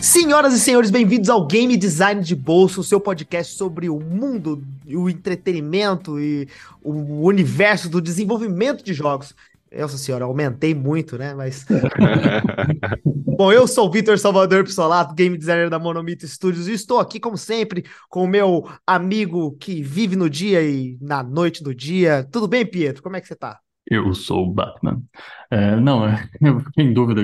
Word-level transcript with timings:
Senhoras 0.00 0.52
e 0.52 0.60
senhores, 0.60 0.90
bem-vindos 0.90 1.30
ao 1.30 1.46
Game 1.46 1.76
Design 1.76 2.20
de 2.20 2.36
Bolso, 2.36 2.80
o 2.80 2.84
seu 2.84 3.00
podcast 3.00 3.54
sobre 3.54 3.88
o 3.88 3.98
mundo, 3.98 4.62
o 4.86 5.08
entretenimento 5.08 6.20
e 6.20 6.46
o 6.82 7.26
universo 7.26 7.88
do 7.88 8.02
desenvolvimento 8.02 8.84
de 8.84 8.92
jogos. 8.92 9.34
Nossa 9.72 9.98
senhora, 9.98 10.24
aumentei 10.24 10.74
muito, 10.74 11.18
né? 11.18 11.34
Mas. 11.34 11.66
Bom, 13.04 13.52
eu 13.52 13.66
sou 13.66 13.88
o 13.88 13.90
Vitor 13.90 14.18
Salvador 14.18 14.64
Pissolato, 14.64 15.14
game 15.14 15.36
designer 15.36 15.68
da 15.68 15.78
Monomito 15.78 16.26
Studios, 16.26 16.68
e 16.68 16.72
estou 16.72 16.98
aqui, 16.98 17.18
como 17.20 17.36
sempre, 17.36 17.84
com 18.08 18.24
o 18.24 18.28
meu 18.28 18.68
amigo 18.86 19.56
que 19.58 19.82
vive 19.82 20.16
no 20.16 20.30
dia 20.30 20.62
e 20.62 20.96
na 21.00 21.22
noite 21.22 21.62
do 21.62 21.74
dia. 21.74 22.26
Tudo 22.30 22.48
bem, 22.48 22.64
Pietro? 22.64 23.02
Como 23.02 23.16
é 23.16 23.20
que 23.20 23.26
você 23.26 23.36
tá? 23.36 23.60
Eu 23.88 24.14
sou 24.14 24.46
o 24.46 24.52
Batman. 24.52 25.02
É, 25.50 25.76
não, 25.76 26.06
eu 26.40 26.60
fiquei 26.60 26.84
em 26.84 26.92
dúvida 26.92 27.22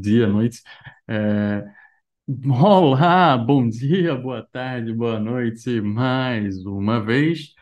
dia, 0.00 0.26
noite. 0.26 0.60
É, 1.08 1.64
olá, 2.48 3.36
bom 3.36 3.68
dia, 3.68 4.14
boa 4.14 4.46
tarde, 4.52 4.92
boa 4.92 5.20
noite, 5.20 5.80
mais 5.80 6.64
uma 6.64 7.04
vez. 7.04 7.54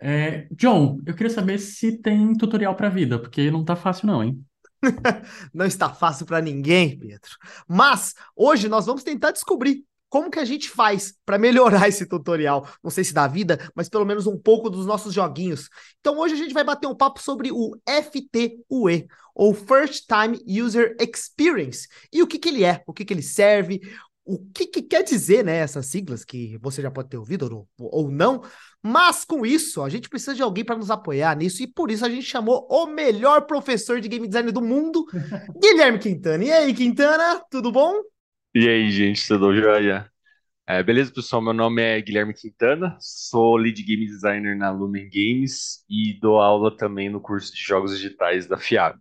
É, 0.00 0.46
John, 0.52 1.00
eu 1.06 1.14
queria 1.14 1.32
saber 1.32 1.58
se 1.58 1.98
tem 1.98 2.36
tutorial 2.36 2.74
para 2.74 2.88
vida, 2.88 3.18
porque 3.18 3.50
não 3.50 3.64
tá 3.64 3.74
fácil 3.74 4.06
não, 4.06 4.22
hein? 4.22 4.44
Não 5.52 5.66
está 5.66 5.92
fácil 5.92 6.24
para 6.24 6.40
ninguém, 6.40 6.96
Pedro. 6.96 7.30
Mas 7.66 8.14
hoje 8.36 8.68
nós 8.68 8.86
vamos 8.86 9.02
tentar 9.02 9.32
descobrir 9.32 9.84
como 10.08 10.30
que 10.30 10.38
a 10.38 10.44
gente 10.44 10.70
faz 10.70 11.14
para 11.24 11.38
melhorar 11.38 11.88
esse 11.88 12.06
tutorial. 12.06 12.66
Não 12.82 12.90
sei 12.90 13.04
se 13.04 13.12
da 13.12 13.26
vida, 13.26 13.58
mas 13.74 13.88
pelo 13.88 14.06
menos 14.06 14.26
um 14.26 14.38
pouco 14.38 14.70
dos 14.70 14.86
nossos 14.86 15.12
joguinhos. 15.12 15.68
Então 16.00 16.18
hoje 16.18 16.34
a 16.34 16.36
gente 16.36 16.54
vai 16.54 16.64
bater 16.64 16.86
um 16.86 16.94
papo 16.94 17.20
sobre 17.20 17.50
o 17.52 17.76
FTUE, 17.86 19.08
ou 19.34 19.54
First 19.54 20.06
Time 20.06 20.38
User 20.62 20.96
Experience. 20.98 21.86
E 22.12 22.22
o 22.22 22.26
que, 22.26 22.38
que 22.38 22.48
ele 22.48 22.64
é, 22.64 22.82
o 22.86 22.92
que, 22.92 23.04
que 23.04 23.12
ele 23.12 23.22
serve, 23.22 23.80
o 24.28 24.38
que, 24.52 24.66
que, 24.66 24.82
quer 24.82 25.02
dizer, 25.02 25.42
né, 25.42 25.56
essas 25.56 25.86
siglas 25.86 26.22
que 26.22 26.58
você 26.58 26.82
já 26.82 26.90
pode 26.90 27.08
ter 27.08 27.16
ouvido 27.16 27.48
ou, 27.50 27.66
ou 27.78 28.10
não, 28.10 28.42
mas 28.82 29.24
com 29.24 29.46
isso, 29.46 29.82
a 29.82 29.88
gente 29.88 30.10
precisa 30.10 30.34
de 30.34 30.42
alguém 30.42 30.62
para 30.62 30.76
nos 30.76 30.90
apoiar 30.90 31.34
nisso, 31.34 31.62
e 31.62 31.66
por 31.66 31.90
isso 31.90 32.04
a 32.04 32.10
gente 32.10 32.26
chamou 32.26 32.68
o 32.70 32.86
melhor 32.86 33.46
professor 33.46 34.02
de 34.02 34.08
game 34.08 34.26
design 34.26 34.52
do 34.52 34.60
mundo, 34.60 35.06
Guilherme 35.58 35.98
Quintana. 35.98 36.44
E 36.44 36.52
aí, 36.52 36.74
Quintana, 36.74 37.42
tudo 37.50 37.72
bom? 37.72 37.94
E 38.54 38.68
aí, 38.68 38.90
gente, 38.90 39.26
tudo 39.26 39.56
jóia? 39.56 40.10
É, 40.66 40.82
beleza, 40.82 41.10
pessoal? 41.10 41.40
Meu 41.40 41.54
nome 41.54 41.80
é 41.80 41.98
Guilherme 41.98 42.34
Quintana, 42.34 42.98
sou 43.00 43.56
lead 43.56 43.82
game 43.82 44.04
designer 44.04 44.54
na 44.54 44.70
Lumen 44.70 45.08
Games 45.08 45.82
e 45.88 46.18
dou 46.20 46.38
aula 46.38 46.76
também 46.76 47.08
no 47.08 47.22
curso 47.22 47.54
de 47.54 47.62
jogos 47.62 47.96
digitais 47.96 48.46
da 48.46 48.58
FIAB. 48.58 48.98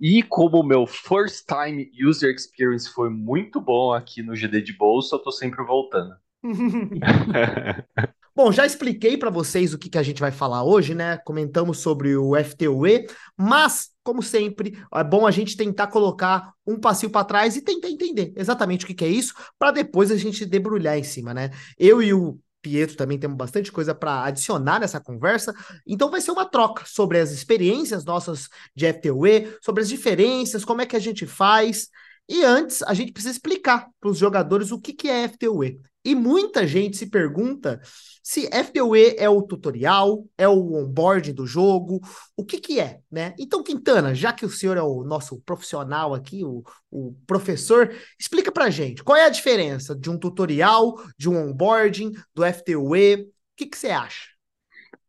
E 0.00 0.22
como 0.22 0.60
o 0.60 0.66
meu 0.66 0.86
first 0.86 1.44
time 1.46 1.90
user 2.02 2.34
experience 2.34 2.88
foi 2.88 3.10
muito 3.10 3.60
bom 3.60 3.92
aqui 3.92 4.22
no 4.22 4.34
GD 4.34 4.62
de 4.62 4.72
bolsa, 4.72 5.16
eu 5.16 5.20
tô 5.20 5.30
sempre 5.30 5.62
voltando. 5.64 6.14
Bom, 8.34 8.50
já 8.52 8.64
expliquei 8.64 9.18
para 9.18 9.28
vocês 9.28 9.74
o 9.74 9.78
que, 9.78 9.90
que 9.90 9.98
a 9.98 10.02
gente 10.02 10.20
vai 10.20 10.30
falar 10.30 10.64
hoje, 10.64 10.94
né? 10.94 11.18
Comentamos 11.18 11.78
sobre 11.78 12.16
o 12.16 12.34
FTUE, 12.36 13.06
mas, 13.36 13.90
como 14.02 14.22
sempre, 14.22 14.78
é 14.94 15.04
bom 15.04 15.26
a 15.26 15.30
gente 15.30 15.56
tentar 15.56 15.88
colocar 15.88 16.52
um 16.66 16.78
passinho 16.78 17.10
para 17.10 17.24
trás 17.24 17.56
e 17.56 17.60
tentar 17.60 17.90
entender 17.90 18.32
exatamente 18.36 18.84
o 18.84 18.88
que, 18.88 18.94
que 18.94 19.04
é 19.04 19.08
isso, 19.08 19.34
para 19.58 19.72
depois 19.72 20.10
a 20.10 20.16
gente 20.16 20.46
debrulhar 20.46 20.96
em 20.96 21.02
cima, 21.02 21.34
né? 21.34 21.50
Eu 21.78 22.00
e 22.00 22.14
o 22.14 22.38
Pietro 22.62 22.96
também 22.96 23.18
temos 23.18 23.36
bastante 23.36 23.72
coisa 23.72 23.94
para 23.94 24.24
adicionar 24.24 24.80
nessa 24.80 25.00
conversa. 25.00 25.54
Então 25.86 26.10
vai 26.10 26.20
ser 26.20 26.30
uma 26.30 26.44
troca 26.44 26.84
sobre 26.86 27.18
as 27.18 27.30
experiências 27.30 28.04
nossas 28.04 28.48
de 28.74 28.86
FTUE, 28.86 29.56
sobre 29.62 29.82
as 29.82 29.88
diferenças, 29.88 30.64
como 30.64 30.82
é 30.82 30.86
que 30.86 30.96
a 30.96 31.00
gente 31.00 31.26
faz. 31.26 31.88
E 32.28 32.44
antes, 32.44 32.82
a 32.82 32.94
gente 32.94 33.12
precisa 33.12 33.32
explicar 33.32 33.88
para 34.00 34.10
os 34.10 34.18
jogadores 34.18 34.70
o 34.70 34.80
que, 34.80 34.92
que 34.92 35.08
é 35.08 35.28
FTUE. 35.28 35.80
E 36.04 36.14
muita 36.14 36.66
gente 36.66 36.96
se 36.96 37.10
pergunta 37.10 37.80
se 38.22 38.48
FTUE 38.48 39.16
é 39.18 39.28
o 39.28 39.42
tutorial, 39.42 40.24
é 40.38 40.48
o 40.48 40.74
onboarding 40.74 41.34
do 41.34 41.46
jogo, 41.46 42.00
o 42.36 42.44
que 42.44 42.58
que 42.58 42.80
é, 42.80 43.00
né? 43.10 43.34
Então, 43.38 43.62
Quintana, 43.62 44.14
já 44.14 44.32
que 44.32 44.46
o 44.46 44.50
senhor 44.50 44.76
é 44.76 44.82
o 44.82 45.04
nosso 45.04 45.40
profissional 45.42 46.14
aqui, 46.14 46.44
o, 46.44 46.62
o 46.90 47.14
professor, 47.26 47.94
explica 48.18 48.50
pra 48.50 48.70
gente, 48.70 49.02
qual 49.02 49.16
é 49.16 49.26
a 49.26 49.30
diferença 49.30 49.94
de 49.94 50.08
um 50.08 50.18
tutorial, 50.18 50.94
de 51.18 51.28
um 51.28 51.36
onboarding, 51.36 52.12
do 52.34 52.44
FTUE, 52.44 53.22
o 53.22 53.26
que 53.56 53.66
que 53.66 53.76
você 53.76 53.90
acha? 53.90 54.30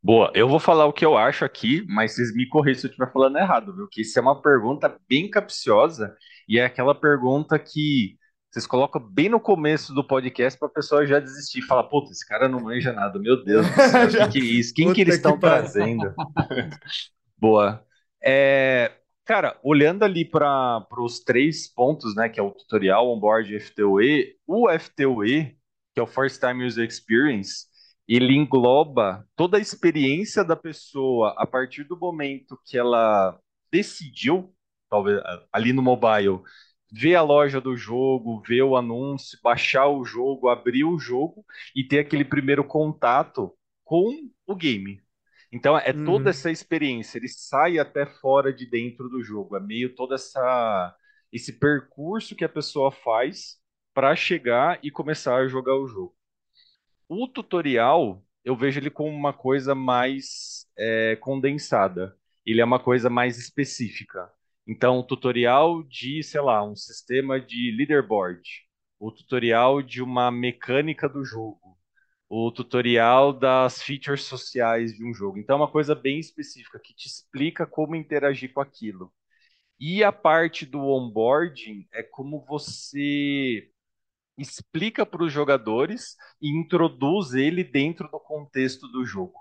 Boa, 0.04 0.32
eu 0.34 0.50
vou 0.50 0.60
falar 0.60 0.88
o 0.88 0.94
que 0.94 1.06
eu 1.06 1.16
acho 1.16 1.46
aqui, 1.46 1.86
mas 1.88 2.16
vocês 2.16 2.34
me 2.34 2.50
corrigem 2.50 2.82
se 2.82 2.88
eu 2.88 2.90
estiver 2.90 3.12
falando 3.14 3.38
errado, 3.38 3.76
viu? 3.76 3.88
Que 3.88 4.02
isso 4.02 4.18
é 4.18 4.22
uma 4.22 4.42
pergunta 4.42 4.98
bem 5.08 5.30
capciosa 5.30 6.16
e 6.50 6.58
é 6.58 6.66
aquela 6.66 6.96
pergunta 6.96 7.60
que 7.60 8.18
vocês 8.52 8.68
colocam 8.68 9.02
bem 9.02 9.30
no 9.30 9.40
começo 9.40 9.94
do 9.94 10.06
podcast 10.06 10.60
para 10.60 10.68
a 10.68 10.72
pessoa 10.72 11.08
já 11.08 11.22
desistir. 11.22 11.62
Fala, 11.62 11.88
puta, 11.88 12.12
esse 12.12 12.28
cara 12.28 12.50
não 12.50 12.60
manja 12.60 12.92
nada. 12.92 13.18
Meu 13.18 13.42
Deus 13.42 13.66
do 13.66 13.74
céu, 13.74 14.04
o 14.04 14.10
que, 14.10 14.28
que 14.40 14.40
é 14.40 14.52
isso? 14.60 14.74
Quem 14.74 14.92
que 14.92 15.00
eles 15.00 15.16
estão 15.16 15.40
trazendo? 15.40 16.14
Boa. 17.40 17.82
É, 18.22 18.92
cara, 19.24 19.58
olhando 19.64 20.04
ali 20.04 20.26
para 20.26 20.86
os 20.98 21.22
três 21.22 21.74
pontos, 21.74 22.14
né, 22.14 22.28
que 22.28 22.42
é 22.42 22.44
o 22.44 22.52
tutorial, 22.52 23.08
onboard 23.08 23.56
e 23.56 23.60
FTUE, 23.60 24.36
o 24.46 24.68
FTUE, 24.70 25.58
que 25.94 26.00
é 26.02 26.04
o 26.04 26.08
First 26.08 26.42
Time 26.42 26.66
User 26.66 26.86
Experience, 26.86 27.68
ele 28.06 28.36
engloba 28.36 29.26
toda 29.34 29.58
a 29.58 29.62
experiência 29.62 30.44
da 30.44 30.58
pessoa 30.58 31.34
a 31.38 31.48
partir 31.48 31.86
do 31.86 31.98
momento 31.98 32.60
que 32.66 32.78
ela 32.78 33.40
decidiu, 33.72 34.54
talvez 34.90 35.22
ali 35.54 35.72
no 35.72 35.82
mobile, 35.82 36.42
ver 36.92 37.16
a 37.16 37.22
loja 37.22 37.62
do 37.62 37.76
jogo, 37.76 38.42
ver 38.42 38.64
o 38.64 38.76
anúncio, 38.76 39.40
baixar 39.44 39.88
o 39.88 40.04
jogo, 40.04 40.50
abrir 40.50 40.84
o 40.84 41.00
jogo 41.00 41.46
e 41.76 41.84
ter 41.84 42.00
aquele 42.00 42.26
primeiro 42.26 42.64
contato 42.64 43.54
com 43.84 44.30
o 44.46 44.56
game. 44.56 45.02
Então 45.52 45.78
é 45.78 45.92
uhum. 45.92 46.06
toda 46.06 46.30
essa 46.30 46.50
experiência, 46.52 47.18
ele 47.18 47.28
sai 47.28 47.78
até 47.78 48.06
fora 48.06 48.54
de 48.54 48.66
dentro 48.66 49.10
do 49.10 49.24
jogo, 49.24 49.58
é 49.58 49.60
meio 49.60 49.94
toda 49.96 50.16
essa 50.16 50.96
esse 51.32 51.54
percurso 51.54 52.36
que 52.36 52.44
a 52.44 52.50
pessoa 52.50 52.92
faz 52.92 53.58
para 53.94 54.16
chegar 54.18 54.80
e 54.84 54.92
começar 54.92 55.38
a 55.38 55.48
jogar 55.48 55.76
o 55.76 55.88
jogo. 55.88 56.14
O 57.08 57.26
tutorial 57.28 58.22
eu 58.44 58.56
vejo 58.56 58.80
ele 58.80 58.90
como 58.90 59.10
uma 59.10 59.34
coisa 59.34 59.76
mais 59.76 60.66
é, 60.78 61.16
condensada. 61.18 62.16
Ele 62.46 62.60
é 62.62 62.66
uma 62.66 62.80
coisa 62.80 63.10
mais 63.10 63.38
específica. 63.38 64.32
Então, 64.68 65.00
o 65.00 65.04
tutorial 65.04 65.84
de, 65.84 66.24
sei 66.24 66.42
lá, 66.42 66.64
um 66.64 66.76
sistema 66.76 67.40
de 67.40 67.72
leaderboard, 67.78 68.42
o 69.00 69.12
tutorial 69.12 69.82
de 69.82 70.02
uma 70.02 70.32
mecânica 70.32 71.10
do 71.10 71.26
jogo, 71.26 71.78
o 72.30 72.52
tutorial 72.52 73.34
das 73.34 73.82
features 73.82 74.24
sociais 74.24 74.94
de 74.96 75.04
um 75.06 75.14
jogo. 75.14 75.38
Então, 75.40 75.56
é 75.58 75.62
uma 75.62 75.72
coisa 75.72 75.96
bem 75.96 76.20
específica 76.20 76.80
que 76.80 76.94
te 76.96 77.08
explica 77.08 77.66
como 77.66 77.96
interagir 77.96 78.54
com 78.54 78.62
aquilo. 78.62 79.12
E 79.80 80.04
a 80.04 80.12
parte 80.12 80.66
do 80.66 80.80
onboarding 80.82 81.88
é 81.94 82.04
como 82.04 82.46
você 82.46 83.70
explica 84.38 85.06
para 85.06 85.24
os 85.24 85.34
jogadores 85.34 86.18
e 86.42 86.50
introduz 86.50 87.34
ele 87.34 87.64
dentro 87.64 88.10
do 88.10 88.20
contexto 88.20 88.88
do 88.90 89.06
jogo. 89.06 89.41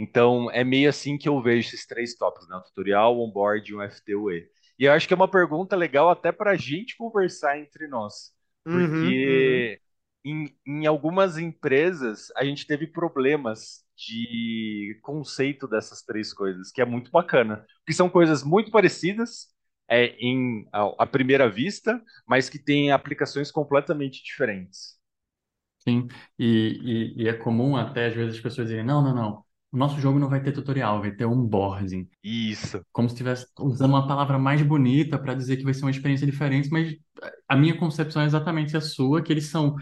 Então, 0.00 0.50
é 0.50 0.64
meio 0.64 0.88
assim 0.88 1.18
que 1.18 1.28
eu 1.28 1.42
vejo 1.42 1.68
esses 1.68 1.86
três 1.86 2.14
tópicos, 2.16 2.48
né? 2.48 2.56
O 2.56 2.62
tutorial, 2.62 3.16
o 3.18 3.22
onboard 3.26 3.70
e 3.70 3.74
o 3.74 3.82
FTUE. 3.82 4.48
E 4.78 4.84
eu 4.84 4.92
acho 4.92 5.06
que 5.06 5.12
é 5.12 5.16
uma 5.16 5.30
pergunta 5.30 5.76
legal 5.76 6.08
até 6.08 6.32
para 6.32 6.52
a 6.52 6.56
gente 6.56 6.96
conversar 6.96 7.58
entre 7.58 7.86
nós. 7.86 8.32
Porque 8.70 8.86
uhum, 8.94 9.84
uhum. 9.84 9.90
Em, 10.22 10.54
em 10.66 10.86
algumas 10.86 11.38
empresas 11.38 12.30
a 12.36 12.44
gente 12.44 12.66
teve 12.66 12.86
problemas 12.86 13.84
de 13.96 14.98
conceito 15.02 15.66
dessas 15.66 16.02
três 16.02 16.32
coisas, 16.32 16.70
que 16.70 16.80
é 16.80 16.84
muito 16.84 17.10
bacana. 17.10 17.64
Porque 17.80 17.94
são 17.94 18.08
coisas 18.08 18.42
muito 18.42 18.70
parecidas 18.70 19.48
é, 19.88 20.06
em, 20.18 20.66
à, 20.72 21.04
à 21.04 21.06
primeira 21.06 21.48
vista, 21.48 22.02
mas 22.26 22.48
que 22.50 22.58
têm 22.58 22.92
aplicações 22.92 23.50
completamente 23.50 24.22
diferentes. 24.22 24.98
Sim, 25.78 26.08
e, 26.38 27.14
e, 27.16 27.22
e, 27.24 27.28
é 27.28 27.32
comum 27.32 27.74
até 27.76 28.06
às 28.06 28.14
vezes 28.14 28.36
as 28.36 28.40
pessoas 28.42 28.68
dizerem, 28.68 28.84
não, 28.86 29.02
não, 29.02 29.14
não, 29.14 29.44
o 29.72 29.76
nosso 29.76 30.00
jogo 30.00 30.18
não 30.18 30.28
vai 30.28 30.42
ter 30.42 30.52
tutorial, 30.52 31.00
vai 31.00 31.12
ter 31.12 31.24
onboarding. 31.24 32.08
Isso. 32.22 32.84
Como 32.92 33.08
se 33.08 33.14
estivesse 33.14 33.46
usando 33.58 33.90
uma 33.90 34.06
palavra 34.06 34.38
mais 34.38 34.62
bonita 34.62 35.18
para 35.18 35.34
dizer 35.34 35.56
que 35.56 35.64
vai 35.64 35.72
ser 35.72 35.82
uma 35.82 35.90
experiência 35.90 36.26
diferente, 36.26 36.68
mas 36.70 36.94
a 37.48 37.56
minha 37.56 37.76
concepção 37.76 38.22
é 38.22 38.26
exatamente 38.26 38.76
a 38.76 38.80
sua, 38.80 39.22
que 39.22 39.32
eles 39.32 39.46
são 39.46 39.76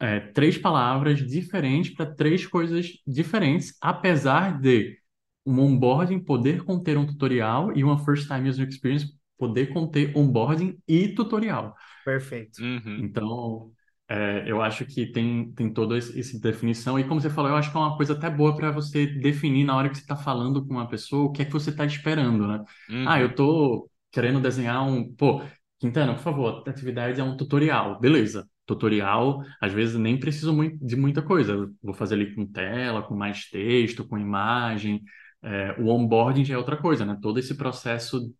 é, 0.00 0.18
três 0.18 0.58
palavras 0.58 1.18
diferentes 1.20 1.94
para 1.94 2.06
três 2.06 2.46
coisas 2.46 2.88
diferentes, 3.06 3.76
apesar 3.80 4.60
de 4.60 4.98
um 5.46 5.60
onboarding 5.60 6.18
poder 6.18 6.64
conter 6.64 6.98
um 6.98 7.06
tutorial 7.06 7.76
e 7.76 7.84
uma 7.84 7.98
first 7.98 8.26
time 8.26 8.48
user 8.48 8.68
experience 8.68 9.06
poder 9.38 9.72
conter 9.72 10.12
onboarding 10.16 10.78
e 10.86 11.08
tutorial. 11.08 11.74
Perfeito. 12.04 12.62
Uhum. 12.62 12.98
Então, 13.00 13.72
É, 14.12 14.42
eu 14.50 14.60
acho 14.60 14.84
que 14.86 15.06
tem, 15.06 15.52
tem 15.52 15.72
toda 15.72 15.96
essa 15.96 16.38
definição, 16.40 16.98
e 16.98 17.04
como 17.04 17.20
você 17.20 17.30
falou, 17.30 17.50
eu 17.52 17.56
acho 17.56 17.70
que 17.70 17.76
é 17.76 17.80
uma 17.80 17.96
coisa 17.96 18.12
até 18.14 18.28
boa 18.28 18.56
para 18.56 18.70
você 18.72 19.06
definir 19.06 19.64
na 19.64 19.76
hora 19.76 19.88
que 19.88 19.94
você 19.96 20.02
está 20.02 20.16
falando 20.16 20.66
com 20.66 20.74
uma 20.74 20.88
pessoa 20.88 21.26
o 21.26 21.32
que 21.32 21.42
é 21.42 21.44
que 21.44 21.52
você 21.52 21.70
está 21.70 21.84
esperando, 21.86 22.46
né? 22.48 22.64
Ah, 23.04 23.20
eu 23.20 23.28
Uhum. 23.28 23.34
tô 23.34 23.88
querendo 24.10 24.40
desenhar 24.40 24.82
um. 24.86 25.14
Pô, 25.14 25.42
Quintana, 25.78 26.14
por 26.14 26.22
favor, 26.22 26.64
a 26.66 26.70
atividade 26.70 27.20
é 27.20 27.24
um 27.24 27.36
tutorial. 27.36 28.00
Beleza. 28.00 28.48
Tutorial, 28.66 29.42
às 29.60 29.72
vezes 29.72 29.96
nem 29.96 30.18
preciso 30.18 30.52
muito, 30.52 30.84
de 30.84 30.96
muita 30.96 31.22
coisa. 31.22 31.52
Eu 31.52 31.70
vou 31.82 31.94
fazer 31.94 32.14
ali 32.16 32.34
com 32.34 32.44
tela, 32.46 33.02
com 33.02 33.14
mais 33.16 33.48
texto, 33.48 34.06
com 34.06 34.18
imagem. 34.18 35.02
É, 35.42 35.72
o 35.80 35.88
onboarding 35.88 36.44
já 36.44 36.54
é 36.54 36.58
outra 36.58 36.76
coisa, 36.76 37.04
né? 37.06 37.16
Todo 37.22 37.38
esse 37.38 37.54
processo 37.56 38.32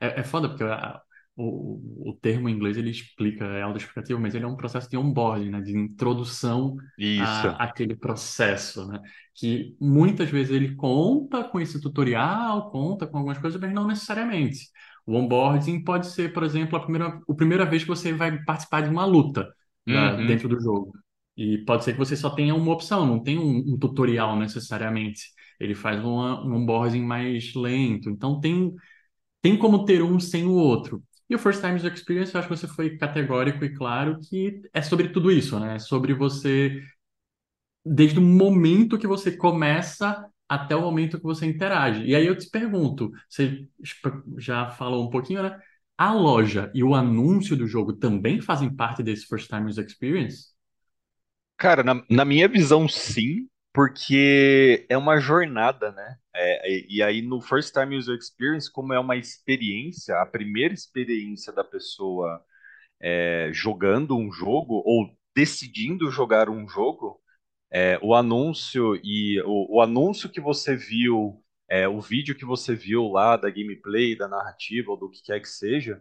é, 0.00 0.20
é 0.20 0.24
foda, 0.24 0.48
porque 0.48 0.64
a- 0.64 1.00
o, 1.36 2.10
o 2.10 2.14
termo 2.20 2.48
em 2.48 2.52
inglês 2.54 2.76
ele 2.76 2.90
explica, 2.90 3.44
é 3.46 3.62
autoexplicativo, 3.62 4.20
mas 4.20 4.34
ele 4.34 4.44
é 4.44 4.48
um 4.48 4.56
processo 4.56 4.88
de 4.88 4.96
onboarding, 4.96 5.50
né? 5.50 5.60
De 5.60 5.76
introdução 5.76 6.76
a, 7.16 7.64
àquele 7.64 7.96
processo, 7.96 8.86
né? 8.86 9.00
Que 9.34 9.76
muitas 9.80 10.30
vezes 10.30 10.52
ele 10.54 10.74
conta 10.76 11.44
com 11.44 11.60
esse 11.60 11.80
tutorial, 11.80 12.70
conta 12.70 13.06
com 13.06 13.18
algumas 13.18 13.38
coisas, 13.38 13.60
mas 13.60 13.72
não 13.72 13.86
necessariamente. 13.86 14.68
O 15.06 15.14
onboarding 15.16 15.82
pode 15.84 16.06
ser, 16.08 16.32
por 16.32 16.42
exemplo, 16.44 16.76
a 16.78 16.80
primeira, 16.82 17.20
a 17.28 17.34
primeira 17.34 17.64
vez 17.66 17.82
que 17.82 17.88
você 17.88 18.12
vai 18.12 18.42
participar 18.44 18.82
de 18.82 18.88
uma 18.88 19.04
luta 19.04 19.52
da- 19.86 20.16
Uhum. 20.16 20.20
dentro 20.22 20.48
do 20.48 20.60
jogo. 20.60 20.92
E 21.36 21.58
pode 21.64 21.84
ser 21.84 21.92
que 21.92 21.98
você 21.98 22.16
só 22.16 22.30
tenha 22.30 22.54
uma 22.54 22.72
opção, 22.72 23.04
não 23.06 23.22
tem 23.22 23.38
um, 23.38 23.74
um 23.74 23.78
tutorial 23.78 24.36
necessariamente. 24.38 25.22
Ele 25.58 25.74
faz 25.74 26.00
uma, 26.04 26.44
um 26.46 26.54
onboarding 26.54 27.02
mais 27.02 27.54
lento. 27.54 28.08
Então 28.10 28.40
tem 28.40 28.72
tem 29.42 29.58
como 29.58 29.84
ter 29.84 30.02
um 30.02 30.18
sem 30.20 30.44
o 30.46 30.52
outro. 30.54 31.02
E 31.28 31.34
o 31.34 31.38
First 31.38 31.60
Time 31.60 31.74
User 31.76 31.92
Experience, 31.92 32.34
eu 32.34 32.38
acho 32.40 32.48
que 32.48 32.56
você 32.56 32.68
foi 32.68 32.96
categórico 32.98 33.64
e 33.64 33.74
claro 33.74 34.18
que 34.20 34.62
é 34.72 34.82
sobre 34.82 35.08
tudo 35.08 35.30
isso, 35.30 35.58
né? 35.58 35.76
É 35.76 35.78
sobre 35.78 36.14
você, 36.14 36.82
desde 37.84 38.18
o 38.18 38.22
momento 38.22 38.98
que 38.98 39.06
você 39.06 39.36
começa 39.36 40.26
até 40.48 40.76
o 40.76 40.80
momento 40.80 41.18
que 41.18 41.24
você 41.24 41.46
interage. 41.46 42.04
E 42.04 42.14
aí 42.14 42.26
eu 42.26 42.36
te 42.36 42.48
pergunto, 42.50 43.10
você 43.28 43.66
já 44.38 44.70
falou 44.70 45.06
um 45.06 45.10
pouquinho, 45.10 45.42
né? 45.42 45.58
A 45.96 46.12
loja 46.12 46.70
e 46.74 46.82
o 46.82 46.94
anúncio 46.94 47.56
do 47.56 47.66
jogo 47.66 47.92
também 47.94 48.40
fazem 48.40 48.74
parte 48.74 49.02
desse 49.02 49.26
First 49.26 49.48
Time 49.48 49.68
User 49.70 49.84
Experience? 49.86 50.54
Cara, 51.56 51.82
na, 51.82 52.04
na 52.10 52.24
minha 52.24 52.48
visão, 52.48 52.88
sim, 52.88 53.48
porque 53.74 54.86
é 54.88 54.96
uma 54.96 55.18
jornada, 55.20 55.92
né? 55.92 56.18
É, 56.34 56.86
e, 56.88 57.02
aí 57.02 57.22
no 57.22 57.40
First 57.40 57.74
Time 57.74 57.96
User 57.96 58.16
Experience, 58.16 58.70
como 58.72 58.92
é 58.94 59.00
uma 59.00 59.16
experiência, 59.16 60.16
a 60.20 60.26
primeira 60.26 60.72
experiência 60.74 61.52
da 61.52 61.64
pessoa 61.64 62.44
é, 63.00 63.50
jogando 63.52 64.16
um 64.16 64.32
jogo 64.32 64.82
ou 64.86 65.10
decidindo 65.34 66.10
jogar 66.10 66.48
um 66.50 66.68
jogo, 66.68 67.20
é, 67.70 67.98
o 68.02 68.14
anúncio 68.14 68.96
e 69.04 69.40
o, 69.44 69.78
o 69.78 69.82
anúncio 69.82 70.30
que 70.30 70.40
você 70.40 70.76
viu, 70.76 71.42
é, 71.68 71.88
o 71.88 72.00
vídeo 72.00 72.36
que 72.36 72.44
você 72.44 72.74
viu 72.76 73.08
lá 73.08 73.36
da 73.36 73.50
gameplay, 73.50 74.16
da 74.16 74.28
narrativa 74.28 74.92
ou 74.92 74.96
do 74.98 75.10
que 75.10 75.22
quer 75.22 75.40
que 75.40 75.48
seja, 75.48 76.00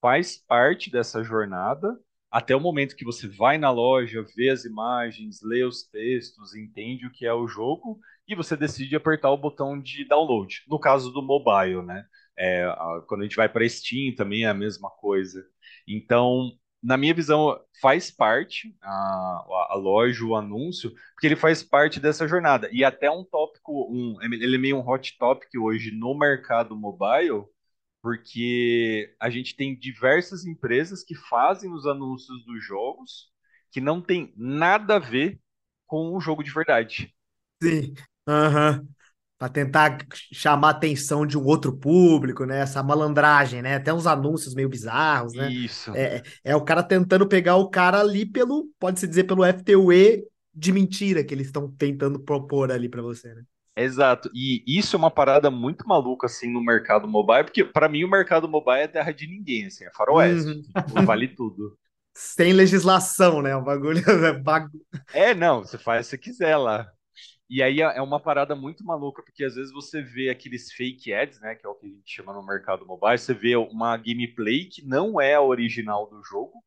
faz 0.00 0.36
parte 0.36 0.90
dessa 0.90 1.24
jornada 1.24 1.98
até 2.34 2.56
o 2.56 2.58
momento 2.60 2.96
que 2.96 3.04
você 3.04 3.28
vai 3.28 3.58
na 3.58 3.70
loja, 3.70 4.26
vê 4.34 4.50
as 4.50 4.64
imagens, 4.64 5.40
lê 5.40 5.62
os 5.62 5.84
textos, 5.84 6.52
entende 6.56 7.06
o 7.06 7.12
que 7.12 7.24
é 7.24 7.32
o 7.32 7.46
jogo 7.46 8.00
e 8.26 8.34
você 8.34 8.56
decide 8.56 8.96
apertar 8.96 9.30
o 9.30 9.36
botão 9.36 9.80
de 9.80 10.04
download. 10.04 10.64
No 10.66 10.80
caso 10.80 11.12
do 11.12 11.22
mobile, 11.22 11.82
né? 11.82 12.04
É, 12.36 12.66
quando 13.06 13.20
a 13.20 13.22
gente 13.22 13.36
vai 13.36 13.48
para 13.48 13.68
Steam 13.68 14.16
também 14.16 14.42
é 14.44 14.48
a 14.48 14.54
mesma 14.54 14.90
coisa. 14.90 15.46
Então, 15.86 16.50
na 16.82 16.96
minha 16.96 17.14
visão, 17.14 17.56
faz 17.80 18.10
parte 18.10 18.76
a, 18.82 19.44
a 19.70 19.76
loja, 19.76 20.24
o 20.24 20.34
anúncio, 20.34 20.92
porque 21.14 21.28
ele 21.28 21.36
faz 21.36 21.62
parte 21.62 22.00
dessa 22.00 22.26
jornada. 22.26 22.68
E 22.72 22.82
até 22.82 23.08
um 23.08 23.22
tópico, 23.22 23.88
um, 23.88 24.20
ele 24.20 24.56
é 24.56 24.58
meio 24.58 24.78
um 24.78 24.88
hot 24.88 25.16
topic 25.18 25.50
hoje 25.56 25.92
no 25.92 26.18
mercado 26.18 26.74
mobile, 26.76 27.44
porque 28.04 29.16
a 29.18 29.30
gente 29.30 29.56
tem 29.56 29.74
diversas 29.74 30.44
empresas 30.44 31.02
que 31.02 31.14
fazem 31.14 31.72
os 31.72 31.86
anúncios 31.86 32.44
dos 32.44 32.62
jogos 32.62 33.32
que 33.72 33.80
não 33.80 33.98
tem 33.98 34.30
nada 34.36 34.96
a 34.96 34.98
ver 34.98 35.40
com 35.86 36.14
o 36.14 36.20
jogo 36.20 36.42
de 36.42 36.50
verdade. 36.50 37.14
Sim. 37.62 37.94
Aham. 38.28 38.86
Para 39.38 39.48
tentar 39.48 39.98
chamar 40.34 40.68
a 40.68 40.70
atenção 40.72 41.24
de 41.24 41.38
um 41.38 41.44
outro 41.46 41.74
público, 41.74 42.44
né? 42.44 42.60
Essa 42.60 42.82
malandragem, 42.82 43.62
né? 43.62 43.76
Até 43.76 43.90
uns 43.90 44.06
anúncios 44.06 44.54
meio 44.54 44.68
bizarros, 44.68 45.32
né? 45.32 45.50
Isso. 45.50 45.90
É, 45.96 46.22
é 46.44 46.54
o 46.54 46.62
cara 46.62 46.82
tentando 46.82 47.26
pegar 47.26 47.56
o 47.56 47.70
cara 47.70 48.00
ali 48.00 48.26
pelo, 48.26 48.68
pode-se 48.78 49.08
dizer, 49.08 49.24
pelo 49.24 49.46
FTUE 49.46 50.26
de 50.52 50.72
mentira 50.72 51.24
que 51.24 51.32
eles 51.32 51.46
estão 51.46 51.72
tentando 51.72 52.20
propor 52.20 52.70
ali 52.70 52.86
para 52.86 53.00
você, 53.00 53.34
né? 53.34 53.44
Exato. 53.76 54.30
E 54.34 54.62
isso 54.66 54.94
é 54.96 54.98
uma 54.98 55.10
parada 55.10 55.50
muito 55.50 55.86
maluca 55.86 56.26
assim 56.26 56.50
no 56.52 56.62
mercado 56.62 57.08
mobile, 57.08 57.44
porque 57.44 57.64
para 57.64 57.88
mim 57.88 58.04
o 58.04 58.08
mercado 58.10 58.48
mobile 58.48 58.80
é 58.82 58.88
terra 58.88 59.12
de 59.12 59.26
ninguém, 59.26 59.66
assim, 59.66 59.84
é 59.84 59.90
faroeste, 59.92 60.52
Uhum. 60.52 60.62
tipo, 60.76 61.02
vale 61.02 61.28
tudo. 61.28 61.76
Sem 62.14 62.52
legislação, 62.52 63.42
né? 63.42 63.54
O 63.56 63.62
bagulho 63.62 63.98
é 64.26 64.32
bagu... 64.32 64.80
É, 65.12 65.34
não, 65.34 65.60
você 65.62 65.78
faz 65.78 66.06
se 66.08 66.18
quiser 66.18 66.56
lá. 66.56 66.88
E 67.50 67.62
aí 67.62 67.80
é 67.82 67.98
é 67.98 68.02
uma 68.02 68.20
parada 68.20 68.56
muito 68.56 68.84
maluca, 68.84 69.22
porque 69.22 69.44
às 69.44 69.54
vezes 69.56 69.72
você 69.72 70.02
vê 70.02 70.30
aqueles 70.30 70.72
fake 70.72 71.12
ads, 71.14 71.40
né, 71.40 71.54
que 71.56 71.66
é 71.66 71.68
o 71.70 71.74
que 71.76 71.86
a 71.86 71.90
gente 71.90 72.10
chama 72.12 72.32
no 72.32 72.44
mercado 72.46 72.86
mobile, 72.86 73.18
você 73.18 73.34
vê 73.34 73.56
uma 73.56 73.96
gameplay 73.98 74.66
que 74.66 74.82
não 74.86 75.20
é 75.20 75.34
a 75.34 75.42
original 75.42 76.08
do 76.10 76.22
jogo, 76.24 76.64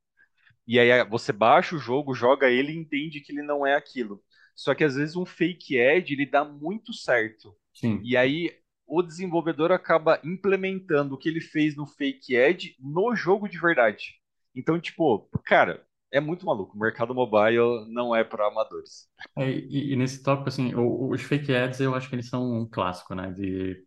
e 0.68 0.80
aí 0.80 1.04
você 1.10 1.34
baixa 1.34 1.76
o 1.76 1.80
jogo, 1.80 2.14
joga 2.16 2.50
ele 2.50 2.74
e 2.74 2.78
entende 2.78 3.22
que 3.22 3.32
ele 3.34 3.44
não 3.44 3.66
é 3.68 3.76
aquilo. 3.76 4.24
Só 4.58 4.76
que 4.76 4.84
às 4.84 4.96
vezes 4.96 5.16
um 5.16 5.26
fake 5.26 5.80
ad 5.80 6.12
ele 6.12 6.26
dá 6.26 6.44
muito 6.44 6.94
certo. 6.94 7.56
Sim. 7.74 8.02
E 8.04 8.18
aí 8.18 8.52
o 8.88 9.04
desenvolvedor 9.04 9.72
acaba 9.72 10.20
implementando 10.24 11.16
o 11.16 11.18
que 11.18 11.30
ele 11.30 11.42
fez 11.42 11.76
no 11.76 11.86
fake 11.86 12.36
ad 12.36 12.76
no 12.80 13.16
jogo 13.16 13.48
de 13.48 13.60
verdade. 13.60 14.16
Então, 14.56 14.80
tipo, 14.82 15.30
cara, 15.46 15.86
é 16.12 16.20
muito 16.20 16.46
maluco. 16.46 16.76
O 16.76 16.80
mercado 16.80 17.14
mobile 17.14 17.86
não 17.94 18.16
é 18.16 18.24
para 18.24 18.48
amadores. 18.48 19.08
É, 19.38 19.50
e, 19.52 19.94
e 19.94 19.96
nesse 19.96 20.24
tópico, 20.24 20.50
assim, 20.50 20.74
os 20.76 21.22
fake 21.22 21.54
ads 21.54 21.80
eu 21.80 21.94
acho 21.94 22.10
que 22.10 22.16
eles 22.16 22.28
são 22.30 22.62
um 22.62 22.68
clássico, 22.68 23.14
né? 23.14 23.32
De, 23.32 23.86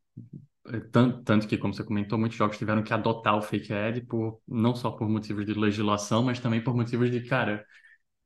tanto, 0.93 1.23
tanto 1.25 1.49
que, 1.49 1.59
como 1.59 1.75
você 1.75 1.85
comentou, 1.85 2.19
muitos 2.19 2.39
jogos 2.39 2.59
tiveram 2.59 2.83
que 2.83 2.93
adotar 2.93 3.37
o 3.37 3.43
fake 3.43 3.73
ad 3.73 4.01
por, 4.03 4.41
não 4.47 4.75
só 4.75 4.91
por 4.91 5.09
motivos 5.09 5.47
de 5.47 5.55
legislação, 5.55 6.23
mas 6.23 6.41
também 6.41 6.63
por 6.63 6.75
motivos 6.75 7.11
de, 7.11 7.21
cara, 7.23 7.65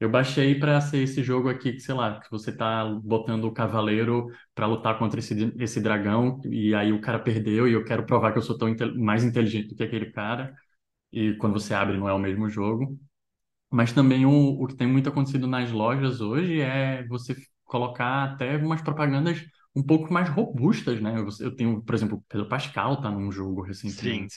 eu 0.00 0.11
baixei 0.11 0.59
para 0.59 0.80
ser 0.80 0.99
esse 1.02 1.23
jogo 1.23 1.49
aqui, 1.49 1.73
que, 1.73 1.80
sei 1.80 1.95
lá, 1.95 2.21
que 2.21 2.30
você 2.30 2.52
tá 2.57 2.85
botando 3.02 3.45
o 3.45 3.52
cavaleiro 3.52 4.26
para 4.54 4.66
lutar 4.66 4.99
contra 4.99 5.19
esse, 5.21 5.35
esse 5.59 5.80
dragão, 5.80 6.40
e 6.47 6.75
aí 6.75 6.92
o 6.92 7.00
cara 7.00 7.19
perdeu, 7.19 7.69
e 7.69 7.73
eu 7.73 7.85
quero 7.85 8.04
provar 8.07 8.33
que 8.33 8.38
eu 8.38 8.42
sou 8.42 8.59
tão 8.59 8.69
inte- 8.69 8.87
mais 8.99 9.25
inteligente 9.25 9.69
do 9.69 9.76
que 9.76 9.83
aquele 9.85 10.11
cara, 10.12 10.54
e 11.12 11.35
quando 11.37 11.54
você 11.54 11.75
abre 11.75 11.99
não 11.99 12.09
é 12.09 12.14
o 12.14 12.19
mesmo 12.19 12.49
jogo. 12.50 12.99
Mas 13.71 13.92
também 13.92 14.25
o, 14.26 14.30
o 14.62 14.66
que 14.66 14.76
tem 14.76 14.87
muito 14.87 15.09
acontecido 15.09 15.47
nas 15.47 15.71
lojas 15.73 16.21
hoje 16.21 16.61
é 16.61 17.04
você 17.09 17.35
colocar 17.64 18.25
até 18.33 18.57
umas 18.57 18.83
propagandas 18.83 19.42
um 19.75 19.83
pouco 19.83 20.12
mais 20.12 20.28
robustas, 20.28 21.00
né? 21.00 21.19
Eu, 21.19 21.28
eu 21.40 21.57
tenho, 21.57 21.83
por 21.83 21.95
exemplo, 21.95 22.19
o 22.19 22.23
Pedro 22.28 22.49
Pascal 22.49 23.00
tá 23.00 23.11
num 23.11 23.33
jogo 23.33 23.62
Sim. 23.75 24.28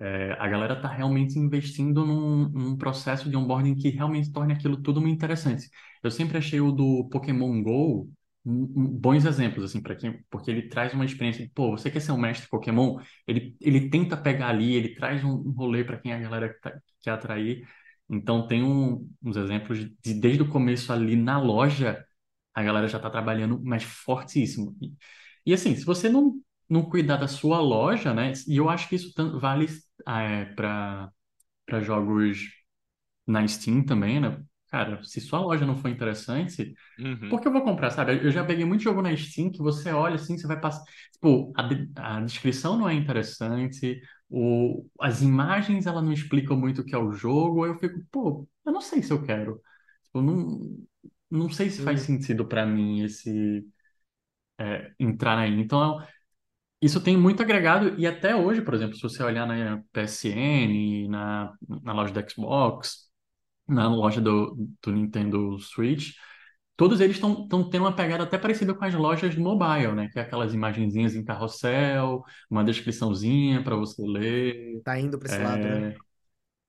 É, 0.00 0.32
a 0.38 0.46
galera 0.48 0.80
tá 0.80 0.88
realmente 0.88 1.38
investindo 1.38 2.06
num, 2.06 2.48
num 2.48 2.76
processo 2.76 3.28
de 3.28 3.36
onboarding 3.36 3.74
que 3.76 3.90
realmente 3.90 4.32
torne 4.32 4.52
aquilo 4.52 4.80
tudo 4.80 5.00
muito 5.00 5.14
interessante. 5.16 5.68
Eu 6.02 6.10
sempre 6.10 6.38
achei 6.38 6.60
o 6.60 6.70
do 6.72 7.08
Pokémon 7.10 7.62
Go 7.62 8.08
bons 8.44 9.24
exemplos, 9.26 9.64
assim, 9.64 9.82
para 9.82 9.94
quem, 9.96 10.22
porque 10.30 10.50
ele 10.50 10.68
traz 10.68 10.94
uma 10.94 11.04
experiência 11.04 11.44
de, 11.44 11.50
pô, 11.52 11.70
você 11.72 11.90
quer 11.90 12.00
ser 12.00 12.12
um 12.12 12.16
mestre 12.18 12.48
Pokémon? 12.48 12.98
Ele, 13.26 13.54
ele 13.60 13.90
tenta 13.90 14.16
pegar 14.16 14.48
ali, 14.48 14.74
ele 14.74 14.94
traz 14.94 15.22
um, 15.24 15.36
rolê 15.52 15.84
para 15.84 15.98
quem 15.98 16.12
a 16.14 16.18
galera 16.18 16.56
tá- 16.62 16.78
quer 17.02 17.10
atrair. 17.10 17.68
Então, 18.08 18.46
tem 18.46 18.62
um- 18.62 19.06
uns 19.22 19.36
exemplos 19.36 19.78
de 20.02 20.14
desde 20.14 20.42
o 20.42 20.48
começo 20.48 20.92
ali 20.92 21.14
na 21.16 21.38
loja, 21.40 22.02
a 22.54 22.62
galera 22.62 22.88
já 22.88 22.96
está 22.98 23.10
trabalhando 23.10 23.62
mais 23.62 23.82
fortíssimo. 23.84 24.76
E, 24.80 24.94
e, 25.46 25.52
assim, 25.54 25.74
se 25.76 25.84
você 25.84 26.08
não, 26.08 26.40
não 26.68 26.82
cuidar 26.88 27.16
da 27.16 27.28
sua 27.28 27.60
loja, 27.60 28.14
né? 28.14 28.32
E 28.48 28.56
eu 28.56 28.68
acho 28.68 28.88
que 28.88 28.96
isso 28.96 29.12
vale 29.40 29.66
para 30.56 31.10
para 31.66 31.80
jogos 31.82 32.38
na 33.26 33.46
Steam 33.46 33.84
também, 33.84 34.20
né? 34.20 34.42
Cara, 34.68 35.02
se 35.04 35.20
sua 35.20 35.40
loja 35.40 35.66
não 35.66 35.76
for 35.76 35.88
interessante, 35.88 36.74
Uhum. 36.98 37.28
por 37.28 37.40
que 37.40 37.48
eu 37.48 37.52
vou 37.52 37.62
comprar, 37.64 37.90
sabe? 37.90 38.24
Eu 38.24 38.30
já 38.30 38.44
peguei 38.44 38.64
muito 38.64 38.82
jogo 38.84 39.02
na 39.02 39.16
Steam 39.16 39.50
que 39.50 39.58
você 39.60 39.92
olha 39.92 40.16
assim, 40.16 40.38
você 40.38 40.46
vai 40.46 40.60
passar. 40.60 40.82
Tipo, 41.12 41.52
a, 41.56 41.62
de- 41.62 41.90
a 41.96 42.20
descrição 42.22 42.78
não 42.78 42.88
é 42.88 42.94
interessante, 42.94 44.00
o, 44.30 44.86
as 45.00 45.22
imagens 45.22 45.86
ela 45.86 46.02
não 46.02 46.12
explicam 46.12 46.56
muito 46.58 46.82
o 46.82 46.84
que 46.84 46.94
é 46.94 46.98
o 46.98 47.12
jogo, 47.12 47.64
aí 47.64 47.70
eu 47.70 47.78
fico, 47.78 48.00
pô, 48.10 48.48
eu 48.66 48.72
não 48.72 48.80
sei 48.80 49.02
se 49.02 49.12
eu 49.12 49.22
quero. 49.24 49.60
Tipo, 50.04 50.22
não, 50.22 50.60
não 51.30 51.50
sei 51.50 51.70
se 51.70 51.80
faz 51.82 52.00
Hum, 52.00 52.02
sentido 52.02 52.46
pra 52.46 52.66
mim 52.66 53.02
esse 53.04 53.66
é, 54.58 54.92
entrar 54.98 55.38
aí. 55.38 55.52
Então, 55.60 55.98
isso 56.80 57.00
tem 57.00 57.16
muito 57.16 57.42
agregado, 57.42 57.94
e 57.98 58.06
até 58.06 58.36
hoje, 58.36 58.62
por 58.62 58.74
exemplo, 58.74 58.94
se 58.94 59.02
você 59.02 59.22
olhar 59.22 59.46
na 59.46 59.82
PSN, 59.92 61.08
na, 61.08 61.52
na 61.82 61.92
loja 61.92 62.12
da 62.12 62.26
Xbox. 62.26 63.08
na 63.66 63.88
loja 63.88 64.20
do, 64.20 64.56
do 64.82 64.92
Nintendo 64.92 65.58
Switch, 65.58 66.14
todos 66.76 67.00
eles 67.00 67.16
estão 67.16 67.48
tendo 67.48 67.82
uma 67.82 67.94
pegada 67.94 68.22
até 68.22 68.38
parecida 68.38 68.72
com 68.72 68.84
as 68.84 68.94
lojas 68.94 69.34
do 69.34 69.40
mobile, 69.40 69.92
né? 69.94 70.08
Que 70.12 70.20
é 70.20 70.22
aquelas 70.22 70.54
imagenzinhas 70.54 71.14
em 71.14 71.24
carrossel, 71.24 72.22
uma 72.48 72.64
descriçãozinha 72.64 73.62
para 73.62 73.76
você 73.76 74.00
ler. 74.06 74.80
Tá 74.84 74.98
indo 74.98 75.18
para 75.18 75.28
esse 75.28 75.40
é... 75.40 75.44
lado, 75.44 75.62
né? 75.62 75.94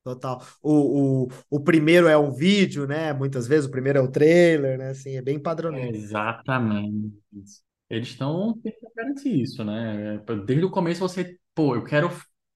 Total. 0.03 0.41
O, 0.61 1.25
o, 1.25 1.27
o 1.49 1.59
primeiro 1.59 2.07
é 2.07 2.17
um 2.17 2.31
vídeo, 2.31 2.87
né? 2.87 3.13
Muitas 3.13 3.47
vezes 3.47 3.67
o 3.67 3.71
primeiro 3.71 3.99
é 3.99 4.01
o 4.01 4.11
trailer, 4.11 4.77
né? 4.77 4.89
Assim, 4.89 5.15
é 5.15 5.21
bem 5.21 5.39
padronizado. 5.39 5.95
Exatamente. 5.95 7.13
Eles 7.89 8.10
estão 8.10 8.53
tentando 8.62 8.91
garantir 8.96 9.41
isso, 9.41 9.63
né? 9.63 10.19
Desde 10.46 10.65
o 10.65 10.69
começo 10.72 11.00
você, 11.01 11.39
pô, 11.55 11.75
eu 11.75 11.84
quero 11.84 12.10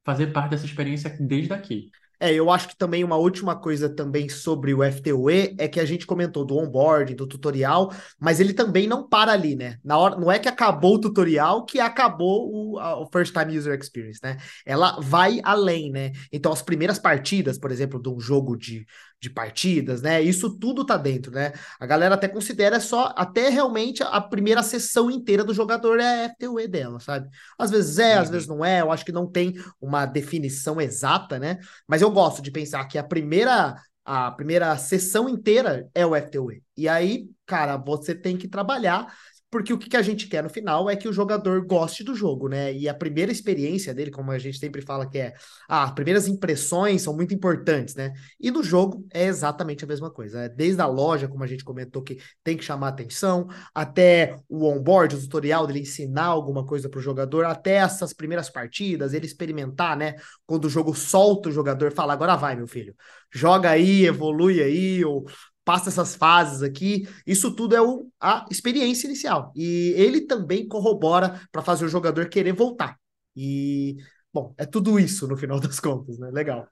fazer 0.06 0.28
parte 0.34 0.52
dessa 0.52 0.66
experiência 0.66 1.10
desde 1.20 1.54
aqui. 1.54 1.90
É, 2.24 2.34
eu 2.34 2.50
acho 2.50 2.70
que 2.70 2.78
também 2.78 3.04
uma 3.04 3.18
última 3.18 3.54
coisa 3.54 3.90
também 3.90 4.30
sobre 4.30 4.74
o 4.74 4.82
FTUE 4.82 5.56
é 5.58 5.68
que 5.68 5.78
a 5.78 5.84
gente 5.84 6.08
comentou 6.08 6.46
do 6.46 6.58
onboarding, 6.58 7.16
do 7.16 7.28
tutorial, 7.28 7.92
mas 8.18 8.40
ele 8.40 8.54
também 8.54 8.88
não 8.88 9.06
para 9.06 9.34
ali, 9.34 9.58
né? 9.58 9.78
Na 9.84 9.98
hora, 9.98 10.16
não 10.16 10.32
é 10.32 10.40
que 10.40 10.48
acabou 10.48 10.96
o 10.96 11.02
tutorial 11.02 11.66
que 11.66 11.82
acabou 11.82 12.50
o, 12.50 12.80
a, 12.80 12.98
o 12.98 13.10
First 13.12 13.34
Time 13.34 13.58
User 13.58 13.78
Experience, 13.78 14.22
né? 14.24 14.38
Ela 14.66 15.02
vai 15.02 15.42
além, 15.44 15.92
né? 15.92 16.14
Então, 16.32 16.54
as 16.54 16.62
primeiras 16.62 16.98
partidas, 16.98 17.58
por 17.58 17.72
exemplo, 17.74 18.02
de 18.02 18.08
um 18.08 18.22
jogo 18.22 18.56
de 18.56 18.86
de 19.24 19.30
partidas, 19.30 20.02
né? 20.02 20.22
Isso 20.22 20.60
tudo 20.60 20.86
tá 20.86 20.98
dentro, 20.98 21.32
né? 21.32 21.54
A 21.80 21.86
galera 21.86 22.16
até 22.16 22.28
considera 22.28 22.78
só 22.82 23.14
até 23.16 23.48
realmente 23.48 24.04
a 24.04 24.20
primeira 24.20 24.62
sessão 24.62 25.10
inteira 25.10 25.46
do 25.46 25.54
jogador 25.54 25.98
é 26.02 26.26
a 26.26 26.30
FTUE 26.30 26.68
dela, 26.68 27.00
sabe? 27.00 27.30
Às 27.58 27.72
vezes 27.72 28.00
é, 28.00 28.16
uhum. 28.16 28.22
às 28.22 28.30
vezes 28.30 28.48
não 28.50 28.66
é. 28.66 28.82
Eu 28.82 28.92
acho 28.92 29.06
que 29.06 29.14
não 29.14 29.26
tem 29.26 29.54
uma 29.80 30.06
definição 30.06 30.82
exata, 30.82 31.40
né? 31.40 31.58
Mas 31.88 32.02
eu 32.02 32.12
gosto 32.14 32.42
de 32.42 32.52
pensar 32.52 32.86
que 32.86 32.98
a 32.98 33.04
primeira 33.04 33.76
a 34.06 34.32
primeira 34.32 34.78
sessão 34.78 35.30
inteira 35.30 35.90
é 35.96 36.06
o 36.06 36.14
FTUE. 36.14 36.62
E 36.76 36.90
aí, 36.90 37.30
cara, 37.46 37.78
você 37.78 38.14
tem 38.14 38.38
que 38.38 38.50
trabalhar 38.50 39.14
porque 39.54 39.72
o 39.72 39.78
que 39.78 39.96
a 39.96 40.02
gente 40.02 40.28
quer 40.28 40.42
no 40.42 40.50
final 40.50 40.90
é 40.90 40.96
que 40.96 41.08
o 41.08 41.14
jogador 41.14 41.64
goste 41.64 42.04
do 42.04 42.16
jogo, 42.16 42.50
né? 42.50 42.74
E 42.74 42.90
a 42.90 42.94
primeira 42.94 43.32
experiência 43.32 43.94
dele, 43.94 44.10
como 44.10 44.32
a 44.32 44.40
gente 44.40 44.58
sempre 44.58 44.82
fala 44.82 45.08
que 45.08 45.20
é, 45.20 45.36
ah, 45.70 45.84
as 45.84 45.92
primeiras 45.92 46.28
impressões 46.28 47.04
são 47.04 47.16
muito 47.16 47.36
importantes, 47.36 47.94
né? 47.94 48.14
E 48.40 48.50
no 48.50 48.64
jogo 48.64 49.06
é 49.14 49.26
exatamente 49.26 49.86
a 49.86 49.88
mesma 49.88 50.10
coisa. 50.10 50.40
Né? 50.40 50.50
Desde 50.50 50.82
a 50.82 50.88
loja, 50.88 51.28
como 51.28 51.44
a 51.44 51.48
gente 51.48 51.64
comentou, 51.64 52.02
que 52.02 52.18
tem 52.44 52.58
que 52.58 52.64
chamar 52.64 52.88
atenção, 52.88 53.48
até 53.76 54.36
o 54.50 54.66
onboard, 54.66 55.16
o 55.16 55.20
tutorial 55.20 55.68
dele 55.68 55.82
ensinar 55.82 56.26
alguma 56.26 56.66
coisa 56.66 56.90
para 56.90 56.98
o 56.98 57.04
jogador, 57.04 57.46
até 57.46 57.76
essas 57.76 58.12
primeiras 58.12 58.50
partidas, 58.50 59.14
ele 59.14 59.28
experimentar, 59.28 59.96
né? 59.96 60.16
Quando 60.48 60.66
o 60.66 60.70
jogo 60.70 60.96
solta 60.96 61.50
o 61.50 61.52
jogador, 61.52 61.92
fala, 61.92 62.14
agora 62.14 62.36
vai, 62.36 62.56
meu 62.56 62.66
filho. 62.66 62.96
Joga 63.32 63.70
aí, 63.70 64.08
evolui 64.08 64.64
aí, 64.64 65.06
ou 65.06 65.26
passa 65.64 65.90
essas 65.90 66.16
fases 66.16 66.62
aqui. 66.62 67.08
Isso 67.26 67.56
tudo 67.56 67.76
é 67.76 67.82
o, 67.82 68.10
a 68.20 68.46
experiência 68.52 69.08
inicial. 69.08 69.52
E 69.56 69.94
ele 69.96 70.22
também 70.22 70.68
corrobora 70.68 71.42
para 71.52 71.62
fazer 71.62 71.86
o 71.86 71.90
jogador 71.90 72.30
querer 72.30 72.54
voltar. 72.54 72.98
E, 73.36 73.98
bom, 74.34 74.54
é 74.58 74.66
tudo 74.66 75.00
isso 75.00 75.28
no 75.28 75.38
final 75.38 75.60
das 75.62 75.80
contas, 75.80 76.18
né? 76.20 76.30
Legal. 76.32 76.68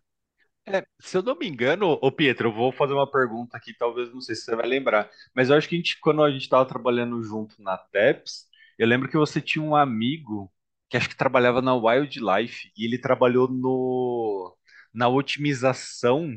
É, 0.65 0.85
se 0.99 1.17
eu 1.17 1.23
não 1.23 1.35
me 1.35 1.47
engano, 1.47 1.97
ô 2.01 2.11
Pietro, 2.11 2.49
eu 2.49 2.53
vou 2.53 2.71
fazer 2.71 2.93
uma 2.93 3.09
pergunta 3.09 3.57
aqui, 3.57 3.73
talvez 3.73 4.13
não 4.13 4.21
sei 4.21 4.35
se 4.35 4.43
você 4.43 4.55
vai 4.55 4.67
lembrar, 4.67 5.09
mas 5.35 5.49
eu 5.49 5.55
acho 5.57 5.67
que 5.67 5.75
a 5.75 5.77
gente, 5.77 5.99
quando 5.99 6.23
a 6.23 6.29
gente 6.31 6.43
estava 6.43 6.65
trabalhando 6.65 7.21
junto 7.23 7.61
na 7.61 7.77
TEPS, 7.77 8.45
eu 8.77 8.87
lembro 8.87 9.09
que 9.09 9.17
você 9.17 9.41
tinha 9.41 9.63
um 9.63 9.75
amigo 9.75 10.51
que 10.89 10.97
acho 10.97 11.09
que 11.09 11.15
trabalhava 11.17 11.61
na 11.61 11.73
Wildlife 11.75 12.71
e 12.77 12.85
ele 12.85 12.97
trabalhou 12.99 13.47
no, 13.47 14.55
na 14.93 15.07
otimização 15.07 16.31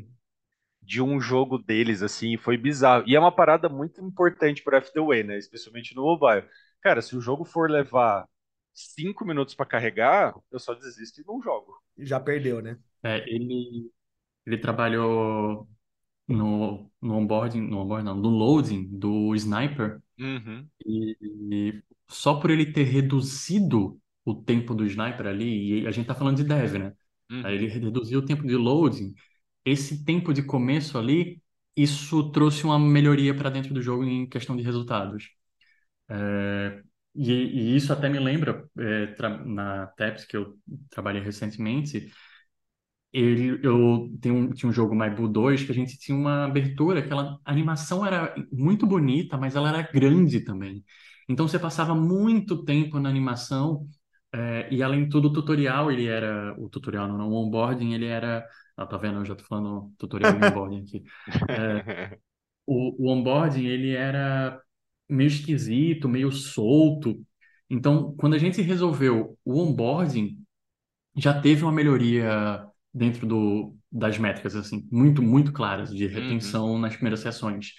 de 0.85 1.01
um 1.01 1.19
jogo 1.19 1.57
deles, 1.57 2.01
assim, 2.01 2.37
foi 2.37 2.57
bizarro. 2.57 3.03
E 3.07 3.15
é 3.15 3.19
uma 3.19 3.31
parada 3.31 3.67
muito 3.67 3.99
importante 4.01 4.63
para 4.63 4.81
FTWay, 4.81 5.23
né? 5.23 5.37
Especialmente 5.37 5.95
no 5.95 6.03
mobile. 6.03 6.47
Cara, 6.81 7.01
se 7.01 7.15
o 7.15 7.21
jogo 7.21 7.43
for 7.43 7.69
levar 7.69 8.27
cinco 8.73 9.25
minutos 9.25 9.55
para 9.55 9.65
carregar, 9.65 10.35
eu 10.51 10.59
só 10.59 10.73
desisto 10.73 11.21
e 11.21 11.25
não 11.25 11.41
jogo. 11.41 11.73
Já 11.97 12.19
perdeu, 12.19 12.61
né? 12.61 12.77
É, 13.01 13.27
ele, 13.27 13.91
ele 14.45 14.57
trabalhou 14.57 15.67
no, 16.27 16.91
no 17.01 17.15
onboarding, 17.15 17.61
no 17.61 17.79
onboarding, 17.79 18.05
não, 18.05 18.15
no 18.15 18.29
loading 18.29 18.87
do 18.91 19.33
Sniper. 19.35 20.01
Uhum. 20.19 20.67
E, 20.85 21.17
e, 21.21 21.83
só 22.07 22.35
por 22.39 22.51
ele 22.51 22.71
ter 22.71 22.83
reduzido 22.83 23.99
o 24.23 24.35
tempo 24.35 24.75
do 24.75 24.85
Sniper 24.85 25.27
ali, 25.27 25.81
e 25.81 25.87
a 25.87 25.91
gente 25.91 26.07
tá 26.07 26.15
falando 26.15 26.37
de 26.37 26.43
dev, 26.43 26.77
né? 26.77 26.93
Uhum. 27.31 27.45
Aí 27.45 27.55
ele 27.55 27.67
reduziu 27.67 28.19
o 28.19 28.25
tempo 28.25 28.45
de 28.45 28.55
loading 28.55 29.13
esse 29.65 30.05
tempo 30.05 30.33
de 30.33 30.43
começo 30.43 30.97
ali, 30.97 31.41
isso 31.75 32.31
trouxe 32.31 32.63
uma 32.65 32.79
melhoria 32.79 33.35
para 33.35 33.49
dentro 33.49 33.73
do 33.73 33.81
jogo 33.81 34.03
em 34.05 34.27
questão 34.29 34.55
de 34.55 34.63
resultados. 34.63 35.29
É, 36.09 36.83
e, 37.15 37.31
e, 37.31 37.75
isso 37.75 37.91
até 37.93 38.09
me 38.09 38.19
lembra, 38.19 38.69
é, 38.79 39.15
na 39.45 39.87
TEPS, 39.87 40.25
que 40.25 40.37
eu 40.37 40.57
trabalhei 40.89 41.21
recentemente, 41.21 42.11
ele, 43.13 43.59
eu 43.65 44.11
tinha 44.21 44.33
um 44.69 44.71
jogo 44.73 44.93
Maibu 44.95 45.27
2 45.27 45.63
que 45.63 45.71
a 45.71 45.75
gente 45.75 45.97
tinha 45.97 46.17
uma 46.17 46.45
abertura, 46.45 46.99
aquela 46.99 47.39
animação 47.45 48.05
era 48.05 48.35
muito 48.51 48.85
bonita, 48.85 49.37
mas 49.37 49.55
ela 49.55 49.69
era 49.69 49.81
grande 49.81 50.41
também. 50.41 50.83
Então 51.29 51.47
você 51.47 51.57
passava 51.57 51.95
muito 51.95 52.63
tempo 52.65 52.99
na 52.99 53.09
animação 53.09 53.87
é, 54.35 54.67
e 54.71 54.83
além 54.83 55.05
de 55.05 55.09
tudo 55.09 55.29
o 55.29 55.33
tutorial, 55.33 55.91
ele 55.91 56.07
era, 56.07 56.53
o 56.59 56.69
tutorial 56.69 57.07
não, 57.07 57.17
não, 57.17 57.29
o 57.29 57.35
onboarding, 57.35 57.93
ele 57.93 58.05
era 58.05 58.45
ah, 58.77 58.85
tá 58.85 58.97
vendo? 58.97 59.19
Eu 59.19 59.25
já 59.25 59.35
tô 59.35 59.43
falando 59.43 59.91
tutorial 59.97 60.33
de 60.33 60.45
onboarding 60.45 60.81
aqui. 60.81 61.03
É, 61.49 62.17
o, 62.65 63.05
o 63.05 63.11
onboarding, 63.11 63.65
ele 63.65 63.91
era 63.91 64.61
meio 65.09 65.27
esquisito, 65.27 66.09
meio 66.09 66.31
solto. 66.31 67.25
Então, 67.69 68.13
quando 68.17 68.33
a 68.35 68.37
gente 68.37 68.61
resolveu 68.61 69.37
o 69.45 69.59
onboarding, 69.59 70.37
já 71.15 71.39
teve 71.39 71.63
uma 71.63 71.71
melhoria 71.71 72.65
dentro 72.93 73.25
do, 73.25 73.75
das 73.91 74.17
métricas, 74.17 74.55
assim, 74.55 74.87
muito, 74.91 75.21
muito 75.21 75.53
claras 75.53 75.89
de 75.89 76.05
retenção 76.07 76.71
uhum. 76.71 76.79
nas 76.79 76.95
primeiras 76.95 77.21
sessões. 77.21 77.73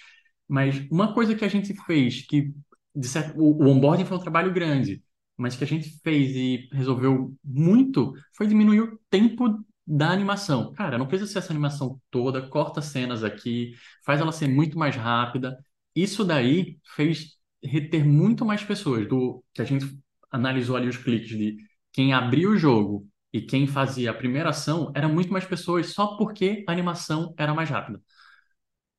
Mas 0.49 0.87
uma 0.91 1.13
coisa 1.13 1.35
que 1.35 1.45
a 1.45 1.49
gente 1.49 1.75
fez, 1.85 2.27
que 2.27 2.55
certo, 3.03 3.39
o, 3.39 3.65
o 3.65 3.69
onboarding 3.69 4.05
foi 4.07 4.17
um 4.17 4.21
trabalho 4.21 4.53
grande, 4.53 5.03
mas 5.37 5.57
que 5.57 5.65
a 5.65 5.67
gente 5.67 5.99
fez 6.03 6.35
e 6.35 6.69
resolveu 6.73 7.35
muito, 7.45 8.15
foi 8.37 8.47
diminuir 8.47 8.81
o 8.81 9.01
tempo 9.11 9.65
da 9.87 10.11
animação. 10.11 10.73
Cara, 10.73 10.99
não 10.99 11.07
precisa 11.07 11.31
ser 11.31 11.39
essa 11.39 11.53
animação 11.53 12.01
toda, 12.11 12.49
corta 12.49 12.81
cenas 12.83 13.23
aqui, 13.23 13.75
faz 14.05 14.21
ela 14.21 14.33
ser 14.33 14.49
muito 14.49 14.79
mais 14.79 14.97
rápida. 14.97 15.57
Isso 15.95 16.25
daí 16.25 16.79
fez 16.95 17.37
reter 17.63 18.05
muito 18.05 18.45
mais 18.45 18.63
pessoas 18.65 19.09
do 19.09 19.45
que 19.55 19.63
a 19.63 19.65
gente 19.65 19.87
analisou 20.31 20.77
ali 20.77 20.89
os 20.89 20.97
cliques 20.97 21.29
de 21.29 21.57
quem 21.93 22.13
abriu 22.13 22.51
o 22.51 22.57
jogo 22.57 23.09
e 23.33 23.41
quem 23.41 23.67
fazia 23.67 24.11
a 24.11 24.15
primeira 24.15 24.51
ação, 24.51 24.93
era 24.95 25.09
muito 25.09 25.33
mais 25.33 25.45
pessoas 25.45 25.93
só 25.93 26.17
porque 26.17 26.65
a 26.67 26.73
animação 26.73 27.35
era 27.37 27.55
mais 27.55 27.69
rápida. 27.71 28.01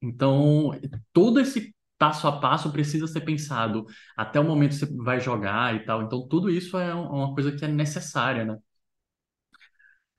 Então, 0.02 0.72
todo 1.14 1.40
esse 1.40 1.76
passo 1.98 2.28
a 2.28 2.40
passo 2.40 2.72
precisa 2.72 3.08
ser 3.08 3.22
pensado 3.22 3.86
até 4.16 4.40
o 4.40 4.44
momento 4.44 4.72
que 4.72 4.86
você 4.86 4.96
vai 4.98 5.20
jogar 5.20 5.76
e 5.76 5.86
tal. 5.86 6.04
Então, 6.04 6.28
tudo 6.28 6.50
isso 6.50 6.78
é 6.78 6.94
uma 6.94 7.34
coisa 7.34 7.52
que 7.52 7.66
é 7.66 7.68
necessária, 7.68 8.46
né? 8.46 8.58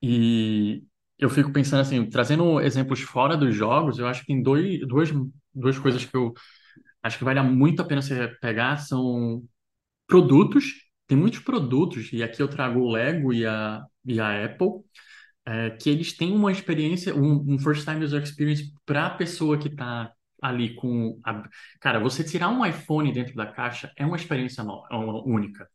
E 0.02 0.84
eu 1.18 1.28
fico 1.30 1.52
pensando 1.52 1.80
assim, 1.80 2.08
trazendo 2.08 2.60
exemplos 2.60 3.00
fora 3.00 3.36
dos 3.36 3.54
jogos, 3.54 3.98
eu 3.98 4.06
acho 4.06 4.20
que 4.20 4.28
tem 4.28 4.42
dois, 4.42 4.80
duas, 4.86 5.10
duas 5.54 5.78
coisas 5.78 6.04
que 6.04 6.16
eu 6.16 6.32
acho 7.02 7.18
que 7.18 7.24
vale 7.24 7.40
muito 7.42 7.82
a 7.82 7.84
pena 7.86 8.02
você 8.02 8.28
pegar, 8.40 8.78
são 8.78 9.44
produtos. 10.06 10.66
Tem 11.06 11.18
muitos 11.18 11.40
produtos, 11.40 12.12
e 12.12 12.22
aqui 12.22 12.42
eu 12.42 12.48
trago 12.48 12.80
o 12.80 12.90
Lego 12.92 13.32
e 13.32 13.46
a, 13.46 13.84
e 14.04 14.20
a 14.20 14.44
Apple, 14.46 14.68
é, 15.46 15.70
que 15.70 15.90
eles 15.90 16.16
têm 16.16 16.32
uma 16.32 16.52
experiência, 16.52 17.14
um, 17.14 17.54
um 17.54 17.58
first 17.58 17.84
time 17.84 18.04
user 18.04 18.22
experience 18.22 18.72
para 18.86 19.06
a 19.06 19.10
pessoa 19.10 19.58
que 19.58 19.68
está 19.68 20.12
ali 20.42 20.74
com. 20.74 21.20
A... 21.24 21.42
Cara, 21.80 22.00
você 22.00 22.24
tirar 22.24 22.48
um 22.48 22.64
iPhone 22.64 23.12
dentro 23.12 23.34
da 23.34 23.46
caixa 23.46 23.92
é 23.96 24.04
uma 24.06 24.16
experiência 24.16 24.62
nova, 24.64 24.86
é 24.90 24.96
única 24.96 25.68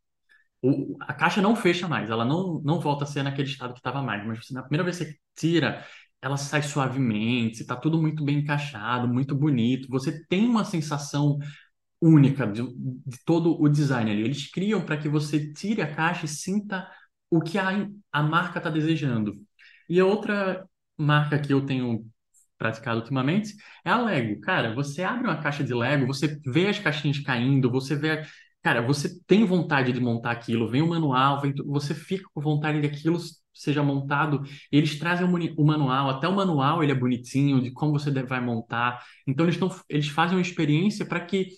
o, 0.64 0.98
a 1.02 1.14
caixa 1.14 1.42
não 1.42 1.56
fecha 1.56 1.88
mais, 1.88 2.10
ela 2.10 2.24
não, 2.24 2.62
não 2.64 2.80
volta 2.80 3.04
a 3.04 3.08
ser 3.08 3.22
naquele 3.22 3.50
estado 3.50 3.74
que 3.74 3.80
estava 3.80 4.02
mais, 4.02 4.26
mas 4.26 4.46
você, 4.46 4.54
na 4.54 4.62
primeira 4.64 4.84
vez 4.84 4.98
que 4.98 5.06
você 5.06 5.18
tira, 5.36 5.86
ela 6.22 6.38
sai 6.38 6.62
suavemente, 6.64 7.62
está 7.62 7.76
tudo 7.76 8.02
muito 8.02 8.24
bem 8.24 8.40
encaixado, 8.40 9.08
muito 9.08 9.36
bonito, 9.36 9.90
você 9.90 10.26
tem 10.28 10.48
uma 10.48 10.64
sensação 10.64 11.38
única 12.02 12.48
de, 12.48 12.64
de 12.64 13.18
todo 13.26 13.62
o 13.62 13.70
design 13.70 14.12
ali. 14.12 14.24
Eles 14.24 14.50
criam 14.52 14.82
para 14.86 14.98
que 14.98 15.10
você 15.10 15.54
tire 15.54 15.82
a 15.82 15.96
caixa 15.96 16.26
e 16.26 16.30
sinta 16.30 16.90
o 17.30 17.42
que 17.42 17.58
a, 17.58 17.88
a 18.12 18.24
marca 18.24 18.60
está 18.60 18.70
desejando. 18.70 19.36
E 19.90 20.00
a 20.00 20.06
outra 20.06 20.66
marca 20.98 21.40
que 21.40 21.54
eu 21.54 21.66
tenho 21.66 22.06
praticado 22.64 23.00
ultimamente 23.00 23.54
é 23.86 23.90
a 23.90 24.02
Lego. 24.02 24.40
Cara, 24.42 24.74
você 24.74 25.04
abre 25.04 25.28
uma 25.28 25.42
caixa 25.42 25.64
de 25.64 25.74
Lego, 25.74 26.08
você 26.08 26.40
vê 26.46 26.68
as 26.68 26.80
caixinhas 26.80 27.20
caindo, 27.20 27.70
você 27.70 27.96
vê 27.96 28.24
Cara, 28.62 28.82
você 28.82 29.20
tem 29.28 29.44
vontade 29.46 29.92
de 29.92 30.00
montar 30.00 30.32
aquilo, 30.32 30.70
vem 30.70 30.82
o 30.82 30.88
manual, 30.88 31.42
vem, 31.42 31.54
você 31.66 31.94
fica 31.94 32.26
com 32.34 32.40
vontade 32.42 32.82
daquilo 32.82 33.20
seja 33.54 33.84
montado. 33.84 34.42
Eles 34.72 34.98
trazem 34.98 35.26
o 35.26 35.66
manual, 35.66 36.10
até 36.10 36.28
o 36.30 36.36
manual 36.36 36.82
ele 36.82 36.94
é 36.94 36.96
bonitinho 36.96 37.62
de 37.62 37.72
como 37.72 37.92
você 37.92 38.10
vai 38.24 38.40
montar. 38.40 39.04
Então 39.28 39.46
eles, 39.46 39.58
tão, 39.58 39.70
eles 39.90 40.08
fazem 40.08 40.38
uma 40.38 40.42
experiência 40.42 41.06
para 41.06 41.20
que 41.20 41.50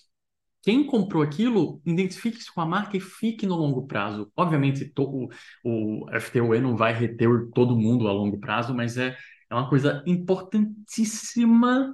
quem 0.63 0.83
comprou 0.83 1.21
aquilo 1.21 1.79
identifique-se 1.85 2.51
com 2.51 2.59
a 2.59 2.65
marca 2.65 2.97
e 2.97 2.99
fique 2.99 3.45
no 3.45 3.55
longo 3.55 3.85
prazo. 3.85 4.31
Obviamente, 4.35 4.85
to, 4.85 5.29
o, 5.63 6.05
o 6.05 6.19
FTOE 6.19 6.59
não 6.59 6.75
vai 6.75 6.91
reter 6.91 7.29
todo 7.53 7.77
mundo 7.77 8.07
a 8.07 8.11
longo 8.11 8.39
prazo, 8.39 8.73
mas 8.73 8.97
é, 8.97 9.15
é 9.49 9.55
uma 9.55 9.69
coisa 9.69 10.03
importantíssima 10.05 11.93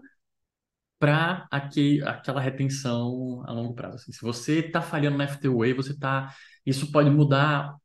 para 1.00 1.48
aquela 1.50 2.40
retenção 2.40 3.44
a 3.48 3.52
longo 3.52 3.74
prazo. 3.74 3.96
Assim, 3.96 4.12
se 4.12 4.22
você 4.22 4.60
está 4.60 4.82
falhando 4.82 5.18
no 5.18 5.28
FTOE, 5.28 5.74
você 5.74 5.98
tá, 5.98 6.34
isso 6.66 6.92
pode 6.92 7.10
mudar, 7.10 7.76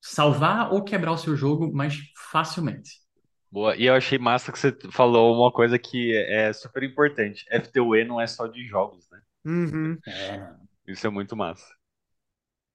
salvar 0.00 0.72
ou 0.72 0.82
quebrar 0.82 1.12
o 1.12 1.18
seu 1.18 1.36
jogo 1.36 1.70
mais 1.72 1.96
facilmente. 2.30 3.06
Boa, 3.50 3.76
e 3.76 3.84
eu 3.84 3.94
achei 3.94 4.18
massa 4.18 4.50
que 4.50 4.58
você 4.58 4.76
falou 4.90 5.36
uma 5.36 5.52
coisa 5.52 5.78
que 5.78 6.16
é 6.16 6.52
super 6.52 6.82
importante. 6.82 7.44
FTOE 7.50 8.04
não 8.04 8.20
é 8.20 8.26
só 8.26 8.46
de 8.46 8.66
jogos, 8.66 9.08
né? 9.10 9.20
Uhum. 9.44 9.98
É, 10.06 10.52
Isso 10.86 11.06
é 11.06 11.10
muito 11.10 11.36
massa. 11.36 11.66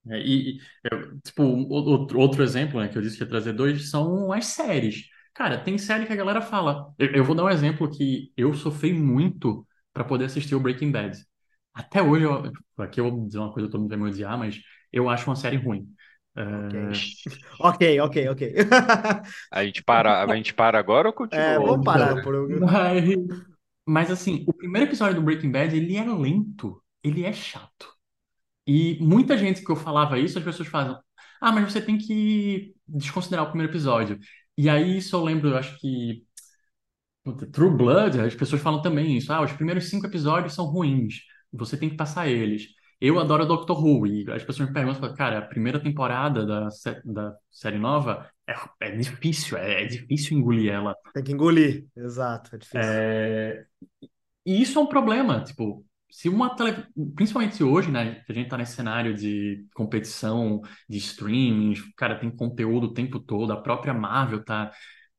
é, 0.08 0.18
e, 0.20 0.56
e, 0.56 0.60
eu, 0.90 1.20
tipo, 1.20 1.42
outro, 1.42 2.18
outro 2.18 2.42
exemplo, 2.42 2.80
né, 2.80 2.88
que 2.88 2.96
eu 2.96 3.02
disse 3.02 3.16
que 3.16 3.22
ia 3.22 3.28
trazer 3.28 3.52
dois, 3.52 3.90
são 3.90 4.32
as 4.32 4.46
séries. 4.46 5.08
Cara, 5.34 5.58
tem 5.58 5.78
série 5.78 6.06
que 6.06 6.12
a 6.12 6.16
galera 6.16 6.42
fala. 6.42 6.92
Eu, 6.98 7.08
eu 7.12 7.24
vou 7.24 7.34
dar 7.34 7.44
um 7.44 7.50
exemplo 7.50 7.90
que 7.90 8.32
eu 8.36 8.52
sofri 8.54 8.92
muito 8.92 9.66
para 9.92 10.04
poder 10.04 10.26
assistir 10.26 10.54
o 10.54 10.60
Breaking 10.60 10.90
Bad. 10.90 11.18
Até 11.72 12.02
hoje, 12.02 12.24
eu, 12.24 12.52
aqui 12.78 13.00
eu 13.00 13.10
vou 13.10 13.26
dizer 13.26 13.38
uma 13.38 13.52
coisa, 13.52 13.68
todo 13.68 13.80
mundo 13.80 13.90
vai 13.90 13.98
me 13.98 14.08
odiar, 14.08 14.38
mas 14.38 14.60
eu 14.92 15.08
acho 15.08 15.28
uma 15.28 15.36
série 15.36 15.56
ruim. 15.56 15.88
Ok, 17.60 18.00
ok, 18.00 18.28
ok. 18.28 18.54
A 19.52 19.64
gente 19.64 19.82
para, 19.82 20.24
a 20.24 20.36
gente 20.36 20.54
para 20.54 20.78
agora 20.78 21.08
ou 21.08 21.14
continua? 21.14 21.44
É, 21.44 21.58
vamos 21.58 21.84
parar 21.84 22.22
por 22.22 22.48
mas, 22.60 23.04
mas 23.86 24.10
assim, 24.10 24.44
o 24.48 24.52
primeiro 24.52 24.88
episódio 24.88 25.16
do 25.16 25.22
Breaking 25.22 25.50
Bad, 25.50 25.76
ele 25.76 25.96
é 25.96 26.04
lento, 26.04 26.82
ele 27.02 27.24
é 27.24 27.32
chato. 27.32 27.92
E 28.66 28.98
muita 29.00 29.36
gente 29.36 29.64
que 29.64 29.70
eu 29.70 29.76
falava 29.76 30.18
isso, 30.18 30.38
as 30.38 30.44
pessoas 30.44 30.68
fazem, 30.68 30.96
ah, 31.40 31.52
mas 31.52 31.72
você 31.72 31.80
tem 31.80 31.98
que 31.98 32.74
desconsiderar 32.86 33.44
o 33.44 33.48
primeiro 33.48 33.72
episódio. 33.72 34.18
E 34.56 34.68
aí 34.68 34.98
isso 34.98 35.16
eu 35.16 35.24
lembro, 35.24 35.50
eu 35.50 35.56
acho 35.56 35.78
que 35.78 36.24
puta, 37.24 37.46
True 37.50 37.70
Blood, 37.76 38.20
as 38.20 38.34
pessoas 38.34 38.62
falam 38.62 38.82
também 38.82 39.16
isso. 39.16 39.32
Ah, 39.32 39.42
os 39.42 39.52
primeiros 39.52 39.88
cinco 39.90 40.06
episódios 40.06 40.54
são 40.54 40.66
ruins. 40.66 41.16
Você 41.52 41.76
tem 41.76 41.90
que 41.90 41.96
passar 41.96 42.28
eles. 42.28 42.66
Eu 43.00 43.18
adoro 43.18 43.44
Doctor 43.46 43.84
Who 43.84 44.06
e 44.06 44.30
as 44.30 44.44
pessoas 44.44 44.68
me 44.68 44.74
perguntam, 44.74 45.12
cara, 45.14 45.38
a 45.38 45.42
primeira 45.42 45.80
temporada 45.80 46.46
da, 46.46 46.68
da 47.04 47.34
série 47.50 47.78
nova 47.78 48.30
é, 48.48 48.54
é 48.80 48.90
difícil, 48.96 49.58
é, 49.58 49.82
é 49.82 49.86
difícil 49.86 50.38
engolir 50.38 50.72
ela. 50.72 50.94
Tem 51.12 51.22
que 51.24 51.32
engolir, 51.32 51.86
exato, 51.96 52.54
é 52.54 52.58
difícil. 52.58 52.80
É, 52.80 53.66
E 54.46 54.62
isso 54.62 54.78
é 54.78 54.82
um 54.82 54.86
problema, 54.86 55.42
tipo, 55.44 55.84
se 56.12 56.28
uma 56.28 56.54
tele... 56.54 56.86
principalmente 57.16 57.64
hoje, 57.64 57.90
né, 57.90 58.22
que 58.26 58.32
a 58.32 58.34
gente 58.34 58.48
tá 58.50 58.58
nesse 58.58 58.74
cenário 58.74 59.14
de 59.14 59.66
competição, 59.74 60.60
de 60.88 60.98
streaming, 60.98 61.74
cara, 61.96 62.18
tem 62.20 62.30
conteúdo 62.30 62.88
o 62.88 62.92
tempo 62.92 63.18
todo, 63.18 63.52
a 63.52 63.62
própria 63.62 63.94
Marvel 63.94 64.44
tá, 64.44 64.70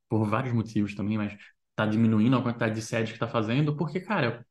por 0.08 0.26
vários 0.30 0.54
motivos 0.54 0.94
também, 0.96 1.18
mas 1.18 1.36
tá 1.76 1.86
diminuindo 1.88 2.38
a 2.38 2.44
quantidade 2.44 2.76
de 2.76 2.82
séries 2.84 3.12
que 3.12 3.18
tá 3.20 3.28
fazendo, 3.28 3.76
porque, 3.76 4.00
cara, 4.00 4.46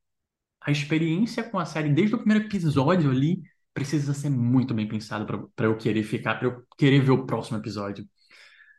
a 0.61 0.71
experiência 0.73 1.45
com 1.45 1.59
a 1.59 1.65
série 1.65 1.91
desde 1.91 2.15
o 2.17 2.19
primeiro 2.19 2.47
episódio 2.47 3.11
ali 3.11 3.43
precisa 3.75 4.15
ser 4.15 4.31
muito 4.31 4.75
bem 4.75 4.89
pensada 4.89 5.25
para 5.57 5.67
eu 5.67 5.77
querer 5.77 6.03
ficar, 6.03 6.37
para 6.37 6.49
eu 6.49 6.65
querer 6.79 7.01
ver 7.03 7.13
o 7.13 7.27
próximo 7.27 7.59
episódio. 7.59 8.05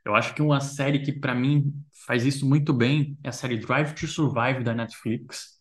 Eu 0.06 0.16
acho 0.16 0.36
que 0.36 0.42
uma 0.42 0.60
série 0.60 1.00
que 1.00 1.14
para 1.14 1.34
mim 1.36 1.74
faz 2.06 2.26
isso 2.26 2.46
muito 2.48 2.74
bem 2.74 3.18
é 3.24 3.30
a 3.30 3.32
série 3.32 3.58
Drive 3.58 3.94
to 3.94 4.08
Survive 4.08 4.64
da 4.64 4.74
Netflix. 4.74 5.53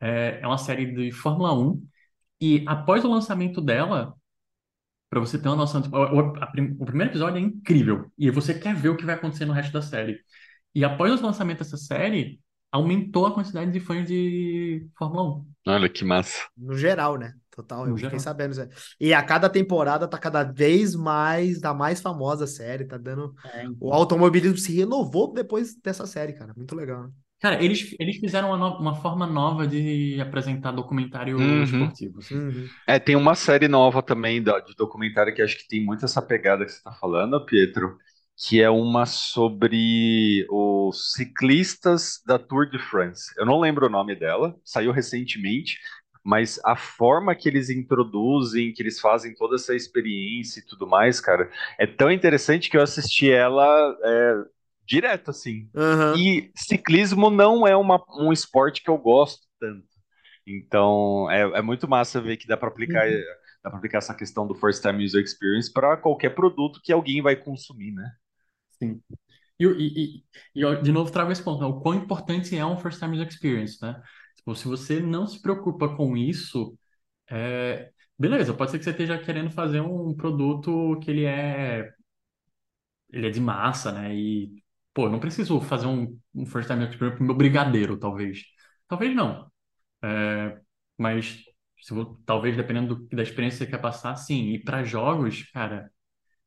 É, 0.00 0.40
é 0.42 0.46
uma 0.46 0.58
série 0.58 0.86
de 0.94 1.12
Fórmula 1.12 1.52
1 1.54 1.86
e 2.40 2.64
após 2.66 3.04
o 3.04 3.10
lançamento 3.10 3.60
dela, 3.60 4.14
para 5.08 5.20
você 5.20 5.38
ter 5.38 5.48
uma 5.48 5.56
noção, 5.56 5.82
tipo, 5.82 5.96
o, 5.96 6.20
a 6.42 6.52
o 6.80 6.84
primeiro 6.86 7.10
episódio 7.12 7.38
é 7.38 7.40
incrível 7.40 8.10
e 8.18 8.30
você 8.30 8.54
quer 8.58 8.74
ver 8.74 8.90
o 8.90 8.96
que 8.96 9.04
vai 9.04 9.14
acontecer 9.14 9.44
no 9.44 9.52
resto 9.52 9.72
da 9.72 9.82
série. 9.82 10.20
E 10.74 10.84
após 10.84 11.20
o 11.20 11.24
lançamento 11.24 11.58
dessa 11.58 11.76
série, 11.76 12.40
aumentou 12.70 13.26
a 13.26 13.32
quantidade 13.34 13.70
de 13.70 13.80
fãs 13.80 14.06
de 14.06 14.86
Fórmula 14.98 15.38
1. 15.40 15.46
Olha 15.68 15.88
que 15.88 16.04
massa. 16.04 16.46
No 16.56 16.76
geral, 16.76 17.16
né? 17.16 17.34
Total, 17.50 17.86
No 17.86 17.90
eu 17.92 17.96
fiquei 17.96 18.18
geral. 18.18 18.20
sabendo. 18.20 18.52
isso 18.52 18.60
aí. 18.62 18.68
E 19.00 19.14
a 19.14 19.22
cada 19.22 19.48
temporada 19.48 20.06
tá 20.06 20.18
cada 20.18 20.42
vez 20.44 20.94
mais, 20.94 21.58
da 21.60 21.72
mais 21.72 22.00
famosa 22.02 22.46
série, 22.46 22.84
tá 22.84 22.98
dando. 22.98 23.34
O 23.80 23.92
automobilismo 23.92 24.58
se 24.58 24.74
renovou 24.74 25.32
depois 25.32 25.74
dessa 25.76 26.06
série, 26.06 26.34
cara. 26.34 26.52
Muito 26.54 26.74
legal, 26.74 27.04
né? 27.04 27.10
Cara, 27.38 27.62
eles, 27.62 27.94
eles 28.00 28.16
fizeram 28.18 28.48
uma, 28.48 28.56
no- 28.56 28.78
uma 28.78 28.94
forma 29.00 29.26
nova 29.26 29.66
de 29.66 30.20
apresentar 30.20 30.72
documentário 30.72 31.38
Uhum. 31.38 31.62
esportivo. 31.62 32.18
assim. 32.18 32.42
Uhum. 32.48 32.70
É, 32.86 32.98
tem 32.98 33.16
uma 33.16 33.34
série 33.34 33.68
nova 33.68 34.02
também 34.02 34.42
da- 34.42 34.60
de 34.60 34.74
documentário 34.74 35.34
que 35.34 35.42
acho 35.42 35.58
que 35.58 35.68
tem 35.68 35.84
muito 35.84 36.04
essa 36.04 36.22
pegada 36.22 36.64
que 36.64 36.72
você 36.72 36.78
está 36.78 36.92
falando, 36.92 37.44
Pietro, 37.46 37.98
que 38.36 38.60
é 38.62 38.70
uma 38.70 39.06
sobre 39.06 40.46
os 40.50 41.12
ciclistas 41.12 42.20
da 42.26 42.38
Tour 42.38 42.68
de 42.70 42.78
France. 42.78 43.32
Eu 43.38 43.46
não 43.46 43.60
lembro 43.60 43.86
o 43.86 43.90
nome 43.90 44.14
dela, 44.16 44.56
saiu 44.64 44.92
recentemente, 44.92 45.78
mas 46.24 46.60
a 46.64 46.76
forma 46.76 47.34
que 47.34 47.48
eles 47.48 47.70
introduzem, 47.70 48.72
que 48.72 48.82
eles 48.82 49.00
fazem 49.00 49.34
toda 49.34 49.54
essa 49.56 49.74
experiência 49.74 50.60
e 50.60 50.66
tudo 50.66 50.86
mais, 50.86 51.20
cara, 51.20 51.50
é 51.78 51.86
tão 51.86 52.10
interessante 52.10 52.68
que 52.70 52.76
eu 52.76 52.82
assisti 52.82 53.30
ela 53.30 53.64
é, 54.04 54.34
direto, 54.86 55.30
assim. 55.30 55.70
Aham. 55.74 56.16
E 56.16 56.50
ciclismo 56.56 57.30
não 57.30 57.66
é 57.66 57.76
uma, 57.76 58.02
um 58.18 58.32
esporte 58.32 58.82
que 58.82 58.90
eu 58.90 58.98
gosto 58.98 59.46
tanto. 59.60 59.86
Então, 60.46 61.30
é, 61.30 61.42
é 61.58 61.62
muito 61.62 61.88
massa 61.88 62.20
ver 62.20 62.36
que 62.36 62.46
dá 62.48 62.56
para 62.56 62.68
aplicar, 62.68 63.06
Uhum. 63.08 63.22
dá 63.62 63.70
para 63.70 63.78
aplicar 63.78 63.98
essa 63.98 64.14
questão 64.14 64.46
do 64.46 64.54
first 64.54 64.82
time 64.82 65.04
user 65.04 65.22
experience 65.22 65.72
para 65.72 65.96
qualquer 65.96 66.30
produto 66.30 66.80
que 66.82 66.92
alguém 66.92 67.22
vai 67.22 67.36
consumir, 67.36 67.92
né? 67.92 68.10
Sim. 68.78 69.02
E, 69.58 69.64
e, 69.66 70.16
e, 70.18 70.24
e 70.56 70.60
eu, 70.62 70.82
de 70.82 70.92
novo 70.92 71.10
trago 71.10 71.32
esse 71.32 71.42
ponto, 71.42 71.60
né? 71.60 71.66
O 71.66 71.80
quão 71.80 71.94
importante 71.94 72.56
é 72.56 72.64
um 72.66 72.78
first 72.78 72.98
time 72.98 73.16
user 73.16 73.28
experience, 73.28 73.78
né? 73.82 74.02
Tipo, 74.36 74.54
se 74.54 74.66
você 74.68 75.00
não 75.00 75.26
se 75.26 75.40
preocupa 75.40 75.96
com 75.96 76.16
isso, 76.16 76.78
é... 77.30 77.92
beleza, 78.18 78.54
pode 78.54 78.70
ser 78.72 78.78
que 78.78 78.84
você 78.84 78.90
esteja 78.90 79.18
querendo 79.22 79.50
fazer 79.50 79.80
um 79.80 80.14
produto 80.16 80.98
que 81.02 81.10
ele 81.10 81.24
é 81.24 81.92
ele 83.10 83.26
é 83.28 83.30
de 83.30 83.40
massa, 83.40 83.92
né? 83.92 84.14
E, 84.14 84.62
pô, 84.96 85.10
não 85.10 85.20
preciso 85.20 85.60
fazer 85.60 85.86
um, 85.86 86.18
um 86.34 86.46
first 86.46 86.66
time 86.70 86.82
experience 86.86 87.18
pro 87.18 87.26
meu 87.26 87.36
brigadeiro, 87.36 87.98
talvez. 87.98 88.42
Talvez 88.88 89.14
não. 89.14 89.50
É, 90.02 90.58
mas 90.98 91.44
se 91.82 91.92
vo- 91.94 92.22
talvez 92.24 92.56
dependendo 92.56 92.96
do- 92.96 93.08
da 93.16 93.22
experiência 93.22 93.58
que 93.66 93.72
você 93.72 93.76
quer 93.76 93.82
passar, 93.82 94.16
sim. 94.16 94.54
E 94.54 94.58
para 94.64 94.84
jogos, 94.84 95.42
cara, 95.52 95.90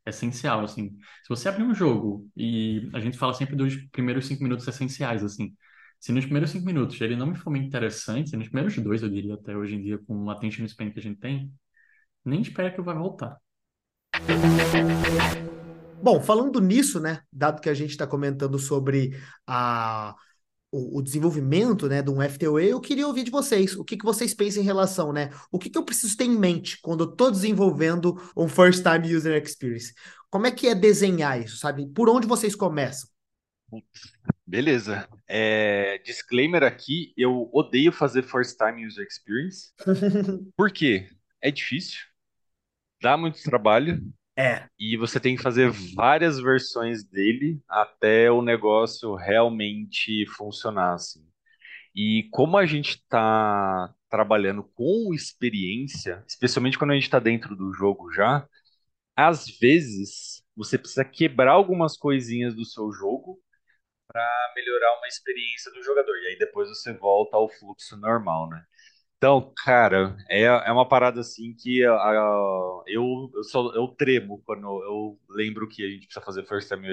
é 0.05 0.09
essencial, 0.12 0.62
assim. 0.63 0.91
Se 1.23 1.29
você 1.29 1.49
abrir 1.49 1.63
um 1.63 1.75
jogo 1.75 2.27
e 2.38 2.89
a 2.93 2.99
gente 2.99 3.17
fala 3.19 3.33
sempre 3.35 3.55
dos 3.55 3.75
primeiros 3.91 4.27
cinco 4.27 4.43
minutos 4.43 4.67
essenciais, 4.67 5.23
assim. 5.23 5.55
Se 5.99 6.12
nos 6.12 6.25
primeiros 6.25 6.51
cinco 6.51 6.65
minutos 6.65 6.99
ele 7.01 7.15
não 7.15 7.27
me 7.27 7.35
for 7.38 7.51
muito 7.51 7.67
interessante, 7.67 8.35
nos 8.38 8.47
primeiros 8.49 8.75
dois, 8.77 9.03
eu 9.03 9.09
diria 9.09 9.35
até 9.35 9.55
hoje 9.57 9.75
em 9.75 9.83
dia, 9.83 9.99
com 10.07 10.25
o 10.25 10.29
attention 10.31 10.65
span 10.65 10.91
que 10.91 10.99
a 10.99 11.03
gente 11.03 11.19
tem, 11.19 11.53
nem 12.25 12.41
espera 12.41 12.71
que 12.71 12.79
eu 12.79 12.83
vá 12.85 12.93
voltar. 12.93 13.38
Bom, 16.01 16.21
falando 16.21 16.59
nisso, 16.62 16.99
né? 16.99 17.21
Dado 17.31 17.62
que 17.62 17.69
a 17.69 17.73
gente 17.73 17.91
está 17.91 18.07
comentando 18.07 18.57
sobre 18.57 19.17
a, 19.45 20.15
o, 20.71 20.99
o 20.99 21.01
desenvolvimento, 21.01 21.88
né, 21.88 22.01
de 22.01 22.09
um 22.09 22.21
FTOE, 22.21 22.69
eu 22.69 22.79
queria 22.79 23.07
ouvir 23.07 23.23
de 23.23 23.31
vocês. 23.31 23.75
O 23.75 23.83
que, 23.83 23.97
que 23.97 24.05
vocês 24.05 24.33
pensam 24.33 24.62
em 24.62 24.65
relação, 24.65 25.12
né? 25.12 25.29
O 25.51 25.59
que, 25.59 25.69
que 25.69 25.77
eu 25.77 25.83
preciso 25.83 26.15
ter 26.15 26.25
em 26.25 26.38
mente 26.38 26.79
quando 26.81 27.03
eu 27.03 27.12
estou 27.12 27.31
desenvolvendo 27.31 28.15
um 28.35 28.47
First 28.47 28.83
Time 28.83 29.13
User 29.13 29.41
Experience? 29.41 29.93
Como 30.29 30.45
é 30.45 30.51
que 30.51 30.67
é 30.67 30.75
desenhar 30.75 31.41
isso, 31.41 31.57
sabe? 31.57 31.88
Por 31.88 32.07
onde 32.09 32.27
vocês 32.27 32.55
começam? 32.55 33.09
Beleza. 34.45 35.07
É, 35.27 35.99
disclaimer 35.99 36.63
aqui, 36.63 37.13
eu 37.15 37.49
odeio 37.53 37.91
fazer 37.91 38.23
first 38.23 38.57
time 38.57 38.85
user 38.85 39.05
experience. 39.05 39.71
Por 40.57 40.71
quê? 40.71 41.07
É 41.41 41.51
difícil, 41.51 41.99
dá 43.01 43.15
muito 43.15 43.41
trabalho 43.43 44.01
É. 44.39 44.69
e 44.80 44.95
você 44.95 45.19
tem 45.19 45.36
que 45.36 45.41
fazer 45.41 45.69
várias 45.93 46.39
versões 46.39 47.04
dele 47.04 47.62
até 47.67 48.32
o 48.32 48.41
negócio 48.41 49.13
realmente 49.15 50.25
funcionar 50.28 50.93
assim. 50.93 51.28
E 51.93 52.30
como 52.32 52.58
a 52.58 52.65
gente 52.65 52.91
está 52.91 53.93
trabalhando 54.10 54.63
com 54.63 55.13
experiência, 55.13 56.23
especialmente 56.25 56.78
quando 56.78 56.91
a 56.91 56.93
gente 56.93 57.04
está 57.04 57.19
dentro 57.19 57.54
do 57.56 57.73
jogo 57.73 58.12
já, 58.13 58.47
às 59.15 59.45
vezes 59.60 60.41
você 60.56 60.78
precisa 60.78 61.04
quebrar 61.04 61.52
algumas 61.52 61.97
coisinhas 61.97 62.56
do 62.56 62.63
seu 62.63 62.91
jogo 62.93 63.41
para 64.08 64.54
melhorar 64.56 64.97
uma 64.97 65.08
experiência 65.08 65.71
do 65.73 65.84
jogador. 65.84 66.15
E 66.17 66.28
aí 66.28 66.38
depois 66.38 66.69
você 66.69 66.93
volta 66.93 67.36
ao 67.36 67.49
fluxo 67.49 67.97
normal, 67.97 68.49
né? 68.49 68.63
Então, 69.19 69.53
cara, 69.65 70.15
é, 70.29 70.43
é 70.43 70.71
uma 70.71 70.88
parada 70.88 71.19
assim 71.19 71.53
que 71.53 71.84
ah, 71.86 72.82
eu, 72.88 73.29
eu, 73.36 73.43
só, 73.43 73.73
eu 73.75 73.88
tremo 73.89 74.41
quando 74.45 74.65
eu 74.84 75.19
lembro 75.29 75.67
que 75.67 75.84
a 75.84 75.89
gente 75.89 76.05
precisa 76.08 76.25
fazer 76.25 76.45
First 76.47 76.69
Time 76.69 76.88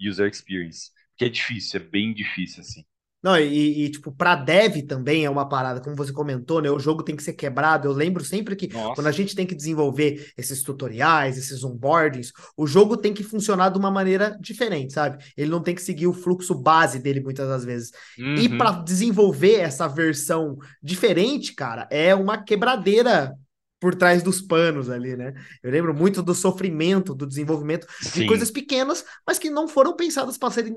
User, 0.00 0.26
experience. 0.26 0.90
Que 1.18 1.26
é 1.26 1.28
difícil, 1.28 1.80
é 1.80 1.84
bem 1.84 2.14
difícil, 2.14 2.62
assim. 2.62 2.82
Não, 3.22 3.38
e, 3.38 3.84
e, 3.84 3.90
tipo, 3.90 4.10
para 4.10 4.34
dev 4.34 4.82
também 4.86 5.24
é 5.24 5.30
uma 5.30 5.46
parada, 5.46 5.80
como 5.80 5.94
você 5.94 6.12
comentou, 6.12 6.62
né? 6.62 6.70
O 6.70 6.78
jogo 6.78 7.02
tem 7.02 7.14
que 7.14 7.22
ser 7.22 7.34
quebrado. 7.34 7.86
Eu 7.86 7.92
lembro 7.92 8.24
sempre 8.24 8.56
que 8.56 8.72
Nossa. 8.72 8.94
quando 8.94 9.06
a 9.08 9.12
gente 9.12 9.34
tem 9.34 9.46
que 9.46 9.54
desenvolver 9.54 10.32
esses 10.38 10.62
tutoriais, 10.62 11.36
esses 11.36 11.62
onboardings, 11.62 12.32
o 12.56 12.66
jogo 12.66 12.96
tem 12.96 13.12
que 13.12 13.22
funcionar 13.22 13.68
de 13.68 13.78
uma 13.78 13.90
maneira 13.90 14.38
diferente, 14.40 14.94
sabe? 14.94 15.22
Ele 15.36 15.50
não 15.50 15.62
tem 15.62 15.74
que 15.74 15.82
seguir 15.82 16.06
o 16.06 16.14
fluxo 16.14 16.54
base 16.54 16.98
dele 16.98 17.20
muitas 17.20 17.46
das 17.46 17.64
vezes. 17.64 17.90
Uhum. 18.18 18.36
E 18.36 18.48
para 18.56 18.72
desenvolver 18.82 19.56
essa 19.56 19.86
versão 19.86 20.56
diferente, 20.82 21.54
cara, 21.54 21.86
é 21.90 22.14
uma 22.14 22.42
quebradeira 22.42 23.34
por 23.80 23.94
trás 23.94 24.22
dos 24.22 24.42
panos 24.42 24.90
ali, 24.90 25.16
né? 25.16 25.32
Eu 25.62 25.70
lembro 25.70 25.94
muito 25.94 26.22
do 26.22 26.34
sofrimento, 26.34 27.14
do 27.14 27.26
desenvolvimento 27.26 27.86
Sim. 28.00 28.20
de 28.20 28.26
coisas 28.26 28.50
pequenas, 28.50 29.04
mas 29.26 29.38
que 29.38 29.48
não 29.48 29.66
foram 29.66 29.96
pensadas 29.96 30.36
para 30.36 30.50
serem 30.50 30.74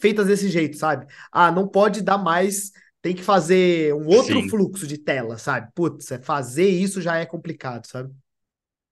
feitas 0.00 0.26
desse 0.26 0.48
jeito, 0.48 0.76
sabe? 0.76 1.06
Ah, 1.30 1.52
não 1.52 1.68
pode 1.68 2.02
dar 2.02 2.18
mais, 2.18 2.72
tem 3.02 3.14
que 3.14 3.22
fazer 3.22 3.94
um 3.94 4.06
outro 4.06 4.40
Sim. 4.42 4.48
fluxo 4.48 4.86
de 4.86 4.98
tela, 4.98 5.36
sabe? 5.36 5.70
Putz, 5.74 6.10
é 6.10 6.18
fazer 6.18 6.68
isso 6.68 7.02
já 7.02 7.16
é 7.16 7.26
complicado, 7.26 7.86
sabe? 7.86 8.10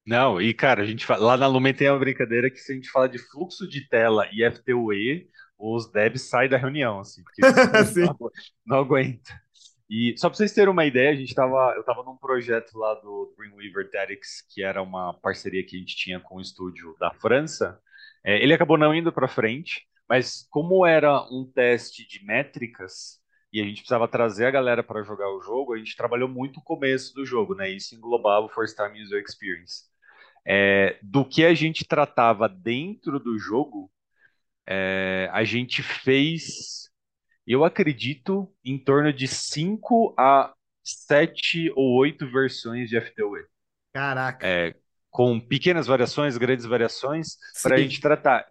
Não, 0.06 0.40
e 0.40 0.54
cara, 0.54 0.82
a 0.82 0.86
gente 0.86 1.04
fala, 1.04 1.26
lá 1.26 1.36
na 1.36 1.46
Lumen 1.48 1.74
tem 1.74 1.90
uma 1.90 1.98
brincadeira 1.98 2.48
que 2.48 2.58
se 2.58 2.72
a 2.72 2.74
gente 2.76 2.90
fala 2.90 3.08
de 3.08 3.18
fluxo 3.18 3.66
de 3.68 3.88
tela 3.88 4.28
e 4.32 4.48
FTUE, 4.48 5.28
os 5.58 5.90
devs 5.90 6.22
saem 6.22 6.48
da 6.48 6.56
reunião, 6.56 7.00
assim, 7.00 7.24
porque 7.24 7.42
não, 8.06 8.30
não 8.64 8.78
aguenta. 8.78 9.45
E 9.88 10.14
só 10.18 10.28
para 10.28 10.36
vocês 10.36 10.52
terem 10.52 10.70
uma 10.70 10.84
ideia, 10.84 11.10
a 11.10 11.14
gente 11.14 11.34
tava, 11.34 11.72
eu 11.76 11.80
estava 11.80 12.02
num 12.02 12.16
projeto 12.16 12.76
lá 12.76 12.94
do 12.94 13.32
Dreamweaver 13.36 13.88
Tactics, 13.90 14.42
que 14.52 14.62
era 14.62 14.82
uma 14.82 15.14
parceria 15.14 15.64
que 15.64 15.76
a 15.76 15.78
gente 15.78 15.96
tinha 15.96 16.18
com 16.18 16.36
o 16.36 16.40
estúdio 16.40 16.96
da 16.98 17.12
França. 17.12 17.80
É, 18.24 18.42
ele 18.42 18.52
acabou 18.52 18.76
não 18.76 18.94
indo 18.94 19.12
para 19.12 19.28
frente, 19.28 19.86
mas 20.08 20.46
como 20.50 20.84
era 20.84 21.22
um 21.30 21.44
teste 21.54 22.06
de 22.06 22.24
métricas 22.24 23.20
e 23.52 23.60
a 23.60 23.64
gente 23.64 23.78
precisava 23.78 24.08
trazer 24.08 24.46
a 24.46 24.50
galera 24.50 24.82
para 24.82 25.02
jogar 25.04 25.30
o 25.30 25.40
jogo, 25.40 25.72
a 25.74 25.78
gente 25.78 25.96
trabalhou 25.96 26.28
muito 26.28 26.58
o 26.58 26.62
começo 26.62 27.14
do 27.14 27.24
jogo, 27.24 27.54
né? 27.54 27.70
Isso 27.70 27.94
englobava 27.94 28.46
o 28.46 28.48
First 28.48 28.76
Time 28.76 29.00
User 29.00 29.22
Experience. 29.22 29.84
É, 30.44 30.98
do 31.02 31.24
que 31.24 31.44
a 31.44 31.54
gente 31.54 31.84
tratava 31.84 32.48
dentro 32.48 33.18
do 33.20 33.38
jogo, 33.38 33.90
é, 34.66 35.28
a 35.32 35.44
gente 35.44 35.82
fez 35.82 36.90
eu 37.46 37.64
acredito 37.64 38.52
em 38.64 38.78
torno 38.78 39.12
de 39.12 39.28
5 39.28 40.14
a 40.18 40.52
7 40.82 41.72
ou 41.76 41.96
8 41.98 42.30
versões 42.30 42.88
de 42.88 43.00
FTUE. 43.00 43.44
Caraca. 43.92 44.46
É, 44.46 44.74
com 45.10 45.40
pequenas 45.40 45.86
variações, 45.86 46.36
grandes 46.36 46.66
variações, 46.66 47.38
para 47.62 47.76
a 47.76 47.78
gente 47.78 48.00
tratar. 48.00 48.46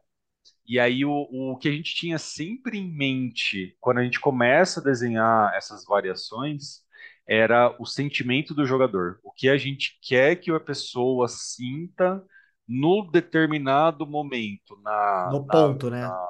E 0.68 0.80
aí, 0.80 1.06
o, 1.06 1.12
o 1.32 1.58
que 1.58 1.70
a 1.70 1.72
gente 1.72 1.94
tinha 1.94 2.18
sempre 2.18 2.80
em 2.80 2.92
mente 2.92 3.78
quando 3.80 4.00
a 4.00 4.04
gente 4.04 4.20
começa 4.20 4.80
a 4.80 4.84
desenhar 4.84 5.54
essas 5.54 5.86
variações 5.86 6.84
era 7.28 7.76
o 7.80 7.86
sentimento 7.86 8.54
do 8.54 8.66
jogador. 8.66 9.20
O 9.24 9.32
que 9.32 9.48
a 9.50 9.58
gente 9.58 10.00
quer 10.02 10.36
que 10.38 10.52
a 10.52 10.60
pessoa 10.60 11.28
sinta 11.28 12.24
no 12.68 13.10
determinado 13.12 14.06
momento. 14.08 14.76
Na, 14.82 15.30
no 15.32 15.46
na, 15.46 15.52
ponto, 15.52 15.90
né? 15.90 16.02
Na, 16.02 16.28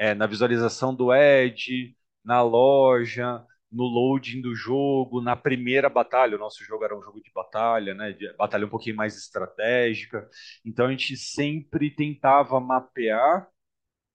é, 0.00 0.14
na 0.14 0.26
visualização 0.26 0.94
do 0.94 1.14
Edge, 1.14 1.94
na 2.24 2.42
loja, 2.42 3.44
no 3.70 3.84
loading 3.84 4.40
do 4.40 4.54
jogo, 4.54 5.20
na 5.20 5.36
primeira 5.36 5.90
batalha. 5.90 6.36
O 6.36 6.38
nosso 6.38 6.64
jogo 6.64 6.84
era 6.84 6.96
um 6.96 7.02
jogo 7.02 7.20
de 7.20 7.30
batalha, 7.34 7.92
né? 7.94 8.12
De 8.14 8.32
batalha 8.32 8.64
um 8.64 8.70
pouquinho 8.70 8.96
mais 8.96 9.14
estratégica. 9.14 10.26
Então 10.64 10.86
a 10.86 10.90
gente 10.90 11.18
sempre 11.18 11.90
tentava 11.90 12.58
mapear, 12.58 13.46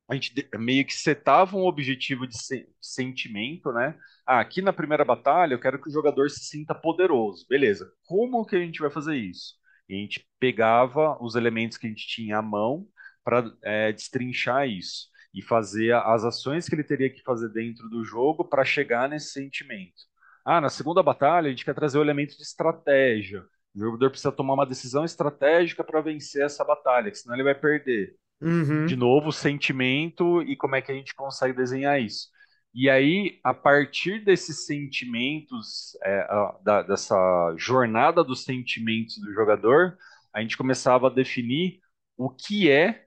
a 0.10 0.16
gente 0.16 0.34
meio 0.58 0.86
que 0.86 0.94
setava 0.94 1.56
um 1.56 1.66
objetivo 1.66 2.26
de 2.28 2.36
sentimento, 2.82 3.72
né? 3.72 3.96
Ah, 4.26 4.40
aqui 4.40 4.64
na 4.64 4.74
primeira 4.74 5.06
batalha 5.06 5.54
eu 5.54 5.60
quero 5.60 5.80
que 5.80 5.90
o 5.90 5.94
jogador 5.94 6.32
se 6.32 6.46
sinta 6.46 6.74
poderoso. 6.74 7.46
Beleza. 7.48 7.92
Como 8.06 8.44
que 8.46 8.56
a 8.56 8.60
gente 8.60 8.80
vai 8.80 8.90
fazer 8.90 9.18
isso? 9.18 9.54
E 9.88 9.94
a 9.96 9.98
gente 9.98 10.28
pegava 10.40 11.16
os 11.24 11.36
elementos 11.36 11.78
que 11.78 11.86
a 11.86 11.90
gente 11.90 12.08
tinha 12.08 12.40
à 12.40 12.42
mão 12.42 12.88
para 13.24 13.52
é, 13.64 13.92
destrinchar 13.92 14.68
isso 14.68 15.14
e 15.36 15.42
fazer 15.42 15.94
as 15.94 16.24
ações 16.24 16.68
que 16.70 16.74
ele 16.74 16.84
teria 16.84 17.10
que 17.10 17.22
fazer 17.22 17.50
dentro 17.50 17.90
do 17.90 18.06
jogo 18.06 18.46
para 18.46 18.64
chegar 18.64 19.10
nesse 19.10 19.34
sentimento. 19.34 20.06
Ah, 20.46 20.62
na 20.62 20.70
segunda 20.70 21.04
batalha 21.04 21.48
a 21.48 21.50
gente 21.50 21.66
quer 21.66 21.76
trazer 21.76 21.98
o 22.00 22.02
elemento 22.02 22.38
de 22.38 22.44
estratégia. 22.44 23.44
O 23.76 23.80
jogador 23.80 24.10
precisa 24.10 24.32
tomar 24.32 24.54
uma 24.54 24.66
decisão 24.66 25.04
estratégica 25.04 25.84
para 25.84 26.00
vencer 26.00 26.46
essa 26.46 26.64
batalha, 26.64 27.12
que 27.12 27.18
senão 27.18 27.36
ele 27.36 27.44
vai 27.44 27.54
perder. 27.54 28.16
Uhum. 28.42 28.86
De 28.86 28.96
novo, 28.96 29.30
o 29.30 29.34
sentimento 29.34 30.42
e 30.44 30.56
como 30.56 30.76
é 30.76 30.82
que 30.82 30.92
a 30.92 30.96
gente 30.96 31.14
consegue 31.14 31.54
desenhar 31.54 32.02
isso. 32.02 32.30
E 32.74 32.90
aí, 32.90 33.40
a 33.44 33.54
partir 33.54 34.24
desses 34.24 34.66
sentimentos, 34.66 35.98
é, 36.04 36.20
a, 36.22 36.58
da, 36.64 36.82
dessa 36.82 37.54
jornada 37.58 38.24
dos 38.24 38.44
sentimentos 38.44 39.18
do 39.18 39.34
jogador, 39.34 39.98
a 40.34 40.42
gente 40.42 40.58
começava 40.58 41.08
a 41.08 41.14
definir 41.14 41.80
o 42.18 42.30
que 42.30 42.70
é 42.70 43.05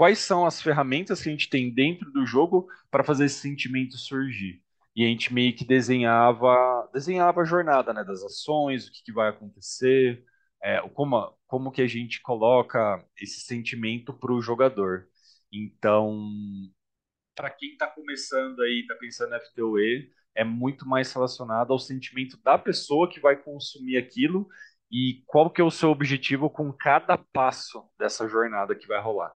quais 0.00 0.18
são 0.20 0.46
as 0.46 0.62
ferramentas 0.62 1.22
que 1.22 1.28
a 1.28 1.32
gente 1.32 1.50
tem 1.50 1.70
dentro 1.70 2.10
do 2.10 2.24
jogo 2.24 2.66
para 2.90 3.04
fazer 3.04 3.26
esse 3.26 3.40
sentimento 3.40 3.98
surgir. 3.98 4.62
E 4.96 5.04
a 5.04 5.06
gente 5.06 5.30
meio 5.30 5.54
que 5.54 5.62
desenhava, 5.62 6.88
desenhava 6.90 7.42
a 7.42 7.44
jornada 7.44 7.92
né, 7.92 8.02
das 8.02 8.22
ações, 8.22 8.88
o 8.88 8.92
que, 8.92 9.02
que 9.04 9.12
vai 9.12 9.28
acontecer, 9.28 10.24
é, 10.62 10.80
como, 10.94 11.36
como 11.46 11.70
que 11.70 11.82
a 11.82 11.86
gente 11.86 12.22
coloca 12.22 13.04
esse 13.20 13.40
sentimento 13.40 14.14
para 14.14 14.32
o 14.32 14.40
jogador. 14.40 15.06
Então, 15.52 16.18
para 17.34 17.50
quem 17.50 17.72
está 17.72 17.86
começando 17.86 18.58
aí, 18.62 18.80
está 18.80 18.94
pensando 18.94 19.34
em 19.34 19.40
FTOE, 19.40 20.10
é 20.34 20.44
muito 20.44 20.88
mais 20.88 21.12
relacionado 21.12 21.74
ao 21.74 21.78
sentimento 21.78 22.40
da 22.42 22.56
pessoa 22.56 23.06
que 23.06 23.20
vai 23.20 23.36
consumir 23.36 23.98
aquilo 23.98 24.48
e 24.90 25.22
qual 25.26 25.50
que 25.50 25.60
é 25.60 25.64
o 25.64 25.70
seu 25.70 25.90
objetivo 25.90 26.48
com 26.48 26.72
cada 26.72 27.18
passo 27.18 27.86
dessa 27.98 28.26
jornada 28.26 28.74
que 28.74 28.86
vai 28.86 28.98
rolar. 28.98 29.30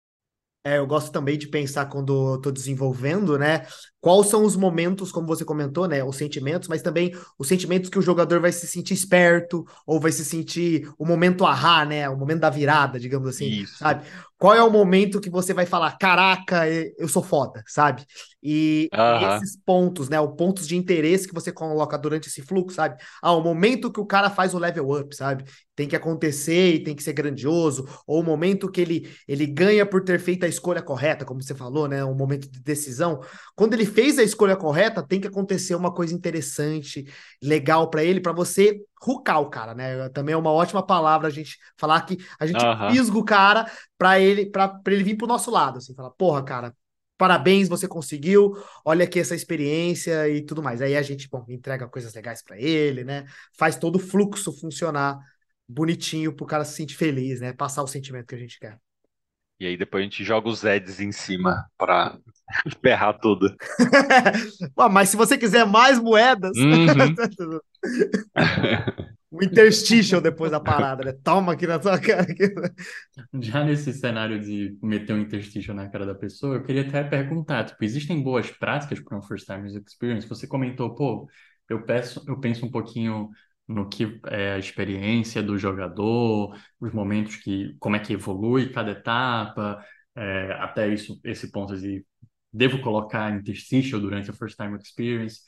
É, 0.66 0.78
eu 0.78 0.88
gosto 0.88 1.12
também 1.12 1.38
de 1.38 1.48
pensar 1.48 1.88
quando 1.88 2.36
estou 2.36 2.52
desenvolvendo, 2.52 3.38
né? 3.38 3.66
Quais 4.04 4.28
são 4.28 4.44
os 4.44 4.58
momentos, 4.58 5.14
como 5.14 5.26
você 5.26 5.46
comentou, 5.46 5.88
né? 5.88 6.04
Os 6.04 6.18
sentimentos, 6.18 6.68
mas 6.68 6.82
também 6.82 7.16
os 7.40 7.48
sentimentos 7.48 7.90
que 7.90 7.98
o 7.98 8.02
jogador 8.02 8.42
vai 8.42 8.52
se 8.52 8.68
sentir 8.68 8.94
esperto, 8.94 9.66
ou 9.88 9.98
vai 9.98 10.12
se 10.12 10.26
sentir 10.26 10.92
o 10.98 11.06
momento 11.06 11.46
ahá, 11.46 11.86
né? 11.86 12.10
O 12.10 12.18
momento 12.18 12.42
da 12.42 12.50
virada, 12.50 13.00
digamos 13.00 13.30
assim, 13.30 13.46
Isso. 13.46 13.78
sabe? 13.78 14.04
Qual 14.38 14.54
é 14.54 14.62
o 14.62 14.70
momento 14.70 15.22
que 15.22 15.30
você 15.30 15.54
vai 15.54 15.66
falar, 15.66 15.98
caraca, 15.98 16.68
eu 16.98 17.08
sou 17.08 17.24
foda, 17.24 17.64
sabe? 17.66 18.06
E 18.46 18.90
esses 19.38 19.58
pontos, 19.66 20.10
né? 20.10 20.20
Os 20.20 20.36
pontos 20.36 20.68
de 20.68 20.76
interesse 20.76 21.26
que 21.26 21.34
você 21.34 21.50
coloca 21.50 21.98
durante 21.98 22.28
esse 22.28 22.42
fluxo, 22.42 22.76
sabe? 22.76 23.02
Ah, 23.22 23.32
o 23.32 23.42
momento 23.42 23.90
que 23.90 24.02
o 24.02 24.06
cara 24.06 24.30
faz 24.30 24.54
o 24.54 24.60
level 24.60 25.00
up, 25.00 25.16
sabe? 25.16 25.46
Tem 25.74 25.88
que 25.88 25.96
acontecer 25.96 26.76
e 26.76 26.84
tem 26.84 26.94
que 26.94 27.02
ser 27.02 27.14
grandioso, 27.14 27.88
ou 28.06 28.20
o 28.20 28.24
momento 28.24 28.70
que 28.70 28.82
ele, 28.82 29.10
ele 29.26 29.46
ganha 29.48 29.86
por 29.86 30.04
ter 30.04 30.20
feito 30.20 30.44
a 30.44 30.50
escolha 30.50 30.82
correta, 30.82 31.24
como 31.24 31.42
você 31.42 31.56
falou, 31.56 31.88
né? 31.88 32.04
Um 32.04 32.14
momento 32.14 32.52
de 32.52 32.60
decisão. 32.60 33.22
Quando 33.56 33.76
ele 33.76 33.86
fez 33.94 34.18
a 34.18 34.24
escolha 34.24 34.56
correta, 34.56 35.06
tem 35.06 35.20
que 35.20 35.28
acontecer 35.28 35.76
uma 35.76 35.94
coisa 35.94 36.14
interessante, 36.14 37.06
legal 37.42 37.90
para 37.90 38.04
ele, 38.04 38.20
para 38.20 38.32
você 38.32 38.82
rucar 39.02 39.40
o 39.42 39.50
cara, 39.50 39.74
né? 39.74 40.10
Também 40.10 40.34
é 40.34 40.38
uma 40.38 40.52
ótima 40.52 40.86
palavra 40.86 41.28
a 41.28 41.32
gente 41.32 41.58
falar 41.78 42.02
que 42.02 42.18
a 42.40 42.46
gente 42.46 42.64
uhum. 42.64 42.88
pisga 42.92 43.18
o 43.18 43.26
cara 43.26 43.72
para 43.98 44.20
ele, 44.20 44.46
para 44.48 44.80
ele 44.88 45.04
vir 45.04 45.18
pro 45.18 45.28
nosso 45.28 45.52
lado, 45.52 45.78
assim, 45.78 45.94
falar, 45.94 46.12
porra, 46.12 46.44
cara, 46.44 46.76
parabéns, 47.18 47.70
você 47.70 47.88
conseguiu, 47.88 48.54
olha 48.84 49.06
aqui 49.06 49.20
essa 49.20 49.36
experiência 49.36 50.28
e 50.30 50.44
tudo 50.46 50.64
mais. 50.64 50.82
Aí 50.82 50.96
a 50.96 51.02
gente, 51.02 51.30
bom, 51.30 51.46
entrega 51.48 51.88
coisas 51.88 52.14
legais 52.14 52.44
para 52.44 52.60
ele, 52.60 53.04
né? 53.04 53.26
Faz 53.58 53.78
todo 53.78 53.96
o 53.98 54.00
fluxo 54.00 54.52
funcionar 54.60 55.20
bonitinho 55.68 56.36
pro 56.36 56.46
cara 56.46 56.66
se 56.66 56.76
sentir 56.76 56.96
feliz, 56.96 57.40
né? 57.40 57.54
Passar 57.54 57.84
o 57.84 57.88
sentimento 57.88 58.28
que 58.28 58.36
a 58.36 58.40
gente 58.40 58.60
quer. 58.60 58.78
E 59.64 59.68
aí 59.68 59.78
depois 59.78 60.02
a 60.02 60.04
gente 60.04 60.26
joga 60.26 60.50
os 60.50 60.66
Eds 60.66 61.00
em 61.00 61.14
cima 61.14 61.66
para 61.78 62.18
ferrar 62.84 63.18
tudo. 63.18 63.48
mas 64.92 65.08
se 65.08 65.16
você 65.16 65.38
quiser 65.38 65.66
mais 65.66 65.98
moedas, 65.98 66.58
uhum. 66.58 66.76
o 69.32 69.42
interstitial 69.42 70.20
depois 70.20 70.52
da 70.52 70.60
parada, 70.60 71.06
né? 71.06 71.14
Toma 71.24 71.54
aqui 71.54 71.66
na 71.66 71.80
tua 71.80 71.98
cara. 71.98 72.28
Já 73.40 73.64
nesse 73.64 73.94
cenário 73.94 74.38
de 74.38 74.78
meter 74.84 75.14
um 75.14 75.22
interstitial 75.22 75.78
na 75.78 75.88
cara 75.88 76.06
da 76.06 76.14
pessoa, 76.14 76.56
eu 76.56 76.64
queria 76.64 76.82
até 76.82 77.02
perguntar, 77.02 77.64
tipo, 77.64 77.82
existem 77.86 78.22
boas 78.22 78.52
práticas 78.52 79.00
para 79.00 79.18
um 79.18 79.22
first 79.22 79.46
time 79.46 79.66
experience? 79.66 80.28
Você 80.28 80.46
comentou, 80.46 80.94
pô, 80.94 81.26
eu 81.70 81.86
peço, 81.86 82.22
eu 82.28 82.38
penso 82.38 82.66
um 82.66 82.70
pouquinho 82.70 83.30
no 83.68 83.88
que 83.90 84.20
é 84.28 84.54
a 84.54 84.60
experiência 84.60 85.42
do 85.42 85.58
jogador, 85.58 86.56
os 86.80 86.94
momentos 86.94 87.38
que, 87.38 87.76
como 87.80 87.96
é 87.96 88.00
que 88.00 88.14
evolui 88.14 88.72
cada 88.72 88.92
etapa, 88.92 89.84
é, 90.16 90.54
até 90.60 90.88
isso, 90.94 91.20
esse 91.24 91.52
ponto 91.52 91.78
de 91.78 92.06
devo 92.52 92.80
colocar 92.82 93.32
interstitial 93.36 94.00
durante 94.00 94.30
a 94.30 94.34
first 94.34 94.56
time 94.58 94.78
experience. 94.78 95.42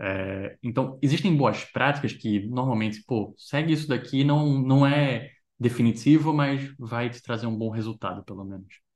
É, 0.00 0.56
então, 0.62 0.98
existem 1.02 1.36
boas 1.36 1.64
práticas 1.64 2.12
que 2.12 2.46
normalmente, 2.48 3.02
pô, 3.06 3.34
segue 3.36 3.72
isso 3.72 3.88
daqui, 3.88 4.24
não, 4.24 4.60
não 4.60 4.86
é 4.86 5.30
definitivo, 5.58 6.32
mas 6.32 6.72
vai 6.78 7.08
te 7.10 7.22
trazer 7.22 7.46
um 7.46 7.56
bom 7.56 7.70
resultado, 7.70 8.24
pelo 8.24 8.44
menos. 8.44 8.91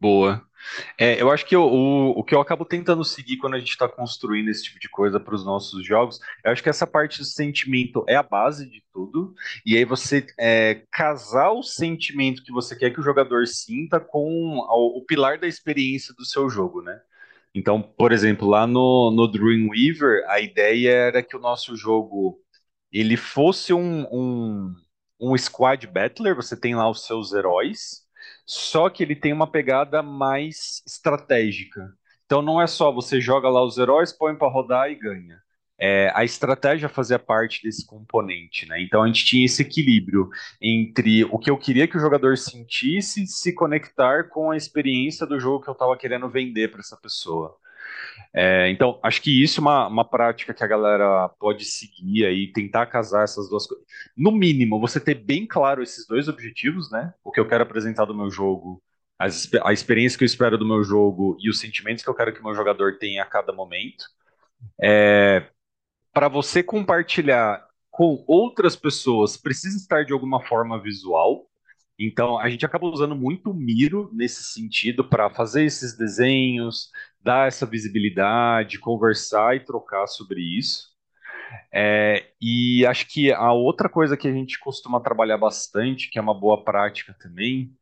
Boa. 0.00 0.42
É, 0.98 1.20
eu 1.20 1.30
acho 1.30 1.46
que 1.46 1.56
eu- 1.56 1.62
o, 1.64 2.10
o 2.20 2.24
que 2.24 2.34
eu 2.34 2.40
acabo 2.40 2.64
tentando 2.64 3.04
seguir 3.04 3.36
quando 3.38 3.54
a 3.54 3.58
gente 3.58 3.70
está 3.70 3.88
construindo 3.88 4.48
esse 4.50 4.64
tipo 4.64 4.78
de 4.80 4.88
coisa 4.88 5.18
para 5.20 5.34
os 5.34 5.44
nossos 5.44 5.84
jogos, 5.86 6.20
eu 6.44 6.52
acho 6.52 6.62
que 6.62 6.68
essa 6.70 6.86
parte 6.86 7.18
do 7.18 7.24
sentimento 7.24 8.04
é 8.08 8.16
a 8.16 8.22
base 8.22 8.68
de 8.70 8.82
tudo, 8.92 9.34
e 9.66 9.76
aí 9.76 9.84
você 9.84 10.26
é, 10.38 10.82
casar 10.92 11.50
o 11.52 11.62
sentimento 11.62 12.42
que 12.44 12.52
você 12.52 12.76
quer 12.76 12.90
que 12.92 13.00
o 13.00 13.02
jogador 13.02 13.46
sinta 13.46 14.00
com 14.00 14.58
o, 14.58 14.98
o 14.98 15.04
pilar 15.06 15.38
da 15.38 15.46
experiência 15.48 16.14
do 16.14 16.24
seu 16.24 16.48
jogo, 16.50 16.82
né? 16.82 17.00
Então, 17.54 17.82
por 17.82 18.12
exemplo, 18.12 18.48
lá 18.48 18.66
no, 18.66 19.10
no 19.10 19.26
Dreamweaver, 19.28 20.24
a 20.28 20.40
ideia 20.40 20.90
era 20.92 21.22
que 21.22 21.36
o 21.36 21.40
nosso 21.40 21.76
jogo 21.76 22.40
ele 22.92 23.16
fosse 23.16 23.72
um, 23.72 24.04
um, 24.12 24.74
um 25.20 25.36
squad 25.38 25.86
battler, 25.86 26.34
você 26.34 26.56
tem 26.58 26.74
lá 26.76 26.88
os 26.90 27.04
seus 27.06 27.32
heróis, 27.32 28.02
só 28.50 28.90
que 28.90 29.00
ele 29.04 29.14
tem 29.14 29.32
uma 29.32 29.46
pegada 29.46 30.02
mais 30.02 30.82
estratégica. 30.84 31.94
Então 32.26 32.42
não 32.42 32.60
é 32.60 32.66
só 32.66 32.90
você 32.90 33.20
joga 33.20 33.48
lá 33.48 33.62
os 33.64 33.78
heróis, 33.78 34.12
põe 34.12 34.34
para 34.34 34.50
rodar 34.50 34.90
e 34.90 34.96
ganha. 34.96 35.40
É, 35.78 36.10
a 36.16 36.24
estratégia 36.24 36.88
fazia 36.88 37.16
parte 37.18 37.62
desse 37.62 37.86
componente, 37.86 38.66
né? 38.66 38.82
Então 38.82 39.04
a 39.04 39.06
gente 39.06 39.24
tinha 39.24 39.46
esse 39.46 39.62
equilíbrio 39.62 40.28
entre 40.60 41.24
o 41.26 41.38
que 41.38 41.48
eu 41.48 41.56
queria 41.56 41.86
que 41.86 41.96
o 41.96 42.00
jogador 42.00 42.36
sentisse 42.36 43.24
se 43.24 43.54
conectar 43.54 44.24
com 44.28 44.50
a 44.50 44.56
experiência 44.56 45.24
do 45.24 45.38
jogo 45.38 45.62
que 45.62 45.70
eu 45.70 45.72
estava 45.72 45.96
querendo 45.96 46.28
vender 46.28 46.72
para 46.72 46.80
essa 46.80 46.96
pessoa. 46.96 47.56
É, 48.34 48.70
então, 48.70 48.98
acho 49.02 49.20
que 49.22 49.42
isso 49.42 49.60
é 49.60 49.62
uma, 49.62 49.86
uma 49.88 50.04
prática 50.08 50.54
que 50.54 50.64
a 50.64 50.66
galera 50.66 51.28
pode 51.38 51.64
seguir 51.64 52.26
aí, 52.26 52.52
tentar 52.52 52.86
casar 52.86 53.24
essas 53.24 53.48
duas 53.48 53.66
coisas. 53.66 53.84
No 54.16 54.30
mínimo, 54.30 54.80
você 54.80 55.00
ter 55.00 55.14
bem 55.14 55.46
claro 55.46 55.82
esses 55.82 56.06
dois 56.06 56.28
objetivos, 56.28 56.90
né? 56.90 57.12
O 57.24 57.30
que 57.32 57.40
eu 57.40 57.48
quero 57.48 57.62
apresentar 57.64 58.04
do 58.04 58.14
meu 58.14 58.30
jogo, 58.30 58.82
as, 59.18 59.50
a 59.64 59.72
experiência 59.72 60.16
que 60.18 60.24
eu 60.24 60.26
espero 60.26 60.56
do 60.58 60.66
meu 60.66 60.84
jogo 60.84 61.36
e 61.40 61.50
os 61.50 61.58
sentimentos 61.60 62.04
que 62.04 62.10
eu 62.10 62.14
quero 62.14 62.32
que 62.32 62.40
o 62.40 62.44
meu 62.44 62.54
jogador 62.54 62.98
tenha 62.98 63.22
a 63.22 63.26
cada 63.26 63.52
momento. 63.52 64.04
É, 64.82 65.48
Para 66.12 66.28
você 66.28 66.62
compartilhar 66.62 67.66
com 67.90 68.24
outras 68.28 68.76
pessoas, 68.76 69.36
precisa 69.36 69.76
estar 69.76 70.04
de 70.04 70.12
alguma 70.14 70.42
forma 70.42 70.80
visual. 70.82 71.49
Então, 72.00 72.38
a 72.38 72.48
gente 72.48 72.64
acaba 72.66 72.86
usando 72.86 73.14
muito 73.14 73.50
o 73.50 73.54
Miro 73.54 74.10
nesse 74.12 74.42
sentido 74.42 75.04
para 75.08 75.28
fazer 75.30 75.64
esses 75.64 75.96
desenhos, 75.96 76.90
dar 77.22 77.48
essa 77.48 77.66
visibilidade, 77.66 78.78
conversar 78.78 79.56
e 79.56 79.60
trocar 79.64 80.06
sobre 80.06 80.40
isso. 80.40 80.88
É, 81.72 82.32
e 82.40 82.86
acho 82.86 83.06
que 83.08 83.32
a 83.32 83.52
outra 83.52 83.88
coisa 83.88 84.16
que 84.16 84.28
a 84.28 84.32
gente 84.32 84.58
costuma 84.60 85.00
trabalhar 85.00 85.38
bastante, 85.38 86.10
que 86.10 86.18
é 86.18 86.22
uma 86.22 86.34
boa 86.38 86.64
prática 86.64 87.14
também, 87.20 87.72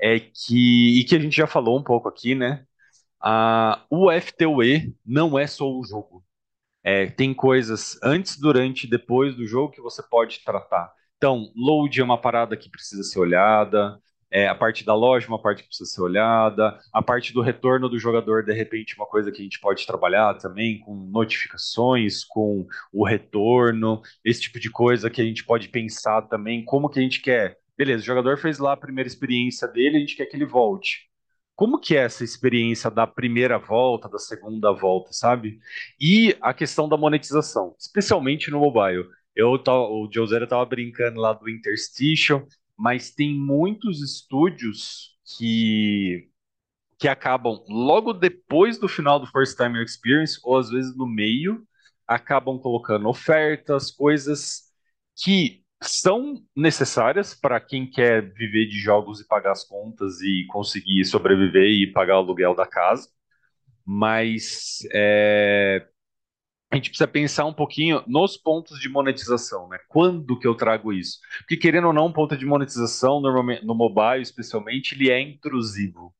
é 0.00 0.20
que, 0.20 1.00
e 1.00 1.04
que 1.04 1.16
a 1.16 1.20
gente 1.20 1.36
já 1.36 1.46
falou 1.46 1.78
um 1.78 1.82
pouco 1.84 2.08
aqui, 2.08 2.34
né? 2.34 2.64
O 3.90 4.10
FTUE 4.10 4.94
não 5.04 5.38
é 5.38 5.46
só 5.46 5.68
o 5.70 5.84
jogo. 5.84 6.24
É, 6.84 7.06
tem 7.08 7.34
coisas 7.34 7.98
antes, 8.02 8.38
durante 8.38 8.84
e 8.86 8.90
depois 8.90 9.36
do 9.36 9.46
jogo 9.46 9.72
que 9.72 9.80
você 9.82 10.02
pode 10.02 10.40
tratar. 10.44 10.92
Então, 11.18 11.52
load 11.54 12.00
é 12.00 12.04
uma 12.04 12.20
parada 12.20 12.56
que 12.56 12.70
precisa 12.70 13.02
ser 13.02 13.18
olhada, 13.18 14.00
é, 14.30 14.46
a 14.46 14.54
parte 14.54 14.84
da 14.84 14.94
loja 14.94 15.26
é 15.26 15.28
uma 15.28 15.40
parte 15.40 15.62
que 15.62 15.68
precisa 15.68 15.90
ser 15.90 16.00
olhada, 16.02 16.78
a 16.92 17.02
parte 17.02 17.32
do 17.32 17.40
retorno 17.40 17.88
do 17.88 17.98
jogador, 17.98 18.44
de 18.44 18.52
repente, 18.52 18.92
é 18.92 19.00
uma 19.00 19.06
coisa 19.06 19.32
que 19.32 19.40
a 19.40 19.42
gente 19.42 19.58
pode 19.58 19.86
trabalhar 19.86 20.34
também 20.34 20.78
com 20.80 20.94
notificações, 20.94 22.24
com 22.24 22.66
o 22.92 23.04
retorno, 23.06 24.00
esse 24.24 24.42
tipo 24.42 24.60
de 24.60 24.70
coisa 24.70 25.10
que 25.10 25.20
a 25.20 25.24
gente 25.24 25.44
pode 25.44 25.68
pensar 25.68 26.22
também, 26.22 26.64
como 26.64 26.88
que 26.88 26.98
a 26.98 27.02
gente 27.02 27.20
quer. 27.20 27.58
Beleza, 27.76 28.02
o 28.02 28.06
jogador 28.06 28.38
fez 28.38 28.58
lá 28.58 28.72
a 28.74 28.76
primeira 28.76 29.08
experiência 29.08 29.66
dele, 29.66 29.96
a 29.96 30.00
gente 30.00 30.16
quer 30.16 30.26
que 30.26 30.36
ele 30.36 30.46
volte 30.46 31.08
como 31.58 31.80
que 31.80 31.96
é 31.96 32.04
essa 32.04 32.22
experiência 32.22 32.88
da 32.88 33.04
primeira 33.04 33.58
volta, 33.58 34.08
da 34.08 34.20
segunda 34.20 34.70
volta, 34.70 35.12
sabe? 35.12 35.58
E 36.00 36.36
a 36.40 36.54
questão 36.54 36.88
da 36.88 36.96
monetização, 36.96 37.74
especialmente 37.76 38.48
no 38.48 38.60
mobile. 38.60 39.04
Eu 39.38 39.52
o 39.52 40.10
José 40.12 40.42
estava 40.42 40.64
brincando 40.66 41.20
lá 41.20 41.32
do 41.32 41.48
Interstitial, 41.48 42.44
mas 42.76 43.12
tem 43.12 43.32
muitos 43.38 44.02
estúdios 44.02 45.16
que 45.38 46.28
que 46.98 47.06
acabam 47.06 47.62
logo 47.68 48.12
depois 48.12 48.78
do 48.78 48.88
final 48.88 49.20
do 49.20 49.28
First 49.28 49.56
Time 49.56 49.80
Experience, 49.84 50.40
ou 50.42 50.58
às 50.58 50.70
vezes 50.70 50.96
no 50.96 51.06
meio, 51.06 51.64
acabam 52.06 52.58
colocando 52.58 53.08
ofertas, 53.08 53.92
coisas 53.92 54.64
que 55.16 55.62
são 55.80 56.42
necessárias 56.56 57.34
para 57.34 57.60
quem 57.60 57.88
quer 57.88 58.32
viver 58.34 58.66
de 58.66 58.80
jogos 58.80 59.20
e 59.20 59.28
pagar 59.28 59.52
as 59.52 59.64
contas 59.64 60.20
e 60.20 60.44
conseguir 60.48 61.04
sobreviver 61.04 61.70
e 61.70 61.92
pagar 61.92 62.16
o 62.16 62.18
aluguel 62.18 62.56
da 62.56 62.66
casa. 62.66 63.08
Mas 63.86 64.80
é, 64.92 65.86
a 66.70 66.76
gente 66.76 66.90
precisa 66.90 67.08
pensar 67.08 67.46
um 67.46 67.52
pouquinho 67.52 68.02
nos 68.06 68.36
pontos 68.36 68.78
de 68.78 68.88
monetização, 68.88 69.68
né? 69.68 69.78
Quando 69.88 70.38
que 70.38 70.46
eu 70.46 70.54
trago 70.54 70.92
isso? 70.92 71.18
Porque 71.38 71.56
querendo 71.56 71.86
ou 71.88 71.92
não, 71.92 72.06
um 72.06 72.12
ponto 72.12 72.36
de 72.36 72.44
monetização, 72.44 73.20
normalmente 73.20 73.64
no 73.64 73.74
mobile 73.74 74.22
especialmente, 74.22 74.94
ele 74.94 75.10
é 75.10 75.20
intrusivo. 75.20 76.14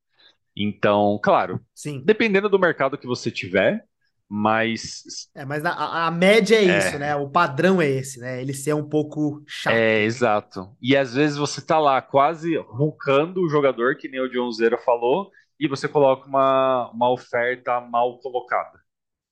Então, 0.56 1.20
claro, 1.22 1.60
Sim. 1.74 2.02
dependendo 2.04 2.48
do 2.48 2.58
mercado 2.58 2.98
que 2.98 3.06
você 3.06 3.30
tiver, 3.30 3.84
mas 4.28 5.28
É, 5.34 5.44
mas 5.44 5.64
a, 5.64 6.06
a 6.06 6.10
média 6.10 6.56
é 6.56 6.64
isso, 6.64 6.96
é, 6.96 6.98
né? 6.98 7.16
O 7.16 7.30
padrão 7.30 7.80
é 7.80 7.88
esse, 7.88 8.18
né? 8.18 8.40
Ele 8.40 8.52
ser 8.54 8.74
um 8.74 8.88
pouco 8.88 9.42
é 9.66 10.02
chato. 10.02 10.04
exato. 10.04 10.76
E 10.80 10.96
às 10.96 11.14
vezes 11.14 11.36
você 11.36 11.60
tá 11.64 11.78
lá 11.78 12.00
quase 12.02 12.56
roncando 12.56 13.42
o 13.42 13.48
jogador, 13.48 13.96
que 13.96 14.08
nem 14.08 14.20
o 14.20 14.28
John 14.30 14.50
Zera 14.52 14.78
falou, 14.78 15.30
e 15.58 15.68
você 15.68 15.88
coloca 15.88 16.26
uma, 16.26 16.90
uma 16.92 17.10
oferta 17.12 17.80
mal 17.80 18.18
colocada. 18.20 18.78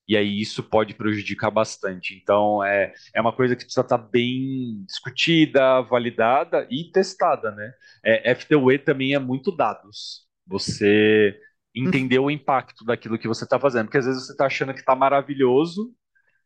E 0.09 0.17
aí 0.17 0.41
isso 0.41 0.63
pode 0.63 0.95
prejudicar 0.95 1.51
bastante. 1.51 2.15
Então 2.15 2.63
é, 2.65 2.93
é 3.15 3.21
uma 3.21 3.33
coisa 3.33 3.57
que 3.57 3.65
precisa 3.65 3.81
estar 3.83 3.99
bem 3.99 4.85
discutida, 4.87 5.81
validada 5.83 6.67
e 6.71 6.91
testada, 6.93 7.51
né? 7.53 7.73
É, 8.05 8.35
FTUE 8.35 8.79
também 8.79 9.15
é 9.15 9.19
muito 9.19 9.51
dados. 9.51 10.27
Você 10.47 11.39
entender 11.75 12.19
o 12.19 12.31
impacto 12.31 12.85
daquilo 12.85 13.19
que 13.19 13.29
você 13.29 13.45
está 13.45 13.59
fazendo. 13.59 13.87
Porque 13.87 13.99
às 13.99 14.07
vezes 14.07 14.27
você 14.27 14.33
está 14.33 14.47
achando 14.47 14.73
que 14.73 14.81
está 14.81 14.95
maravilhoso, 14.95 15.93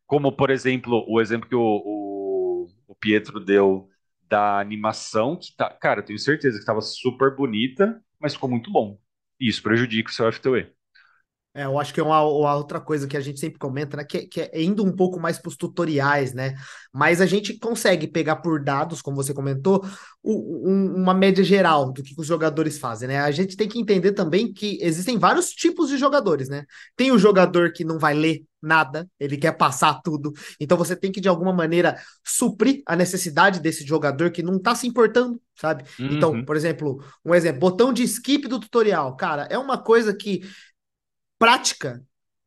como 0.06 0.32
por 0.32 0.50
exemplo, 0.50 1.04
o 1.08 1.20
exemplo 1.20 1.48
que 1.48 1.54
o, 1.54 1.60
o, 1.62 2.68
o 2.88 2.94
Pietro 2.96 3.40
deu 3.40 3.88
da 4.28 4.60
animação, 4.60 5.36
que 5.36 5.54
tá, 5.56 5.70
cara, 5.70 6.00
eu 6.00 6.04
tenho 6.04 6.18
certeza 6.18 6.56
que 6.56 6.62
estava 6.62 6.80
super 6.80 7.34
bonita, 7.36 8.02
mas 8.20 8.34
ficou 8.34 8.48
muito 8.50 8.70
bom. 8.70 8.98
E 9.40 9.48
isso 9.48 9.62
prejudica 9.62 10.10
o 10.10 10.12
seu 10.12 10.26
FTUE. 10.32 10.72
É, 11.52 11.64
eu 11.64 11.80
acho 11.80 11.92
que 11.92 11.98
é 11.98 12.02
uma, 12.02 12.22
uma 12.22 12.54
outra 12.54 12.80
coisa 12.80 13.08
que 13.08 13.16
a 13.16 13.20
gente 13.20 13.40
sempre 13.40 13.58
comenta, 13.58 13.96
né? 13.96 14.04
Que, 14.04 14.20
que 14.28 14.40
é 14.40 14.62
indo 14.62 14.84
um 14.84 14.94
pouco 14.94 15.18
mais 15.18 15.36
para 15.36 15.48
os 15.48 15.56
tutoriais, 15.56 16.32
né? 16.32 16.54
Mas 16.92 17.20
a 17.20 17.26
gente 17.26 17.58
consegue 17.58 18.06
pegar 18.06 18.36
por 18.36 18.62
dados, 18.62 19.02
como 19.02 19.16
você 19.16 19.34
comentou, 19.34 19.84
o- 20.22 20.68
um- 20.70 20.94
uma 21.02 21.12
média 21.12 21.42
geral 21.42 21.92
do 21.92 22.04
que 22.04 22.14
os 22.16 22.26
jogadores 22.26 22.78
fazem, 22.78 23.08
né? 23.08 23.18
A 23.20 23.32
gente 23.32 23.56
tem 23.56 23.68
que 23.68 23.80
entender 23.80 24.12
também 24.12 24.52
que 24.52 24.78
existem 24.80 25.18
vários 25.18 25.50
tipos 25.50 25.88
de 25.88 25.98
jogadores, 25.98 26.48
né? 26.48 26.64
Tem 26.96 27.10
o 27.10 27.18
jogador 27.18 27.72
que 27.72 27.84
não 27.84 27.98
vai 27.98 28.14
ler 28.14 28.44
nada, 28.62 29.08
ele 29.18 29.36
quer 29.38 29.52
passar 29.56 30.00
tudo. 30.04 30.32
Então 30.60 30.76
você 30.78 30.94
tem 30.94 31.10
que, 31.10 31.20
de 31.20 31.28
alguma 31.28 31.52
maneira, 31.52 31.98
suprir 32.24 32.82
a 32.86 32.94
necessidade 32.94 33.58
desse 33.58 33.84
jogador 33.84 34.30
que 34.30 34.42
não 34.42 34.58
tá 34.60 34.74
se 34.74 34.86
importando, 34.86 35.40
sabe? 35.58 35.82
Então, 36.08 36.32
Uhum. 36.32 36.44
por 36.44 36.54
exemplo, 36.56 37.02
um 37.24 37.34
exemplo, 37.34 37.58
botão 37.58 37.90
de 37.92 38.02
skip 38.04 38.46
do 38.46 38.60
tutorial. 38.60 39.16
Cara, 39.16 39.48
é 39.50 39.56
uma 39.58 39.78
coisa 39.82 40.14
que 40.14 40.42
prática, 41.40 42.04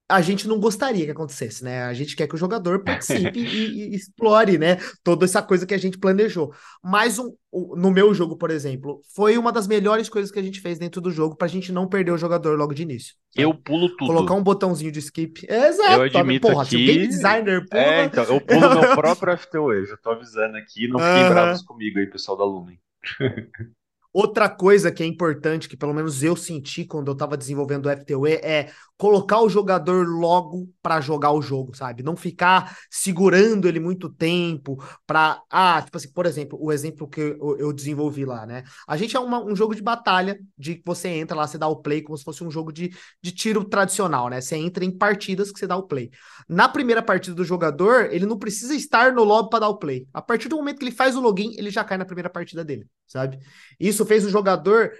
a 0.09 0.21
gente 0.21 0.47
não 0.47 0.59
gostaria 0.59 1.05
que 1.05 1.11
acontecesse, 1.11 1.63
né? 1.63 1.83
A 1.85 1.93
gente 1.93 2.15
quer 2.15 2.27
que 2.27 2.35
o 2.35 2.37
jogador 2.37 2.83
participe 2.85 3.39
e, 3.41 3.93
e 3.93 3.95
explore, 3.95 4.57
né? 4.59 4.77
Toda 5.03 5.25
essa 5.25 5.41
coisa 5.41 5.65
que 5.65 5.73
a 5.73 5.79
gente 5.79 5.97
planejou. 5.99 6.53
Mas 6.83 7.19
um, 7.19 7.35
no 7.51 7.91
meu 7.91 8.13
jogo, 8.13 8.37
por 8.37 8.51
exemplo, 8.51 9.01
foi 9.15 9.37
uma 9.37 9.51
das 9.51 9.67
melhores 9.67 10.09
coisas 10.09 10.31
que 10.31 10.39
a 10.39 10.43
gente 10.43 10.61
fez 10.61 10.79
dentro 10.79 11.01
do 11.01 11.11
jogo 11.11 11.35
pra 11.35 11.47
gente 11.49 11.71
não 11.71 11.89
perder 11.89 12.11
o 12.11 12.17
jogador 12.17 12.57
logo 12.57 12.73
de 12.75 12.83
início, 12.83 13.15
Eu 13.35 13.53
sabe? 13.53 13.57
pulo 13.57 13.95
Colocar 14.03 14.33
tudo. 14.35 14.35
um 14.35 14.43
botãozinho 14.43 14.91
de 14.91 14.99
skip. 14.99 15.45
Eu 15.85 16.01
Exato. 16.01 16.01
admito 16.01 16.51
Porra, 16.51 16.63
o 16.63 16.79
game 16.79 17.07
aqui. 17.07 17.07
designer 17.07 17.67
É, 17.71 18.03
pula. 18.03 18.05
então, 18.05 18.23
eu 18.25 18.41
pulo 18.41 18.69
meu 18.71 18.87
próprio 18.93 19.33
FTUE, 19.37 19.85
já 19.87 19.97
tô 19.97 20.11
avisando 20.11 20.57
aqui, 20.57 20.87
não 20.87 21.01
fiquem 21.01 21.25
bravos 21.25 21.61
Aham. 21.61 21.63
comigo 21.63 21.99
aí, 21.99 22.07
pessoal 22.07 22.37
da 22.37 22.45
Lumen. 22.45 22.79
Outra 24.13 24.47
coisa 24.47 24.91
que 24.91 25.01
é 25.01 25.05
importante, 25.07 25.67
que 25.67 25.75
pelo 25.75 25.93
menos 25.93 26.21
eu 26.21 26.35
senti 26.35 26.85
quando 26.85 27.09
eu 27.09 27.15
tava 27.17 27.35
desenvolvendo 27.35 27.87
o 27.87 27.89
FTUE, 27.89 28.33
é 28.43 28.71
colocar 28.97 29.41
o 29.41 29.49
jogador 29.49 30.07
logo 30.07 30.69
para 30.81 31.01
jogar 31.01 31.31
o 31.31 31.41
jogo, 31.41 31.75
sabe? 31.75 32.03
Não 32.03 32.15
ficar 32.15 32.77
segurando 32.89 33.67
ele 33.67 33.79
muito 33.79 34.07
tempo 34.09 34.81
para, 35.05 35.41
ah, 35.49 35.81
tipo 35.81 35.97
assim, 35.97 36.11
por 36.13 36.25
exemplo, 36.25 36.57
o 36.61 36.71
exemplo 36.71 37.07
que 37.07 37.19
eu, 37.19 37.57
eu 37.57 37.73
desenvolvi 37.73 38.23
lá, 38.23 38.45
né? 38.45 38.63
A 38.87 38.95
gente 38.95 39.15
é 39.15 39.19
uma- 39.19 39.43
um 39.43 39.55
jogo 39.55 39.75
de 39.75 39.81
batalha, 39.81 40.39
de 40.57 40.75
que 40.75 40.83
você 40.85 41.09
entra 41.09 41.35
lá, 41.35 41.45
você 41.47 41.57
dá 41.57 41.67
o 41.67 41.81
play 41.81 42.01
como 42.01 42.17
se 42.17 42.23
fosse 42.23 42.43
um 42.43 42.51
jogo 42.51 42.71
de, 42.71 42.91
de 43.21 43.31
tiro 43.31 43.65
tradicional, 43.65 44.29
né? 44.29 44.39
Você 44.39 44.55
entra 44.55 44.85
em 44.85 44.91
partidas 44.97 45.51
que 45.51 45.59
você 45.59 45.67
dá 45.67 45.75
o 45.75 45.83
play. 45.83 46.09
Na 46.47 46.69
primeira 46.69 47.01
partida 47.01 47.35
do 47.35 47.43
jogador, 47.43 48.09
ele 48.11 48.25
não 48.25 48.37
precisa 48.37 48.73
estar 48.75 49.11
no 49.13 49.23
lobby 49.23 49.49
para 49.49 49.59
dar 49.59 49.69
o 49.69 49.77
play. 49.77 50.07
A 50.13 50.21
partir 50.21 50.47
do 50.49 50.55
momento 50.55 50.77
que 50.79 50.85
ele 50.85 50.91
faz 50.95 51.15
o 51.15 51.21
login, 51.21 51.53
ele 51.57 51.69
já 51.69 51.83
cai 51.83 51.97
na 51.97 52.05
primeira 52.05 52.29
partida 52.29 52.63
dele, 52.63 52.85
sabe? 53.07 53.39
Isso 53.79 54.05
fez 54.05 54.25
o 54.25 54.29
jogador 54.29 54.91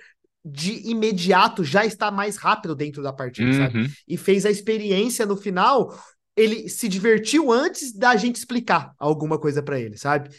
de 0.44 0.90
imediato 0.90 1.64
já 1.64 1.86
está 1.86 2.12
mais 2.12 2.38
rápido 2.38 2.76
dentro 2.76 3.02
da 3.02 3.14
partida, 3.14 3.50
Uhum. 3.50 3.58
sabe? 3.58 3.92
E 4.08 4.18
fez 4.18 4.46
a 4.46 4.52
experiência 4.52 5.26
no 5.26 5.38
final. 5.38 5.98
Ele 6.36 6.68
se 6.68 6.88
divertiu 6.90 7.52
antes 7.52 7.94
da 7.94 8.16
gente 8.16 8.38
explicar 8.38 8.94
alguma 8.98 9.38
coisa 9.40 9.62
para 9.62 9.80
ele, 9.80 9.98
sabe? 9.98 10.30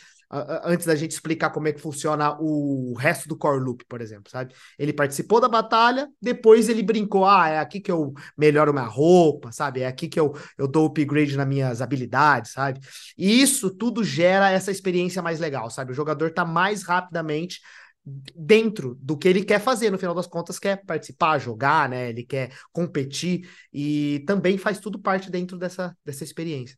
Antes 0.64 0.84
da 0.84 0.96
gente 0.96 1.12
explicar 1.12 1.50
como 1.50 1.68
é 1.68 1.72
que 1.72 1.80
funciona 1.80 2.36
o 2.40 2.94
resto 2.98 3.28
do 3.28 3.36
core 3.36 3.62
loop, 3.62 3.84
por 3.88 4.00
exemplo, 4.00 4.28
sabe? 4.32 4.52
Ele 4.76 4.92
participou 4.92 5.40
da 5.40 5.48
batalha, 5.48 6.08
depois 6.20 6.68
ele 6.68 6.82
brincou: 6.82 7.24
ah, 7.24 7.48
é 7.48 7.58
aqui 7.60 7.78
que 7.80 7.92
eu 7.92 8.12
melhoro 8.36 8.72
minha 8.72 8.84
roupa, 8.84 9.52
sabe? 9.52 9.82
É 9.82 9.86
aqui 9.86 10.08
que 10.08 10.18
eu, 10.18 10.34
eu 10.58 10.66
dou 10.66 10.86
upgrade 10.86 11.36
nas 11.36 11.46
minhas 11.46 11.80
habilidades, 11.80 12.50
sabe? 12.52 12.80
E 13.16 13.40
isso 13.40 13.70
tudo 13.70 14.02
gera 14.02 14.50
essa 14.50 14.72
experiência 14.72 15.22
mais 15.22 15.38
legal, 15.38 15.70
sabe? 15.70 15.92
O 15.92 15.94
jogador 15.94 16.32
tá 16.32 16.44
mais 16.44 16.82
rapidamente 16.82 17.60
dentro 18.04 18.96
do 19.00 19.16
que 19.16 19.28
ele 19.28 19.44
quer 19.44 19.60
fazer, 19.60 19.90
no 19.90 19.98
final 19.98 20.14
das 20.14 20.26
contas, 20.26 20.58
quer 20.58 20.84
participar, 20.84 21.38
jogar, 21.38 21.88
né? 21.88 22.10
Ele 22.10 22.24
quer 22.24 22.52
competir 22.72 23.48
e 23.72 24.22
também 24.26 24.58
faz 24.58 24.78
tudo 24.80 24.98
parte 25.00 25.30
dentro 25.30 25.58
dessa, 25.58 25.96
dessa 26.04 26.24
experiência. 26.24 26.76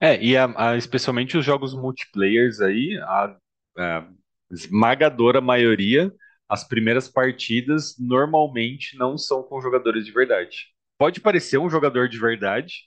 É, 0.00 0.22
e 0.22 0.36
a- 0.36 0.52
a- 0.72 0.76
especialmente 0.76 1.36
os 1.36 1.44
jogos 1.44 1.74
multiplayers 1.74 2.60
aí, 2.60 2.98
a, 3.02 3.36
a 3.78 4.08
esmagadora 4.50 5.40
maioria, 5.40 6.12
as 6.48 6.64
primeiras 6.66 7.08
partidas 7.08 7.96
normalmente 7.98 8.96
não 8.96 9.18
são 9.18 9.42
com 9.42 9.60
jogadores 9.60 10.04
de 10.06 10.12
verdade. 10.12 10.68
Pode 10.98 11.20
parecer 11.20 11.58
um 11.58 11.68
jogador 11.70 12.08
de 12.08 12.18
verdade, 12.18 12.84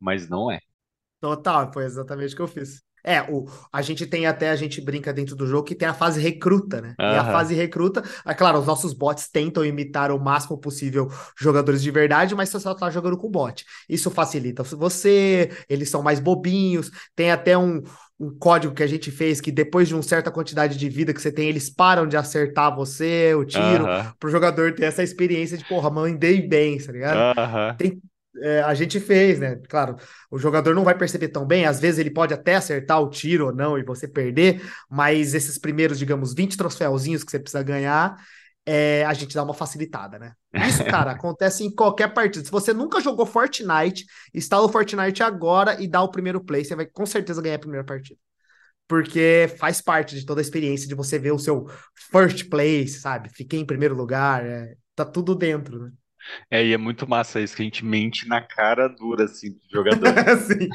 mas 0.00 0.28
não 0.28 0.50
é. 0.50 0.60
Total, 1.20 1.72
foi 1.72 1.84
exatamente 1.84 2.34
o 2.34 2.36
que 2.36 2.42
eu 2.42 2.48
fiz. 2.48 2.82
É, 3.04 3.22
o, 3.22 3.46
a 3.72 3.82
gente 3.82 4.06
tem 4.06 4.26
até, 4.26 4.50
a 4.50 4.56
gente 4.56 4.80
brinca 4.80 5.12
dentro 5.12 5.34
do 5.36 5.46
jogo 5.46 5.64
que 5.64 5.74
tem 5.74 5.88
a 5.88 5.94
fase 5.94 6.20
recruta, 6.20 6.80
né? 6.80 6.96
E 7.06 7.16
a 7.16 7.24
fase 7.24 7.54
recruta, 7.54 8.02
é 8.26 8.34
claro, 8.34 8.58
os 8.58 8.66
nossos 8.66 8.92
bots 8.92 9.28
tentam 9.28 9.64
imitar 9.64 10.10
o 10.10 10.18
máximo 10.18 10.58
possível 10.58 11.08
jogadores 11.38 11.82
de 11.82 11.90
verdade, 11.90 12.34
mas 12.34 12.48
você 12.48 12.60
só 12.60 12.74
tá 12.74 12.90
jogando 12.90 13.16
com 13.16 13.30
bot. 13.30 13.64
Isso 13.88 14.10
facilita 14.10 14.62
você, 14.62 15.50
eles 15.68 15.90
são 15.90 16.02
mais 16.02 16.20
bobinhos, 16.20 16.90
tem 17.14 17.30
até 17.30 17.56
um, 17.56 17.82
um 18.18 18.30
código 18.38 18.74
que 18.74 18.82
a 18.82 18.86
gente 18.86 19.10
fez 19.10 19.40
que 19.40 19.50
depois 19.50 19.88
de 19.88 19.94
uma 19.94 20.02
certa 20.02 20.30
quantidade 20.30 20.76
de 20.76 20.88
vida 20.88 21.12
que 21.14 21.20
você 21.20 21.32
tem, 21.32 21.48
eles 21.48 21.70
param 21.70 22.06
de 22.06 22.16
acertar 22.16 22.74
você, 22.74 23.34
o 23.34 23.44
tiro, 23.44 23.84
Aham, 23.86 24.14
pro 24.18 24.30
jogador 24.30 24.74
ter 24.74 24.84
essa 24.84 25.02
experiência 25.02 25.56
de, 25.56 25.64
porra, 25.64 25.90
mandei 25.90 26.40
bem, 26.46 26.78
tá 26.78 26.92
ligado? 26.92 27.28
aham. 27.36 27.80
É, 28.38 28.62
a 28.62 28.74
gente 28.74 29.00
fez, 29.00 29.38
né? 29.40 29.56
Claro, 29.68 29.96
o 30.30 30.38
jogador 30.38 30.74
não 30.74 30.84
vai 30.84 30.96
perceber 30.96 31.28
tão 31.28 31.44
bem, 31.44 31.66
às 31.66 31.80
vezes 31.80 31.98
ele 31.98 32.10
pode 32.10 32.32
até 32.32 32.54
acertar 32.56 33.00
o 33.00 33.10
tiro 33.10 33.46
ou 33.46 33.54
não 33.54 33.78
e 33.78 33.82
você 33.82 34.06
perder, 34.06 34.62
mas 34.88 35.34
esses 35.34 35.58
primeiros, 35.58 35.98
digamos, 35.98 36.32
20 36.34 36.56
troféuzinhos 36.56 37.24
que 37.24 37.30
você 37.30 37.40
precisa 37.40 37.62
ganhar, 37.62 38.16
é, 38.64 39.04
a 39.04 39.12
gente 39.14 39.34
dá 39.34 39.42
uma 39.42 39.54
facilitada, 39.54 40.18
né? 40.18 40.32
Isso, 40.54 40.84
cara, 40.86 41.12
acontece 41.12 41.64
em 41.64 41.74
qualquer 41.74 42.12
partida. 42.14 42.44
Se 42.44 42.50
você 42.50 42.72
nunca 42.72 43.00
jogou 43.00 43.26
Fortnite, 43.26 44.06
instala 44.34 44.66
o 44.66 44.68
Fortnite 44.68 45.22
agora 45.22 45.80
e 45.82 45.88
dá 45.88 46.02
o 46.02 46.10
primeiro 46.10 46.40
play, 46.42 46.64
você 46.64 46.76
vai 46.76 46.86
com 46.86 47.06
certeza 47.06 47.42
ganhar 47.42 47.56
a 47.56 47.58
primeira 47.58 47.84
partida. 47.84 48.18
Porque 48.88 49.54
faz 49.58 49.80
parte 49.80 50.16
de 50.16 50.26
toda 50.26 50.40
a 50.40 50.42
experiência 50.42 50.88
de 50.88 50.94
você 50.94 51.18
ver 51.18 51.32
o 51.32 51.38
seu 51.38 51.66
first 52.12 52.48
place, 52.48 53.00
sabe? 53.00 53.30
Fiquei 53.30 53.60
em 53.60 53.66
primeiro 53.66 53.94
lugar, 53.94 54.44
é, 54.44 54.76
tá 54.96 55.04
tudo 55.04 55.34
dentro, 55.34 55.84
né? 55.84 55.92
É, 56.50 56.64
e 56.64 56.72
é 56.72 56.78
muito 56.78 57.08
massa 57.08 57.40
isso 57.40 57.56
que 57.56 57.62
a 57.62 57.64
gente 57.64 57.84
mente 57.84 58.28
na 58.28 58.40
cara 58.40 58.88
dura, 58.88 59.24
assim, 59.24 59.52
do 59.52 59.60
jogador. 59.70 60.20
Sim. 60.46 60.68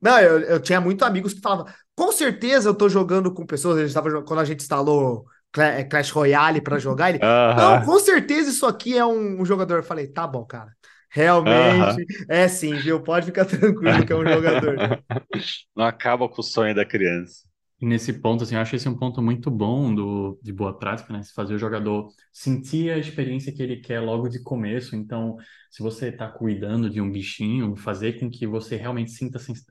Não, 0.00 0.18
eu, 0.20 0.40
eu 0.40 0.60
tinha 0.60 0.80
muitos 0.80 1.06
amigos 1.06 1.32
que 1.34 1.40
falavam, 1.40 1.66
com 1.94 2.12
certeza 2.12 2.68
eu 2.68 2.74
tô 2.74 2.88
jogando 2.88 3.32
com 3.32 3.46
pessoas, 3.46 3.78
a 3.78 3.82
gente 3.82 3.94
tava, 3.94 4.22
quando 4.22 4.40
a 4.40 4.44
gente 4.44 4.60
instalou 4.60 5.26
eh, 5.56 5.84
Clash 5.84 6.10
Royale 6.10 6.60
pra 6.60 6.78
jogar, 6.78 7.10
ele, 7.10 7.24
não, 7.54 7.78
Aham, 7.78 7.80
com 7.80 7.98
certeza 7.98 8.50
isso 8.50 8.66
aqui 8.66 8.96
é 8.96 9.04
um, 9.04 9.40
um 9.40 9.44
jogador. 9.46 9.76
Eu 9.78 9.82
falei, 9.82 10.06
tá 10.08 10.26
bom, 10.26 10.44
cara, 10.44 10.72
realmente 11.10 12.04
é 12.28 12.48
sim, 12.48 12.80
viu? 12.80 13.02
Pode 13.02 13.26
ficar 13.26 13.44
tranquilo 13.46 14.04
que 14.04 14.12
é 14.12 14.16
um 14.16 14.26
jogador. 14.26 14.84
Não 15.74 15.84
acaba 15.84 16.28
com 16.28 16.40
o 16.40 16.44
sonho 16.44 16.74
da 16.74 16.84
criança. 16.84 17.46
Nesse 17.80 18.14
ponto, 18.14 18.44
assim, 18.44 18.54
eu 18.54 18.60
acho 18.62 18.74
esse 18.76 18.88
um 18.88 18.96
ponto 18.96 19.20
muito 19.20 19.50
bom 19.50 19.94
do, 19.94 20.38
de 20.42 20.52
boa 20.52 20.78
prática, 20.78 21.12
né? 21.12 21.22
Se 21.22 21.34
fazer 21.34 21.54
o 21.54 21.58
jogador 21.58 22.08
sentir 22.32 22.90
a 22.90 22.96
experiência 22.98 23.52
que 23.52 23.62
ele 23.62 23.76
quer 23.80 24.00
logo 24.00 24.28
de 24.28 24.42
começo. 24.42 24.96
Então, 24.96 25.36
se 25.70 25.82
você 25.82 26.08
está 26.08 26.28
cuidando 26.30 26.88
de 26.88 27.00
um 27.00 27.10
bichinho, 27.10 27.76
fazer 27.76 28.18
com 28.18 28.30
que 28.30 28.46
você 28.46 28.76
realmente 28.76 29.10
sinta 29.10 29.38
sens- 29.38 29.64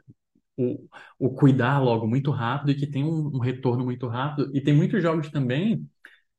o, 0.57 0.87
o 1.19 1.31
cuidar 1.33 1.79
logo 1.79 2.07
muito 2.07 2.31
rápido 2.31 2.71
e 2.71 2.75
que 2.75 2.87
tem 2.87 3.03
um, 3.03 3.27
um 3.35 3.39
retorno 3.39 3.85
muito 3.85 4.07
rápido. 4.07 4.51
E 4.55 4.61
tem 4.61 4.73
muitos 4.75 5.01
jogos 5.01 5.29
também, 5.31 5.87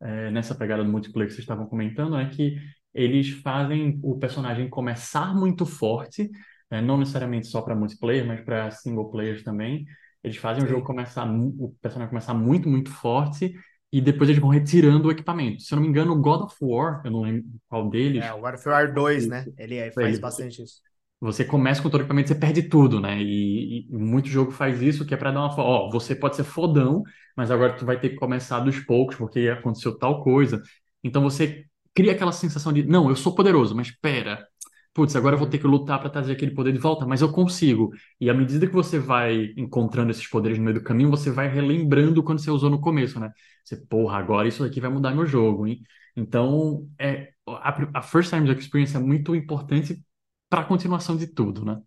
é, 0.01 0.31
nessa 0.31 0.55
pegada 0.55 0.85
do 0.85 0.91
multiplayer 0.91 1.29
que 1.29 1.35
vocês 1.35 1.45
estavam 1.45 1.67
comentando, 1.67 2.17
é 2.17 2.29
que 2.29 2.57
eles 2.93 3.31
fazem 3.31 3.99
o 4.03 4.19
personagem 4.19 4.69
começar 4.69 5.35
muito 5.35 5.67
forte, 5.67 6.31
é, 6.71 6.81
não 6.81 6.99
necessariamente 6.99 7.47
só 7.49 7.63
para 7.63 7.75
multiplayer, 7.75 8.27
mas 8.27 8.41
para 8.43 8.71
single 8.71 9.11
players 9.11 9.43
também. 9.43 9.85
Eles 10.25 10.37
fazem 10.39 10.65
o 10.65 10.67
jogo 10.69 10.85
Sim. 10.85 10.87
começar, 10.87 11.27
o 11.31 11.77
personagem 11.83 12.11
começar 12.11 12.35
muito, 12.35 12.69
muito 12.69 12.91
forte 12.91 13.55
e 13.93 14.01
depois 14.01 14.29
eles 14.31 14.41
vão 14.41 14.51
retirando 14.51 15.09
o 15.09 15.13
equipamento. 15.13 15.63
Se 15.63 15.73
eu 15.75 15.77
não 15.77 15.83
me 15.85 15.89
engano, 15.91 16.13
o 16.15 16.21
God 16.21 16.43
of 16.45 16.57
War, 16.63 17.03
eu 17.05 17.11
não 17.13 17.23
lembro 17.23 17.45
qual 17.69 17.89
deles, 17.91 18.27
É, 18.27 18.33
o 18.33 18.41
Warfare 18.41 18.93
2, 18.93 19.27
né? 19.29 19.51
Ele 19.57 19.77
é- 19.77 19.91
faz 19.93 20.19
Ele, 20.19 20.19
bastante 20.19 20.63
isso. 20.63 20.83
você 21.21 21.45
começa 21.45 21.83
com 21.83 21.89
todo 21.89 22.01
o 22.01 22.05
equipamento, 22.05 22.29
você 22.29 22.35
perde 22.35 22.63
tudo, 22.69 23.01
né? 23.01 23.21
E, 23.23 23.87
e 23.91 23.97
muito 23.97 24.29
jogo 24.29 24.51
faz 24.53 24.83
isso, 24.83 25.07
que 25.07 25.15
é 25.15 25.17
pra 25.17 25.31
dar 25.31 25.41
uma. 25.41 25.55
Ó, 25.63 25.91
você 25.91 26.15
pode 26.15 26.37
ser 26.37 26.45
fodão, 26.45 27.03
mas 27.37 27.51
agora 27.51 27.75
tu 27.77 27.87
vai 27.87 27.99
ter 27.99 28.11
que 28.11 28.17
começar 28.17 28.61
dos 28.61 28.79
poucos, 28.81 29.17
porque 29.17 29.49
aconteceu 29.49 29.97
tal 29.99 30.23
coisa. 30.23 30.63
Então 31.03 31.23
você 31.23 31.65
cria 31.95 32.13
aquela 32.13 32.33
sensação 32.33 32.73
de, 32.73 32.83
não, 32.85 33.09
eu 33.09 33.17
sou 33.17 33.35
poderoso, 33.35 33.75
mas 33.75 33.91
pera. 33.91 34.47
Putz, 34.95 35.17
agora 35.17 35.35
eu 35.35 35.39
vou 35.41 35.49
ter 35.49 35.59
que 35.59 35.67
lutar 35.67 35.99
pra 36.01 36.09
trazer 36.09 36.33
aquele 36.33 36.53
poder 36.53 36.73
de 36.73 36.79
volta, 36.79 37.05
mas 37.05 37.21
eu 37.21 37.33
consigo. 37.33 37.91
E 38.21 38.31
à 38.31 38.35
medida 38.35 38.67
que 38.67 38.73
você 38.73 38.97
vai 38.99 39.53
encontrando 39.57 40.11
esses 40.13 40.27
poderes 40.29 40.57
no 40.59 40.65
meio 40.65 40.79
do 40.79 40.85
caminho, 40.85 41.11
você 41.11 41.31
vai 41.33 41.49
relembrando 41.49 42.23
quando 42.23 42.39
você 42.39 42.51
usou 42.51 42.71
no 42.71 42.81
começo, 42.81 43.19
né? 43.19 43.33
Você, 43.65 43.77
porra, 43.77 44.19
agora 44.19 44.47
isso 44.47 44.63
aqui 44.65 44.81
vai 44.81 44.91
mudar 44.91 45.11
meu 45.13 45.27
jogo, 45.27 45.67
hein? 45.67 45.83
Então, 46.17 46.89
é, 46.99 47.33
a, 47.49 47.99
a 47.99 48.03
First 48.03 48.31
Time 48.31 48.49
Experience 48.55 48.97
é 48.97 49.01
muito 49.01 49.35
importante 49.35 50.01
para 50.49 50.61
a 50.61 50.65
continuação 50.65 51.17
de 51.17 51.27
tudo, 51.27 51.65
né? 51.65 51.81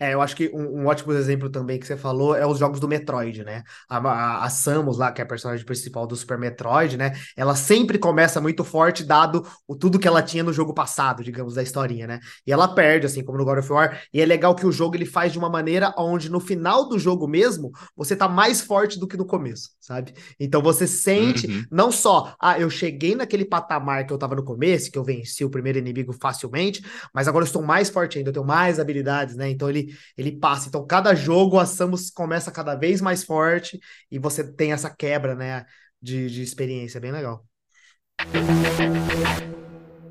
É, 0.00 0.14
eu 0.14 0.22
acho 0.22 0.36
que 0.36 0.48
um, 0.54 0.82
um 0.82 0.86
ótimo 0.86 1.12
exemplo 1.12 1.50
também 1.50 1.78
que 1.78 1.84
você 1.86 1.96
falou 1.96 2.34
é 2.36 2.46
os 2.46 2.58
jogos 2.58 2.78
do 2.78 2.86
Metroid, 2.86 3.44
né? 3.44 3.64
A, 3.88 3.98
a, 3.98 4.44
a 4.44 4.50
Samus 4.50 4.96
lá, 4.96 5.10
que 5.10 5.20
é 5.20 5.24
a 5.24 5.26
personagem 5.26 5.64
principal 5.66 6.06
do 6.06 6.14
Super 6.14 6.38
Metroid, 6.38 6.96
né? 6.96 7.14
Ela 7.36 7.56
sempre 7.56 7.98
começa 7.98 8.40
muito 8.40 8.62
forte, 8.62 9.02
dado 9.04 9.44
o 9.66 9.74
tudo 9.74 9.98
que 9.98 10.06
ela 10.06 10.22
tinha 10.22 10.44
no 10.44 10.52
jogo 10.52 10.72
passado, 10.72 11.24
digamos, 11.24 11.54
da 11.54 11.62
historinha, 11.64 12.06
né? 12.06 12.20
E 12.46 12.52
ela 12.52 12.68
perde, 12.68 13.06
assim 13.06 13.24
como 13.24 13.38
no 13.38 13.44
God 13.44 13.58
of 13.58 13.72
War. 13.72 14.00
E 14.12 14.20
é 14.20 14.26
legal 14.26 14.54
que 14.54 14.64
o 14.66 14.70
jogo 14.72 14.94
ele 14.94 15.04
faz 15.06 15.32
de 15.32 15.38
uma 15.38 15.50
maneira 15.50 15.92
onde 15.98 16.30
no 16.30 16.38
final 16.38 16.88
do 16.88 16.96
jogo 16.96 17.26
mesmo, 17.26 17.72
você 17.96 18.14
tá 18.14 18.28
mais 18.28 18.60
forte 18.60 19.00
do 19.00 19.06
que 19.08 19.16
no 19.16 19.26
começo, 19.26 19.70
sabe? 19.80 20.14
Então 20.38 20.62
você 20.62 20.86
sente 20.86 21.48
Uhum. 21.48 21.64
não 21.70 21.90
só, 21.90 22.34
ah, 22.40 22.58
eu 22.58 22.70
cheguei 22.70 23.14
naquele 23.14 23.44
patamar 23.44 24.06
que 24.06 24.12
eu 24.12 24.18
tava 24.18 24.34
no 24.36 24.44
começo, 24.44 24.90
que 24.90 24.98
eu 24.98 25.04
venci 25.04 25.44
o 25.44 25.50
primeiro 25.50 25.78
inimigo 25.78 26.12
facilmente, 26.12 26.82
mas 27.12 27.26
agora 27.28 27.42
eu 27.44 27.46
estou 27.46 27.62
mais 27.62 27.88
forte 27.90 28.18
ainda, 28.18 28.30
eu 28.30 28.34
tenho 28.34 28.46
mais 28.46 28.78
habilidades, 28.78 29.34
né? 29.36 29.50
Então 29.50 29.68
ele 29.68 29.87
ele 30.16 30.32
passa. 30.32 30.68
Então, 30.68 30.86
cada 30.86 31.14
jogo 31.14 31.58
a 31.58 31.66
Samus 31.66 32.10
começa 32.10 32.50
cada 32.50 32.74
vez 32.74 33.00
mais 33.00 33.24
forte 33.24 33.78
e 34.10 34.18
você 34.18 34.44
tem 34.44 34.72
essa 34.72 34.90
quebra, 34.90 35.34
né, 35.34 35.64
de, 36.00 36.28
de 36.30 36.42
experiência. 36.42 37.00
Bem 37.00 37.12
legal. 37.12 37.44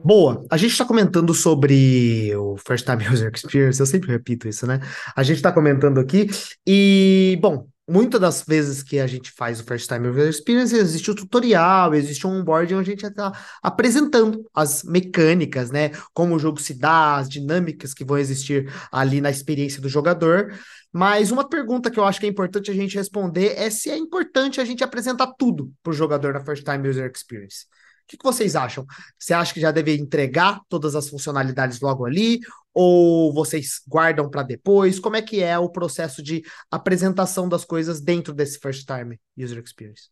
Boa, 0.04 0.46
a 0.50 0.56
gente 0.56 0.72
está 0.72 0.86
comentando 0.86 1.34
sobre 1.34 2.34
o 2.36 2.56
First 2.58 2.86
Time 2.86 3.08
User 3.12 3.32
Experience, 3.34 3.80
eu 3.80 3.86
sempre 3.86 4.12
repito 4.12 4.48
isso, 4.48 4.66
né? 4.66 4.80
A 5.16 5.24
gente 5.24 5.38
está 5.38 5.52
comentando 5.52 6.00
aqui 6.00 6.28
e, 6.66 7.38
bom, 7.42 7.68
muitas 7.88 8.19
das 8.19 8.43
vezes 8.43 8.84
que 8.84 9.00
a 9.00 9.08
gente 9.08 9.32
faz 9.32 9.60
o 9.60 9.63
First 9.63 9.88
Time 9.88 10.08
User 10.08 10.28
Experience, 10.28 10.76
existe 10.76 11.10
o 11.10 11.15
tutorial, 11.15 11.95
existe 11.95 12.28
um 12.28 12.39
onboarding 12.39 12.76
onde 12.76 12.91
a 12.91 12.93
gente 12.93 13.06
está 13.06 13.32
apresentando 13.63 14.45
as 14.54 14.84
mecânicas, 14.84 15.71
né? 15.71 15.92
Como 16.13 16.35
o 16.35 16.40
jogo 16.40 16.62
se 16.62 16.73
dá, 16.73 17.15
as 17.15 17.29
dinâmicas 17.29 17.94
que 17.94 18.04
vão 18.04 18.17
existir 18.17 18.71
ali 18.92 19.21
na 19.21 19.29
experiência 19.29 19.81
do 19.81 19.88
jogador. 19.88 20.54
Mas 20.92 21.31
uma 21.31 21.48
pergunta 21.48 21.90
que 21.90 22.00
eu 22.00 22.04
acho 22.04 22.19
que 22.19 22.25
é 22.25 22.29
importante 22.29 22.71
a 22.71 22.73
gente 22.73 22.98
responder 22.98 23.54
é 23.56 23.69
se 23.69 23.90
é 23.90 23.98
importante 23.98 24.60
a 24.60 24.65
gente 24.65 24.83
apresentar 24.83 25.27
tudo 25.38 25.71
para 25.81 25.92
o 25.92 25.94
jogador 25.94 26.33
na 26.33 26.44
First 26.44 26.63
Time 26.63 26.88
User 26.88 27.10
Experience. 27.13 27.65
O 28.08 28.10
que, 28.10 28.17
que 28.17 28.23
vocês 28.23 28.55
acham? 28.55 28.85
Você 29.19 29.33
acha 29.33 29.53
que 29.53 29.60
já 29.60 29.71
deve 29.71 29.95
entregar 29.97 30.62
todas 30.69 30.95
as 30.95 31.10
funcionalidades 31.10 31.81
logo 31.81 32.05
ali? 32.05 32.39
Ou 32.73 33.33
vocês 33.33 33.81
guardam 33.87 34.29
para 34.29 34.43
depois? 34.43 34.99
Como 34.99 35.15
é 35.17 35.21
que 35.21 35.43
é 35.43 35.58
o 35.60 35.69
processo 35.69 36.23
de 36.23 36.41
apresentação 36.71 37.49
das 37.49 37.65
coisas 37.65 37.99
dentro 38.01 38.33
desse 38.33 38.60
First 38.60 38.85
Time 38.85 39.19
User 39.37 39.62
Experience? 39.63 40.10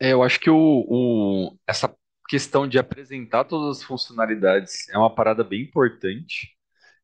É, 0.00 0.12
eu 0.12 0.22
acho 0.22 0.38
que 0.40 0.50
o, 0.50 0.56
o- 0.88 1.58
essa 1.66 1.94
questão 2.28 2.68
de 2.68 2.78
apresentar 2.78 3.44
todas 3.44 3.78
as 3.78 3.84
funcionalidades 3.84 4.88
é 4.90 4.98
uma 4.98 5.14
parada 5.14 5.42
bem 5.44 5.62
importante. 5.62 6.56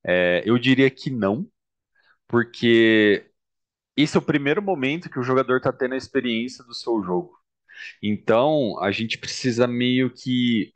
É, 0.04 0.42
eu 0.46 0.58
diria 0.58 0.90
que 0.90 1.10
não, 1.10 1.48
porque 2.28 3.30
esse 3.96 4.16
é 4.16 4.20
o 4.20 4.24
primeiro 4.24 4.62
momento 4.62 5.10
que 5.10 5.20
o 5.20 5.24
jogador 5.24 5.58
está 5.58 5.72
tendo 5.72 5.94
a 5.94 5.98
experiência 5.98 6.64
do 6.64 6.74
seu 6.74 7.02
jogo. 7.04 7.38
Então, 8.02 8.78
a 8.82 8.90
gente 8.90 9.18
precisa 9.18 9.66
meio 9.66 10.10
que 10.12 10.72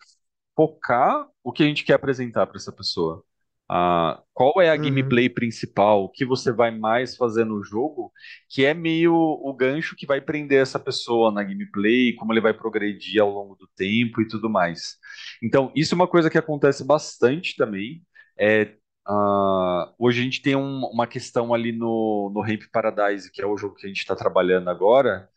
focar 0.57 1.28
o 1.44 1.53
que 1.53 1.62
a 1.62 1.66
gente 1.66 1.84
quer 1.84 1.94
apresentar 1.94 2.47
para 2.47 2.57
essa 2.57 2.72
pessoa. 2.72 3.24
Ah, 3.68 4.22
qual 4.32 4.61
é 4.61 4.70
a 4.70 4.76
Uhum. 4.76 4.76
gameplay 4.76 5.28
principal? 5.28 6.05
O 6.05 6.09
que 6.09 6.24
você 6.24 6.53
vai 6.53 6.70
mais 6.70 7.16
fazer 7.16 7.44
no 7.44 7.62
jogo? 7.64 8.12
Que 8.49 8.64
é 8.64 8.72
meio 8.74 9.12
o 9.14 9.53
gancho 9.55 9.97
que 9.97 10.07
vai 10.07 10.20
prender 10.20 10.62
essa 10.62 10.78
pessoa 10.78 11.32
na 11.32 11.42
gameplay, 11.42 12.14
como 12.14 12.32
ele 12.32 12.40
vai 12.40 12.55
progredir 12.55 13.20
ao 13.20 13.30
longo 13.30 13.57
do 13.57 13.68
tempo 13.76 14.20
e 14.22 14.28
tudo 14.28 14.49
mais. 14.49 14.97
Então, 15.42 15.72
isso 15.74 15.94
é 15.94 15.97
uma 15.97 16.07
coisa 16.09 16.30
que 16.30 16.38
acontece 16.38 16.84
bastante 16.84 17.57
também. 17.57 18.03
É, 18.38 18.74
ah, 19.07 19.92
hoje 19.99 20.20
a 20.20 20.24
gente 20.24 20.42
tem 20.42 20.55
um- 20.57 20.86
uma 20.86 21.07
questão 21.07 21.53
ali 21.55 21.72
no, 21.72 22.30
no 22.34 22.40
Ramp 22.42 22.62
Paradise, 22.72 23.30
que 23.32 23.42
é 23.42 23.47
o 23.47 23.57
jogo 23.57 23.74
que 23.74 23.86
a 23.86 23.88
gente 23.88 23.99
está 24.01 24.14
trabalhando 24.16 24.70
agora. 24.70 25.28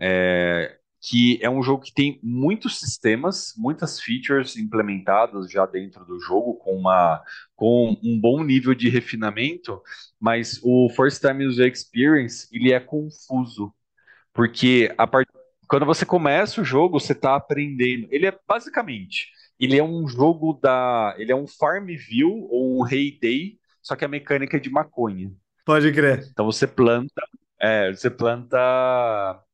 É, 0.00 0.77
que 1.00 1.38
é 1.40 1.48
um 1.48 1.62
jogo 1.62 1.84
que 1.84 1.92
tem 1.92 2.18
muitos 2.22 2.78
sistemas, 2.80 3.52
muitas 3.56 4.00
features 4.00 4.56
implementadas 4.56 5.50
já 5.50 5.64
dentro 5.64 6.04
do 6.04 6.20
jogo, 6.20 6.54
com, 6.54 6.76
uma, 6.76 7.22
com 7.54 7.96
um 8.02 8.20
bom 8.20 8.42
nível 8.42 8.74
de 8.74 8.88
refinamento, 8.88 9.80
mas 10.20 10.60
o 10.62 10.88
First 10.90 11.20
Time 11.20 11.46
User 11.46 11.70
Experience 11.70 12.48
ele 12.52 12.72
é 12.72 12.80
confuso, 12.80 13.72
porque 14.32 14.92
a 14.98 15.06
part... 15.06 15.28
quando 15.68 15.86
você 15.86 16.04
começa 16.04 16.60
o 16.60 16.64
jogo, 16.64 16.98
você 16.98 17.12
está 17.12 17.36
aprendendo. 17.36 18.08
Ele 18.10 18.26
é 18.26 18.38
basicamente, 18.46 19.28
ele 19.58 19.78
é 19.78 19.84
um 19.84 20.08
jogo 20.08 20.58
da, 20.60 21.14
ele 21.18 21.30
é 21.30 21.36
um 21.36 21.46
Farmville 21.46 22.46
ou 22.50 22.80
um 22.80 22.84
Hay 22.84 23.18
só 23.82 23.96
que 23.96 24.04
a 24.04 24.08
mecânica 24.08 24.56
é 24.56 24.60
de 24.60 24.68
maconha. 24.68 25.32
Pode 25.64 25.90
crer. 25.92 26.26
Então 26.30 26.44
você 26.44 26.66
planta, 26.66 27.22
é, 27.60 27.90
você 27.90 28.10
planta 28.10 28.58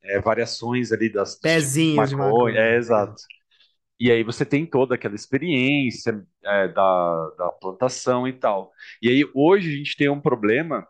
é, 0.02 0.20
variações 0.20 0.92
ali 0.92 1.10
das 1.10 1.36
Pezinhos 1.36 2.10
de 2.10 2.16
maconha. 2.16 2.58
é 2.58 2.76
exato. 2.76 3.22
E 3.98 4.10
aí 4.10 4.22
você 4.22 4.44
tem 4.44 4.66
toda 4.66 4.96
aquela 4.96 5.14
experiência 5.14 6.24
é, 6.44 6.68
da, 6.68 7.30
da 7.38 7.48
plantação 7.52 8.26
e 8.28 8.32
tal. 8.32 8.72
E 9.00 9.08
aí 9.08 9.30
hoje 9.34 9.72
a 9.72 9.76
gente 9.76 9.96
tem 9.96 10.08
um 10.08 10.20
problema 10.20 10.86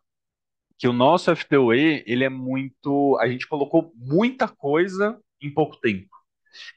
que 0.78 0.88
o 0.88 0.92
nosso 0.92 1.34
FTOE, 1.34 2.02
ele 2.06 2.24
é 2.24 2.28
muito, 2.28 3.16
a 3.20 3.28
gente 3.28 3.46
colocou 3.46 3.92
muita 3.94 4.48
coisa 4.48 5.18
em 5.40 5.52
pouco 5.52 5.76
tempo. 5.76 6.08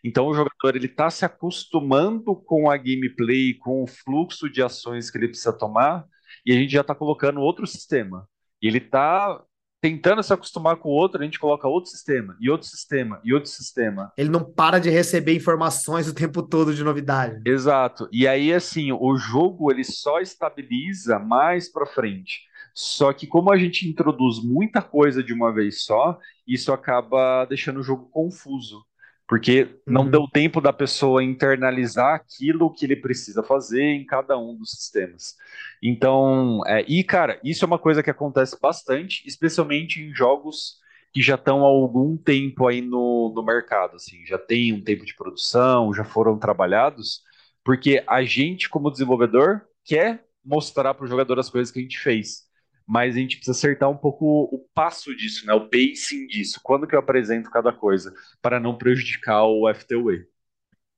Então 0.03 0.27
o 0.27 0.33
jogador 0.33 0.75
ele 0.75 0.87
está 0.87 1.09
se 1.09 1.25
acostumando 1.25 2.35
com 2.35 2.69
a 2.69 2.77
gameplay, 2.77 3.53
com 3.55 3.83
o 3.83 3.87
fluxo 3.87 4.49
de 4.49 4.61
ações 4.61 5.09
que 5.09 5.17
ele 5.17 5.29
precisa 5.29 5.53
tomar, 5.53 6.05
e 6.45 6.51
a 6.51 6.55
gente 6.55 6.71
já 6.71 6.81
está 6.81 6.93
colocando 6.93 7.41
outro 7.41 7.65
sistema. 7.65 8.27
E 8.61 8.67
ele 8.67 8.79
está 8.79 9.43
tentando 9.81 10.23
se 10.23 10.33
acostumar 10.33 10.77
com 10.77 10.89
o 10.89 10.93
outro, 10.93 11.21
a 11.21 11.25
gente 11.25 11.39
coloca 11.39 11.67
outro 11.67 11.89
sistema, 11.89 12.35
e 12.39 12.49
outro 12.49 12.67
sistema, 12.67 13.19
e 13.23 13.33
outro 13.33 13.49
sistema. 13.49 14.11
Ele 14.17 14.29
não 14.29 14.43
para 14.43 14.79
de 14.79 14.89
receber 14.89 15.35
informações 15.35 16.07
o 16.07 16.15
tempo 16.15 16.41
todo 16.41 16.73
de 16.73 16.83
novidade. 16.83 17.41
Exato. 17.45 18.09
E 18.11 18.27
aí, 18.27 18.53
assim, 18.53 18.91
o 18.91 19.15
jogo 19.17 19.71
ele 19.71 19.83
só 19.83 20.19
estabiliza 20.19 21.19
mais 21.19 21.71
para 21.71 21.85
frente. 21.85 22.41
Só 22.73 23.11
que 23.11 23.25
como 23.25 23.51
a 23.51 23.57
gente 23.57 23.87
introduz 23.87 24.43
muita 24.43 24.81
coisa 24.81 25.23
de 25.23 25.33
uma 25.33 25.51
vez 25.51 25.83
só, 25.83 26.17
isso 26.47 26.71
acaba 26.71 27.45
deixando 27.45 27.79
o 27.79 27.83
jogo 27.83 28.07
confuso. 28.09 28.85
Porque 29.27 29.79
não 29.85 30.03
Uhum. 30.03 30.09
deu 30.09 30.27
tempo 30.27 30.61
da 30.61 30.71
pessoa 30.71 31.23
internalizar 31.23 32.15
aquilo 32.15 32.73
que 32.73 32.85
ele 32.85 32.95
precisa 32.95 33.43
fazer 33.43 33.83
em 33.83 34.05
cada 34.05 34.37
um 34.37 34.55
dos 34.57 34.71
sistemas. 34.71 35.35
Então, 35.83 36.61
é, 36.65 36.83
e 36.87 37.03
cara, 37.03 37.39
isso 37.43 37.63
é 37.65 37.67
uma 37.67 37.79
coisa 37.79 38.01
que 38.01 38.09
acontece 38.09 38.57
bastante, 38.61 39.23
especialmente 39.27 40.01
em 40.01 40.13
jogos 40.15 40.77
que 41.13 41.21
já 41.21 41.35
estão 41.35 41.61
há 41.65 41.67
algum 41.67 42.15
tempo 42.17 42.67
aí 42.67 42.81
no, 42.81 43.31
no 43.35 43.43
mercado, 43.43 43.95
assim, 43.95 44.25
já 44.25 44.37
tem 44.37 44.73
um 44.73 44.83
tempo 44.83 45.05
de 45.05 45.15
produção, 45.15 45.93
já 45.93 46.03
foram 46.03 46.37
trabalhados, 46.37 47.21
porque 47.63 48.03
a 48.07 48.23
gente, 48.23 48.69
como 48.69 48.91
desenvolvedor, 48.91 49.61
quer 49.85 50.23
mostrar 50.43 50.93
para 50.93 51.05
o 51.05 51.07
jogador 51.07 51.39
as 51.39 51.49
coisas 51.49 51.71
que 51.71 51.79
a 51.79 51.81
gente 51.81 51.99
fez, 51.99 52.46
mas 52.87 53.15
a 53.15 53.19
gente 53.19 53.37
precisa 53.37 53.57
acertar 53.57 53.89
um 53.89 53.97
pouco 53.97 54.25
o 54.51 54.59
passo 54.73 55.15
disso, 55.15 55.45
né, 55.45 55.53
o 55.53 55.69
pacing 55.69 56.27
disso, 56.27 56.59
quando 56.63 56.87
que 56.87 56.95
eu 56.95 56.99
apresento 56.99 57.49
cada 57.51 57.73
coisa, 57.73 58.13
para 58.41 58.59
não 58.59 58.77
prejudicar 58.77 59.43
o 59.45 59.67
FTUE. 59.69 60.25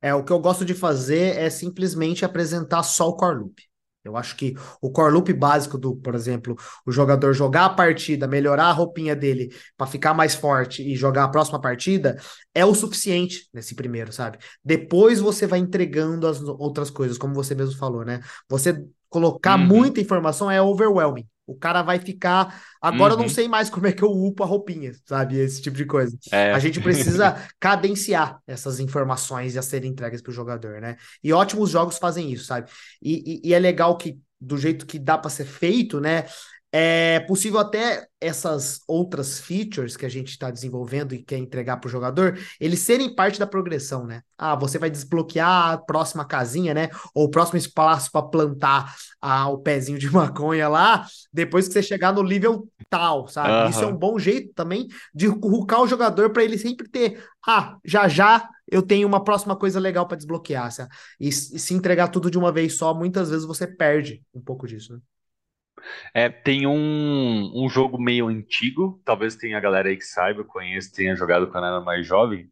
É, 0.01 0.13
o 0.13 0.23
que 0.23 0.31
eu 0.31 0.39
gosto 0.39 0.63
de 0.63 0.73
fazer 0.73 1.35
é 1.37 1.49
simplesmente 1.49 2.23
apresentar 2.23 2.83
só 2.83 3.09
o 3.09 3.15
core 3.17 3.39
loop. 3.39 3.61
Eu 4.03 4.15
acho 4.15 4.35
que 4.37 4.55
o 4.81 4.89
core 4.91 5.11
loop 5.13 5.33
básico 5.33 5.77
do, 5.77 5.95
por 5.97 6.15
exemplo, 6.15 6.55
o 6.85 6.91
jogador 6.91 7.33
jogar 7.33 7.65
a 7.65 7.69
partida, 7.69 8.27
melhorar 8.27 8.67
a 8.67 8.71
roupinha 8.71 9.13
dele 9.15 9.49
para 9.77 9.85
ficar 9.87 10.13
mais 10.13 10.33
forte 10.33 10.81
e 10.81 10.95
jogar 10.95 11.25
a 11.25 11.27
próxima 11.27 11.59
partida 11.59 12.17
é 12.55 12.65
o 12.65 12.73
suficiente 12.73 13.49
nesse 13.53 13.75
primeiro, 13.75 14.11
sabe? 14.13 14.37
Depois 14.63 15.19
você 15.19 15.45
vai 15.45 15.59
entregando 15.59 16.27
as 16.27 16.41
outras 16.41 16.89
coisas, 16.89 17.17
como 17.17 17.33
você 17.33 17.53
mesmo 17.53 17.77
falou, 17.77 18.05
né? 18.05 18.21
Você 18.47 18.81
colocar 19.09 19.57
Uhum. 19.57 19.67
muita 19.67 19.99
informação 19.99 20.49
é 20.49 20.61
overwhelming. 20.61 21.27
O 21.51 21.55
cara 21.55 21.81
vai 21.81 21.99
ficar. 21.99 22.61
Agora 22.81 23.13
eu 23.13 23.17
não 23.17 23.25
Uhum. 23.25 23.29
sei 23.29 23.47
mais 23.47 23.69
como 23.69 23.87
é 23.87 23.91
que 23.91 24.03
eu 24.03 24.09
upo 24.11 24.43
a 24.43 24.45
roupinha, 24.45 24.93
sabe? 25.05 25.37
Esse 25.37 25.61
tipo 25.61 25.75
de 25.77 25.85
coisa. 25.85 26.17
É. 26.31 26.51
A 26.51 26.59
gente 26.59 26.79
precisa 26.79 27.35
cadenciar 27.59 28.39
essas 28.47 28.79
informações 28.79 29.57
a 29.57 29.61
serem 29.61 29.91
entregues 29.91 30.21
para 30.21 30.31
o 30.31 30.33
jogador, 30.33 30.81
né? 30.81 30.97
E 31.23 31.33
ótimos 31.33 31.69
jogos 31.71 31.97
fazem 31.97 32.31
isso, 32.31 32.45
sabe? 32.45 32.69
E, 33.01 33.41
e- 33.45 33.49
e 33.49 33.53
é 33.53 33.59
legal 33.59 33.97
que, 33.97 34.19
do 34.39 34.57
jeito 34.57 34.85
que 34.85 34.97
dá 34.99 35.17
para 35.17 35.29
ser 35.29 35.45
feito, 35.45 35.99
né? 35.99 36.25
É 36.72 37.22
possível 37.22 37.59
até 37.59 38.07
essas 38.22 38.82
outras 38.88 39.39
features 39.39 39.97
que 39.97 40.05
a 40.05 40.09
gente 40.09 40.30
está 40.30 40.51
desenvolvendo 40.51 41.15
e 41.15 41.24
quer 41.24 41.38
entregar 41.38 41.78
para 41.78 41.88
o 41.88 41.91
jogador, 41.91 42.38
eles 42.59 42.80
serem 42.82 43.15
parte 43.15 43.39
da 43.39 43.47
progressão, 43.47 44.05
né? 44.05 44.22
Ah, 44.38 44.55
você 44.55 44.78
vai 44.78 44.89
desbloquear 44.89 45.72
a 45.72 45.78
próxima 45.80 46.24
casinha, 46.26 46.74
né? 46.74 46.89
Ou 47.15 47.26
o 47.26 47.32
próximo 47.32 47.57
espaço 47.57 48.11
para 48.11 48.22
plantar 48.22 48.95
ah, 49.20 49.49
o 49.49 49.57
pezinho 49.57 49.97
de 49.97 50.09
maconha 50.13 50.67
lá, 50.67 51.07
depois 51.34 51.67
que 51.67 51.74
você 51.74 51.82
chegar 51.82 52.13
no 52.13 52.22
nível 52.22 52.67
tal, 52.88 53.28
sabe? 53.28 53.72
Isso 53.72 53.84
é 53.84 53.88
um 53.88 53.97
bom 53.97 54.20
jeito 54.20 54.53
também 54.53 54.88
de 55.13 55.26
rucar 55.26 55.82
o 55.82 55.88
jogador 55.88 56.30
para 56.32 56.43
ele 56.43 56.57
sempre 56.57 56.88
ter, 56.88 57.24
ah, 57.47 57.78
já 57.84 58.07
já 58.07 58.47
eu 58.72 58.84
tenho 58.84 59.07
uma 59.07 59.24
próxima 59.24 59.55
coisa 59.55 59.80
legal 59.80 60.07
para 60.07 60.17
desbloquear, 60.17 60.72
sabe? 60.72 60.93
E, 61.20 61.30
e 61.30 61.32
se 61.32 61.74
entregar 61.74 62.09
tudo 62.09 62.30
de 62.30 62.38
uma 62.38 62.51
vez 62.51 62.78
só, 62.78 62.93
muitas 62.93 63.32
vezes 63.32 63.45
você 63.45 63.65
perde 63.65 64.22
um 64.34 64.41
pouco 64.41 64.67
disso, 64.67 64.93
né? 64.93 64.99
É, 66.13 66.30
tem 66.30 66.67
um, 66.67 67.51
um 67.65 67.69
jogo 67.69 67.99
meio 68.01 68.27
antigo, 68.27 69.01
talvez 69.05 69.36
tenha 69.36 69.57
a 69.57 69.61
galera 69.61 69.89
aí 69.89 69.97
que 69.97 70.03
saiba, 70.05 70.43
conhece, 70.43 70.91
tenha 70.93 71.15
jogado 71.15 71.49
quando 71.51 71.65
era 71.67 71.82
mais 71.82 72.05
jovem, 72.05 72.49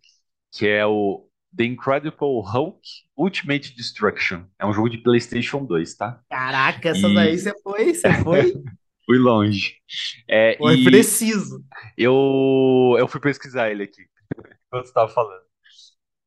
que 0.51 0.67
é 0.67 0.85
o 0.85 1.29
The 1.55 1.65
Incredible 1.65 2.41
Hulk 2.45 2.81
Ultimate 3.17 3.75
Destruction. 3.75 4.45
É 4.59 4.65
um 4.65 4.73
jogo 4.73 4.89
de 4.89 4.99
PlayStation 4.99 5.65
2, 5.65 5.95
tá? 5.95 6.21
Caraca, 6.29 6.89
essa 6.89 7.09
E- 7.09 7.09
daí 7.09 7.37
você 7.37 7.53
foi, 7.61 7.93
você 7.93 8.11
foi, 8.13 8.53
Fui 9.05 9.17
longe. 9.17 9.81
É, 10.27 10.57
foi 10.57 10.77
preciso. 10.77 11.63
eu, 11.97 12.95
eu 12.99 13.07
fui 13.07 13.19
pesquisar 13.19 13.71
ele 13.71 13.83
aqui, 13.83 14.03
enquanto 14.67 14.85
você 14.85 14.89
estava 14.91 15.09
falando. 15.11 15.43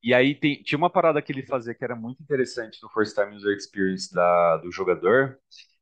E 0.02 0.14
aí 0.14 0.34
tem- 0.34 0.62
tinha 0.62 0.78
uma 0.78 0.90
parada 0.90 1.22
que 1.22 1.32
ele 1.32 1.46
fazia 1.46 1.74
que 1.74 1.84
era 1.84 1.96
muito 1.96 2.22
interessante 2.22 2.80
no 2.82 2.88
First 2.90 3.14
Time 3.16 3.36
User 3.36 3.56
Experience 3.56 4.12
da, 4.14 4.58
do 4.58 4.72
jogador, 4.72 5.38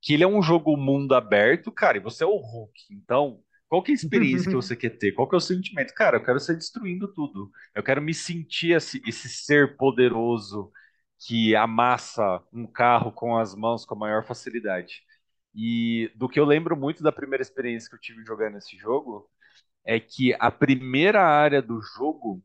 que 0.09 0.15
ele 0.15 0.25
é 0.25 0.27
um 0.27 0.41
jogo 0.41 0.75
mundo 0.75 1.15
aberto, 1.15 1.71
cara, 1.71 1.99
e 1.99 2.01
você 2.01 2.25
é 2.25 2.27
o 2.27 2.39
Hulk. 2.39 2.81
Então, 2.91 3.43
qual 3.69 3.83
que 3.83 3.91
é 3.91 3.93
a 3.93 3.95
experiência 3.95 4.49
que 4.49 4.57
você 4.57 4.75
quer 4.75 4.97
ter? 4.97 5.13
Qual 5.13 5.29
que 5.29 5.35
é 5.35 5.37
o 5.37 5.41
sentimento? 5.41 5.93
Cara, 5.93 6.17
eu 6.17 6.25
quero 6.25 6.41
ser 6.41 6.55
destruindo 6.55 7.13
tudo. 7.13 7.51
Eu 7.75 7.83
quero 7.83 8.01
me 8.01 8.15
sentir 8.15 8.73
esse, 8.75 9.03
esse 9.07 9.29
ser 9.29 9.77
poderoso 9.77 10.73
que 11.27 11.55
amassa 11.55 12.43
um 12.51 12.67
carro 12.67 13.13
com 13.13 13.37
as 13.37 13.55
mãos 13.55 13.85
com 13.85 13.95
a 13.97 13.99
maior 13.99 14.25
facilidade. 14.25 15.03
E 15.55 16.11
do 16.17 16.27
que 16.27 16.41
eu 16.41 16.47
lembro 16.47 16.75
muito 16.75 17.03
da 17.03 17.13
primeira 17.13 17.43
experiência 17.43 17.91
que 17.91 17.97
eu 17.97 18.01
tive 18.01 18.25
jogando 18.25 18.57
esse 18.57 18.79
jogo 18.79 19.31
é 19.85 20.01
que 20.01 20.35
a 20.41 20.51
primeira 20.51 21.23
área 21.23 21.61
do 21.61 21.83
jogo 21.83 22.43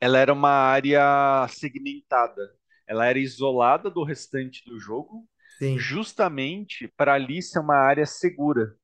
ela 0.00 0.20
era 0.20 0.32
uma 0.32 0.50
área 0.50 1.48
segmentada. 1.48 2.54
Ela 2.86 3.06
era 3.06 3.18
isolada 3.18 3.90
do 3.90 4.04
restante 4.04 4.64
do 4.64 4.78
jogo, 4.78 5.28
Sim. 5.60 5.78
justamente 5.78 6.88
para 6.96 7.14
ali 7.14 7.42
ser 7.42 7.60
uma 7.60 7.76
área 7.76 8.06
segura. 8.06 8.74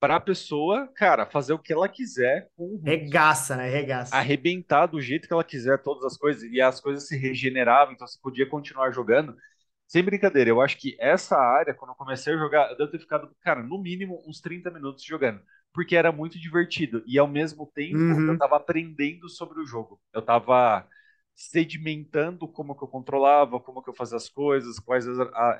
Para 0.00 0.16
a 0.16 0.20
pessoa, 0.20 0.88
cara, 0.96 1.26
fazer 1.26 1.52
o 1.52 1.58
que 1.58 1.72
ela 1.72 1.88
quiser 1.88 2.50
com 2.56 2.64
o. 2.64 2.82
Regaça, 2.84 3.56
né? 3.56 3.68
Regaça. 3.68 4.16
Arrebentar 4.16 4.86
do 4.86 5.00
jeito 5.00 5.28
que 5.28 5.32
ela 5.32 5.44
quiser 5.44 5.80
todas 5.82 6.04
as 6.04 6.16
coisas. 6.16 6.42
E 6.44 6.60
as 6.60 6.80
coisas 6.80 7.06
se 7.06 7.16
regeneravam, 7.16 7.94
então 7.94 8.06
você 8.06 8.18
podia 8.20 8.48
continuar 8.48 8.90
jogando. 8.92 9.36
Sem 9.86 10.02
brincadeira, 10.02 10.50
eu 10.50 10.60
acho 10.60 10.78
que 10.78 10.96
essa 10.98 11.36
área, 11.36 11.74
quando 11.74 11.90
eu 11.90 11.94
comecei 11.94 12.32
a 12.34 12.36
jogar, 12.38 12.70
eu 12.70 12.76
devo 12.78 12.90
ter 12.90 12.98
ficado, 12.98 13.30
cara, 13.42 13.62
no 13.62 13.78
mínimo 13.80 14.22
uns 14.26 14.40
30 14.40 14.70
minutos 14.70 15.04
jogando. 15.04 15.40
Porque 15.72 15.96
era 15.96 16.10
muito 16.10 16.38
divertido. 16.38 17.02
E 17.06 17.18
ao 17.18 17.28
mesmo 17.28 17.70
tempo, 17.74 17.98
Uhum. 17.98 18.32
eu 18.32 18.38
tava 18.38 18.56
aprendendo 18.56 19.28
sobre 19.28 19.60
o 19.60 19.66
jogo. 19.66 20.00
Eu 20.12 20.22
tava 20.22 20.86
sedimentando 21.34 22.46
como 22.48 22.76
que 22.76 22.84
eu 22.84 22.88
controlava, 22.88 23.60
como 23.60 23.82
que 23.82 23.90
eu 23.90 23.94
fazia 23.94 24.16
as 24.16 24.28
coisas, 24.28 24.78
quais 24.78 25.06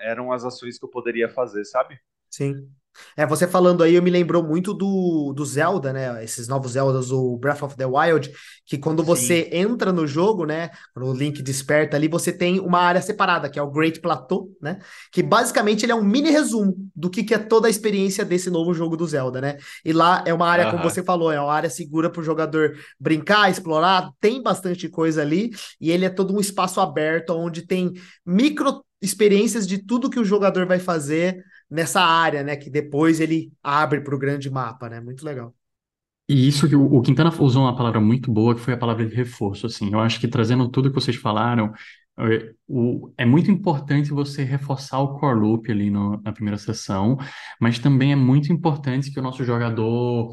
eram 0.00 0.32
as 0.32 0.44
ações 0.44 0.78
que 0.78 0.84
eu 0.84 0.90
poderia 0.90 1.28
fazer, 1.28 1.64
sabe? 1.64 1.98
Sim. 2.32 2.68
É, 3.16 3.26
você 3.26 3.46
falando 3.46 3.82
aí, 3.82 3.94
eu 3.94 4.02
me 4.02 4.10
lembrou 4.10 4.42
muito 4.42 4.74
do, 4.74 5.32
do 5.34 5.44
Zelda, 5.44 5.92
né? 5.92 6.22
Esses 6.22 6.46
novos 6.46 6.72
Zeldas, 6.72 7.10
o 7.10 7.36
Breath 7.36 7.62
of 7.62 7.76
the 7.76 7.86
Wild, 7.86 8.30
que 8.66 8.78
quando 8.78 9.02
você 9.02 9.44
Sim. 9.44 9.56
entra 9.56 9.92
no 9.92 10.06
jogo, 10.06 10.44
né? 10.44 10.70
Quando 10.94 11.08
o 11.08 11.14
Link 11.14 11.42
desperta 11.42 11.96
ali, 11.96 12.08
você 12.08 12.32
tem 12.32 12.60
uma 12.60 12.78
área 12.78 13.00
separada, 13.00 13.48
que 13.48 13.58
é 13.58 13.62
o 13.62 13.70
Great 13.70 14.00
Plateau, 14.00 14.50
né? 14.60 14.78
Que 15.10 15.22
basicamente 15.22 15.84
ele 15.84 15.92
é 15.92 15.94
um 15.94 16.04
mini 16.04 16.30
resumo 16.30 16.74
do 16.94 17.10
que, 17.10 17.22
que 17.24 17.34
é 17.34 17.38
toda 17.38 17.66
a 17.66 17.70
experiência 17.70 18.24
desse 18.24 18.50
novo 18.50 18.74
jogo 18.74 18.96
do 18.96 19.06
Zelda, 19.06 19.40
né? 19.40 19.56
E 19.84 19.92
lá 19.92 20.22
é 20.26 20.32
uma 20.32 20.48
área, 20.48 20.70
como 20.70 20.82
você 20.82 21.02
falou, 21.02 21.32
é 21.32 21.40
uma 21.40 21.52
área 21.52 21.70
segura 21.70 22.10
para 22.10 22.20
o 22.20 22.24
jogador 22.24 22.76
brincar, 23.00 23.50
explorar, 23.50 24.10
tem 24.20 24.42
bastante 24.42 24.88
coisa 24.88 25.22
ali, 25.22 25.50
e 25.80 25.90
ele 25.90 26.04
é 26.04 26.10
todo 26.10 26.34
um 26.34 26.40
espaço 26.40 26.80
aberto, 26.80 27.30
onde 27.30 27.66
tem 27.66 27.92
micro 28.24 28.84
experiências 29.00 29.66
de 29.66 29.78
tudo 29.78 30.08
que 30.08 30.20
o 30.20 30.24
jogador 30.24 30.64
vai 30.64 30.78
fazer 30.78 31.42
nessa 31.72 32.00
área, 32.02 32.42
né? 32.42 32.56
Que 32.56 32.70
depois 32.70 33.20
ele 33.20 33.52
abre 33.62 34.00
para 34.02 34.14
o 34.14 34.18
grande 34.18 34.50
mapa, 34.50 34.88
né? 34.90 35.00
Muito 35.00 35.24
legal. 35.24 35.54
E 36.28 36.48
isso 36.48 36.68
que 36.68 36.76
o, 36.76 37.02
Quintana 37.02 37.30
usou 37.40 37.62
uma 37.64 37.76
palavra 37.76 38.00
muito 38.00 38.30
boa, 38.32 38.54
que 38.54 38.60
foi 38.60 38.74
a 38.74 38.76
palavra 38.76 39.04
de 39.06 39.14
reforço, 39.14 39.66
assim. 39.66 39.92
Eu 39.92 40.00
acho 40.00 40.20
que 40.20 40.28
trazendo 40.28 40.68
tudo 40.70 40.88
que 40.88 40.94
vocês 40.94 41.16
falaram, 41.16 41.72
é, 42.18 42.54
o, 42.68 43.12
é 43.18 43.24
muito 43.26 43.50
importante 43.50 44.10
você 44.10 44.42
reforçar 44.44 45.00
o 45.00 45.18
core 45.18 45.40
loop 45.40 45.70
ali 45.70 45.90
no- 45.90 46.20
na 46.22 46.32
primeira 46.32 46.56
sessão, 46.58 47.18
mas 47.60 47.78
também 47.78 48.12
é 48.12 48.16
muito 48.16 48.52
importante 48.52 49.10
que 49.12 49.18
o 49.20 49.22
nosso 49.22 49.44
jogador 49.44 50.32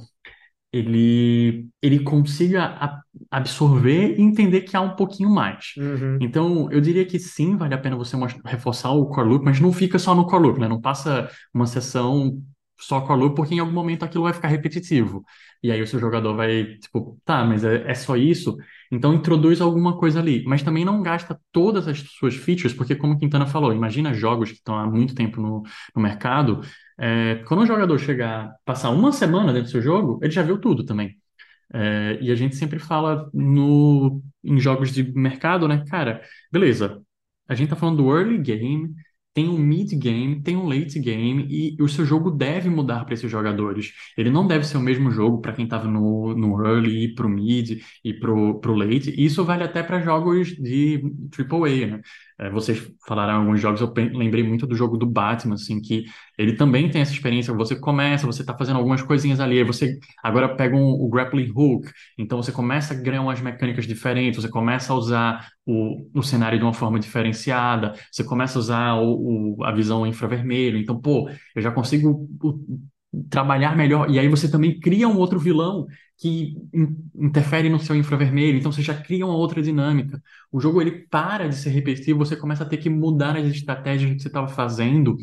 ele, 0.72 1.68
ele 1.82 2.00
consiga 2.00 3.02
absorver 3.32 4.16
e 4.18 4.22
entender 4.22 4.62
que 4.62 4.78
há 4.78 4.82
um 4.82 4.96
pouquinho 4.96 5.30
mais. 5.30 5.74
Uhum. 5.78 6.18
Então, 6.22 6.72
eu 6.72 6.80
diria 6.80 7.06
que 7.06 7.20
sim, 7.20 7.58
vale 7.58 7.74
a 7.74 7.78
pena 7.78 7.96
você 7.96 8.16
reforçar 8.46 8.92
o 8.92 9.08
core 9.08 9.30
loop, 9.30 9.46
mas 9.46 9.60
não 9.60 9.74
fica 9.74 9.98
só 9.98 10.14
no 10.14 10.28
core 10.28 10.44
loop, 10.44 10.60
né? 10.60 10.68
Não 10.68 10.80
passa 10.80 11.30
uma 11.54 11.66
sessão 11.66 12.42
só 12.80 13.02
core 13.02 13.20
loop, 13.20 13.36
porque 13.36 13.56
em 13.56 13.60
algum 13.60 13.72
momento 13.74 14.04
aquilo 14.04 14.24
vai 14.24 14.34
ficar 14.34 14.48
repetitivo. 14.48 15.24
E 15.62 15.72
aí 15.72 15.82
o 15.82 15.88
seu 15.88 16.00
jogador 16.00 16.36
vai, 16.36 16.76
tipo, 16.78 17.20
tá, 17.26 17.44
mas 17.44 17.64
é, 17.64 17.90
é 17.90 17.96
só 17.96 18.16
isso? 18.16 18.56
Então 18.92 19.14
introduz 19.14 19.62
alguma 19.62 19.98
coisa 19.98 20.20
ali, 20.20 20.44
mas 20.46 20.64
também 20.64 20.84
não 20.84 21.02
gasta 21.02 21.40
todas 21.52 21.88
as 21.88 22.00
suas 22.00 22.36
features, 22.36 22.74
porque 22.74 22.96
como 22.96 23.20
Quintana 23.20 23.46
falou, 23.46 23.72
imagina 23.74 24.14
jogos 24.14 24.50
que 24.50 24.58
estão 24.58 24.76
há 24.78 24.86
muito 24.88 25.14
tempo 25.14 25.40
no, 25.42 25.64
no 25.96 26.02
mercado, 26.02 26.62
é, 26.98 27.36
quando 27.48 27.62
o 27.62 27.66
jogador 27.66 27.98
chegar, 28.00 28.54
passar 28.66 28.90
uma 28.90 29.12
semana 29.12 29.54
dentro 29.54 29.68
do 29.70 29.72
seu 29.72 29.82
jogo, 29.82 30.20
ele 30.22 30.32
já 30.32 30.42
viu 30.44 30.58
tudo 30.60 30.84
também. 30.84 31.18
É, 31.74 32.18
e 32.22 32.32
a 32.32 32.36
gente 32.36 32.56
sempre 32.56 32.80
fala 32.80 33.30
no, 33.34 34.22
em 34.44 34.60
jogos 34.60 34.92
de 34.94 35.04
mercado, 35.14 35.68
né? 35.68 35.84
Cara, 35.90 36.22
beleza. 36.52 37.02
A 37.48 37.56
gente 37.56 37.70
tá 37.70 37.76
falando 37.76 37.98
do 37.98 38.16
early 38.16 38.38
game, 38.38 38.94
tem 39.40 39.48
um 39.48 39.58
mid 39.58 39.94
game, 39.98 40.42
tem 40.42 40.58
um 40.58 40.68
late 40.68 41.00
game, 41.00 41.48
e 41.50 41.82
o 41.82 41.88
seu 41.88 42.06
jogo 42.06 42.30
deve 42.30 42.70
mudar 42.70 43.06
para 43.06 43.14
esses 43.14 43.32
jogadores. 43.32 43.94
Ele 44.18 44.30
não 44.30 44.46
deve 44.46 44.66
ser 44.66 44.76
o 44.78 44.82
mesmo 44.82 45.12
jogo 45.12 45.40
para 45.40 45.54
quem 45.54 45.64
estava 45.64 45.88
no, 45.88 46.36
no 46.36 46.66
early, 46.66 47.06
e 47.06 47.16
pro 47.16 47.30
mid 47.30 47.82
e 48.04 48.14
pro, 48.14 48.60
pro 48.60 48.76
late. 48.76 49.14
Isso 49.18 49.46
vale 49.46 49.64
até 49.64 49.82
para 49.82 50.02
jogos 50.02 50.50
de 50.50 51.02
AAA, 51.32 51.88
né? 51.88 52.02
É, 52.40 52.50
vocês 52.50 52.80
falaram 53.06 53.42
alguns 53.42 53.60
jogos, 53.60 53.82
eu 53.82 53.92
lembrei 54.14 54.44
muito 54.44 54.66
do 54.66 54.74
jogo 54.76 54.98
do 54.98 55.06
Batman, 55.06 55.56
assim, 55.56 55.82
que 55.82 56.06
ele 56.38 56.54
também 56.56 56.90
tem 56.90 57.02
essa 57.02 57.12
experiência. 57.12 57.54
Você 57.54 57.76
começa, 57.76 58.26
você 58.26 58.46
tá 58.46 58.58
fazendo 58.58 58.78
algumas 58.78 59.02
coisinhas 59.02 59.40
ali, 59.42 59.62
você 59.64 59.98
Agora 60.24 60.56
pega 60.56 60.76
um, 60.76 60.82
o 60.92 61.10
grappling 61.10 61.52
hook, 61.54 61.90
então 62.18 62.42
você 62.42 62.52
começa 62.52 62.94
a 62.94 62.98
ganhar 62.98 63.22
umas 63.22 63.42
mecânicas 63.42 63.86
diferentes, 63.86 64.42
você 64.42 64.50
começa 64.50 64.94
a 64.94 64.96
usar 64.96 65.50
o, 65.66 66.08
o 66.14 66.24
cenário 66.24 66.58
de 66.58 66.64
uma 66.64 66.74
forma 66.74 67.00
diferenciada, 67.00 67.94
você 68.12 68.24
começa 68.24 68.58
a 68.58 68.62
usar 68.62 68.94
o, 68.96 69.58
o- 69.60 69.64
a 69.66 69.72
visão 69.74 70.06
infravermelho, 70.08 70.78
então, 70.78 71.00
pô, 71.00 71.30
eu 71.56 71.62
já 71.62 71.72
consigo 71.72 72.28
o- 72.42 72.80
trabalhar 73.30 73.76
melhor, 73.76 74.10
e 74.10 74.20
aí 74.20 74.28
você 74.28 74.50
também 74.50 74.80
cria 74.80 75.08
um 75.08 75.18
outro 75.18 75.40
vilão 75.40 75.88
que 76.20 76.58
in- 76.74 76.98
interfere 77.16 77.70
no 77.70 77.80
seu 77.80 77.96
infravermelho, 77.96 78.58
então 78.58 78.72
você 78.72 78.82
já 78.82 78.94
cria 79.02 79.26
uma 79.26 79.36
outra 79.36 79.62
dinâmica. 79.62 80.22
O 80.52 80.60
jogo 80.60 80.82
ele 80.82 80.92
para 81.10 81.48
de 81.50 81.56
ser 81.56 81.70
repetitivo, 81.70 82.20
você 82.20 82.36
começa 82.36 82.64
a 82.64 82.68
ter 82.70 82.78
que 82.78 82.90
mudar 82.90 83.38
as 83.38 83.48
estratégias 83.48 84.12
que 84.14 84.22
você 84.22 84.28
estava 84.28 84.48
fazendo 84.50 85.18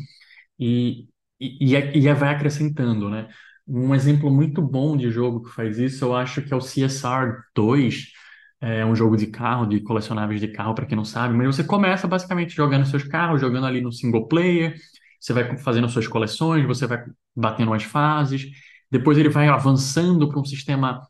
e, 0.59 1.07
e, 1.39 1.71
e, 1.71 1.75
é- 1.75 1.97
e 1.97 2.07
é- 2.07 2.13
vai 2.13 2.29
acrescentando, 2.33 3.09
né? 3.09 3.27
Um 3.67 3.93
exemplo 3.93 4.31
muito 4.31 4.61
bom 4.61 4.95
de 4.97 5.09
jogo 5.11 5.43
que 5.43 5.51
faz 5.53 5.77
isso, 5.77 6.05
eu 6.05 6.15
acho 6.15 6.41
que 6.41 6.53
é 6.53 6.55
o 6.55 6.61
CSR 6.61 7.37
2. 7.55 8.11
É 8.59 8.83
um 8.85 8.95
jogo 8.95 9.15
de 9.17 9.27
carro, 9.27 9.65
de 9.67 9.79
colecionáveis 9.81 10.39
de 10.41 10.47
carro, 10.47 10.73
para 10.73 10.85
quem 10.85 10.95
não 10.97 11.05
sabe, 11.05 11.35
mas 11.35 11.45
você 11.55 11.63
começa 11.63 12.07
basicamente 12.07 12.55
jogando 12.55 12.85
seus 12.87 13.03
carros, 13.03 13.39
jogando 13.41 13.67
ali 13.67 13.81
no 13.81 13.91
single 13.91 14.27
player, 14.27 14.75
você 15.19 15.31
vai 15.33 15.57
fazendo 15.59 15.87
suas 15.89 16.07
coleções, 16.07 16.65
você 16.65 16.87
vai 16.87 17.03
batendo 17.35 17.71
as 17.73 17.83
fases, 17.83 18.47
depois 18.91 19.17
ele 19.17 19.29
vai 19.29 19.47
avançando 19.47 20.27
para 20.29 20.39
um 20.39 20.45
sistema 20.45 21.01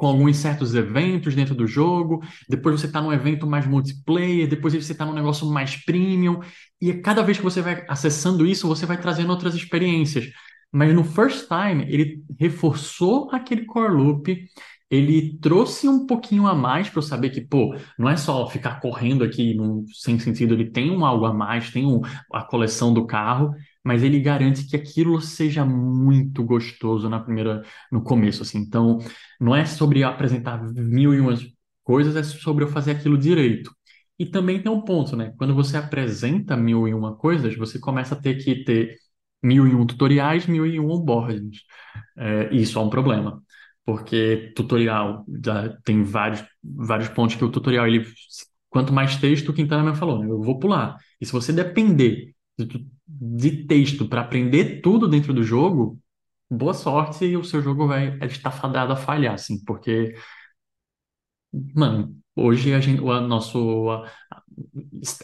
com 0.00 0.06
alguns 0.06 0.38
certos 0.38 0.74
eventos 0.74 1.34
dentro 1.34 1.54
do 1.54 1.66
jogo, 1.66 2.22
depois 2.48 2.80
você 2.80 2.86
está 2.86 3.02
num 3.02 3.12
evento 3.12 3.46
mais 3.46 3.66
multiplayer, 3.66 4.48
depois 4.48 4.72
você 4.72 4.92
está 4.92 5.04
num 5.04 5.12
negócio 5.12 5.46
mais 5.46 5.76
premium, 5.76 6.40
e 6.80 6.94
cada 6.94 7.22
vez 7.22 7.36
que 7.36 7.44
você 7.44 7.60
vai 7.60 7.84
acessando 7.86 8.46
isso, 8.46 8.66
você 8.66 8.86
vai 8.86 8.98
trazendo 8.98 9.28
outras 9.28 9.54
experiências. 9.54 10.24
Mas 10.72 10.94
no 10.94 11.04
first 11.04 11.48
time, 11.48 11.84
ele 11.86 12.22
reforçou 12.38 13.28
aquele 13.30 13.66
core 13.66 13.92
loop, 13.92 14.42
ele 14.90 15.38
trouxe 15.38 15.86
um 15.86 16.06
pouquinho 16.06 16.46
a 16.46 16.54
mais 16.54 16.88
para 16.88 16.98
eu 16.98 17.02
saber 17.02 17.28
que, 17.28 17.42
pô, 17.42 17.76
não 17.98 18.08
é 18.08 18.16
só 18.16 18.48
ficar 18.48 18.80
correndo 18.80 19.22
aqui 19.22 19.54
sem 19.92 20.18
sentido, 20.18 20.54
ele 20.54 20.70
tem 20.70 20.90
um 20.90 21.04
algo 21.04 21.26
a 21.26 21.32
mais, 21.34 21.70
tem 21.70 21.84
um, 21.86 22.00
a 22.32 22.42
coleção 22.42 22.92
do 22.94 23.06
carro, 23.06 23.54
mas 23.84 24.02
ele 24.02 24.20
garante 24.20 24.66
que 24.66 24.76
aquilo 24.76 25.20
seja 25.20 25.64
muito 25.64 26.44
gostoso 26.44 27.08
na 27.08 27.20
primeira, 27.20 27.62
no 27.90 28.02
começo, 28.02 28.42
assim. 28.42 28.58
Então, 28.58 28.98
não 29.40 29.54
é 29.56 29.64
sobre 29.64 30.04
apresentar 30.04 30.62
mil 30.72 31.14
e 31.14 31.20
umas 31.20 31.40
coisas, 31.82 32.16
é 32.16 32.22
sobre 32.22 32.64
eu 32.64 32.68
fazer 32.68 32.92
aquilo 32.92 33.16
direito. 33.18 33.74
E 34.18 34.26
também 34.26 34.62
tem 34.62 34.70
um 34.70 34.82
ponto, 34.82 35.16
né? 35.16 35.32
Quando 35.38 35.54
você 35.54 35.76
apresenta 35.76 36.56
mil 36.56 36.86
e 36.86 36.92
uma 36.94 37.16
coisas, 37.16 37.56
você 37.56 37.78
começa 37.78 38.14
a 38.14 38.20
ter 38.20 38.34
que 38.36 38.64
ter 38.64 38.96
mil 39.42 39.66
e 39.66 39.74
um 39.74 39.86
tutoriais, 39.86 40.46
mil 40.46 40.66
e 40.66 40.78
um 40.78 40.90
onboardings. 40.90 41.60
É, 42.18 42.54
isso 42.54 42.78
é 42.78 42.82
um 42.82 42.90
problema, 42.90 43.42
porque 43.84 44.52
tutorial 44.54 45.24
tem 45.84 46.02
vários, 46.02 46.44
vários 46.62 47.08
pontos 47.08 47.36
que 47.36 47.44
o 47.44 47.50
tutorial, 47.50 47.86
ele, 47.86 48.04
quanto 48.68 48.92
mais 48.92 49.16
texto, 49.16 49.50
o 49.50 49.54
Quintana 49.54 49.88
me 49.90 49.96
falou, 49.96 50.18
né? 50.18 50.26
Eu 50.30 50.42
vou 50.42 50.58
pular. 50.58 50.96
E 51.20 51.26
se 51.26 51.32
você 51.32 51.52
depender 51.52 52.34
de, 52.58 52.86
de 53.20 53.66
texto 53.66 54.08
para 54.08 54.22
aprender 54.22 54.80
tudo 54.82 55.08
dentro 55.08 55.32
do 55.34 55.42
jogo, 55.42 55.98
boa 56.50 56.74
sorte 56.74 57.24
e 57.26 57.36
o 57.36 57.44
seu 57.44 57.62
jogo 57.62 57.86
vai 57.88 58.18
estar 58.26 58.50
fadado 58.52 58.92
a 58.92 58.96
falhar, 58.96 59.34
assim, 59.34 59.62
porque, 59.64 60.14
mano, 61.74 62.16
hoje 62.36 62.72
a 62.74 62.80
gente, 62.80 63.00
o 63.00 63.20
nosso 63.20 63.90
a- 63.90 64.04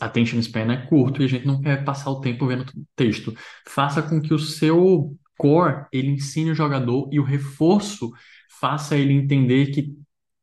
attention 0.00 0.38
span 0.42 0.72
é 0.72 0.86
curto 0.86 1.22
e 1.22 1.24
a 1.24 1.28
gente 1.28 1.46
não 1.46 1.60
quer 1.60 1.84
passar 1.84 2.10
o 2.10 2.20
tempo 2.20 2.46
vendo 2.46 2.64
texto. 2.94 3.34
Faça 3.68 4.02
com 4.02 4.20
que 4.20 4.34
o 4.34 4.38
seu 4.38 5.16
core, 5.38 5.86
ele 5.92 6.08
ensine 6.10 6.50
o 6.50 6.54
jogador 6.54 7.08
e 7.12 7.20
o 7.20 7.24
reforço 7.24 8.10
faça 8.60 8.96
ele 8.96 9.12
entender 9.12 9.66
que, 9.72 9.94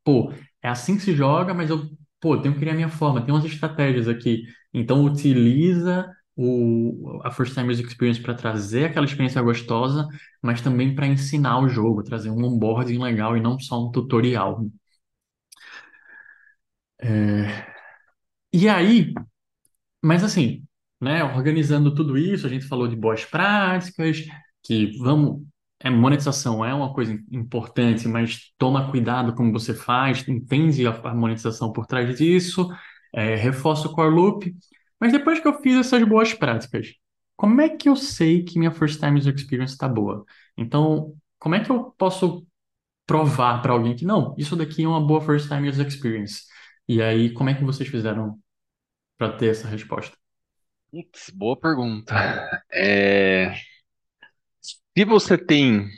pô, 0.03 0.31
é 0.61 0.69
assim 0.69 0.95
que 0.97 1.03
se 1.03 1.15
joga, 1.15 1.53
mas 1.53 1.69
eu, 1.69 1.89
pô, 2.21 2.37
tenho 2.37 2.53
que 2.53 2.59
criar 2.59 2.73
minha 2.75 2.89
forma, 2.89 3.21
tem 3.25 3.33
umas 3.33 3.45
estratégias 3.45 4.07
aqui. 4.07 4.43
Então, 4.73 5.03
utiliza 5.03 6.09
o, 6.35 7.19
a 7.23 7.31
First 7.31 7.53
Time 7.53 7.71
User 7.71 7.85
Experience 7.85 8.21
para 8.21 8.33
trazer 8.35 8.85
aquela 8.85 9.05
experiência 9.05 9.41
gostosa, 9.41 10.07
mas 10.41 10.61
também 10.61 10.95
para 10.95 11.07
ensinar 11.07 11.59
o 11.61 11.69
jogo, 11.69 12.03
trazer 12.03 12.29
um 12.31 12.43
onboarding 12.43 12.99
legal 12.99 13.37
e 13.37 13.41
não 13.41 13.59
só 13.59 13.83
um 13.87 13.91
tutorial. 13.91 14.65
É, 17.01 17.65
E 18.53 18.69
aí, 18.69 19.13
mas 20.03 20.23
assim, 20.23 20.63
né, 21.01 21.23
organizando 21.23 21.93
tudo 21.95 22.17
isso, 22.17 22.47
a 22.47 22.49
gente 22.49 22.67
falou 22.67 22.87
de 22.87 22.95
boas 22.95 23.25
práticas, 23.25 24.19
que 24.63 24.97
vamos, 24.99 25.43
é, 25.81 25.89
monetização 25.89 26.65
é 26.65 26.73
uma 26.73 26.93
coisa 26.93 27.13
importante, 27.31 28.07
mas 28.07 28.53
toma 28.57 28.91
cuidado 28.91 29.35
como 29.35 29.51
você 29.53 29.73
faz, 29.75 30.27
entende 30.27 30.87
a, 30.87 30.91
a 30.91 31.15
monetização 31.15 31.71
por 31.73 31.87
trás 31.87 32.17
disso, 32.17 32.69
é, 33.13 33.35
reforça 33.35 33.87
o 33.87 33.93
core 33.93 34.15
loop. 34.15 34.55
Mas 35.03 35.11
depois 35.11 35.37
que 35.37 35.45
eu 35.45 35.61
fiz 35.61 35.75
essas 35.75 36.01
boas 36.07 36.33
práticas, 36.33 36.93
como 37.35 37.59
é 37.59 37.67
que 37.67 37.89
eu 37.89 37.95
sei 37.97 38.41
que 38.41 38.57
minha 38.57 38.71
first 38.71 39.01
time 39.01 39.19
user 39.19 39.35
experience 39.35 39.73
está 39.73 39.85
boa? 39.85 40.23
Então, 40.55 41.13
como 41.37 41.55
é 41.55 41.59
que 41.61 41.69
eu 41.69 41.91
posso 41.97 42.47
provar 43.05 43.61
para 43.61 43.73
alguém 43.73 43.97
que 43.97 44.05
não, 44.05 44.33
isso 44.37 44.55
daqui 44.55 44.85
é 44.85 44.87
uma 44.87 45.05
boa 45.05 45.19
first 45.19 45.49
time 45.49 45.67
user 45.67 45.85
experience? 45.85 46.43
E 46.87 47.01
aí, 47.01 47.33
como 47.33 47.49
é 47.49 47.53
que 47.53 47.65
vocês 47.65 47.89
fizeram 47.89 48.39
para 49.17 49.33
ter 49.33 49.47
essa 49.51 49.67
resposta? 49.67 50.17
Putz, 50.89 51.29
boa 51.31 51.59
pergunta. 51.59 52.15
É, 52.71 53.55
se 54.61 55.03
você 55.03 55.37
tem 55.37 55.89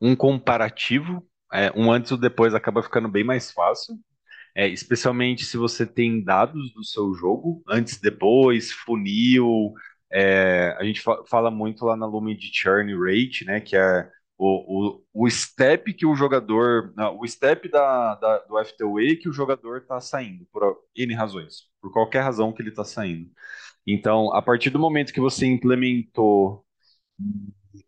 um 0.00 0.16
comparativo, 0.16 1.24
é, 1.52 1.70
um 1.76 1.92
antes 1.92 2.10
e 2.10 2.18
depois 2.18 2.54
acaba 2.54 2.82
ficando 2.82 3.08
bem 3.08 3.22
mais 3.22 3.52
fácil. 3.52 3.96
É, 4.54 4.68
especialmente 4.68 5.44
se 5.44 5.56
você 5.56 5.84
tem 5.86 6.22
dados 6.22 6.72
do 6.72 6.84
seu 6.84 7.12
jogo, 7.14 7.62
antes, 7.68 8.00
depois, 8.00 8.72
funil, 8.72 9.72
É, 10.12 10.76
a 10.78 10.84
gente 10.84 11.00
fa 11.00 11.24
fala 11.26 11.50
muito 11.50 11.84
lá 11.84 11.96
na 11.96 12.06
Lumen 12.06 12.36
de 12.36 12.50
churn 12.52 12.92
rate, 12.96 13.44
né, 13.44 13.60
que 13.60 13.76
é 13.76 14.08
o, 14.38 15.00
o, 15.14 15.24
o 15.26 15.30
step 15.30 15.92
que 15.94 16.06
o 16.06 16.14
jogador, 16.14 16.92
não, 16.96 17.18
o 17.18 17.26
step 17.26 17.68
da, 17.68 18.14
da, 18.16 18.38
do 18.40 18.58
FTWA 18.58 19.16
que 19.16 19.28
o 19.28 19.32
jogador 19.32 19.78
está 19.78 20.00
saindo, 20.00 20.46
por 20.52 20.62
N 20.96 21.14
razões, 21.14 21.68
por 21.80 21.92
qualquer 21.92 22.20
razão 22.22 22.52
que 22.52 22.62
ele 22.62 22.68
está 22.70 22.84
saindo. 22.84 23.28
Então, 23.86 24.34
a 24.34 24.42
partir 24.42 24.70
do 24.70 24.78
momento 24.78 25.12
que 25.12 25.20
você 25.20 25.46
implementou, 25.46 26.64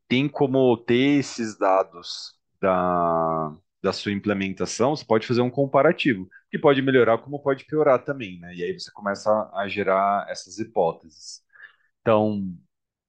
tem 0.08 0.28
como 0.28 0.76
ter 0.76 1.18
esses 1.20 1.56
dados 1.58 2.34
da, 2.60 3.54
da 3.82 3.92
sua 3.92 4.12
implementação, 4.12 4.96
você 4.96 5.04
pode 5.04 5.26
fazer 5.26 5.40
um 5.42 5.50
comparativo, 5.50 6.28
que 6.50 6.58
pode 6.58 6.82
melhorar 6.82 7.18
como 7.18 7.40
pode 7.42 7.64
piorar 7.66 8.04
também, 8.04 8.38
né? 8.40 8.54
E 8.54 8.62
aí 8.64 8.72
você 8.78 8.90
começa 8.92 9.30
a 9.54 9.68
gerar 9.68 10.26
essas 10.28 10.58
hipóteses. 10.58 11.42
Então, 12.02 12.54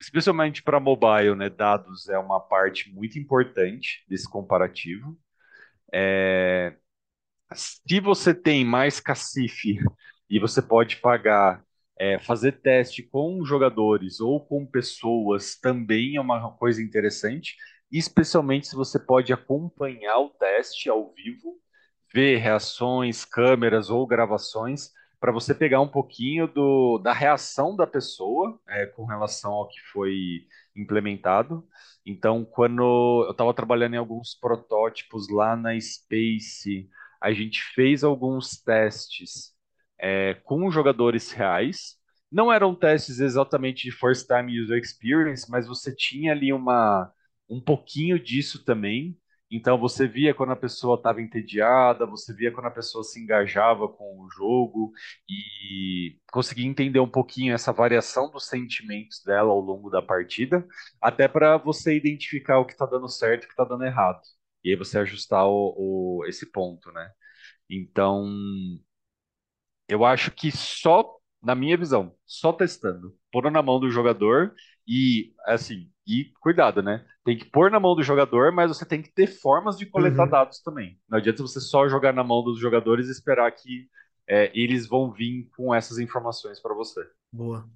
especialmente 0.02 0.64
para 0.64 0.80
mobile, 0.80 1.36
né, 1.36 1.50
dados 1.50 2.10
é 2.10 2.18
uma 2.20 2.40
parte 2.40 2.92
muito 2.94 3.20
importante 3.20 4.04
desse 4.10 4.30
comparativo. 4.30 5.18
É, 5.94 6.76
se 7.54 8.00
você 8.02 8.34
tem 8.34 8.66
mais 8.66 9.00
cacife 9.00 9.80
e 10.30 10.40
você 10.40 10.62
pode 10.62 10.98
pagar, 10.98 11.64
é, 12.00 12.20
fazer 12.20 12.54
teste 12.62 13.04
com 13.04 13.44
jogadores 13.46 14.20
ou 14.20 14.46
com 14.46 14.66
pessoas 14.66 15.56
também 15.60 16.16
é 16.18 16.22
uma 16.22 16.52
coisa 16.58 16.82
interessante, 16.82 17.56
especialmente 17.92 18.68
se 18.68 18.76
você 18.76 19.00
pode 19.00 19.32
acompanhar 19.32 20.20
o 20.20 20.30
teste 20.30 20.90
ao 20.90 21.14
vivo, 21.14 21.60
ver 22.14 22.38
reações, 22.38 23.24
câmeras 23.26 23.90
ou 23.90 24.06
gravações 24.06 24.92
para 25.20 25.32
você 25.32 25.54
pegar 25.54 25.82
um 25.82 25.88
pouquinho 25.88 26.48
do, 26.48 27.00
da 27.00 27.12
reação 27.12 27.76
da 27.76 27.88
pessoa 27.88 28.60
é, 28.68 28.86
com 28.86 29.06
relação 29.06 29.52
ao 29.52 29.68
que 29.68 29.80
foi 29.92 30.46
implementado. 30.76 31.68
Então, 32.06 32.46
quando 32.46 33.24
eu 33.26 33.32
estava 33.32 33.54
trabalhando 33.54 33.96
em 33.96 33.98
alguns 33.98 34.36
protótipos 34.36 35.28
lá 35.30 35.56
na 35.56 35.80
Space, 35.80 36.88
a 37.22 37.34
gente 37.34 37.62
fez 37.74 38.04
alguns 38.04 38.62
testes 38.62 39.54
é, 40.00 40.36
com 40.44 40.70
jogadores 40.70 41.32
reais. 41.32 41.98
Não 42.32 42.52
eram 42.52 42.76
testes 42.76 43.20
exatamente 43.20 43.84
de 43.84 43.92
first 43.92 44.28
time 44.28 44.62
user 44.62 44.78
experience, 44.78 45.50
mas 45.50 45.68
você 45.68 45.94
tinha 45.96 46.32
ali 46.32 46.54
uma, 46.54 47.12
um 47.50 47.62
pouquinho 47.62 48.20
disso 48.22 48.64
também. 48.64 49.18
Então 49.50 49.78
você 49.80 50.08
via 50.08 50.34
quando 50.34 50.52
a 50.52 50.56
pessoa 50.58 50.98
estava 50.98 51.22
entediada, 51.22 52.06
você 52.06 52.34
via 52.34 52.52
quando 52.52 52.66
a 52.68 52.72
pessoa 52.72 53.04
se 53.04 53.20
engajava 53.22 53.88
com 53.88 54.20
o 54.20 54.30
jogo 54.30 54.92
e 55.30 56.18
conseguia 56.32 56.66
entender 56.68 57.00
um 57.00 57.10
pouquinho 57.10 57.54
essa 57.54 57.72
variação 57.72 58.30
dos 58.30 58.46
sentimentos 58.48 59.24
dela 59.24 59.50
ao 59.52 59.62
longo 59.62 59.90
da 59.90 60.02
partida, 60.02 60.68
até 61.02 61.28
para 61.30 61.58
você 61.58 61.96
identificar 61.96 62.60
o 62.60 62.66
que 62.66 62.74
está 62.74 62.86
dando 62.86 63.08
certo 63.08 63.44
e 63.44 63.46
o 63.46 63.48
que 63.48 63.54
está 63.54 63.64
dando 63.64 63.86
errado. 63.86 64.22
E 64.64 64.70
aí 64.72 64.76
você 64.76 65.00
ajustar 65.00 65.46
o, 65.48 66.20
o, 66.22 66.26
esse 66.28 66.52
ponto, 66.52 66.92
né? 66.92 67.10
Então, 67.70 68.26
eu 69.88 70.06
acho 70.06 70.32
que 70.32 70.52
só, 70.52 71.16
na 71.42 71.56
minha 71.56 71.78
visão, 71.78 72.16
só 72.26 72.52
testando, 72.54 73.16
pondo 73.32 73.50
na 73.50 73.62
mão 73.62 73.80
do 73.80 73.90
jogador 73.90 74.54
e, 74.88 75.34
assim, 75.46 75.92
e 76.08 76.32
cuidado, 76.42 76.82
né? 76.82 77.06
Tem 77.24 77.38
que 77.38 77.46
pôr 77.46 77.70
na 77.72 77.80
mão 77.80 77.96
do 77.96 78.04
jogador, 78.04 78.52
mas 78.54 78.70
você 78.70 78.86
tem 78.86 79.02
que 79.02 79.12
ter 79.12 79.28
formas 79.28 79.78
de 79.78 79.86
coletar 79.86 80.26
Uhum. 80.26 80.32
dados 80.32 80.62
também. 80.62 81.00
Não 81.10 81.18
adianta 81.18 81.42
você 81.44 81.60
só 81.60 81.88
jogar 81.90 82.14
na 82.14 82.24
mão 82.24 82.44
dos 82.44 82.60
jogadores 82.60 83.08
e 83.08 83.12
esperar 83.12 83.52
que 83.52 83.90
é, 84.28 84.52
eles 84.58 84.88
vão 84.88 85.12
vir 85.12 85.50
com 85.56 85.74
essas 85.76 86.00
informações 86.00 86.60
para 86.62 86.74
você. 86.74 87.02
Boa. 87.32 87.70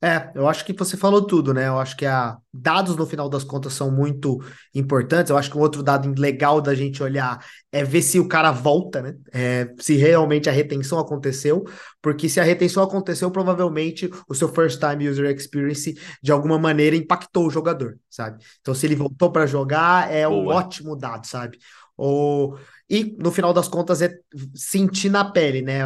É, 0.00 0.30
eu 0.32 0.46
acho 0.46 0.64
que 0.64 0.72
você 0.72 0.96
falou 0.96 1.26
tudo, 1.26 1.52
né? 1.52 1.66
Eu 1.66 1.76
acho 1.76 1.96
que 1.96 2.06
a 2.06 2.38
dados 2.54 2.94
no 2.94 3.04
final 3.04 3.28
das 3.28 3.42
contas 3.42 3.72
são 3.72 3.90
muito 3.90 4.38
importantes. 4.72 5.28
Eu 5.28 5.36
acho 5.36 5.50
que 5.50 5.58
um 5.58 5.60
outro 5.60 5.82
dado 5.82 6.08
legal 6.20 6.60
da 6.60 6.72
gente 6.72 7.02
olhar 7.02 7.44
é 7.72 7.82
ver 7.82 8.02
se 8.02 8.20
o 8.20 8.28
cara 8.28 8.52
volta, 8.52 9.02
né? 9.02 9.16
É, 9.32 9.74
se 9.80 9.96
realmente 9.96 10.48
a 10.48 10.52
retenção 10.52 11.00
aconteceu, 11.00 11.64
porque 12.00 12.28
se 12.28 12.38
a 12.38 12.44
retenção 12.44 12.84
aconteceu, 12.84 13.28
provavelmente 13.28 14.08
o 14.28 14.34
seu 14.34 14.48
first 14.48 14.78
time 14.78 15.08
user 15.08 15.34
experience 15.34 15.92
de 16.22 16.30
alguma 16.30 16.60
maneira 16.60 16.94
impactou 16.94 17.48
o 17.48 17.50
jogador, 17.50 17.98
sabe? 18.08 18.44
Então, 18.60 18.74
se 18.74 18.86
ele 18.86 18.94
voltou 18.94 19.32
para 19.32 19.46
jogar, 19.46 20.12
é 20.12 20.28
um 20.28 20.44
Boa. 20.44 20.56
ótimo 20.56 20.94
dado, 20.96 21.26
sabe? 21.26 21.58
Ou... 21.96 22.56
E 22.88 23.16
no 23.18 23.32
final 23.32 23.52
das 23.52 23.68
contas 23.68 24.00
é 24.00 24.14
sentir 24.54 25.10
na 25.10 25.24
pele, 25.24 25.60
né? 25.60 25.82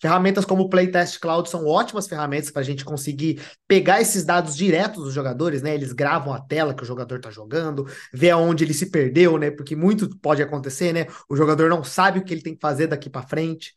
Ferramentas 0.00 0.44
como 0.44 0.62
o 0.62 0.68
Playtest 0.68 1.18
Cloud 1.20 1.48
são 1.48 1.66
ótimas 1.66 2.08
ferramentas 2.08 2.50
para 2.50 2.62
a 2.62 2.64
gente 2.64 2.84
conseguir 2.84 3.40
pegar 3.68 4.00
esses 4.00 4.24
dados 4.24 4.56
diretos 4.56 5.04
dos 5.04 5.12
jogadores, 5.12 5.60
né? 5.60 5.74
Eles 5.74 5.92
gravam 5.92 6.32
a 6.32 6.40
tela 6.40 6.74
que 6.74 6.82
o 6.82 6.86
jogador 6.86 7.16
está 7.16 7.30
jogando, 7.30 7.86
ver 8.12 8.30
aonde 8.30 8.64
ele 8.64 8.72
se 8.72 8.90
perdeu, 8.90 9.36
né? 9.36 9.50
Porque 9.50 9.76
muito 9.76 10.08
pode 10.18 10.42
acontecer, 10.42 10.92
né? 10.92 11.06
O 11.28 11.36
jogador 11.36 11.68
não 11.68 11.84
sabe 11.84 12.18
o 12.18 12.24
que 12.24 12.32
ele 12.32 12.42
tem 12.42 12.54
que 12.54 12.60
fazer 12.60 12.86
daqui 12.86 13.10
para 13.10 13.26
frente. 13.26 13.74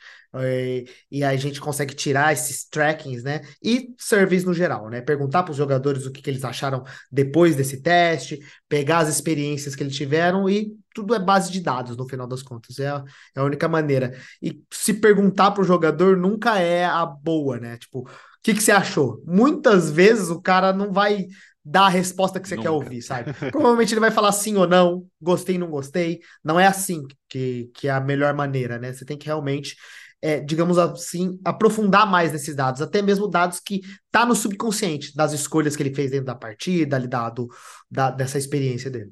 E 1.11 1.23
aí 1.23 1.35
a 1.35 1.39
gente 1.39 1.61
consegue 1.61 1.93
tirar 1.93 2.33
esses 2.33 2.65
trackings, 2.65 3.23
né? 3.23 3.41
E 3.61 3.93
service 3.97 4.45
no 4.45 4.53
geral, 4.53 4.89
né? 4.89 5.01
Perguntar 5.01 5.43
para 5.43 5.51
os 5.51 5.57
jogadores 5.57 6.05
o 6.05 6.11
que, 6.11 6.21
que 6.21 6.29
eles 6.29 6.43
acharam 6.43 6.83
depois 7.11 7.55
desse 7.55 7.81
teste, 7.81 8.39
pegar 8.67 8.99
as 8.99 9.09
experiências 9.09 9.75
que 9.75 9.83
eles 9.83 9.95
tiveram 9.95 10.49
e 10.49 10.71
tudo 10.93 11.13
é 11.15 11.19
base 11.19 11.51
de 11.51 11.59
dados 11.59 11.95
no 11.97 12.07
final 12.07 12.27
das 12.27 12.41
contas. 12.41 12.79
É 12.79 12.87
a, 12.87 13.03
é 13.35 13.39
a 13.39 13.43
única 13.43 13.67
maneira. 13.67 14.17
E 14.41 14.61
se 14.71 14.93
perguntar 14.93 15.51
para 15.51 15.61
o 15.61 15.65
jogador 15.65 16.17
nunca 16.17 16.59
é 16.59 16.85
a 16.85 17.05
boa, 17.05 17.59
né? 17.59 17.77
Tipo, 17.77 17.99
o 18.01 18.09
que, 18.41 18.53
que 18.53 18.61
você 18.63 18.71
achou? 18.71 19.21
Muitas 19.25 19.89
vezes 19.91 20.29
o 20.29 20.41
cara 20.41 20.73
não 20.73 20.91
vai 20.91 21.27
dar 21.65 21.85
a 21.85 21.89
resposta 21.89 22.39
que 22.39 22.47
você 22.47 22.55
Nunca. 22.55 22.67
quer 22.67 22.69
ouvir, 22.69 23.01
sabe? 23.01 23.31
Provavelmente 23.51 23.93
ele 23.93 24.01
vai 24.01 24.11
falar 24.11 24.31
sim 24.33 24.57
ou 24.57 24.67
não, 24.67 25.05
gostei, 25.21 25.57
não 25.57 25.69
gostei. 25.69 26.19
Não 26.43 26.59
é 26.59 26.67
assim 26.67 27.03
que, 27.29 27.71
que 27.73 27.87
é 27.87 27.91
a 27.91 28.01
melhor 28.01 28.33
maneira, 28.33 28.77
né? 28.77 28.91
Você 28.91 29.05
tem 29.05 29.17
que 29.17 29.27
realmente 29.27 29.75
é, 30.23 30.39
digamos 30.41 30.79
assim, 30.79 31.39
aprofundar 31.45 32.09
mais 32.09 32.33
nesses 32.33 32.55
dados, 32.55 32.81
até 32.81 33.01
mesmo 33.03 33.27
dados 33.29 33.59
que 33.61 33.81
tá 34.11 34.25
no 34.25 34.35
subconsciente, 34.35 35.15
das 35.15 35.33
escolhas 35.33 35.75
que 35.75 35.83
ele 35.83 35.95
fez 35.95 36.11
dentro 36.11 36.27
da 36.27 36.35
partida, 36.35 36.95
ali, 36.97 37.07
da, 37.07 37.29
do, 37.29 37.49
da, 37.91 38.11
dessa 38.11 38.39
experiência 38.39 38.91
dele. 38.91 39.11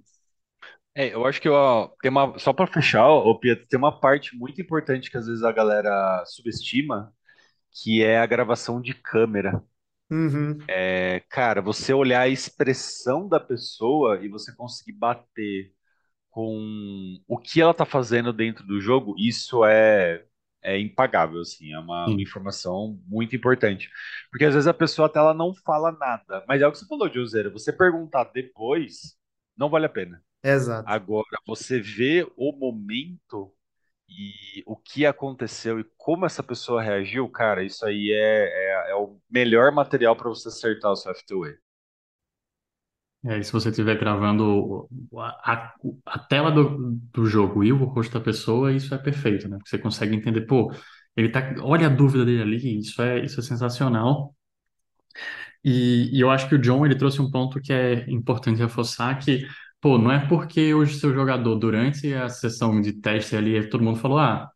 É, 0.94 1.14
eu 1.14 1.26
acho 1.26 1.42
que 1.42 1.48
ó, 1.50 1.88
tem 2.02 2.12
uma, 2.12 2.38
só 2.40 2.52
para 2.54 2.68
fechar, 2.68 3.08
ô 3.10 3.40
Pietro, 3.40 3.66
tem 3.68 3.78
uma 3.80 3.98
parte 4.00 4.36
muito 4.38 4.62
importante 4.62 5.10
que 5.10 5.18
às 5.18 5.26
vezes 5.28 5.44
a 5.44 5.52
galera 5.52 6.24
subestima, 6.26 7.14
que 7.72 8.04
é 8.04 8.20
a 8.20 8.26
gravação 8.28 8.82
de 8.82 8.94
câmera. 8.96 9.64
Uhum, 10.12 10.70
É, 10.84 11.20
cara, 11.30 11.62
você 11.62 11.94
olhar 11.94 12.22
a 12.22 12.28
expressão 12.30 13.28
da 13.28 13.40
pessoa 13.40 14.20
e 14.24 14.30
você 14.30 14.54
conseguir 14.56 14.94
bater 14.94 15.74
com 16.32 17.18
o 17.28 17.38
que 17.40 17.62
ela 17.62 17.74
tá 17.74 17.86
fazendo 17.86 18.34
dentro 18.34 18.66
do 18.68 18.82
jogo, 18.82 19.16
isso 19.20 19.66
é, 19.66 20.26
é 20.64 20.80
impagável, 20.80 21.42
assim, 21.42 21.74
é 21.74 21.80
uma, 21.80 22.06
uma 22.08 22.22
informação 22.22 23.00
muito 23.08 23.36
importante. 23.36 23.90
Porque 24.30 24.46
às 24.46 24.54
vezes 24.54 24.68
a 24.68 24.74
pessoa 24.74 25.08
até 25.08 25.20
ela 25.20 25.34
não 25.34 25.54
fala 25.54 25.92
nada, 25.92 26.44
mas 26.48 26.62
é 26.62 26.68
o 26.68 26.72
que 26.72 26.78
você 26.80 26.88
falou, 26.88 27.12
Joseira, 27.12 27.50
você 27.50 27.72
perguntar 27.74 28.26
depois, 28.26 29.18
não 29.58 29.70
vale 29.70 29.86
a 29.86 29.90
pena. 29.90 30.24
exato. 30.44 30.90
Agora, 30.90 31.38
você 31.46 31.80
vê 31.80 32.28
o 32.38 32.52
momento 32.54 33.54
e 34.10 34.64
o 34.66 34.76
que 34.76 35.06
aconteceu 35.06 35.80
e 35.80 35.86
como 35.98 36.26
essa 36.26 36.44
pessoa 36.44 36.82
reagiu, 36.82 37.30
cara, 37.30 37.64
isso 37.64 37.86
aí 37.86 38.12
é, 38.12 38.88
é, 38.88 38.92
é 38.92 38.96
o 38.96 39.20
melhor 39.30 39.72
material 39.72 40.16
para 40.16 40.30
você 40.30 40.50
acertar 40.50 40.92
o 40.92 40.96
seu 40.96 41.12
FTW. 41.14 41.58
É, 43.24 43.38
e 43.38 43.44
se 43.44 43.52
você 43.52 43.70
estiver 43.70 44.00
gravando 44.00 44.90
a, 45.16 45.74
a, 46.08 46.20
tela 46.20 46.52
do, 46.52 46.96
do 47.14 47.26
jogo 47.28 47.64
e 47.64 47.72
o 47.72 47.84
rosto 47.86 48.14
da 48.14 48.20
pessoa, 48.20 48.74
isso 48.74 48.96
é 48.96 48.98
perfeito, 48.98 49.48
né? 49.48 49.58
Porque 49.58 49.70
você 49.70 49.78
consegue 49.78 50.16
entender, 50.16 50.42
pô, 50.42 50.72
ele 51.16 51.30
tá, 51.30 51.54
olha 51.62 51.86
a 51.88 51.90
dúvida 51.90 52.26
dele 52.26 52.42
ali, 52.42 52.80
isso 52.80 53.00
é, 53.02 53.24
isso 53.24 53.40
é 53.40 53.44
sensacional. 53.44 54.36
E, 55.64 56.10
e 56.16 56.20
eu 56.22 56.30
acho 56.32 56.48
que 56.50 56.56
o 56.56 56.60
John, 56.62 56.86
ele 56.86 56.96
trouxe 56.98 57.22
um 57.22 57.30
ponto 57.32 57.62
que 57.62 57.72
é 57.74 58.10
importante 58.10 58.60
reforçar, 58.60 59.18
que, 59.20 59.46
pô, 59.80 59.98
não 59.98 60.12
é 60.12 60.26
porque 60.28 60.74
hoje 60.74 60.98
seu 61.00 61.14
jogador, 61.14 61.56
durante 61.56 62.14
a 62.14 62.30
sessão 62.30 62.82
de 62.82 62.94
teste 62.94 63.36
ali, 63.36 63.68
todo 63.70 63.84
mundo 63.84 64.00
falou, 64.00 64.18
ah, 64.20 64.50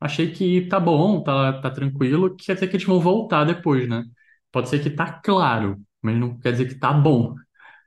achei 0.00 0.32
que 0.32 0.66
tá 0.68 0.80
bom, 0.80 1.22
tá, 1.22 1.60
tá 1.60 1.70
tranquilo, 1.70 2.36
que 2.36 2.46
quer 2.46 2.54
dizer 2.54 2.68
que 2.68 2.76
eles 2.76 2.86
vão 2.86 3.00
voltar 3.00 3.44
depois, 3.44 3.88
né? 3.88 4.04
Pode 4.52 4.68
ser 4.68 4.80
que 4.82 4.90
tá 4.90 5.12
claro, 5.12 5.78
mas 6.02 6.16
não 6.18 6.38
quer 6.38 6.52
dizer 6.52 6.68
que 6.68 6.76
tá 6.76 6.92
bom. 6.92 7.34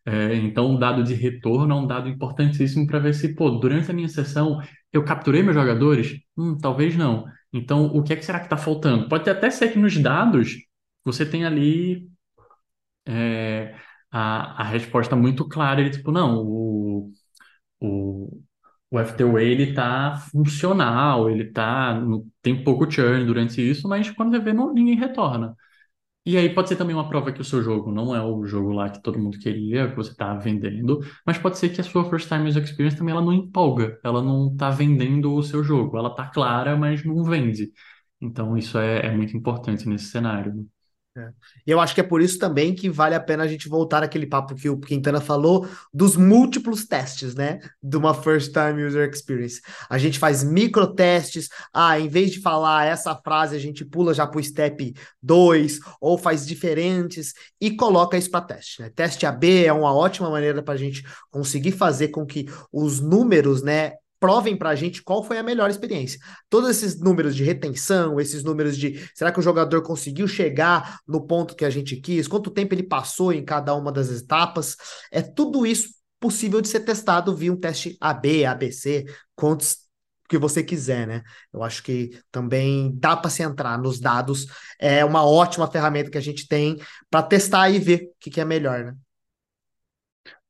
É, 0.06 0.36
então, 0.36 0.72
um 0.72 0.78
dado 0.80 1.04
de 1.04 1.14
retorno 1.14 1.74
é 1.74 1.78
um 1.78 1.88
dado 1.88 2.10
importantíssimo 2.10 2.86
para 2.88 2.99
ver 2.99 3.14
se, 3.14 3.34
pô, 3.36 3.49
durante 3.51 3.89
a 3.89 3.93
minha 3.93 4.10
sessão 4.10 4.60
eu 4.91 5.04
capturei 5.06 5.41
meus 5.41 5.56
jogadores? 5.56 6.20
Hum, 6.38 6.58
talvez 6.58 6.95
não. 6.95 7.26
Então, 7.54 7.86
o 7.88 8.04
que 8.04 8.14
é 8.14 8.16
que 8.16 8.26
será 8.26 8.39
que 8.39 8.45
está 8.45 8.58
faltando? 8.58 9.08
Pode 9.08 9.30
até 9.30 9.49
ser 9.49 9.72
que 9.72 9.80
nos 9.80 9.97
dados 9.97 10.56
você 11.06 11.26
tenha 11.26 11.47
ali 11.47 12.08
é, 13.06 13.76
a, 14.12 14.62
a 14.62 14.64
resposta 14.64 15.16
muito 15.16 15.47
clara. 15.47 15.82
Ele, 15.82 15.89
tipo, 15.91 16.12
não, 16.12 16.38
o, 16.45 17.12
o, 17.82 18.41
o 18.91 18.99
FTWay 18.99 19.51
ele 19.51 19.72
está 19.72 20.18
funcional, 20.32 21.30
ele 21.30 21.51
tá, 21.51 22.01
tem 22.41 22.64
pouco 22.64 22.89
churn 22.91 23.26
durante 23.26 23.62
isso, 23.62 23.88
mas 23.88 24.10
quando 24.12 24.32
você 24.32 24.39
vê, 24.39 24.54
não, 24.54 24.74
ninguém 24.74 24.95
retorna. 24.97 25.56
E 26.26 26.38
aí 26.38 26.53
pode 26.53 26.69
ser 26.69 26.78
também 26.78 26.95
uma 26.95 27.09
prova 27.09 27.34
que 27.34 27.41
o 27.41 27.43
seu 27.43 27.61
jogo 27.61 27.91
não 27.91 28.15
é 28.15 28.21
o 28.24 28.45
jogo 28.45 28.71
lá 28.71 28.89
que 28.89 29.01
todo 29.03 29.19
mundo 29.19 29.38
queria, 29.39 29.89
que 29.89 29.95
você 29.95 30.11
está 30.11 30.34
vendendo, 30.36 30.99
mas 31.26 31.38
pode 31.38 31.57
ser 31.57 31.69
que 31.69 31.82
a 31.82 31.84
sua 31.84 32.09
first 32.09 32.30
time 32.30 32.47
user 32.47 32.63
experience 32.63 32.97
também 32.97 33.11
ela 33.13 33.21
não 33.21 33.34
empolga, 33.34 33.99
ela 34.03 34.21
não 34.21 34.51
está 34.53 34.69
vendendo 34.69 35.34
o 35.34 35.43
seu 35.43 35.61
jogo, 35.63 35.97
ela 35.97 36.09
está 36.09 36.26
clara, 36.30 36.78
mas 36.78 37.03
não 37.03 37.24
vende. 37.26 37.71
Então 38.21 38.57
isso 38.57 38.78
é, 38.78 39.07
é 39.07 39.11
muito 39.15 39.36
importante 39.36 39.88
nesse 39.88 40.05
cenário. 40.05 40.65
É. 41.16 41.30
E 41.68 41.70
eu 41.70 41.80
acho 41.80 41.93
que 41.93 42.01
é 42.01 42.03
por 42.03 42.24
isso 42.24 42.39
também 42.39 42.74
que 42.74 42.89
vale 42.89 43.14
a 43.14 43.20
pena 43.20 43.43
a 43.43 43.47
gente 43.47 43.70
voltar 43.70 44.01
àquele 44.01 44.26
papo 44.26 44.55
que 44.55 44.68
o 44.68 44.80
Quintana 44.80 45.22
falou 45.22 45.68
dos 45.93 46.16
múltiplos 46.16 46.86
testes, 46.86 47.36
né? 47.36 47.59
De 47.82 47.97
uma 47.97 48.16
first 48.16 48.51
time 48.51 48.84
user 48.84 49.07
experience. 49.07 49.61
A 49.88 49.99
gente 49.99 50.18
faz 50.18 50.43
micro 50.43 50.88
testes, 50.95 51.49
ah, 51.72 51.99
em 51.99 52.07
vez 52.07 52.32
de 52.32 52.41
falar 52.41 52.88
essa 52.88 53.16
frase, 53.16 53.55
a 53.55 53.59
gente 53.59 53.86
pula 53.86 54.11
já 54.11 54.26
para 54.26 54.39
o 54.39 54.43
step 54.43 54.95
2, 55.22 55.80
ou 56.01 56.18
faz 56.18 56.47
diferentes 56.47 57.34
e 57.61 57.76
coloca 57.76 58.18
isso 58.18 58.32
para 58.32 58.45
teste. 58.45 58.82
Né? 58.82 58.89
Teste 58.89 59.28
AB 59.28 59.66
é 59.66 59.74
uma 59.74 59.93
ótima 59.93 60.32
maneira 60.32 60.64
para 60.64 60.74
a 60.74 60.78
gente 60.78 61.03
conseguir 61.30 61.74
fazer 61.74 62.07
com 62.07 62.26
que 62.26 62.47
os 62.72 62.99
números, 62.99 63.61
né, 63.61 63.93
provem 64.24 64.55
para 64.55 64.69
a 64.69 64.76
gente 64.76 65.03
qual 65.03 65.21
foi 65.21 65.38
a 65.38 65.43
melhor 65.43 65.69
experiência. 65.69 66.17
Todos 66.49 66.69
esses 66.69 66.97
números 66.97 67.36
de 67.36 67.43
retenção, 67.43 68.21
esses 68.21 68.41
números 68.41 68.78
de 68.78 69.05
será 69.13 69.34
que 69.34 69.39
o 69.39 69.43
jogador 69.43 69.82
conseguiu 69.82 70.30
chegar 70.30 71.01
no 71.05 71.28
ponto 71.28 71.53
que 71.53 71.65
a 71.65 71.69
gente 71.69 71.97
quis, 71.97 72.26
quanto 72.26 72.49
tempo 72.49 72.74
ele 72.74 72.84
passou 72.84 73.34
em 73.34 73.43
cada 73.43 73.76
uma 73.76 73.91
das 73.91 74.09
etapas, 74.09 74.78
é 75.11 75.21
tudo 75.21 75.65
isso 75.65 75.89
possível 76.21 76.61
de 76.61 76.69
ser 76.69 76.80
testado 76.86 77.36
via 77.36 77.51
um 77.51 77.59
teste 77.59 77.97
AB, 77.99 78.45
ABC, 78.45 79.03
quantos 79.36 79.80
que 80.30 80.38
você 80.38 80.63
quiser, 80.63 81.05
né? 81.05 81.21
Eu 81.51 81.61
acho 81.61 81.84
que 81.84 82.17
também 82.32 82.97
dá 82.97 83.17
para 83.17 83.30
se 83.30 83.43
entrar 83.43 83.78
nos 83.78 83.99
dados, 83.99 84.47
é 84.80 85.03
uma 85.03 85.26
ótima 85.26 85.69
ferramenta 85.69 86.09
que 86.09 86.17
a 86.17 86.21
gente 86.21 86.47
tem 86.47 86.78
para 87.09 87.24
testar 87.24 87.69
e 87.69 87.78
ver 87.78 88.03
o 88.03 88.15
que, 88.21 88.30
que 88.30 88.39
é 88.39 88.45
melhor, 88.45 88.86
né? 88.86 88.95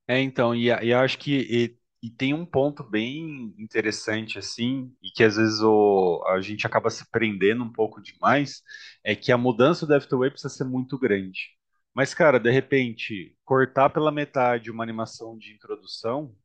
É, 0.08 0.20
então, 0.20 0.54
e, 0.54 0.66
e 0.68 0.94
acho 0.94 1.18
que 1.18 1.32
e 1.50 1.83
e 2.04 2.12
tem 2.12 2.34
um 2.36 2.46
ponto 2.46 2.84
bem 2.84 3.56
interessante, 3.58 4.40
assim, 4.40 4.94
e 5.04 5.10
que 5.12 5.24
às 5.24 5.38
vezes 5.38 5.62
o, 5.62 6.24
a 6.28 6.42
gente 6.42 6.68
acaba 6.68 6.92
se 6.92 7.10
prendendo 7.12 7.64
um 7.64 7.74
pouco 7.74 8.02
demais, 8.02 8.62
é 9.06 9.16
que 9.16 9.32
a 9.32 9.38
mudança 9.40 9.88
do 9.88 9.96
FTWay 9.96 10.32
precisa 10.32 10.54
ser 10.54 10.66
muito 10.66 11.00
grande. 11.00 11.52
Mas, 11.96 12.14
cara, 12.14 12.40
de 12.40 12.52
repente, 12.52 13.38
cortar 13.46 13.90
pela 13.92 14.12
metade 14.12 14.72
uma 14.72 14.84
animação 14.84 15.38
de 15.38 15.54
introdução, 15.54 16.36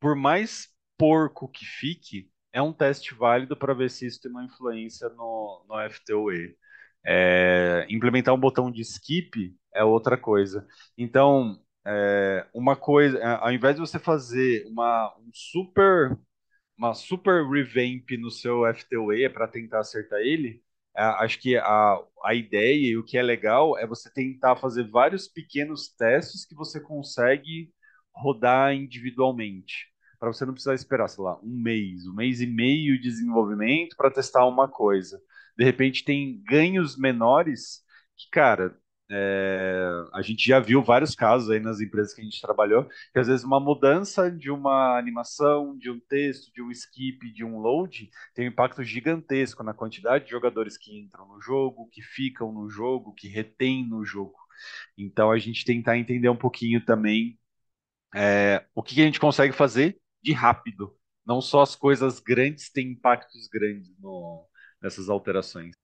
por 0.00 0.14
mais 0.16 0.68
porco 0.98 1.48
que 1.48 1.64
fique, 1.64 2.30
é 2.52 2.62
um 2.62 2.72
teste 2.72 3.14
válido 3.14 3.56
para 3.56 3.74
ver 3.74 3.90
se 3.90 4.06
isso 4.06 4.20
tem 4.20 4.30
uma 4.30 4.44
influência 4.44 5.08
no, 5.10 5.64
no 5.68 5.78
FTWay. 5.80 6.56
É, 7.08 7.86
implementar 7.88 8.34
um 8.34 8.40
botão 8.40 8.70
de 8.70 8.80
skip 8.82 9.54
é 9.74 9.84
outra 9.84 10.16
coisa. 10.18 10.66
Então, 10.98 11.58
é, 11.86 12.46
uma 12.54 12.76
coisa, 12.76 13.24
ao 13.38 13.52
invés 13.52 13.76
de 13.76 13.80
você 13.80 13.98
fazer 13.98 14.66
uma 14.66 15.14
um 15.18 15.30
super 15.32 16.18
uma 16.78 16.94
super 16.94 17.44
revamp 17.48 18.10
no 18.18 18.30
seu 18.30 18.66
FTWay 18.66 19.28
para 19.30 19.48
tentar 19.48 19.80
acertar 19.80 20.20
ele, 20.20 20.62
é, 20.96 21.02
acho 21.02 21.38
que 21.40 21.56
a, 21.56 21.98
a 22.24 22.34
ideia 22.34 22.88
e 22.88 22.96
o 22.96 23.04
que 23.04 23.18
é 23.18 23.22
legal 23.22 23.78
é 23.78 23.86
você 23.86 24.12
tentar 24.12 24.56
fazer 24.56 24.84
vários 24.90 25.28
pequenos 25.28 25.88
testes 25.88 26.44
que 26.46 26.54
você 26.54 26.80
consegue 26.80 27.72
rodar 28.14 28.74
individualmente, 28.74 29.88
para 30.18 30.32
você 30.32 30.44
não 30.46 30.54
precisar 30.54 30.74
esperar, 30.74 31.08
sei 31.08 31.22
lá, 31.24 31.38
um 31.42 31.62
mês, 31.62 32.06
um 32.06 32.14
mês 32.14 32.40
e 32.40 32.46
meio 32.46 32.96
de 32.96 33.08
desenvolvimento 33.08 33.96
para 33.96 34.10
testar 34.10 34.46
uma 34.46 34.68
coisa. 34.68 35.20
De 35.56 35.64
repente 35.64 36.04
tem 36.04 36.42
ganhos 36.44 36.96
menores 36.98 37.82
que, 38.16 38.28
cara, 38.30 38.76
é, 39.10 39.88
a 40.12 40.20
gente 40.22 40.44
já 40.46 40.58
viu 40.58 40.82
vários 40.82 41.14
casos 41.14 41.50
aí 41.50 41.60
nas 41.60 41.80
empresas 41.80 42.12
que 42.12 42.20
a 42.20 42.24
gente 42.24 42.40
trabalhou, 42.40 42.88
que 43.12 43.18
às 43.18 43.28
vezes 43.28 43.44
uma 43.44 43.60
mudança 43.60 44.30
de 44.30 44.50
uma 44.50 44.98
animação, 44.98 45.76
de 45.78 45.90
um 45.90 46.00
texto, 46.00 46.52
de 46.52 46.60
um 46.62 46.70
skip, 46.70 47.32
de 47.32 47.44
um 47.44 47.58
load, 47.58 48.10
tem 48.34 48.46
um 48.46 48.50
impacto 48.50 48.82
gigantesco 48.82 49.62
na 49.62 49.72
quantidade 49.74 50.24
de 50.24 50.30
jogadores 50.30 50.76
que 50.76 50.98
entram 50.98 51.26
no 51.28 51.40
jogo, 51.40 51.88
que 51.90 52.02
ficam 52.02 52.52
no 52.52 52.68
jogo, 52.68 53.14
que 53.14 53.28
retêm 53.28 53.86
no 53.88 54.04
jogo. 54.04 54.36
Então 54.96 55.30
a 55.30 55.38
gente 55.38 55.64
tentar 55.64 55.98
entender 55.98 56.28
um 56.28 56.36
pouquinho 56.36 56.84
também 56.84 57.38
é, 58.14 58.64
o 58.74 58.82
que 58.82 59.00
a 59.00 59.04
gente 59.04 59.20
consegue 59.20 59.52
fazer 59.52 59.98
de 60.22 60.32
rápido. 60.32 60.96
Não 61.24 61.40
só 61.40 61.62
as 61.62 61.76
coisas 61.76 62.20
grandes 62.20 62.70
têm 62.70 62.92
impactos 62.92 63.48
grandes 63.48 63.90
no, 63.98 64.46
nessas 64.80 65.08
alterações. 65.08 65.74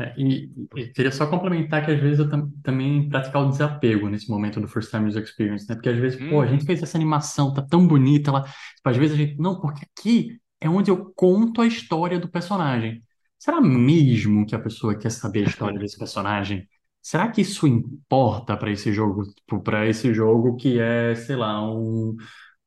É, 0.00 0.14
e, 0.18 0.50
e 0.74 0.88
queria 0.92 1.12
só 1.12 1.26
complementar 1.26 1.84
que 1.84 1.90
às 1.92 2.00
vezes 2.00 2.18
eu 2.18 2.28
tam- 2.28 2.50
também 2.62 3.08
praticar 3.08 3.42
o 3.44 3.50
desapego 3.50 4.08
nesse 4.08 4.28
momento 4.30 4.60
do 4.60 4.66
First 4.66 4.90
Time 4.90 5.06
User 5.08 5.22
Experience, 5.22 5.68
né? 5.68 5.74
Porque 5.76 5.88
às 5.90 5.98
vezes, 5.98 6.26
pô, 6.26 6.40
a 6.40 6.46
gente 6.46 6.64
Uhum, 6.64 6.66
fez 6.66 6.82
essa 6.82 6.96
animação, 6.98 7.52
tá 7.54 7.62
tão 7.62 7.86
bonita, 7.86 8.30
ela... 8.30 8.42
tipo, 8.44 8.88
às 8.88 8.96
vezes 8.96 9.14
a 9.14 9.18
gente, 9.18 9.36
não, 9.38 9.60
porque 9.60 9.84
aqui 9.96 10.40
é 10.60 10.68
onde 10.68 10.90
eu 10.90 11.12
conto 11.14 11.60
a 11.60 11.66
história 11.66 12.18
do 12.18 12.28
personagem. 12.28 13.04
Será 13.38 13.60
mesmo 13.60 14.46
que 14.46 14.54
a 14.54 14.58
pessoa 14.58 14.96
quer 14.98 15.10
saber 15.10 15.40
a 15.42 15.44
história 15.44 15.78
desse 15.78 15.98
personagem? 15.98 16.66
Será 17.02 17.30
que 17.30 17.42
isso 17.42 17.66
importa 17.66 18.56
para 18.56 18.70
esse 18.72 18.90
jogo, 18.92 19.22
para 19.62 19.86
esse 19.86 20.12
jogo 20.14 20.56
que 20.56 20.80
é, 20.80 21.14
sei 21.14 21.36
lá, 21.36 21.62
um, 21.70 22.16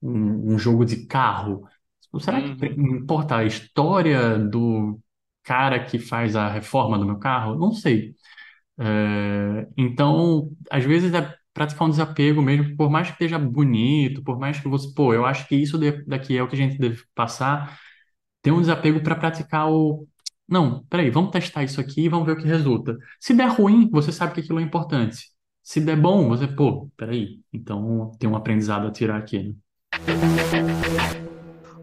um, 0.01 0.53
um 0.53 0.59
jogo 0.59 0.85
de 0.85 1.05
carro? 1.07 1.67
Tipo, 2.01 2.19
Será 2.19 2.41
que 2.41 2.55
uhum. 2.55 2.77
importa 2.77 3.37
a 3.37 3.45
história 3.45 4.37
do 4.39 4.99
cara 5.47 5.79
que 5.85 5.97
faz 5.97 6.35
a 6.35 6.49
reforma 6.49 6.99
do 6.99 7.05
meu 7.05 7.17
carro? 7.17 7.55
Não 7.57 7.71
sei. 7.71 8.13
É, 8.77 9.67
então, 9.77 10.51
às 10.69 10.83
vezes 10.83 11.13
é 11.13 11.33
praticar 11.53 11.87
um 11.87 11.89
desapego 11.89 12.41
mesmo, 12.41 12.75
por 12.75 12.89
mais 12.89 13.07
que 13.07 13.13
esteja 13.13 13.39
bonito, 13.39 14.21
por 14.23 14.37
mais 14.37 14.59
que 14.59 14.67
você, 14.67 14.93
pô, 14.93 15.13
eu 15.13 15.25
acho 15.25 15.47
que 15.47 15.55
isso 15.55 15.79
daqui 16.05 16.37
é 16.37 16.43
o 16.43 16.47
que 16.47 16.55
a 16.55 16.57
gente 16.57 16.77
deve 16.77 17.01
passar, 17.15 17.79
ter 18.41 18.51
um 18.51 18.61
desapego 18.61 19.01
para 19.01 19.15
praticar 19.15 19.69
o. 19.71 20.07
Não, 20.47 20.83
peraí, 20.85 21.09
vamos 21.09 21.31
testar 21.31 21.63
isso 21.63 21.81
aqui 21.81 22.05
e 22.05 22.09
vamos 22.09 22.25
ver 22.25 22.33
o 22.33 22.37
que 22.37 22.47
resulta. 22.47 22.97
Se 23.19 23.33
der 23.33 23.49
ruim, 23.49 23.89
você 23.89 24.11
sabe 24.11 24.33
que 24.33 24.41
aquilo 24.41 24.59
é 24.59 24.63
importante. 24.63 25.25
Se 25.63 25.81
der 25.81 25.97
bom, 25.97 26.29
você, 26.29 26.47
pô, 26.47 26.89
peraí, 26.97 27.41
então 27.53 28.11
tem 28.19 28.29
um 28.29 28.35
aprendizado 28.35 28.87
a 28.87 28.91
tirar 28.91 29.17
aqui, 29.17 29.43
né? 29.43 31.26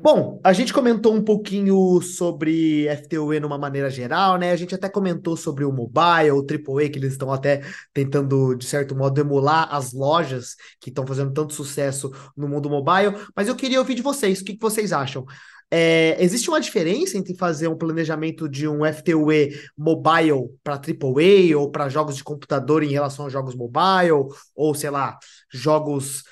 Bom, 0.04 0.38
a 0.44 0.52
gente 0.52 0.70
comentou 0.70 1.14
um 1.14 1.24
pouquinho 1.24 1.98
sobre 2.02 2.86
FTUE 2.90 3.40
numa 3.40 3.56
maneira 3.56 3.88
geral, 3.88 4.36
né? 4.36 4.50
A 4.52 4.56
gente 4.56 4.74
até 4.74 4.86
comentou 4.86 5.34
sobre 5.34 5.64
o 5.64 5.72
mobile, 5.72 6.30
o 6.32 6.44
AAA, 6.44 6.90
que 6.90 6.98
eles 6.98 7.12
estão 7.12 7.32
até 7.32 7.62
tentando, 7.90 8.54
de 8.54 8.66
certo 8.66 8.94
modo, 8.94 9.18
emular 9.18 9.66
as 9.74 9.94
lojas 9.94 10.56
que 10.78 10.90
estão 10.90 11.06
fazendo 11.06 11.32
tanto 11.32 11.54
sucesso 11.54 12.10
no 12.36 12.46
mundo 12.46 12.68
mobile. 12.68 13.16
Mas 13.34 13.48
eu 13.48 13.56
queria 13.56 13.78
ouvir 13.78 13.94
de 13.94 14.02
vocês, 14.02 14.42
o 14.42 14.44
que 14.44 14.52
que 14.52 14.60
vocês 14.60 14.92
acham? 14.92 15.24
É, 15.70 16.22
existe 16.22 16.50
uma 16.50 16.60
diferença 16.60 17.16
entre 17.16 17.34
fazer 17.34 17.68
um 17.68 17.78
planejamento 17.78 18.46
de 18.46 18.68
um 18.68 18.84
FTUE 18.84 19.58
mobile 19.74 20.50
para 20.62 20.74
AAA 20.74 21.56
ou 21.56 21.70
para 21.70 21.88
jogos 21.88 22.14
de 22.14 22.22
computador 22.22 22.82
em 22.82 22.92
relação 22.92 23.24
a 23.24 23.30
jogos 23.30 23.54
mobile, 23.54 24.28
ou 24.54 24.74
sei 24.74 24.90
lá, 24.90 25.16
jogos 25.50 26.24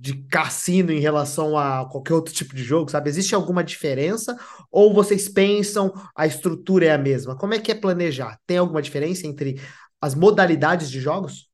de 0.00 0.14
cassino 0.28 0.92
em 0.92 1.00
relação 1.00 1.58
a 1.58 1.88
qualquer 1.90 2.14
outro 2.14 2.32
tipo 2.32 2.54
de 2.54 2.62
jogo, 2.64 2.90
sabe? 2.90 3.08
Existe 3.10 3.34
alguma 3.34 3.64
diferença? 3.64 4.36
Ou 4.70 4.94
vocês 4.94 5.28
pensam 5.28 5.92
a 6.16 6.26
estrutura 6.26 6.86
é 6.86 6.92
a 6.92 6.98
mesma? 6.98 7.36
Como 7.36 7.54
é 7.54 7.58
que 7.60 7.72
é 7.72 7.74
planejar? 7.74 8.38
Tem 8.46 8.58
alguma 8.58 8.82
diferença 8.82 9.26
entre 9.26 9.60
as 10.00 10.14
modalidades 10.14 10.90
de 10.90 11.00
jogos? 11.00 11.48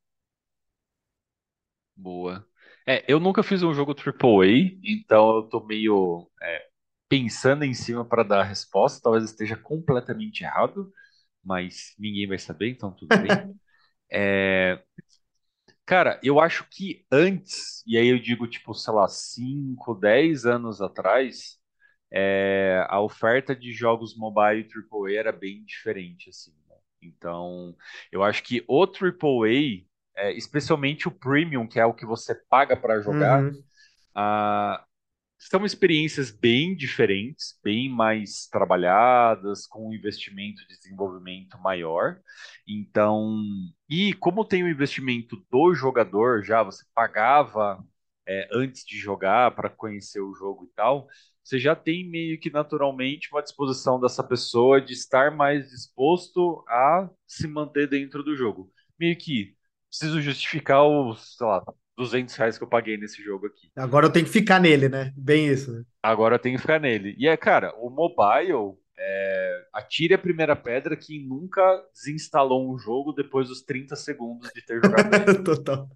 Boa. 1.95 2.45
É, 2.87 3.03
eu 3.11 3.19
nunca 3.19 3.41
fiz 3.43 3.63
um 3.63 3.73
jogo 3.73 3.93
AAA, 3.93 4.79
então 4.83 5.37
eu 5.37 5.43
tô 5.43 5.63
meio 5.65 6.29
é, 6.41 6.67
pensando 7.09 7.63
em 7.63 7.73
cima 7.73 8.05
para 8.05 8.23
dar 8.23 8.41
a 8.41 8.43
resposta. 8.43 9.01
Talvez 9.01 9.23
esteja 9.25 9.55
completamente 9.57 10.43
errado, 10.43 10.91
mas 11.43 11.95
ninguém 11.99 12.27
vai 12.27 12.39
saber, 12.39 12.69
então 12.71 12.91
tudo 12.93 13.17
bem. 13.19 13.43
É, 14.11 14.83
cara, 15.85 16.19
eu 16.23 16.39
acho 16.39 16.67
que 16.69 17.05
antes, 17.11 17.83
e 17.87 17.97
aí 17.97 18.07
eu 18.07 18.19
digo 18.19 18.47
tipo, 18.47 18.73
sei 18.73 18.93
lá, 18.93 19.07
5, 19.07 19.93
10 19.95 20.45
anos 20.45 20.81
atrás, 20.81 21.59
é, 22.11 22.85
a 22.89 23.01
oferta 23.01 23.55
de 23.55 23.73
jogos 23.73 24.15
mobile 24.17 24.63
AAA 24.65 25.13
era 25.19 25.31
bem 25.31 25.63
diferente, 25.65 26.29
assim, 26.29 26.53
né? 26.69 26.75
Então, 27.01 27.75
eu 28.11 28.23
acho 28.23 28.43
que 28.43 28.63
o 28.67 28.85
AAA, 28.87 29.85
é, 30.15 30.33
especialmente 30.33 31.07
o 31.07 31.11
Premium, 31.11 31.67
que 31.67 31.79
é 31.79 31.85
o 31.85 31.93
que 31.93 32.05
você 32.05 32.35
paga 32.49 32.75
para 32.77 33.01
jogar, 33.01 33.47
Uhum. 33.47 33.63
ah, 34.15 34.84
são 35.37 35.65
experiências 35.65 36.31
bem 36.31 36.75
diferentes, 36.75 37.59
bem 37.63 37.89
mais 37.89 38.47
trabalhadas, 38.47 39.67
com 39.67 39.89
um 39.89 39.93
investimento 39.93 40.65
de 40.67 40.77
desenvolvimento 40.77 41.57
maior. 41.59 42.19
Então, 42.67 43.43
e 43.89 44.13
como 44.13 44.45
tem 44.45 44.63
o 44.63 44.69
investimento 44.69 45.37
do 45.51 45.73
jogador, 45.73 46.43
já 46.43 46.63
você 46.63 46.83
pagava 46.93 47.83
é, 48.27 48.47
antes 48.51 48.85
de 48.85 48.97
jogar 48.97 49.51
para 49.55 49.69
conhecer 49.69 50.19
o 50.21 50.33
jogo 50.35 50.65
e 50.65 50.75
tal, 50.75 51.07
você 51.43 51.59
já 51.59 51.75
tem 51.75 52.09
meio 52.09 52.39
que 52.39 52.49
naturalmente 52.49 53.29
uma 53.31 53.43
disposição 53.43 53.99
dessa 53.99 54.23
pessoa 54.23 54.81
de 54.81 54.93
estar 54.93 55.31
mais 55.31 55.69
disposto 55.69 56.63
a 56.67 57.09
se 57.27 57.47
manter 57.47 57.87
dentro 57.87 58.23
do 58.23 58.35
jogo. 58.35 58.71
meio 58.99 59.15
que 59.17 59.55
preciso 59.89 60.21
justificar 60.21 60.83
os, 60.85 61.35
sei 61.37 61.45
lá, 61.47 61.63
200 61.97 62.35
reais 62.35 62.57
que 62.57 62.63
eu 62.63 62.67
paguei 62.67 62.97
nesse 62.97 63.23
jogo 63.23 63.47
aqui. 63.47 63.71
Agora 63.75 64.07
eu 64.07 64.11
tenho 64.11 64.25
que 64.25 64.31
ficar 64.31 64.59
nele, 64.59 64.89
né? 64.89 65.13
Bem 65.15 65.47
isso, 65.47 65.71
né? 65.71 65.83
Agora 66.03 66.35
eu 66.35 66.39
tenho 66.39 66.55
que 66.55 66.61
ficar 66.61 66.79
nele. 66.79 67.15
E 67.17 67.27
é, 67.27 67.37
cara, 67.37 67.73
o 67.77 67.89
mobile, 67.89 68.77
é, 68.97 69.65
atire 69.73 70.13
a 70.13 70.19
primeira 70.19 70.55
pedra 70.55 70.95
que 70.95 71.19
nunca 71.19 71.61
desinstalou 71.93 72.73
um 72.73 72.77
jogo 72.77 73.13
depois 73.13 73.47
dos 73.47 73.61
30 73.61 73.95
segundos 73.95 74.51
de 74.53 74.65
ter 74.65 74.81
jogado. 74.83 75.43
Total. 75.43 75.89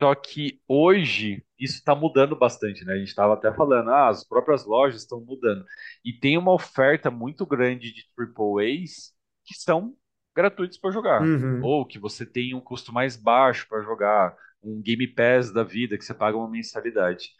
Só 0.00 0.14
que 0.14 0.60
hoje 0.68 1.42
isso 1.58 1.76
está 1.76 1.94
mudando 1.94 2.36
bastante, 2.36 2.84
né? 2.84 2.94
A 2.94 2.98
gente 2.98 3.08
estava 3.08 3.34
até 3.34 3.52
falando, 3.52 3.90
ah, 3.90 4.08
as 4.08 4.24
próprias 4.24 4.64
lojas 4.66 5.00
estão 5.00 5.20
mudando. 5.20 5.64
E 6.04 6.12
tem 6.12 6.36
uma 6.36 6.52
oferta 6.52 7.10
muito 7.10 7.46
grande 7.46 7.92
de 7.92 8.04
AAAs 8.18 9.14
que 9.44 9.54
são 9.54 9.96
gratuitos 10.36 10.78
para 10.78 10.92
jogar. 10.92 11.22
Uhum. 11.22 11.60
Ou 11.64 11.86
que 11.86 11.98
você 11.98 12.26
tem 12.26 12.54
um 12.54 12.60
custo 12.60 12.92
mais 12.92 13.16
baixo 13.16 13.66
para 13.68 13.82
jogar, 13.82 14.36
um 14.62 14.80
Game 14.82 15.06
Pass 15.08 15.50
da 15.50 15.64
vida, 15.64 15.96
que 15.96 16.04
você 16.04 16.14
paga 16.14 16.36
uma 16.36 16.48
mensalidade. 16.48 17.30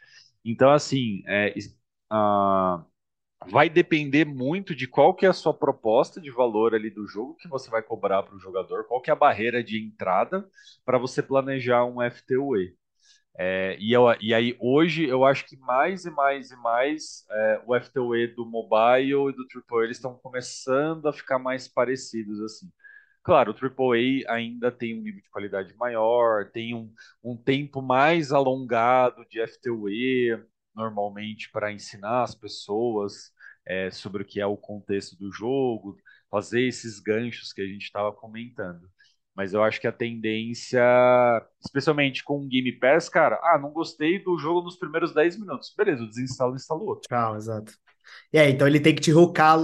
Então, 0.44 0.70
assim, 0.70 1.22
é, 1.26 1.54
ah, 2.10 2.84
vai 3.48 3.68
depender 3.68 4.24
muito 4.24 4.74
de 4.74 4.86
qual 4.86 5.14
que 5.14 5.26
é 5.26 5.28
a 5.28 5.32
sua 5.32 5.52
proposta 5.52 6.20
de 6.20 6.30
valor 6.30 6.74
ali 6.74 6.90
do 6.90 7.06
jogo 7.06 7.36
que 7.36 7.48
você 7.48 7.68
vai 7.70 7.82
cobrar 7.82 8.22
para 8.22 8.34
o 8.34 8.40
jogador, 8.40 8.84
qual 8.84 9.00
que 9.00 9.10
é 9.10 9.12
a 9.12 9.16
barreira 9.16 9.62
de 9.62 9.78
entrada 9.82 10.48
para 10.84 10.98
você 10.98 11.22
planejar 11.22 11.84
um 11.84 12.00
FTUE. 12.02 12.76
É, 13.38 13.76
e, 13.78 13.92
eu, 13.92 14.04
e 14.18 14.32
aí 14.32 14.56
hoje 14.58 15.04
eu 15.06 15.22
acho 15.22 15.46
que 15.46 15.58
mais 15.58 16.06
e 16.06 16.10
mais 16.10 16.50
e 16.50 16.56
mais 16.56 17.26
é, 17.30 17.60
o 17.66 17.78
FTUE 17.78 18.28
do 18.28 18.46
mobile 18.46 19.28
e 19.28 19.32
do 19.32 19.46
AAA 19.46 19.84
eles 19.84 19.98
estão 19.98 20.14
começando 20.14 21.06
a 21.06 21.12
ficar 21.12 21.38
mais 21.38 21.68
parecidos 21.68 22.40
assim. 22.40 22.70
Claro, 23.26 23.50
o 23.50 23.56
AAA 23.56 24.22
ainda 24.32 24.70
tem 24.70 24.96
um 24.96 25.02
nível 25.02 25.20
de 25.20 25.28
qualidade 25.28 25.74
maior, 25.74 26.48
tem 26.52 26.76
um, 26.76 26.94
um 27.24 27.36
tempo 27.36 27.82
mais 27.82 28.30
alongado 28.30 29.26
de 29.28 29.40
FTUE, 29.40 30.40
normalmente 30.72 31.50
para 31.50 31.72
ensinar 31.72 32.22
as 32.22 32.36
pessoas 32.36 33.32
é, 33.66 33.90
sobre 33.90 34.22
o 34.22 34.24
que 34.24 34.40
é 34.40 34.46
o 34.46 34.56
contexto 34.56 35.16
do 35.18 35.32
jogo, 35.32 35.96
fazer 36.30 36.68
esses 36.68 37.00
ganchos 37.00 37.52
que 37.52 37.60
a 37.60 37.66
gente 37.66 37.82
estava 37.82 38.12
comentando. 38.12 38.88
Mas 39.34 39.52
eu 39.52 39.60
acho 39.60 39.80
que 39.80 39.88
a 39.88 39.92
tendência, 39.92 40.80
especialmente 41.64 42.22
com 42.22 42.38
o 42.38 42.46
Game 42.46 42.70
Pass, 42.78 43.08
cara, 43.08 43.40
ah, 43.42 43.58
não 43.60 43.72
gostei 43.72 44.22
do 44.22 44.38
jogo 44.38 44.62
nos 44.62 44.76
primeiros 44.76 45.12
10 45.12 45.36
minutos. 45.40 45.74
Beleza, 45.76 46.06
desinstala 46.06 46.52
e 46.52 46.54
instala 46.54 46.80
outro. 46.80 47.08
Tchau, 47.08 47.34
exato. 47.34 47.72
E 48.32 48.38
aí, 48.38 48.52
então 48.52 48.68
ele 48.68 48.78
tem 48.78 48.94
que 48.94 49.02
te 49.02 49.12
hoocar, 49.12 49.58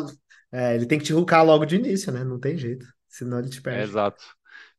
é, 0.51 0.75
ele 0.75 0.85
tem 0.85 0.99
que 0.99 1.05
te 1.05 1.15
hoocar 1.15 1.47
logo 1.47 1.65
de 1.65 1.77
início, 1.77 2.13
né? 2.13 2.25
Não 2.25 2.41
tem 2.41 2.59
jeito. 2.59 2.85
Senão 3.13 3.39
ele 3.39 3.49
te 3.51 3.63
É, 3.69 3.83
perde. 3.83 3.83
exato. 3.83 4.23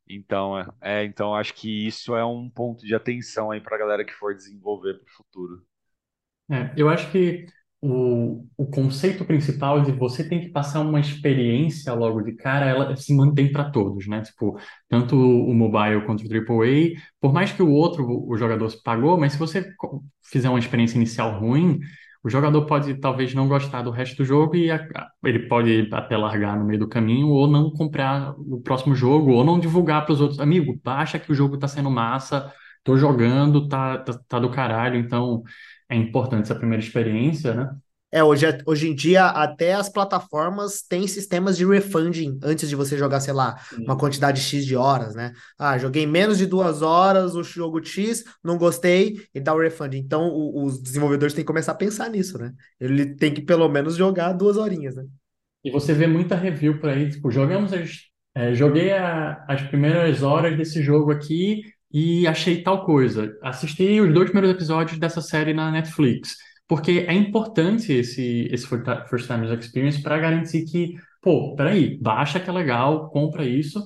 Então, 0.08 0.58
é, 0.58 0.66
é, 1.02 1.04
então 1.04 1.34
acho 1.34 1.54
que 1.54 1.86
isso 1.86 2.14
é 2.16 2.24
um 2.24 2.48
ponto 2.50 2.84
de 2.86 2.94
atenção 2.94 3.50
aí 3.50 3.60
para 3.60 3.76
a 3.76 3.78
galera 3.78 4.04
que 4.04 4.12
for 4.12 4.34
desenvolver 4.34 4.94
para 4.98 5.06
o 5.10 5.14
futuro. 5.16 5.66
É, 6.50 6.72
eu 6.76 6.88
acho 6.90 7.10
que 7.10 7.46
o, 7.80 8.46
o 8.56 8.66
conceito 8.66 9.24
principal 9.24 9.82
de 9.82 9.92
você 9.92 10.26
tem 10.28 10.40
que 10.40 10.48
passar 10.50 10.80
uma 10.80 11.00
experiência 11.00 11.92
logo 11.94 12.20
de 12.22 12.32
cara, 12.34 12.66
ela 12.66 12.96
se 12.96 13.14
mantém 13.14 13.50
para 13.52 13.70
todos, 13.70 14.06
né? 14.06 14.22
Tipo, 14.22 14.58
tanto 14.88 15.16
o 15.16 15.54
mobile 15.54 16.04
quanto 16.06 16.24
o 16.24 16.28
AAA, 16.28 16.94
por 17.20 17.32
mais 17.32 17.52
que 17.52 17.62
o 17.62 17.70
outro, 17.70 18.04
o 18.28 18.36
jogador 18.36 18.70
pagou, 18.82 19.18
mas 19.18 19.32
se 19.32 19.38
você 19.38 19.72
fizer 20.22 20.48
uma 20.50 20.58
experiência 20.58 20.96
inicial 20.96 21.38
ruim, 21.40 21.80
o 22.24 22.30
jogador 22.30 22.66
pode 22.66 22.94
talvez 22.96 23.34
não 23.34 23.46
gostar 23.48 23.82
do 23.82 23.90
resto 23.90 24.16
do 24.18 24.24
jogo 24.24 24.56
e 24.56 24.70
a- 24.70 24.88
ele 25.24 25.40
pode 25.48 25.88
até 25.92 26.16
largar 26.16 26.58
no 26.58 26.64
meio 26.64 26.80
do 26.80 26.88
caminho 26.88 27.28
ou 27.28 27.46
não 27.46 27.70
comprar 27.70 28.34
o 28.38 28.60
próximo 28.62 28.94
jogo 28.96 29.32
ou 29.32 29.44
não 29.44 29.60
divulgar 29.60 30.04
para 30.06 30.12
os 30.14 30.20
outros. 30.20 30.40
Amigo, 30.40 30.80
baixa 30.82 31.18
que 31.18 31.30
o 31.30 31.34
jogo 31.34 31.58
tá 31.58 31.68
sendo 31.68 31.90
massa, 31.90 32.52
tô 32.82 32.96
jogando, 32.96 33.68
tá, 33.68 33.98
tá, 33.98 34.18
tá 34.28 34.38
do 34.40 34.50
caralho, 34.50 34.98
então 34.98 35.42
é 35.88 35.96
importante 35.96 36.44
essa 36.44 36.54
primeira 36.56 36.82
experiência, 36.82 37.54
né? 37.54 37.76
É, 38.14 38.22
hoje, 38.22 38.46
hoje 38.64 38.88
em 38.88 38.94
dia, 38.94 39.26
até 39.26 39.74
as 39.74 39.88
plataformas 39.88 40.82
têm 40.82 41.04
sistemas 41.08 41.56
de 41.56 41.66
refunding 41.66 42.38
antes 42.44 42.68
de 42.68 42.76
você 42.76 42.96
jogar, 42.96 43.18
sei 43.20 43.32
lá, 43.34 43.56
uma 43.84 43.98
quantidade 43.98 44.40
X 44.40 44.64
de 44.64 44.76
horas, 44.76 45.16
né? 45.16 45.32
Ah, 45.58 45.76
joguei 45.78 46.06
menos 46.06 46.38
de 46.38 46.46
duas 46.46 46.80
horas 46.80 47.34
o 47.34 47.42
jogo 47.42 47.84
X, 47.84 48.22
não 48.42 48.56
gostei, 48.56 49.16
e 49.34 49.40
dá 49.40 49.52
o 49.52 49.58
refund. 49.60 49.94
Então, 49.96 50.28
o- 50.28 50.64
os 50.64 50.80
desenvolvedores 50.80 51.34
têm 51.34 51.42
que 51.42 51.48
começar 51.48 51.72
a 51.72 51.74
pensar 51.74 52.08
nisso, 52.08 52.38
né? 52.38 52.52
Ele 52.78 53.16
tem 53.16 53.34
que 53.34 53.42
pelo 53.42 53.68
menos 53.68 53.96
jogar 53.96 54.32
duas 54.32 54.56
horinhas, 54.56 54.94
né? 54.94 55.04
E 55.64 55.70
você 55.70 55.94
vê 55.94 56.06
muita 56.06 56.36
review 56.36 56.78
por 56.78 56.90
aí, 56.90 57.10
tipo, 57.10 57.30
jogamos 57.30 57.72
as, 57.72 58.02
é, 58.34 58.54
joguei 58.54 58.92
a- 58.92 59.44
as 59.48 59.62
primeiras 59.62 60.22
horas 60.22 60.56
desse 60.56 60.82
jogo 60.82 61.10
aqui 61.10 61.62
e 61.92 62.26
achei 62.26 62.62
tal 62.62 62.84
coisa. 62.84 63.36
Assisti 63.42 64.00
os 64.00 64.12
dois 64.12 64.30
primeiros 64.30 64.54
episódios 64.54 64.98
dessa 64.98 65.20
série 65.22 65.54
na 65.54 65.70
Netflix. 65.70 66.36
Porque 66.66 67.04
é 67.06 67.12
importante 67.12 67.92
esse, 67.92 68.48
esse 68.50 68.66
First 68.66 69.26
Timers 69.26 69.50
Experience 69.60 70.02
para 70.02 70.18
garantir 70.18 70.64
que, 70.64 70.94
pô, 71.20 71.54
peraí, 71.54 71.98
baixa 72.00 72.40
que 72.40 72.48
é 72.48 72.52
legal, 72.52 73.10
compra 73.10 73.44
isso. 73.46 73.84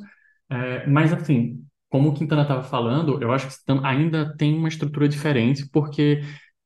É, 0.51 0.87
mas 0.87 1.13
assim, 1.13 1.65
como 1.89 2.11
o 2.11 2.15
Quintana 2.15 2.43
estava 2.43 2.63
falando, 2.63 3.21
eu 3.23 3.33
acho 3.33 3.49
que 3.49 3.55
ainda 3.85 4.37
tem 4.37 4.55
uma 4.57 4.69
estrutura 4.69 5.09
diferente, 5.09 5.69
porque 5.71 6.23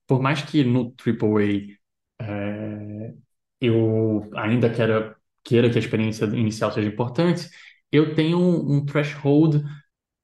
por 0.06 0.20
mais 0.20 0.42
que 0.42 0.64
no 0.64 0.94
AAA 0.96 1.78
é, 2.20 3.14
eu 3.60 4.30
ainda 4.36 4.70
queira, 4.70 5.16
queira 5.44 5.70
que 5.70 5.76
a 5.78 5.80
experiência 5.80 6.24
inicial 6.26 6.72
seja 6.72 6.88
importante, 6.88 7.48
eu 7.90 8.14
tenho 8.14 8.38
um, 8.38 8.76
um 8.78 8.84
threshold 8.84 9.62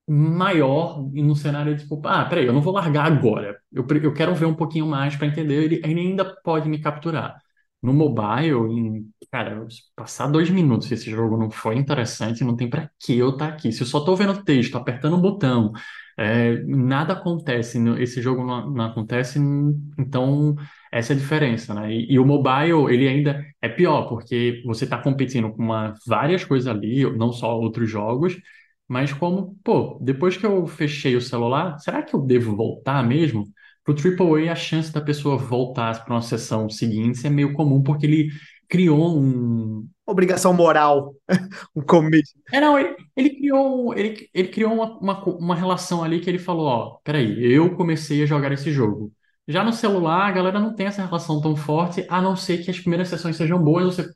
maior 0.08 1.02
no 1.12 1.36
cenário 1.36 1.74
de 1.74 1.82
tipo, 1.82 2.00
ah, 2.06 2.24
peraí, 2.24 2.46
eu 2.46 2.52
não 2.52 2.62
vou 2.62 2.72
largar 2.72 3.06
agora. 3.06 3.58
Eu, 3.72 3.86
eu 4.02 4.14
quero 4.14 4.34
ver 4.34 4.46
um 4.46 4.54
pouquinho 4.54 4.86
mais 4.86 5.16
para 5.16 5.26
entender, 5.26 5.64
ele, 5.64 5.80
ele 5.84 6.00
ainda 6.00 6.24
pode 6.42 6.68
me 6.68 6.78
capturar. 6.80 7.36
No 7.80 7.92
mobile, 7.92 8.56
em, 8.72 9.08
cara, 9.30 9.66
passar 9.94 10.26
dois 10.26 10.50
minutos 10.50 10.88
se 10.88 10.94
esse 10.94 11.10
jogo 11.10 11.36
não 11.36 11.50
foi 11.50 11.76
interessante, 11.76 12.42
não 12.42 12.56
tem 12.56 12.68
para 12.68 12.90
que 12.98 13.16
eu 13.16 13.30
estar 13.30 13.48
aqui. 13.48 13.70
Se 13.70 13.82
eu 13.82 13.86
só 13.86 14.00
tô 14.00 14.16
vendo 14.16 14.42
texto, 14.42 14.76
apertando 14.76 15.16
um 15.16 15.20
botão, 15.20 15.72
é, 16.18 16.60
nada 16.64 17.12
acontece, 17.12 17.78
esse 18.00 18.20
jogo 18.20 18.44
não, 18.44 18.68
não 18.70 18.84
acontece, 18.86 19.38
então 19.96 20.56
essa 20.92 21.12
é 21.12 21.16
a 21.16 21.18
diferença, 21.18 21.72
né? 21.74 21.92
E, 21.92 22.12
e 22.14 22.18
o 22.18 22.26
mobile, 22.26 22.92
ele 22.92 23.06
ainda 23.06 23.44
é 23.62 23.68
pior, 23.68 24.08
porque 24.08 24.62
você 24.66 24.84
está 24.84 24.98
competindo 24.98 25.50
com 25.52 25.62
uma, 25.62 25.94
várias 26.06 26.44
coisas 26.44 26.66
ali, 26.66 27.04
não 27.16 27.32
só 27.32 27.56
outros 27.56 27.88
jogos, 27.88 28.36
mas 28.88 29.12
como, 29.12 29.56
pô, 29.62 29.98
depois 30.02 30.36
que 30.36 30.46
eu 30.46 30.66
fechei 30.66 31.14
o 31.14 31.20
celular, 31.20 31.78
será 31.78 32.02
que 32.02 32.14
eu 32.14 32.20
devo 32.20 32.56
voltar 32.56 33.02
mesmo? 33.06 33.44
Pro 33.84 33.94
AAA, 33.94 34.52
a 34.52 34.56
chance 34.56 34.92
da 34.92 35.00
pessoa 35.00 35.36
voltar 35.36 36.04
para 36.04 36.14
uma 36.14 36.22
sessão 36.22 36.68
seguinte 36.68 37.26
é 37.26 37.30
meio 37.30 37.52
comum, 37.52 37.82
porque 37.82 38.06
ele 38.06 38.30
criou 38.68 39.18
um. 39.18 39.86
Obrigação 40.06 40.54
moral, 40.54 41.14
um 41.76 41.82
commit. 41.82 42.24
É, 42.52 42.60
não, 42.60 42.78
ele, 42.78 42.96
ele 43.14 43.30
criou, 43.30 43.94
ele, 43.94 44.28
ele 44.32 44.48
criou 44.48 44.72
uma, 44.72 44.98
uma, 44.98 45.24
uma 45.24 45.54
relação 45.54 46.02
ali 46.02 46.20
que 46.20 46.30
ele 46.30 46.38
falou, 46.38 46.66
ó, 46.66 46.98
peraí, 47.04 47.44
eu 47.44 47.74
comecei 47.76 48.22
a 48.22 48.26
jogar 48.26 48.50
esse 48.52 48.70
jogo. 48.72 49.12
Já 49.46 49.62
no 49.62 49.72
celular, 49.72 50.26
a 50.28 50.32
galera 50.32 50.60
não 50.60 50.74
tem 50.74 50.86
essa 50.86 51.04
relação 51.04 51.40
tão 51.40 51.56
forte, 51.56 52.06
a 52.08 52.20
não 52.22 52.36
ser 52.36 52.58
que 52.64 52.70
as 52.70 52.78
primeiras 52.78 53.08
sessões 53.08 53.36
sejam 53.36 53.62
boas, 53.62 53.96
você 53.96 54.08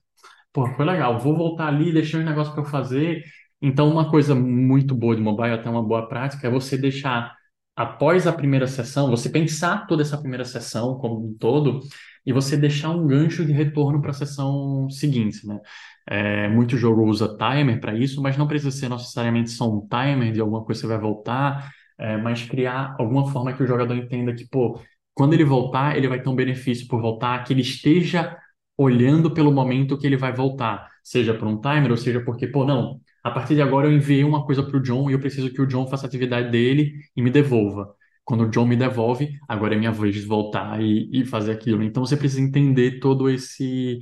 Pô, 0.53 0.67
foi 0.75 0.85
legal. 0.85 1.19
Vou 1.19 1.37
voltar 1.37 1.69
ali, 1.69 1.93
deixei 1.93 2.21
um 2.21 2.25
negócio 2.25 2.53
para 2.53 2.63
eu 2.63 2.67
fazer. 2.67 3.23
Então, 3.63 3.89
uma 3.91 4.11
coisa 4.11 4.35
muito 4.35 4.95
boa 4.95 5.15
de 5.17 5.23
mobile, 5.23 5.53
até 5.55 5.71
uma 5.71 5.83
boa 5.83 6.09
prática, 6.09 6.47
é 6.49 6.51
você 6.51 6.77
deixar, 6.77 7.35
após 7.77 8.27
a 8.27 8.33
primeira 8.33 8.67
sessão, 8.67 9.09
você 9.11 9.31
pensar 9.31 9.87
toda 9.87 10.03
essa 10.03 10.19
primeira 10.19 10.45
sessão 10.45 10.99
como 10.99 11.25
um 11.29 11.35
todo, 11.39 11.81
e 12.27 12.33
você 12.33 12.57
deixar 12.57 12.91
um 12.91 13.07
gancho 13.07 13.45
de 13.45 13.53
retorno 13.53 14.01
para 14.01 14.11
a 14.11 14.15
sessão 14.15 14.89
seguinte, 14.91 15.47
né? 15.47 15.61
É, 16.09 16.49
muito 16.49 16.77
jogo 16.77 17.05
usa 17.05 17.37
timer 17.37 17.81
para 17.81 17.95
isso, 17.97 18.21
mas 18.21 18.37
não 18.37 18.47
precisa 18.49 18.71
ser 18.73 18.89
necessariamente 18.89 19.51
só 19.51 19.71
um 19.73 19.87
timer 19.89 20.33
de 20.33 20.41
alguma 20.41 20.65
coisa 20.65 20.81
que 20.81 20.87
você 20.87 20.93
vai 20.93 21.01
voltar, 21.01 21.71
é, 21.99 22.17
mas 22.17 22.43
criar 22.45 22.97
alguma 22.99 23.31
forma 23.31 23.53
que 23.53 23.63
o 23.63 23.67
jogador 23.67 23.95
entenda 23.97 24.35
que, 24.35 24.47
pô, 24.49 24.81
quando 25.15 25.35
ele 25.35 25.45
voltar, 25.45 25.97
ele 25.97 26.09
vai 26.09 26.21
ter 26.21 26.29
um 26.29 26.35
benefício 26.35 26.89
por 26.89 27.01
voltar, 27.01 27.45
que 27.45 27.53
ele 27.53 27.61
esteja 27.63 28.37
olhando 28.77 29.33
pelo 29.33 29.53
momento 29.53 29.97
que 29.99 30.07
ele 30.07 30.17
vai 30.17 30.33
voltar, 30.33 30.89
seja 31.05 31.35
por 31.35 31.47
um 31.47 31.61
timer 31.61 31.91
ou 31.91 31.97
seja 31.97 32.21
porque, 32.25 32.47
pô, 32.47 32.65
não, 32.65 33.01
a 33.23 33.31
partir 33.31 33.55
de 33.55 33.63
agora 33.63 33.87
eu 33.89 33.93
enviei 33.93 34.25
uma 34.25 34.45
coisa 34.45 34.63
para 34.63 34.77
o 34.77 34.81
John 34.83 35.09
e 35.11 35.13
eu 35.15 35.21
preciso 35.21 35.53
que 35.53 35.61
o 35.63 35.67
John 35.67 35.87
faça 35.89 36.07
a 36.07 36.09
atividade 36.09 36.51
dele 36.51 36.93
e 37.17 37.23
me 37.23 37.31
devolva. 37.31 37.95
Quando 38.25 38.45
o 38.45 38.51
John 38.51 38.67
me 38.67 38.77
devolve, 38.77 39.39
agora 39.49 39.75
é 39.75 39.79
minha 39.79 39.93
vez 39.93 40.15
de 40.15 40.23
voltar 40.23 40.81
e, 40.83 41.09
e 41.13 41.25
fazer 41.25 41.53
aquilo. 41.53 41.83
Então 41.83 42.05
você 42.05 42.17
precisa 42.17 42.41
entender 42.41 43.01
todo 43.01 43.29
esse 43.31 44.01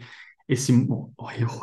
esse 0.49 0.73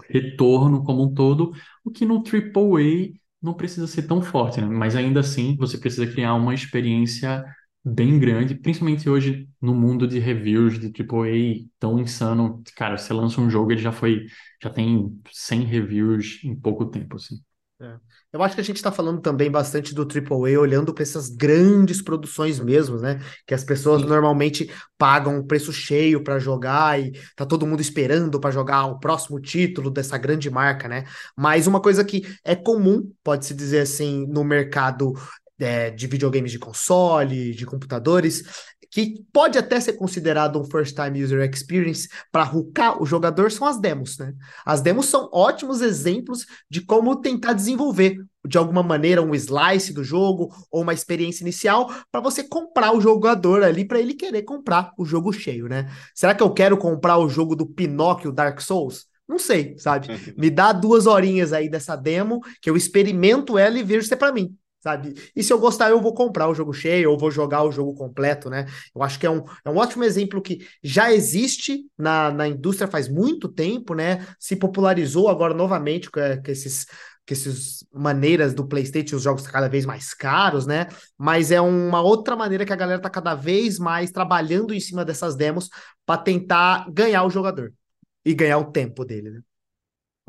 retorno 0.10 0.84
como 0.84 1.03
um 1.03 1.14
todo, 1.14 1.53
o 1.84 1.91
que 1.91 2.05
no 2.05 2.22
AAA 2.24 3.20
não 3.41 3.53
precisa 3.53 3.88
ser 3.88 4.03
tão 4.03 4.22
forte, 4.22 4.60
né? 4.62 4.68
Mas 4.68 4.95
ainda 4.95 5.20
assim 5.20 5.55
você 5.58 5.78
precisa 5.78 6.08
criar 6.08 6.34
uma 6.36 6.53
experiência 6.53 7.43
bem 7.84 8.20
grande, 8.20 8.55
principalmente 8.55 9.10
hoje 9.10 9.47
no 9.62 9.74
mundo 9.74 10.08
de 10.08 10.20
reviews 10.20 10.80
de 10.80 10.91
AAA 10.91 11.66
tão 11.80 11.99
insano. 11.99 12.62
Cara, 12.76 12.97
você 12.97 13.14
lança 13.14 13.39
um 13.41 13.49
jogo, 13.49 13.72
ele 13.72 13.82
já 13.82 13.91
foi, 13.91 14.26
já 14.62 14.70
tem 14.70 15.18
100 15.32 15.64
reviews 15.64 16.43
em 16.43 16.55
pouco 16.55 16.86
tempo, 16.86 17.16
assim. 17.16 17.36
É. 17.80 17.95
Eu 18.34 18.41
acho 18.41 18.55
que 18.55 18.61
a 18.61 18.63
gente 18.63 18.78
está 18.78 18.91
falando 18.91 19.21
também 19.21 19.51
bastante 19.51 19.93
do 19.93 20.01
AAA, 20.01 20.59
olhando 20.59 20.93
para 20.95 21.03
essas 21.03 21.30
grandes 21.30 22.01
produções 22.01 22.59
mesmo, 22.59 22.97
né? 22.97 23.19
Que 23.45 23.53
as 23.53 23.63
pessoas 23.63 24.01
Sim. 24.01 24.07
normalmente 24.07 24.71
pagam 24.97 25.38
o 25.38 25.45
preço 25.45 25.71
cheio 25.71 26.23
para 26.23 26.39
jogar 26.39 26.99
e 26.99 27.11
tá 27.36 27.45
todo 27.45 27.67
mundo 27.67 27.80
esperando 27.80 28.39
para 28.39 28.49
jogar 28.49 28.86
o 28.88 28.99
próximo 28.99 29.39
título 29.39 29.91
dessa 29.91 30.17
grande 30.17 30.49
marca, 30.49 30.88
né? 30.88 31.03
Mas 31.36 31.67
uma 31.67 31.80
coisa 31.80 32.03
que 32.03 32.23
é 32.43 32.55
comum, 32.55 33.11
pode-se 33.23 33.53
dizer 33.53 33.82
assim, 33.82 34.25
no 34.28 34.43
mercado 34.43 35.13
é, 35.60 35.89
de 35.89 36.08
videogames 36.08 36.51
de 36.51 36.60
console, 36.60 37.53
de 37.53 37.66
computadores, 37.66 38.43
que 38.89 39.24
pode 39.34 39.58
até 39.58 39.80
ser 39.80 39.93
considerado 39.93 40.60
um 40.60 40.66
first 40.66 40.95
time 40.95 41.22
user 41.24 41.47
experience 41.49 42.08
para 42.32 42.45
hoocar 42.45 43.01
o 43.01 43.05
jogador 43.05 43.51
são 43.51 43.68
as 43.68 43.80
demos, 43.80 44.18
né? 44.18 44.34
As 44.66 44.82
demos 44.82 45.08
são 45.08 45.30
ótimos 45.34 45.82
exemplos 45.82 46.45
de 46.70 46.82
como 46.82 47.20
tentar 47.20 47.53
desenvolver 47.53 48.18
de 48.47 48.58
alguma 48.58 48.82
maneira 48.82 49.22
um 49.22 49.36
slice 49.36 49.93
do 49.93 50.03
jogo 50.03 50.53
ou 50.72 50.82
uma 50.84 50.93
experiência 50.93 51.43
inicial 51.43 51.93
para 52.12 52.22
você 52.22 52.43
comprar 52.43 52.95
o 52.95 53.01
jogador 53.01 53.62
ali 53.62 53.86
para 53.86 53.99
ele 53.99 54.14
querer 54.14 54.43
comprar 54.43 54.91
o 54.97 55.05
jogo 55.05 55.34
cheio, 55.34 55.68
né? 55.68 55.91
Será 56.16 56.34
que 56.34 56.43
eu 56.43 56.53
quero 56.53 56.78
comprar 56.78 57.18
o 57.18 57.28
jogo 57.28 57.55
do 57.55 57.66
Pinóquio 57.66 58.32
Dark 58.32 58.62
Souls? 58.62 59.05
Não 59.28 59.38
sei, 59.38 59.78
sabe? 59.78 60.08
Me 60.38 60.49
dá 60.49 60.72
duas 60.72 61.05
horinhas 61.05 61.51
aí 61.51 61.70
dessa 61.70 61.97
demo 61.97 62.39
que 62.62 62.70
eu 62.70 62.78
experimento 62.78 63.58
ela 63.58 63.78
e 63.78 63.84
vejo 63.84 64.08
se 64.08 64.14
é 64.14 64.18
para 64.18 64.32
mim 64.32 64.55
sabe? 64.88 65.13
E 65.35 65.43
se 65.43 65.51
eu 65.51 65.59
gostar, 65.59 65.89
eu 65.89 66.01
vou 66.01 66.13
comprar 66.13 66.47
o 66.47 66.55
jogo 66.55 66.71
cheio, 66.71 67.11
ou 67.11 67.17
vou 67.17 67.29
jogar 67.29 67.63
o 67.63 67.71
jogo 67.71 67.93
completo, 67.93 68.49
né? 68.49 68.65
Eu 68.95 69.03
acho 69.03 69.19
que 69.19 69.25
é 69.25 69.29
um, 69.29 69.43
é 69.65 69.69
um 69.69 69.75
ótimo 69.75 70.03
exemplo 70.05 70.41
que 70.41 70.65
já 70.81 71.11
existe 71.11 71.85
na, 71.97 72.31
na 72.31 72.47
indústria 72.47 72.88
faz 72.88 73.09
muito 73.09 73.49
tempo, 73.49 73.93
né? 73.93 74.25
Se 74.39 74.55
popularizou 74.55 75.27
agora 75.27 75.53
novamente 75.53 76.09
com, 76.09 76.21
com 76.43 76.51
esses 76.51 76.85
que 77.25 77.33
essas 77.33 77.85
maneiras 77.93 78.53
do 78.53 78.65
PlayStation, 78.65 79.17
os 79.17 79.23
jogos 79.23 79.45
cada 79.45 79.67
vez 79.67 79.85
mais 79.85 80.13
caros, 80.13 80.65
né? 80.65 80.88
Mas 81.17 81.51
é 81.51 81.59
uma 81.59 82.01
outra 82.01 82.38
maneira 82.38 82.65
que 82.65 82.71
a 82.71 82.75
galera 82.77 83.01
tá 83.01 83.09
cada 83.09 83.35
vez 83.35 83.77
mais 83.77 84.11
trabalhando 84.11 84.73
em 84.73 84.79
cima 84.79 85.03
dessas 85.03 85.35
demos 85.35 85.69
para 86.05 86.21
tentar 86.21 86.89
ganhar 86.89 87.25
o 87.25 87.29
jogador 87.29 87.73
e 88.23 88.33
ganhar 88.33 88.57
o 88.59 88.71
tempo 88.71 89.03
dele, 89.03 89.31
né? 89.31 89.41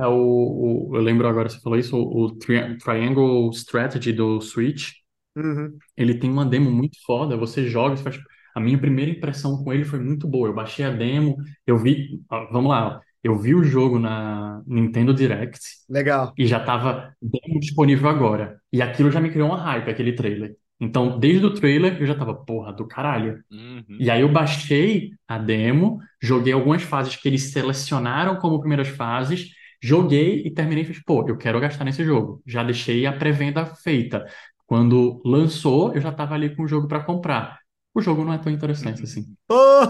É 0.00 0.06
o, 0.06 0.90
o- 0.90 0.96
eu 0.96 1.02
lembro 1.02 1.26
agora, 1.28 1.48
você 1.48 1.60
falou 1.60 1.78
isso, 1.78 1.96
o, 1.96 2.24
o 2.26 2.36
Tri- 2.38 2.78
Triangle 2.78 3.50
Strategy 3.52 4.12
do 4.12 4.40
Switch, 4.40 4.92
Uhum. 5.36 5.78
ele 5.96 6.14
tem 6.18 6.30
uma 6.30 6.44
demo 6.46 6.70
muito 6.70 6.98
foda, 7.04 7.36
você 7.36 7.66
joga, 7.68 7.96
você 7.96 8.02
faz... 8.02 8.18
A 8.54 8.60
minha 8.60 8.78
primeira 8.78 9.10
impressão 9.10 9.62
com 9.62 9.72
ele 9.72 9.84
foi 9.84 10.00
muito 10.00 10.26
boa, 10.26 10.48
eu 10.48 10.54
baixei 10.54 10.84
a 10.84 10.90
demo, 10.90 11.36
eu 11.66 11.78
vi, 11.78 12.20
vamos 12.50 12.70
lá, 12.70 13.00
eu 13.22 13.36
vi 13.38 13.54
o 13.54 13.62
jogo 13.62 13.98
na 14.00 14.60
Nintendo 14.66 15.14
Direct 15.14 15.60
Legal. 15.88 16.32
e 16.36 16.46
já 16.46 16.58
tava 16.58 17.14
demo 17.22 17.60
disponível 17.60 18.08
agora, 18.08 18.60
e 18.72 18.82
aquilo 18.82 19.10
já 19.10 19.20
me 19.20 19.30
criou 19.30 19.48
uma 19.48 19.60
hype, 19.62 19.90
aquele 19.90 20.12
trailer. 20.12 20.56
Então, 20.80 21.18
desde 21.18 21.44
o 21.44 21.54
trailer, 21.54 22.00
eu 22.00 22.06
já 22.06 22.14
tava, 22.14 22.34
porra, 22.34 22.72
do 22.72 22.86
caralho. 22.86 23.42
Uhum. 23.50 23.96
E 23.98 24.10
aí 24.10 24.20
eu 24.20 24.28
baixei 24.32 25.10
a 25.26 25.36
demo, 25.38 26.00
joguei 26.20 26.52
algumas 26.52 26.82
fases 26.82 27.16
que 27.16 27.28
eles 27.28 27.50
selecionaram 27.52 28.36
como 28.36 28.60
primeiras 28.60 28.88
fases, 28.88 29.50
joguei 29.80 30.42
e 30.46 30.50
terminei 30.52 30.82
e 30.84 30.86
fiz, 30.86 31.02
pô, 31.02 31.24
eu 31.28 31.36
quero 31.36 31.60
gastar 31.60 31.84
nesse 31.84 32.04
jogo. 32.04 32.42
Já 32.46 32.62
deixei 32.64 33.06
a 33.06 33.12
pré-venda 33.12 33.64
feita. 33.66 34.26
Quando 34.66 35.22
lançou, 35.24 35.94
eu 35.94 36.00
já 36.00 36.10
estava 36.10 36.34
ali 36.34 36.54
com 36.54 36.62
o 36.64 36.68
jogo 36.68 36.88
para 36.88 37.02
comprar. 37.04 37.58
O 37.94 38.00
jogo 38.00 38.24
não 38.24 38.32
é 38.32 38.38
tão 38.38 38.52
interessante 38.52 39.04
assim. 39.04 39.24
Oh, 39.50 39.86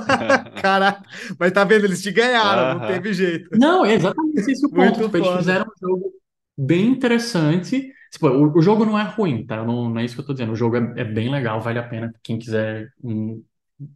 caraca, 0.55 1.03
mas 1.39 1.53
tá 1.53 1.64
vendo? 1.64 1.84
Eles 1.86 2.03
te 2.03 2.12
ganharam, 2.12 2.66
não 2.68 2.80
Aham. 2.80 2.84
teve 2.84 3.12
jeito. 3.12 3.51
Não, 3.53 3.84
é 3.84 3.95
exatamente 3.95 4.51
esse 4.51 4.64
o 4.66 4.72
ponto. 4.72 5.01
Tipo, 5.03 5.16
eles 5.16 5.30
fizeram 5.30 5.64
um 5.66 5.78
jogo 5.89 6.12
bem 6.57 6.86
interessante. 6.89 7.93
Tipo, 8.12 8.28
o, 8.28 8.59
o 8.59 8.62
jogo 8.62 8.84
não 8.84 8.99
é 8.99 9.03
ruim, 9.05 9.45
tá? 9.47 9.64
Não, 9.64 9.91
não 9.91 10.01
é 10.01 10.05
isso 10.05 10.14
que 10.14 10.20
eu 10.20 10.26
tô 10.26 10.32
dizendo. 10.32 10.53
O 10.53 10.57
jogo 10.57 10.76
é, 10.76 11.01
é 11.01 11.05
bem 11.05 11.30
legal, 11.30 11.61
vale 11.61 11.78
a 11.78 11.89
pena. 11.89 12.12
Quem 12.22 12.39
quiser 12.39 12.89
um, 13.03 13.45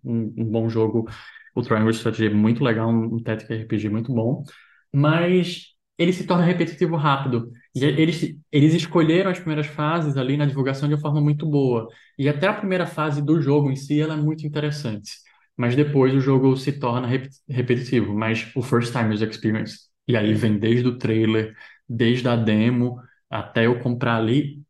um, 0.04 0.34
um 0.38 0.44
bom 0.50 0.68
jogo, 0.68 1.08
o 1.54 1.62
Triangle 1.62 1.90
Strategy 1.92 2.26
é 2.26 2.30
muito 2.30 2.64
legal, 2.64 2.88
um, 2.90 3.16
um 3.16 3.22
Tactics 3.22 3.50
RPG 3.50 3.88
muito 3.88 4.12
bom. 4.12 4.44
Mas 4.92 5.71
ele 5.98 6.12
se 6.12 6.26
torna 6.26 6.44
repetitivo 6.44 6.96
rápido. 6.96 7.50
E 7.74 7.84
eles, 7.84 8.34
eles 8.50 8.74
escolheram 8.74 9.30
as 9.30 9.38
primeiras 9.38 9.66
fases 9.66 10.16
ali 10.16 10.36
na 10.36 10.46
divulgação 10.46 10.88
de 10.88 10.94
uma 10.94 11.00
forma 11.00 11.20
muito 11.20 11.46
boa. 11.48 11.88
E 12.18 12.28
até 12.28 12.46
a 12.48 12.54
primeira 12.54 12.86
fase 12.86 13.22
do 13.22 13.40
jogo 13.40 13.70
em 13.70 13.76
si, 13.76 14.00
ela 14.00 14.14
é 14.14 14.16
muito 14.16 14.46
interessante. 14.46 15.12
Mas 15.56 15.76
depois 15.76 16.14
o 16.14 16.20
jogo 16.20 16.56
se 16.56 16.72
torna 16.72 17.06
rep- 17.06 17.28
repetitivo. 17.48 18.14
Mas 18.14 18.50
o 18.56 18.62
First 18.62 18.92
Time 18.92 19.14
User 19.14 19.28
Experience, 19.28 19.78
e 20.08 20.16
aí 20.16 20.34
vem 20.34 20.58
desde 20.58 20.88
o 20.88 20.98
trailer, 20.98 21.54
desde 21.88 22.28
a 22.28 22.36
demo, 22.36 23.00
até 23.30 23.66
eu 23.66 23.78
comprar 23.80 24.16
ali, 24.16 24.62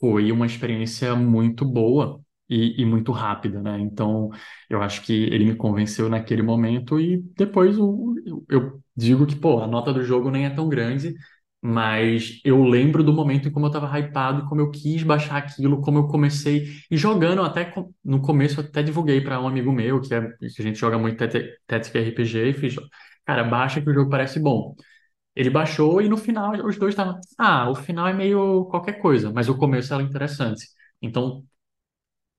foi 0.00 0.30
uma 0.32 0.46
experiência 0.46 1.14
muito 1.16 1.64
boa 1.64 2.20
e, 2.48 2.80
e 2.82 2.84
muito 2.84 3.12
rápida, 3.12 3.60
né? 3.62 3.78
Então, 3.80 4.30
eu 4.68 4.82
acho 4.82 5.02
que 5.02 5.12
ele 5.12 5.44
me 5.44 5.54
convenceu 5.56 6.08
naquele 6.08 6.42
momento 6.42 6.98
e 7.00 7.18
depois 7.36 7.78
o, 7.78 8.14
eu 8.48 8.80
digo 8.96 9.26
que, 9.26 9.36
pô, 9.36 9.60
a 9.62 9.66
nota 9.66 9.92
do 9.92 10.02
jogo 10.02 10.30
nem 10.30 10.46
é 10.46 10.50
tão 10.50 10.68
grande, 10.68 11.14
mas 11.60 12.40
eu 12.44 12.62
lembro 12.64 13.02
do 13.02 13.12
momento 13.12 13.48
em 13.48 13.52
como 13.52 13.66
eu 13.66 13.70
tava 13.70 13.86
hypado 13.98 14.46
como 14.48 14.60
eu 14.60 14.70
quis 14.70 15.02
baixar 15.02 15.36
aquilo, 15.38 15.80
como 15.80 15.98
eu 15.98 16.06
comecei 16.08 16.68
e 16.90 16.96
jogando 16.96 17.42
até 17.42 17.72
no 18.04 18.22
começo 18.22 18.60
eu 18.60 18.64
até 18.64 18.80
divulguei 18.82 19.20
para 19.20 19.40
um 19.40 19.48
amigo 19.48 19.72
meu 19.72 20.00
que, 20.00 20.14
é, 20.14 20.20
que 20.38 20.46
a 20.60 20.62
gente 20.62 20.78
joga 20.78 20.96
muito 20.98 21.16
Tactics 21.66 21.94
RPG 21.94 22.50
e 22.50 22.54
fiz, 22.54 22.76
cara, 23.26 23.42
baixa 23.44 23.80
que 23.80 23.90
o 23.90 23.94
jogo 23.94 24.08
parece 24.10 24.38
bom. 24.40 24.74
Ele 25.36 25.50
baixou 25.50 26.02
e 26.02 26.08
no 26.08 26.16
final 26.16 26.52
os 26.66 26.76
dois 26.78 26.92
estavam, 26.94 27.18
ah, 27.38 27.70
o 27.70 27.74
final 27.74 28.08
é 28.08 28.12
meio 28.12 28.64
qualquer 28.66 28.94
coisa, 29.00 29.32
mas 29.32 29.48
o 29.48 29.56
começo 29.56 29.94
era 29.94 30.02
interessante. 30.02 30.66
Então, 31.00 31.44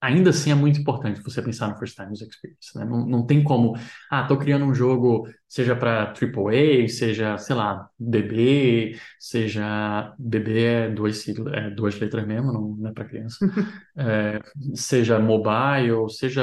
ainda 0.02 0.30
assim 0.30 0.52
é 0.52 0.56
muito 0.56 0.80
importante 0.80 1.22
você 1.22 1.42
pensar 1.42 1.68
no 1.70 1.78
First 1.78 1.96
Time 1.96 2.12
User 2.12 2.28
Experience, 2.28 2.78
né? 2.78 2.86
Não, 2.86 3.06
não 3.06 3.26
tem 3.26 3.44
como, 3.44 3.76
ah, 4.10 4.26
tô 4.26 4.38
criando 4.38 4.66
um 4.66 4.74
jogo, 4.74 5.28
seja 5.48 5.76
para 5.76 6.14
AAA, 6.14 6.88
seja, 6.88 7.38
sei 7.38 7.56
lá, 7.56 7.90
BB, 8.00 9.00
seja 9.20 10.14
BB 10.18 10.64
é 10.64 10.90
duas, 10.90 11.18
sigla- 11.18 11.56
é 11.56 11.70
duas 11.70 12.00
letras 12.00 12.26
mesmo, 12.26 12.52
não, 12.54 12.76
não 12.78 12.90
é 12.90 12.94
para 12.94 13.06
criança, 13.06 13.38
É, 13.98 14.40
seja 14.76 15.20
mobile, 15.20 16.10
seja 16.10 16.42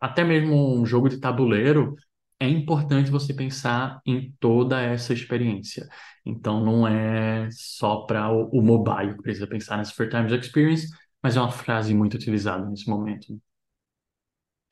até 0.00 0.22
mesmo 0.24 0.78
um 0.80 0.84
jogo 0.86 1.08
de 1.08 1.18
tabuleiro, 1.18 1.94
é 2.40 2.46
importante 2.48 3.10
você 3.10 3.34
pensar 3.34 4.00
em 4.06 4.32
toda 4.38 4.80
essa 4.80 5.12
experiência. 5.12 5.88
Então, 6.24 6.64
não 6.64 6.86
é 6.86 7.48
só 7.50 8.02
para 8.06 8.30
o, 8.32 8.48
o 8.50 8.62
mobile 8.62 9.14
que 9.16 9.22
precisa 9.22 9.46
pensar 9.46 9.76
nessa 9.78 9.92
First 9.94 10.10
Time 10.12 10.26
User 10.26 10.38
Experience, 10.40 10.88
mas 11.22 11.36
é 11.36 11.40
uma 11.40 11.50
frase 11.52 11.94
muito 11.94 12.14
utilizada 12.14 12.66
nesse 12.68 12.88
momento. 12.88 13.40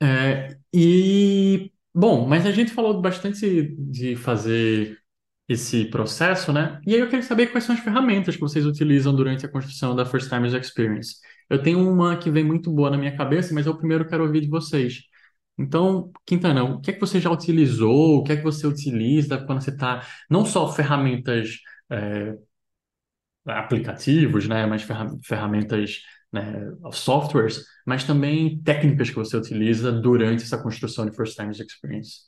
É, 0.01 0.57
e, 0.73 1.71
bom, 1.93 2.27
mas 2.27 2.45
a 2.45 2.51
gente 2.51 2.71
falou 2.71 3.01
bastante 3.01 3.75
de 3.77 4.15
fazer 4.15 4.97
esse 5.47 5.85
processo, 5.85 6.51
né? 6.53 6.79
E 6.85 6.93
aí 6.93 6.99
eu 6.99 7.07
queria 7.09 7.23
saber 7.23 7.47
quais 7.47 7.63
são 7.63 7.73
as 7.75 7.81
ferramentas 7.81 8.35
que 8.35 8.41
vocês 8.41 8.65
utilizam 8.65 9.15
durante 9.15 9.45
a 9.45 9.49
construção 9.51 9.95
da 9.95 10.05
First 10.05 10.29
Time 10.29 10.45
User 10.47 10.61
Experience. 10.61 11.15
Eu 11.49 11.61
tenho 11.63 11.79
uma 11.89 12.17
que 12.17 12.29
vem 12.29 12.43
muito 12.43 12.71
boa 12.71 12.89
na 12.91 12.97
minha 12.97 13.15
cabeça, 13.15 13.53
mas 13.53 13.65
eu 13.65 13.77
primeiro 13.77 14.07
quero 14.07 14.23
ouvir 14.25 14.41
de 14.41 14.49
vocês. 14.49 15.03
Então, 15.57 16.11
Quintana, 16.25 16.63
o 16.63 16.81
que 16.81 16.91
é 16.91 16.93
que 16.93 16.99
você 16.99 17.19
já 17.19 17.31
utilizou? 17.31 18.17
O 18.19 18.23
que 18.23 18.33
é 18.33 18.37
que 18.37 18.43
você 18.43 18.67
utiliza 18.67 19.37
quando 19.45 19.61
você 19.63 19.71
está, 19.71 20.05
não 20.29 20.45
só 20.45 20.71
ferramentas, 20.71 21.57
é, 21.89 22.35
aplicativos, 23.45 24.47
né, 24.47 24.65
mas 24.65 24.83
ferra- 24.83 25.07
ferramentas, 25.23 26.01
né, 26.33 26.71
softwares, 26.91 27.65
mas 27.85 28.03
também 28.03 28.61
técnicas 28.63 29.09
que 29.09 29.15
você 29.15 29.37
utiliza 29.37 29.91
durante 29.91 30.43
essa 30.43 30.61
construção 30.61 31.05
de 31.05 31.15
First 31.15 31.35
Time 31.35 31.49
User 31.51 31.65
Experience. 31.65 32.27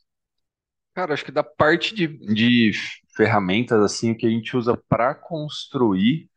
Cara, 0.94 1.14
acho 1.14 1.24
que 1.26 1.32
da 1.32 1.44
parte 1.44 1.96
de, 1.96 2.08
de 2.08 2.72
ferramentas 3.16 3.82
assim 3.82 4.14
que 4.14 4.26
a 4.26 4.30
gente 4.30 4.56
usa 4.58 4.76
para 4.90 5.16
construir 5.16 6.30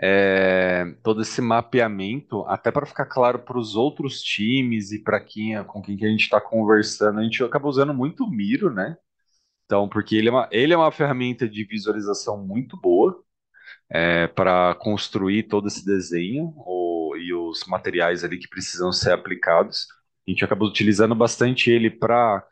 é, 0.00 0.86
todo 1.02 1.22
esse 1.22 1.40
mapeamento, 1.42 2.44
até 2.46 2.70
para 2.72 2.86
ficar 2.86 3.06
claro 3.06 3.40
para 3.40 3.58
os 3.58 3.76
outros 3.76 4.22
times 4.22 4.92
e 4.92 5.02
para 5.02 5.20
quem 5.20 5.62
com 5.64 5.82
quem 5.82 5.96
que 5.96 6.06
a 6.06 6.08
gente 6.10 6.22
está 6.22 6.40
conversando, 6.40 7.20
a 7.20 7.24
gente 7.24 7.42
acaba 7.44 7.68
usando 7.68 7.94
muito 7.94 8.24
o 8.24 8.30
Miro, 8.30 8.70
né? 8.72 8.96
Então, 9.66 9.88
porque 9.88 10.16
ele 10.16 10.28
é 10.28 10.32
uma, 10.32 10.48
ele 10.52 10.72
é 10.74 10.76
uma 10.78 10.92
ferramenta 10.92 11.48
de 11.48 11.64
visualização 11.64 12.44
muito 12.46 12.76
boa 12.80 13.22
para 14.34 14.74
construir 14.76 15.44
todo 15.44 15.68
esse 15.68 15.84
desenho 15.84 16.52
o- 16.56 16.85
e 16.85 16.85
os 17.48 17.64
materiais 17.66 18.24
ali 18.24 18.38
que 18.38 18.48
precisam 18.48 18.92
ser 18.92 19.12
aplicados. 19.12 19.86
A 20.26 20.30
gente 20.30 20.44
acaba 20.44 20.64
utilizando 20.64 21.14
bastante 21.14 21.70
ele 21.70 21.90
para 21.90 22.44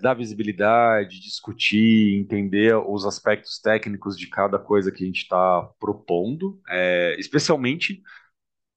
dar 0.00 0.14
visibilidade, 0.14 1.20
discutir, 1.20 2.14
entender 2.20 2.74
os 2.76 3.04
aspectos 3.06 3.58
técnicos 3.60 4.18
de 4.18 4.26
cada 4.28 4.58
coisa 4.58 4.90
que 4.92 5.02
a 5.02 5.06
gente 5.06 5.22
está 5.22 5.62
propondo, 5.78 6.60
é, 6.68 7.16
especialmente, 7.18 8.02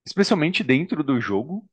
especialmente 0.06 0.64
dentro 0.64 1.04
do 1.04 1.20
jogo. 1.22 1.66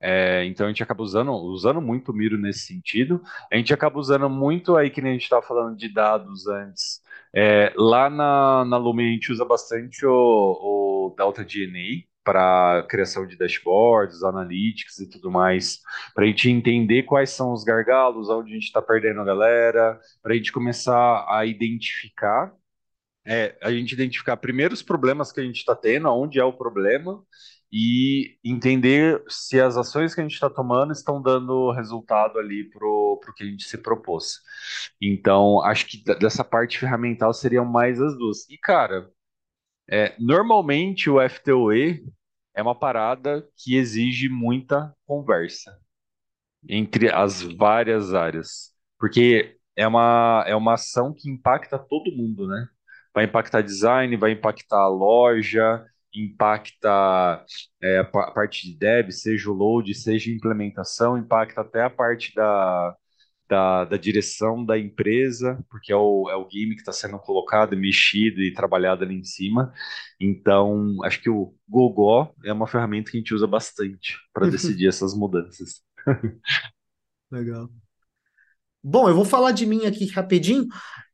É, 0.00 0.44
então 0.46 0.66
a 0.66 0.70
gente 0.70 0.82
acaba 0.82 1.02
usando, 1.02 1.32
usando 1.32 1.80
muito 1.80 2.12
o 2.12 2.14
Miro 2.14 2.38
nesse 2.38 2.60
sentido. 2.66 3.22
A 3.52 3.56
gente 3.56 3.74
acaba 3.74 3.98
usando 3.98 4.30
muito 4.30 4.76
aí, 4.76 4.90
que 4.90 5.02
nem 5.02 5.12
a 5.12 5.14
gente 5.14 5.24
estava 5.24 5.42
falando 5.46 5.76
de 5.76 5.88
dados 5.88 6.46
antes, 6.48 7.00
É, 7.34 7.72
lá 7.76 8.10
na, 8.10 8.64
na 8.66 8.76
Lumen 8.76 9.08
a 9.10 9.12
gente 9.14 9.32
usa 9.32 9.44
bastante 9.44 10.04
o, 10.06 10.12
o 11.10 11.14
Delta 11.16 11.44
DNA 11.44 12.04
para 12.24 12.86
criação 12.88 13.26
de 13.26 13.36
dashboards, 13.36 14.22
analytics 14.22 14.98
e 14.98 15.08
tudo 15.08 15.30
mais, 15.30 15.80
para 16.14 16.24
a 16.24 16.26
gente 16.26 16.50
entender 16.50 17.02
quais 17.04 17.30
são 17.30 17.52
os 17.52 17.64
gargalos, 17.64 18.28
onde 18.28 18.50
a 18.52 18.54
gente 18.54 18.64
está 18.66 18.82
perdendo 18.82 19.20
a 19.20 19.24
galera, 19.24 20.00
para 20.22 20.32
a 20.32 20.36
gente 20.36 20.52
começar 20.52 21.26
a 21.28 21.44
identificar 21.46 22.52
é, 23.24 23.56
a 23.62 23.70
gente 23.70 23.92
identificar 23.92 24.36
primeiro 24.36 24.74
os 24.74 24.82
problemas 24.82 25.30
que 25.32 25.40
a 25.40 25.44
gente 25.44 25.58
está 25.58 25.74
tendo, 25.76 26.08
onde 26.08 26.38
é 26.40 26.44
o 26.44 26.52
problema, 26.52 27.22
e 27.72 28.36
entender 28.44 29.22
se 29.28 29.60
as 29.60 29.76
ações 29.76 30.14
que 30.14 30.20
a 30.20 30.24
gente 30.24 30.34
está 30.34 30.50
tomando 30.50 30.92
estão 30.92 31.22
dando 31.22 31.70
resultado 31.72 32.38
ali 32.38 32.68
para 32.68 32.86
o 32.86 33.18
que 33.34 33.44
a 33.44 33.46
gente 33.46 33.64
se 33.64 33.78
propôs. 33.78 34.40
Então, 35.00 35.62
acho 35.62 35.86
que 35.86 36.02
dessa 36.18 36.44
parte 36.44 36.78
ferramental 36.78 37.32
seriam 37.32 37.64
mais 37.64 38.00
as 38.00 38.16
duas. 38.16 38.48
E, 38.50 38.58
cara, 38.58 39.10
é, 39.90 40.14
normalmente 40.18 41.10
o 41.10 41.20
FTOE 41.20 42.04
é 42.54 42.62
uma 42.62 42.78
parada 42.78 43.46
que 43.56 43.76
exige 43.76 44.28
muita 44.28 44.94
conversa 45.06 45.78
entre 46.68 47.10
as 47.12 47.42
várias 47.42 48.14
áreas, 48.14 48.72
porque 48.98 49.58
é 49.76 49.86
uma, 49.86 50.44
é 50.46 50.54
uma 50.54 50.74
ação 50.74 51.14
que 51.14 51.28
impacta 51.30 51.78
todo 51.78 52.14
mundo, 52.16 52.46
né? 52.46 52.68
vai 53.14 53.24
impactar 53.24 53.62
design, 53.62 54.16
vai 54.16 54.32
impactar 54.32 54.78
a 54.78 54.88
loja, 54.88 55.84
impacta 56.14 57.44
é, 57.82 57.98
a 57.98 58.04
parte 58.04 58.70
de 58.70 58.78
dev, 58.78 59.10
seja 59.10 59.50
o 59.50 59.54
load, 59.54 59.94
seja 59.94 60.30
implementação, 60.30 61.18
impacta 61.18 61.60
até 61.60 61.82
a 61.82 61.90
parte 61.90 62.34
da, 62.34 62.96
da, 63.48 63.84
da 63.84 63.96
direção 63.96 64.64
da 64.64 64.78
empresa, 64.78 65.62
porque 65.70 65.92
é 65.92 65.96
o, 65.96 66.28
é 66.30 66.36
o 66.36 66.46
game 66.46 66.74
que 66.74 66.80
está 66.80 66.92
sendo 66.92 67.18
colocado, 67.18 67.76
mexido 67.76 68.40
e 68.42 68.52
trabalhado 68.52 69.04
ali 69.04 69.14
em 69.14 69.24
cima. 69.24 69.72
Então, 70.20 70.96
acho 71.04 71.20
que 71.20 71.30
o 71.30 71.54
Gogó 71.68 72.34
é 72.44 72.52
uma 72.52 72.66
ferramenta 72.66 73.10
que 73.10 73.16
a 73.16 73.20
gente 73.20 73.34
usa 73.34 73.46
bastante 73.46 74.16
para 74.32 74.46
decidir 74.50 74.88
essas 74.88 75.14
mudanças. 75.14 75.82
Legal. 77.30 77.70
Bom, 78.82 79.08
eu 79.08 79.14
vou 79.14 79.24
falar 79.24 79.52
de 79.52 79.64
mim 79.64 79.86
aqui 79.86 80.06
rapidinho. 80.06 80.66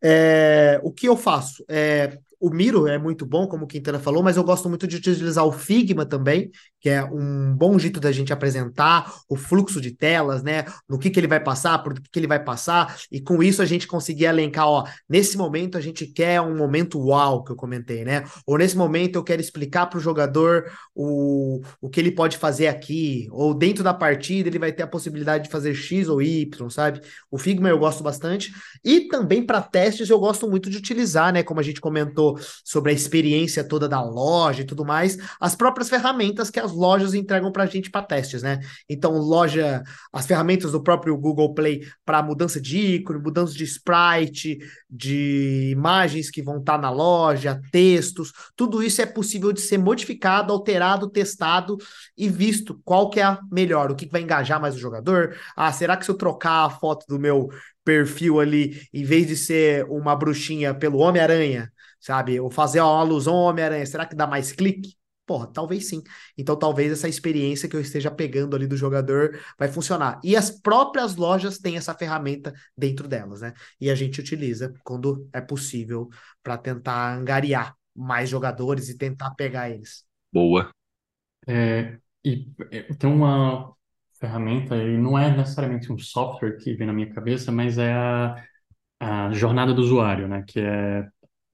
É, 0.02 0.80
o 0.82 0.92
que 0.92 1.06
eu 1.06 1.16
faço? 1.16 1.64
É, 1.68 2.18
o 2.40 2.50
Miro 2.50 2.86
é 2.86 2.98
muito 2.98 3.26
bom, 3.26 3.46
como 3.46 3.64
o 3.64 3.66
Quintana 3.66 3.98
falou, 3.98 4.22
mas 4.22 4.36
eu 4.36 4.44
gosto 4.44 4.68
muito 4.68 4.86
de 4.86 4.96
utilizar 4.96 5.44
o 5.44 5.52
Figma 5.52 6.06
também, 6.06 6.50
que 6.80 6.88
é 6.88 7.02
um 7.04 7.54
bom 7.54 7.76
jeito 7.78 7.98
da 7.98 8.12
gente 8.12 8.32
apresentar 8.32 9.12
o 9.28 9.36
fluxo 9.36 9.80
de 9.80 9.90
telas, 9.90 10.42
né? 10.42 10.64
No 10.88 10.98
que, 10.98 11.10
que 11.10 11.18
ele 11.18 11.26
vai 11.26 11.40
passar, 11.40 11.78
por 11.82 11.94
que, 11.94 12.02
que 12.10 12.18
ele 12.18 12.28
vai 12.28 12.42
passar, 12.42 12.96
e 13.10 13.20
com 13.20 13.42
isso 13.42 13.60
a 13.60 13.66
gente 13.66 13.86
conseguir 13.88 14.26
elencar, 14.26 14.68
ó, 14.68 14.86
nesse 15.08 15.36
momento 15.36 15.76
a 15.76 15.80
gente 15.80 16.06
quer 16.06 16.40
um 16.40 16.56
momento 16.56 17.00
uau, 17.00 17.42
que 17.42 17.50
eu 17.50 17.56
comentei, 17.56 18.04
né? 18.04 18.24
Ou 18.46 18.56
nesse 18.56 18.76
momento 18.76 19.16
eu 19.16 19.24
quero 19.24 19.40
explicar 19.40 19.86
para 19.86 19.98
o 19.98 20.02
jogador 20.02 20.70
o, 20.94 21.60
o 21.80 21.88
que 21.88 21.98
ele 21.98 22.12
pode 22.12 22.36
fazer 22.36 22.68
aqui, 22.68 23.26
ou 23.32 23.52
dentro 23.52 23.82
da 23.82 23.92
partida 23.92 24.48
ele 24.48 24.58
vai 24.58 24.72
ter 24.72 24.84
a 24.84 24.86
possibilidade 24.86 25.44
de 25.44 25.50
fazer 25.50 25.74
X 25.74 26.08
ou 26.08 26.22
Y, 26.22 26.70
sabe? 26.70 27.00
O 27.30 27.38
Figma 27.38 27.68
eu 27.68 27.78
gosto 27.78 28.02
bastante, 28.02 28.52
e 28.84 29.08
também 29.08 29.44
para 29.44 29.60
testes 29.60 30.08
eu 30.08 30.20
gosto 30.20 30.48
muito 30.48 30.70
de 30.70 30.76
utilizar, 30.76 31.32
né? 31.32 31.42
Como 31.42 31.58
a 31.58 31.62
gente 31.62 31.80
comentou 31.80 32.27
sobre 32.64 32.90
a 32.92 32.94
experiência 32.94 33.62
toda 33.62 33.88
da 33.88 34.02
loja 34.02 34.62
e 34.62 34.64
tudo 34.64 34.84
mais, 34.84 35.16
as 35.40 35.54
próprias 35.54 35.88
ferramentas 35.88 36.50
que 36.50 36.60
as 36.60 36.72
lojas 36.72 37.14
entregam 37.14 37.52
para 37.52 37.64
a 37.64 37.66
gente 37.66 37.90
para 37.90 38.04
testes, 38.04 38.42
né? 38.42 38.60
Então, 38.88 39.16
loja, 39.18 39.82
as 40.12 40.26
ferramentas 40.26 40.72
do 40.72 40.82
próprio 40.82 41.16
Google 41.16 41.54
Play 41.54 41.86
para 42.04 42.22
mudança 42.22 42.60
de 42.60 42.78
ícone, 42.78 43.20
mudança 43.20 43.54
de 43.54 43.64
sprite, 43.64 44.58
de 44.88 45.70
imagens 45.70 46.30
que 46.30 46.42
vão 46.42 46.58
estar 46.58 46.76
tá 46.76 46.78
na 46.78 46.90
loja, 46.90 47.60
textos, 47.70 48.32
tudo 48.56 48.82
isso 48.82 49.00
é 49.00 49.06
possível 49.06 49.52
de 49.52 49.60
ser 49.60 49.78
modificado, 49.78 50.52
alterado, 50.52 51.08
testado 51.08 51.76
e 52.16 52.28
visto 52.28 52.80
qual 52.84 53.10
que 53.10 53.20
é 53.20 53.24
a 53.24 53.38
melhor, 53.50 53.90
o 53.90 53.94
que 53.94 54.08
vai 54.08 54.22
engajar 54.22 54.60
mais 54.60 54.74
o 54.74 54.78
jogador. 54.78 55.36
Ah, 55.56 55.72
será 55.72 55.96
que 55.96 56.04
se 56.04 56.10
eu 56.10 56.16
trocar 56.16 56.66
a 56.66 56.70
foto 56.70 57.06
do 57.08 57.18
meu 57.18 57.48
perfil 57.84 58.38
ali, 58.38 58.82
em 58.92 59.02
vez 59.04 59.26
de 59.26 59.36
ser 59.36 59.84
uma 59.84 60.14
bruxinha 60.14 60.74
pelo 60.74 60.98
Homem-Aranha, 60.98 61.72
sabe? 62.00 62.38
Ou 62.40 62.50
fazer 62.50 62.80
uma 62.80 63.00
alusão 63.00 63.34
ao 63.34 63.50
Homem-Aranha, 63.50 63.86
será 63.86 64.06
que 64.06 64.16
dá 64.16 64.26
mais 64.26 64.52
clique? 64.52 64.96
Porra, 65.26 65.46
talvez 65.46 65.88
sim. 65.88 66.02
Então, 66.38 66.58
talvez 66.58 66.90
essa 66.90 67.06
experiência 67.06 67.68
que 67.68 67.76
eu 67.76 67.80
esteja 67.82 68.10
pegando 68.10 68.56
ali 68.56 68.66
do 68.66 68.78
jogador 68.78 69.38
vai 69.58 69.68
funcionar. 69.68 70.18
E 70.24 70.34
as 70.34 70.50
próprias 70.50 71.16
lojas 71.16 71.58
têm 71.58 71.76
essa 71.76 71.94
ferramenta 71.94 72.54
dentro 72.74 73.06
delas, 73.06 73.42
né? 73.42 73.52
E 73.78 73.90
a 73.90 73.94
gente 73.94 74.20
utiliza 74.20 74.72
quando 74.82 75.28
é 75.30 75.40
possível 75.42 76.08
para 76.42 76.56
tentar 76.56 77.14
angariar 77.14 77.76
mais 77.94 78.30
jogadores 78.30 78.88
e 78.88 78.96
tentar 78.96 79.34
pegar 79.34 79.68
eles. 79.68 80.02
Boa. 80.32 80.70
É, 81.46 81.98
e 82.24 82.50
é, 82.70 82.82
tem 82.94 83.10
uma 83.10 83.74
ferramenta, 84.18 84.76
e 84.76 84.96
não 84.96 85.18
é 85.18 85.36
necessariamente 85.36 85.92
um 85.92 85.98
software 85.98 86.56
que 86.56 86.74
vem 86.74 86.86
na 86.86 86.92
minha 86.92 87.12
cabeça, 87.12 87.52
mas 87.52 87.76
é 87.76 87.92
a, 87.92 88.34
a 88.98 89.32
jornada 89.32 89.74
do 89.74 89.82
usuário, 89.82 90.26
né? 90.26 90.42
Que 90.46 90.60
é 90.60 91.06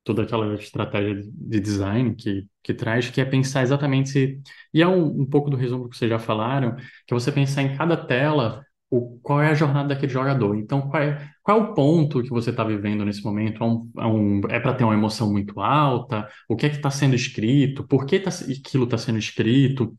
toda 0.04 0.22
aquela 0.22 0.54
estratégia 0.54 1.22
de 1.24 1.60
design 1.60 2.14
que, 2.14 2.46
que 2.62 2.74
traz, 2.74 3.10
que 3.10 3.20
é 3.20 3.24
pensar 3.24 3.62
exatamente, 3.62 4.40
e 4.72 4.82
é 4.82 4.86
um, 4.86 5.22
um 5.22 5.26
pouco 5.26 5.50
do 5.50 5.56
resumo 5.56 5.88
que 5.88 5.96
vocês 5.96 6.10
já 6.10 6.18
falaram, 6.18 6.76
que 7.06 7.12
é 7.12 7.14
você 7.14 7.32
pensar 7.32 7.62
em 7.62 7.76
cada 7.76 7.96
tela 7.96 8.64
o, 8.90 9.18
qual 9.22 9.40
é 9.42 9.50
a 9.50 9.54
jornada 9.54 9.88
daquele 9.88 10.12
jogador. 10.12 10.56
Então, 10.56 10.82
qual 10.88 11.02
é, 11.02 11.30
qual 11.42 11.58
é 11.58 11.62
o 11.62 11.74
ponto 11.74 12.22
que 12.22 12.30
você 12.30 12.50
está 12.50 12.62
vivendo 12.64 13.04
nesse 13.04 13.24
momento? 13.24 13.62
É, 13.62 13.66
um, 13.66 13.90
é, 13.98 14.06
um, 14.06 14.40
é 14.50 14.60
para 14.60 14.74
ter 14.74 14.84
uma 14.84 14.94
emoção 14.94 15.32
muito 15.32 15.60
alta? 15.60 16.28
O 16.48 16.56
que 16.56 16.66
é 16.66 16.68
que 16.68 16.76
está 16.76 16.90
sendo 16.90 17.14
escrito? 17.14 17.84
Por 17.86 18.06
que 18.06 18.20
tá, 18.20 18.30
aquilo 18.30 18.84
está 18.84 18.98
sendo 18.98 19.18
escrito? 19.18 19.96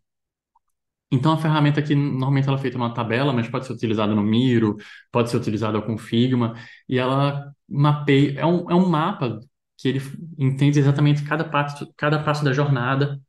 Então, 1.12 1.34
a 1.34 1.38
ferramenta 1.38 1.80
aqui, 1.80 1.96
normalmente 1.96 2.48
ela 2.48 2.58
é 2.58 2.62
feita 2.62 2.78
numa 2.78 2.94
tabela, 2.94 3.32
mas 3.32 3.48
pode 3.48 3.66
ser 3.66 3.74
utilizada 3.74 4.14
no 4.14 4.24
Miro, 4.24 4.76
pode 5.12 5.30
ser 5.30 5.38
utilizada 5.38 5.82
com 5.82 5.98
Figma, 5.98 6.56
e 6.90 6.98
ela 6.98 7.54
mapeia, 7.70 8.40
é 8.40 8.46
um, 8.46 8.70
é 8.70 8.76
um 8.76 8.88
mapa 8.90 9.40
que 9.86 9.90
ele 9.90 10.02
entende 10.40 10.80
exatamente 10.80 11.24
cada 11.24 11.44
passo, 11.44 11.88
cada 11.96 12.24
passo 12.24 12.44
da 12.44 12.52
jornada 12.52 13.22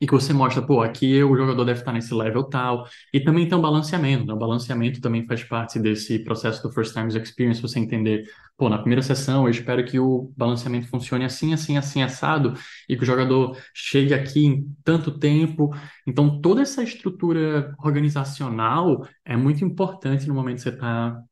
e 0.00 0.06
que 0.06 0.12
você 0.12 0.32
mostra, 0.32 0.60
pô, 0.60 0.82
aqui 0.82 1.22
o 1.22 1.36
jogador 1.36 1.64
deve 1.64 1.78
estar 1.78 1.92
nesse 1.92 2.12
level 2.12 2.42
tal. 2.44 2.86
E 3.14 3.20
também 3.20 3.48
tem 3.48 3.56
um 3.56 3.62
balanceamento, 3.62 4.26
né? 4.26 4.34
O 4.34 4.36
balanceamento 4.36 5.00
também 5.00 5.24
faz 5.24 5.44
parte 5.44 5.78
desse 5.78 6.18
processo 6.18 6.62
do 6.62 6.72
First 6.72 6.92
Times 6.92 7.14
Experience, 7.14 7.62
você 7.62 7.78
entender, 7.78 8.28
pô, 8.58 8.68
na 8.68 8.78
primeira 8.78 9.00
sessão 9.00 9.44
eu 9.44 9.50
espero 9.50 9.84
que 9.86 9.98
o 9.98 10.32
balanceamento 10.36 10.88
funcione 10.88 11.24
assim, 11.24 11.54
assim, 11.54 11.78
assim, 11.78 12.02
assado, 12.02 12.52
e 12.88 12.96
que 12.96 13.04
o 13.04 13.06
jogador 13.06 13.56
chegue 13.72 14.12
aqui 14.12 14.44
em 14.44 14.66
tanto 14.84 15.18
tempo. 15.18 15.70
Então, 16.06 16.40
toda 16.40 16.62
essa 16.62 16.82
estrutura 16.82 17.74
organizacional 17.78 19.06
é 19.24 19.36
muito 19.36 19.64
importante 19.64 20.26
no 20.26 20.34
momento 20.34 20.56
que 20.56 20.62
você 20.64 20.70
está 20.70 21.22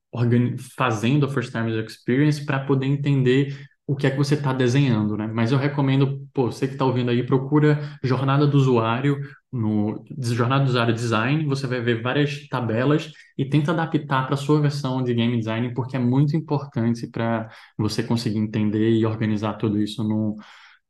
fazendo 0.77 1.27
a 1.27 1.29
First 1.29 1.51
Times 1.51 1.75
Experience 1.75 2.47
para 2.47 2.61
poder 2.61 2.87
entender 2.87 3.55
o 3.87 3.95
que 3.97 4.07
é 4.07 4.11
que 4.11 4.17
você 4.17 4.35
está 4.35 4.53
desenhando, 4.53 5.17
né? 5.17 5.27
Mas 5.27 5.53
eu 5.53 5.59
recomendo, 5.59 6.27
pô, 6.33 6.51
você 6.51 6.67
que 6.67 6.75
está 6.75 6.85
ouvindo 6.87 7.11
aí, 7.11 7.25
procura 7.25 7.99
Jornada 8.03 8.47
do 8.47 8.57
Usuário, 8.57 9.19
no 9.53 10.03
Jornada 10.21 10.65
do 10.65 10.69
Usuário 10.71 10.95
Design, 10.95 11.45
você 11.47 11.67
vai 11.67 11.81
ver 11.81 12.03
várias 12.03 12.49
tabelas 12.49 13.13
e 13.37 13.45
tenta 13.45 13.73
adaptar 13.73 14.25
para 14.25 14.35
a 14.35 14.37
sua 14.39 14.61
versão 14.61 15.03
de 15.03 15.13
Game 15.15 15.37
Design, 15.39 15.75
porque 15.75 15.97
é 15.97 15.99
muito 16.01 16.35
importante 16.37 17.07
para 17.09 17.51
você 17.77 18.03
conseguir 18.03 18.39
entender 18.39 18.91
e 18.91 19.05
organizar 19.07 19.55
tudo 19.55 19.81
isso 19.81 20.03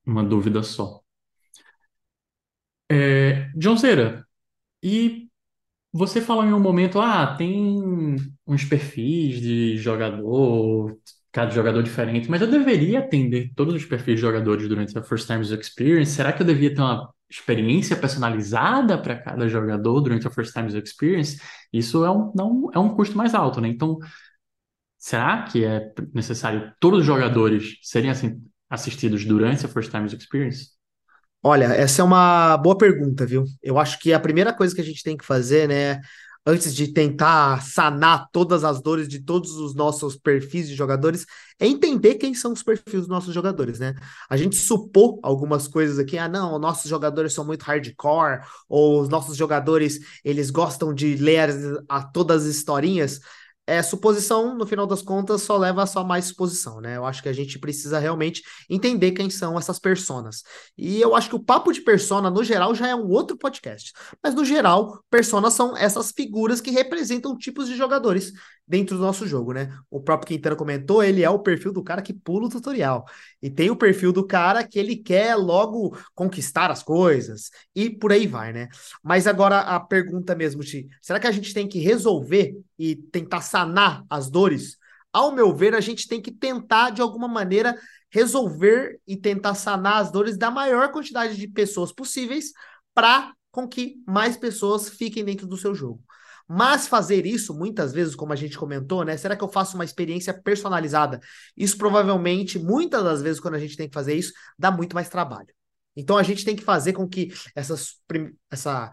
numa 0.07 0.23
dúvida 0.25 0.63
só. 0.63 1.01
É, 2.91 3.51
John 3.57 3.77
Cera, 3.77 4.27
e 4.83 5.29
você 5.93 6.21
falou 6.21 6.45
em 6.45 6.53
um 6.55 6.61
momento, 6.61 7.01
ah, 7.01 7.37
tem 7.37 8.17
uns 8.47 8.65
perfis 8.65 9.41
de 9.41 9.79
jogador, 9.79 10.99
cada 11.35 11.51
jogador 11.51 11.83
diferente, 11.83 12.31
mas 12.31 12.41
eu 12.41 12.47
deveria 12.47 13.01
atender 13.01 13.51
todos 13.57 13.75
os 13.75 13.85
perfis 13.85 14.15
de 14.15 14.21
jogadores 14.21 14.69
durante 14.69 14.97
a 14.97 15.03
First 15.03 15.27
Times 15.27 15.51
Experience? 15.51 16.13
Será 16.13 16.33
que 16.33 16.41
eu 16.41 16.47
devia 16.47 16.73
ter 16.73 16.81
uma 16.81 17.13
experiência 17.29 17.97
personalizada 17.97 18.97
para 18.97 19.19
cada 19.19 19.49
jogador 19.49 20.01
durante 20.01 20.29
a 20.29 20.31
First 20.31 20.53
Times 20.53 20.75
Experience? 20.75 21.41
Isso 21.73 22.05
é 22.05 22.11
um, 22.11 22.33
não, 22.37 22.71
é 22.73 22.79
um 22.79 22.95
custo 22.95 23.19
mais 23.19 23.35
alto, 23.35 23.61
né? 23.61 23.67
Então, 23.67 23.99
será 24.97 25.43
que 25.43 25.65
é 25.65 25.93
necessário 26.15 26.73
todos 26.79 27.01
os 27.01 27.05
jogadores 27.05 27.79
serem 27.83 28.11
assim, 28.11 28.41
assistidos 28.71 29.25
durante 29.25 29.67
a 29.67 29.69
First 29.69 29.91
Times 29.91 30.13
Experience? 30.13 30.69
Olha, 31.43 31.65
essa 31.65 32.01
é 32.01 32.05
uma 32.05 32.57
boa 32.59 32.79
pergunta, 32.79 33.27
viu? 33.27 33.45
Eu 33.61 33.77
acho 33.77 33.99
que 33.99 34.13
a 34.13 34.21
primeira 34.21 34.53
coisa 34.53 34.73
que 34.73 34.81
a 34.81 34.85
gente 34.85 35.03
tem 35.03 35.17
que 35.17 35.25
fazer, 35.25 35.69
né, 35.69 36.01
antes 36.47 36.75
de 36.75 36.89
tentar 36.89 37.63
sanar 37.63 38.29
todas 38.31 38.65
as 38.65 38.81
dores 38.83 39.09
de 39.09 39.21
todos 39.21 39.53
os 39.53 39.75
nossos 39.75 40.17
perfis 40.17 40.69
de 40.69 40.75
jogadores, 40.75 41.25
é 41.59 41.67
entender 41.67 42.17
quem 42.17 42.35
são 42.35 42.53
os 42.53 42.63
perfis 42.63 43.01
dos 43.01 43.09
nossos 43.09 43.33
jogadores, 43.35 43.79
né? 43.79 43.95
A 44.29 44.37
gente 44.37 44.57
supor 44.57 45.19
algumas 45.23 45.67
coisas 45.67 45.99
aqui, 45.99 46.19
ah, 46.19 46.29
não, 46.29 46.59
nossos 46.59 46.89
jogadores 46.91 47.33
são 47.33 47.45
muito 47.45 47.63
hardcore, 47.63 48.41
ou 48.69 49.01
os 49.01 49.09
nossos 49.09 49.37
jogadores, 49.37 49.99
eles 50.23 50.51
gostam 50.51 50.93
de 50.93 51.17
ler 51.17 51.51
a, 51.89 52.03
todas 52.03 52.43
as 52.43 52.55
historinhas, 52.55 53.21
é, 53.67 53.83
suposição, 53.83 54.55
no 54.55 54.67
final 54.67 54.87
das 54.87 55.01
contas, 55.01 55.43
só 55.43 55.57
leva 55.57 55.83
a 55.83 55.87
só 55.87 56.05
mais 56.05 56.27
suposição, 56.27 56.81
né? 56.81 56.97
Eu 56.97 57.07
acho 57.07 57.23
que 57.23 57.29
a 57.29 57.33
gente 57.33 57.59
precisa 57.59 57.99
realmente 57.99 58.43
entender 58.69 59.13
quem 59.13 59.31
são 59.31 59.59
essas 59.59 59.79
personas. 59.79 60.43
E 60.77 61.01
eu 61.01 61.15
acho 61.15 61.31
que 61.31 61.37
o 61.37 61.43
papo 61.43 61.73
de 61.73 61.81
persona, 61.81 62.31
no 62.31 62.45
geral, 62.45 62.75
já 62.75 62.89
é 62.89 62.95
um 62.95 63.09
outro 63.09 63.37
podcast. 63.39 63.93
Mas, 64.23 64.35
no 64.35 64.45
geral, 64.45 65.03
personas 65.11 65.55
são 65.55 65.77
essas 65.77 66.13
figuras 66.13 66.61
que 66.61 66.71
representam 66.71 67.37
tipos 67.39 67.67
de 67.67 67.77
jogadores 67.77 68.33
dentro 68.67 68.97
do 68.97 69.03
nosso 69.03 69.27
jogo, 69.27 69.53
né? 69.53 69.77
O 69.91 70.01
próprio 70.01 70.29
Quintana 70.29 70.57
comentou, 70.57 71.03
ele 71.03 71.23
é 71.23 71.29
o 71.29 71.39
perfil 71.39 71.73
do 71.73 71.83
cara 71.83 72.01
que 72.01 72.13
pula 72.13 72.47
o 72.47 72.51
tutorial. 72.51 73.05
E 73.43 73.51
tem 73.51 73.71
o 73.71 73.77
perfil 73.77 74.13
do 74.13 74.27
cara 74.27 74.67
que 74.67 74.79
ele 74.79 74.97
quer 74.97 75.35
logo 75.37 75.97
conquistar 76.15 76.71
as 76.71 76.83
coisas. 76.83 77.51
E 77.75 77.91
por 77.91 78.13
aí 78.13 78.27
vai, 78.27 78.53
né? 78.53 78.69
Mas 79.03 79.27
agora 79.27 79.61
a 79.61 79.79
pergunta 79.79 80.35
mesmo, 80.35 80.63
Ti, 80.63 80.89
será 81.03 81.21
que 81.21 81.27
a 81.27 81.33
gente 81.33 81.53
tem 81.53 81.69
que 81.69 81.79
resolver 81.79 82.57
e 82.79 82.97
tentar 82.97 83.43
sanar 83.43 84.05
as 84.09 84.31
dores? 84.31 84.79
Ao 85.13 85.33
meu 85.33 85.55
ver, 85.55 85.75
a 85.75 85.81
gente 85.81 86.09
tem 86.09 86.21
que 86.21 86.33
tentar, 86.33 86.91
de 86.91 87.01
alguma 87.01 87.29
maneira, 87.29 87.79
resolver 88.11 89.01
e 89.07 89.17
tentar 89.17 89.55
sanar 89.55 89.99
as 89.99 90.11
dores 90.11 90.37
da 90.37 90.51
maior 90.51 90.91
quantidade 90.91 91.37
de 91.37 91.49
pessoas 91.49 91.93
possíveis 91.93 92.53
para 92.95 93.33
com 93.51 93.69
que 93.69 94.03
mais 94.07 94.37
pessoas 94.37 94.89
fiquem 94.89 95.25
dentro 95.25 95.47
do 95.47 95.57
seu 95.57 95.75
jogo. 95.75 96.04
Mas 96.47 96.87
fazer 96.87 97.25
isso, 97.25 97.55
muitas 97.55 97.93
vezes, 97.93 98.15
como 98.15 98.33
a 98.33 98.37
gente 98.37 98.59
comentou, 98.59 99.05
né? 99.05 99.17
Será 99.17 99.35
que 99.37 99.43
eu 99.43 99.49
faço 99.49 99.77
uma 99.77 99.85
experiência 99.85 100.35
personalizada? 100.35 101.21
Isso 101.57 101.77
provavelmente, 101.79 102.59
muitas 102.59 103.03
das 103.03 103.23
vezes, 103.23 103.41
quando 103.41 103.55
a 103.55 103.59
gente 103.59 103.77
tem 103.77 103.89
que 103.89 103.95
fazer 103.95 104.15
isso, 104.15 104.33
dá 104.59 104.71
muito 104.71 104.95
mais 104.95 105.09
trabalho. 105.09 105.49
Então 105.97 106.17
a 106.17 106.23
gente 106.23 106.45
tem 106.45 106.57
que 106.57 106.63
fazer 106.63 106.93
com 106.93 107.09
que 107.09 107.33
essas, 107.55 107.97
essa 108.51 108.93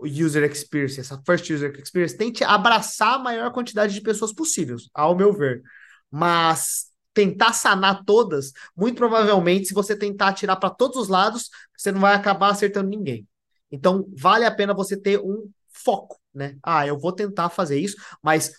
user 0.00 0.50
experience, 0.50 0.98
essa 0.98 1.20
first 1.24 1.48
user 1.50 1.72
experience, 1.78 2.16
tente 2.16 2.42
abraçar 2.42 3.14
a 3.14 3.18
maior 3.18 3.52
quantidade 3.52 3.92
de 3.92 4.00
pessoas 4.00 4.32
possíveis, 4.32 4.88
ao 4.94 5.14
meu 5.16 5.32
ver. 5.32 5.62
Mas 6.10 6.86
tentar 7.12 7.52
sanar 7.52 8.04
todas, 8.04 8.52
muito 8.76 8.96
provavelmente, 8.96 9.68
se 9.68 9.74
você 9.74 9.96
tentar 9.96 10.28
atirar 10.28 10.56
para 10.56 10.70
todos 10.70 10.96
os 10.96 11.08
lados, 11.08 11.50
você 11.76 11.92
não 11.92 12.00
vai 12.00 12.14
acabar 12.14 12.50
acertando 12.50 12.88
ninguém. 12.88 13.26
Então, 13.70 14.06
vale 14.16 14.44
a 14.44 14.50
pena 14.50 14.74
você 14.74 14.96
ter 14.96 15.20
um 15.20 15.48
foco, 15.84 16.20
né? 16.34 16.56
Ah, 16.62 16.86
eu 16.86 16.98
vou 16.98 17.12
tentar 17.12 17.48
fazer 17.50 17.78
isso, 17.78 17.96
mas 18.22 18.52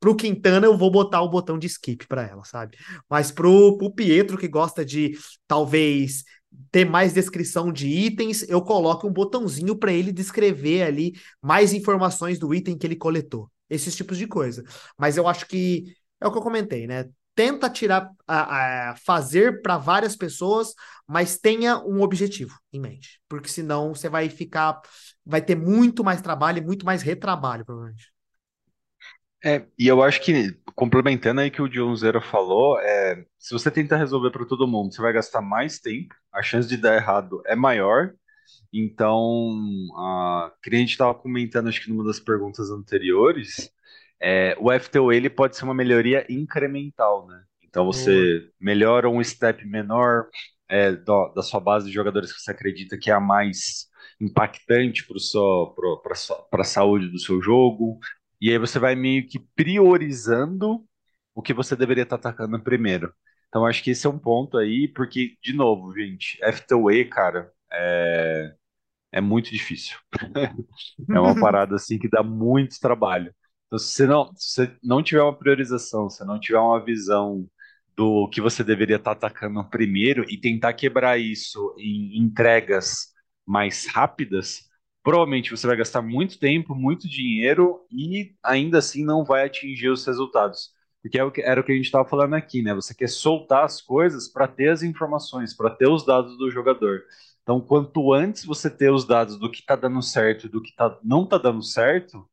pro 0.00 0.16
Quintana 0.16 0.66
eu 0.66 0.76
vou 0.76 0.90
botar 0.90 1.22
o 1.22 1.28
botão 1.28 1.58
de 1.58 1.66
skip 1.66 2.06
para 2.06 2.26
ela, 2.26 2.44
sabe? 2.44 2.76
Mas 3.08 3.30
pro, 3.30 3.76
pro 3.78 3.94
Pietro 3.94 4.38
que 4.38 4.48
gosta 4.48 4.84
de 4.84 5.16
talvez 5.46 6.24
ter 6.70 6.84
mais 6.84 7.12
descrição 7.12 7.72
de 7.72 7.88
itens, 7.88 8.48
eu 8.48 8.62
coloco 8.62 9.06
um 9.08 9.12
botãozinho 9.12 9.76
para 9.76 9.92
ele 9.92 10.12
descrever 10.12 10.82
ali 10.82 11.12
mais 11.42 11.72
informações 11.72 12.38
do 12.38 12.54
item 12.54 12.76
que 12.78 12.86
ele 12.86 12.96
coletou. 12.96 13.50
Esses 13.68 13.96
tipos 13.96 14.18
de 14.18 14.26
coisa. 14.26 14.62
Mas 14.96 15.16
eu 15.16 15.26
acho 15.26 15.46
que 15.46 15.84
é 16.20 16.26
o 16.26 16.32
que 16.32 16.38
eu 16.38 16.42
comentei, 16.42 16.86
né? 16.86 17.08
Tenta 17.34 17.68
tirar, 17.68 18.10
a, 18.26 18.90
a 18.90 18.96
fazer 18.96 19.60
para 19.62 19.76
várias 19.76 20.16
pessoas, 20.16 20.74
mas 21.06 21.36
tenha 21.38 21.78
um 21.78 22.00
objetivo 22.02 22.58
em 22.72 22.80
mente, 22.80 23.20
porque 23.28 23.48
senão 23.48 23.94
você 23.94 24.08
vai 24.08 24.28
ficar, 24.28 24.80
vai 25.26 25.42
ter 25.42 25.56
muito 25.56 26.04
mais 26.04 26.22
trabalho 26.22 26.58
e 26.58 26.64
muito 26.64 26.86
mais 26.86 27.02
retrabalho, 27.02 27.64
provavelmente. 27.64 28.12
É, 29.44 29.66
e 29.78 29.86
eu 29.86 30.02
acho 30.02 30.22
que, 30.22 30.58
complementando 30.74 31.40
aí 31.40 31.50
que 31.50 31.60
o 31.60 31.68
John 31.68 31.94
Zero 31.94 32.20
falou, 32.22 32.78
é, 32.80 33.24
se 33.38 33.52
você 33.52 33.70
tentar 33.70 33.98
resolver 33.98 34.30
para 34.30 34.46
todo 34.46 34.66
mundo, 34.66 34.94
você 34.94 35.02
vai 35.02 35.12
gastar 35.12 35.42
mais 35.42 35.78
tempo, 35.78 36.14
a 36.32 36.42
chance 36.42 36.66
de 36.68 36.78
dar 36.78 36.94
errado 36.96 37.42
é 37.46 37.54
maior. 37.54 38.14
Então, 38.72 39.50
a, 39.96 40.52
que 40.62 40.74
a 40.74 40.78
gente 40.78 40.92
estava 40.92 41.14
comentando, 41.14 41.68
acho 41.68 41.82
que 41.82 41.90
numa 41.90 42.04
das 42.04 42.20
perguntas 42.20 42.70
anteriores, 42.70 43.70
é, 44.24 44.56
o 44.58 44.72
FTO 44.72 45.12
ele 45.12 45.28
pode 45.28 45.54
ser 45.54 45.64
uma 45.64 45.74
melhoria 45.74 46.24
incremental, 46.30 47.26
né? 47.26 47.44
Então 47.62 47.84
você 47.84 48.38
uhum. 48.38 48.50
melhora 48.58 49.10
um 49.10 49.22
step 49.22 49.66
menor 49.66 50.28
é, 50.66 50.92
da, 50.92 51.28
da, 51.28 51.42
sua 51.42 51.60
base 51.60 51.88
de 51.88 51.92
jogadores 51.92 52.32
que 52.32 52.40
você 52.40 52.50
acredita 52.50 52.96
que 52.96 53.10
é 53.10 53.12
a 53.12 53.20
mais 53.20 53.86
impactante 54.18 55.04
para 55.06 56.62
a 56.62 56.64
saúde 56.64 57.08
do 57.08 57.18
seu 57.18 57.42
jogo. 57.42 57.98
E 58.40 58.50
aí 58.50 58.56
você 58.56 58.78
vai 58.78 58.94
meio 58.94 59.26
que 59.26 59.38
priorizando 59.54 60.82
o 61.34 61.42
que 61.42 61.52
você 61.52 61.76
deveria 61.76 62.04
estar 62.04 62.16
tá 62.16 62.30
atacando 62.30 62.62
primeiro. 62.62 63.12
Então 63.48 63.66
acho 63.66 63.82
que 63.82 63.90
esse 63.90 64.06
é 64.06 64.10
um 64.10 64.18
ponto 64.18 64.56
aí, 64.56 64.88
porque, 64.88 65.36
de 65.42 65.52
novo, 65.52 65.92
gente, 65.92 66.38
FTOE, 66.42 67.04
cara, 67.10 67.52
é, 67.70 68.54
é 69.12 69.20
muito 69.20 69.50
difícil. 69.50 69.98
é 71.10 71.20
uma 71.20 71.34
parada 71.38 71.74
assim 71.74 71.98
que 71.98 72.08
dá 72.08 72.22
muito 72.22 72.80
trabalho. 72.80 73.34
Então, 73.74 73.78
se 73.78 74.06
não, 74.06 74.32
se 74.36 74.70
não 74.82 75.02
tiver 75.02 75.22
uma 75.22 75.36
priorização, 75.36 76.08
se 76.08 76.24
não 76.24 76.38
tiver 76.38 76.58
uma 76.58 76.82
visão 76.84 77.44
do 77.96 78.28
que 78.28 78.40
você 78.40 78.62
deveria 78.62 78.96
estar 78.96 79.16
tá 79.16 79.26
atacando 79.26 79.68
primeiro 79.68 80.24
e 80.30 80.38
tentar 80.38 80.74
quebrar 80.74 81.18
isso 81.18 81.74
em 81.76 82.16
entregas 82.16 83.12
mais 83.44 83.86
rápidas, 83.86 84.68
provavelmente 85.02 85.50
você 85.50 85.66
vai 85.66 85.76
gastar 85.76 86.02
muito 86.02 86.38
tempo, 86.38 86.74
muito 86.74 87.08
dinheiro 87.08 87.80
e 87.90 88.34
ainda 88.44 88.78
assim 88.78 89.04
não 89.04 89.24
vai 89.24 89.44
atingir 89.44 89.88
os 89.88 90.06
resultados. 90.06 90.70
Porque 91.02 91.18
é 91.18 91.50
era 91.50 91.60
o 91.60 91.64
que 91.64 91.72
a 91.72 91.74
gente 91.74 91.86
estava 91.86 92.08
falando 92.08 92.34
aqui, 92.34 92.62
né? 92.62 92.72
Você 92.74 92.94
quer 92.94 93.08
soltar 93.08 93.64
as 93.64 93.82
coisas 93.82 94.28
para 94.28 94.46
ter 94.46 94.68
as 94.68 94.82
informações, 94.84 95.54
para 95.54 95.70
ter 95.70 95.88
os 95.88 96.06
dados 96.06 96.38
do 96.38 96.48
jogador. 96.50 97.02
Então, 97.42 97.60
quanto 97.60 98.12
antes 98.12 98.44
você 98.44 98.70
ter 98.70 98.90
os 98.92 99.04
dados 99.04 99.36
do 99.38 99.50
que 99.50 99.60
está 99.60 99.74
dando 99.76 100.00
certo 100.00 100.46
e 100.46 100.48
do 100.48 100.62
que 100.62 100.74
tá, 100.74 100.96
não 101.02 101.24
está 101.24 101.36
dando 101.38 101.62
certo, 101.62 102.26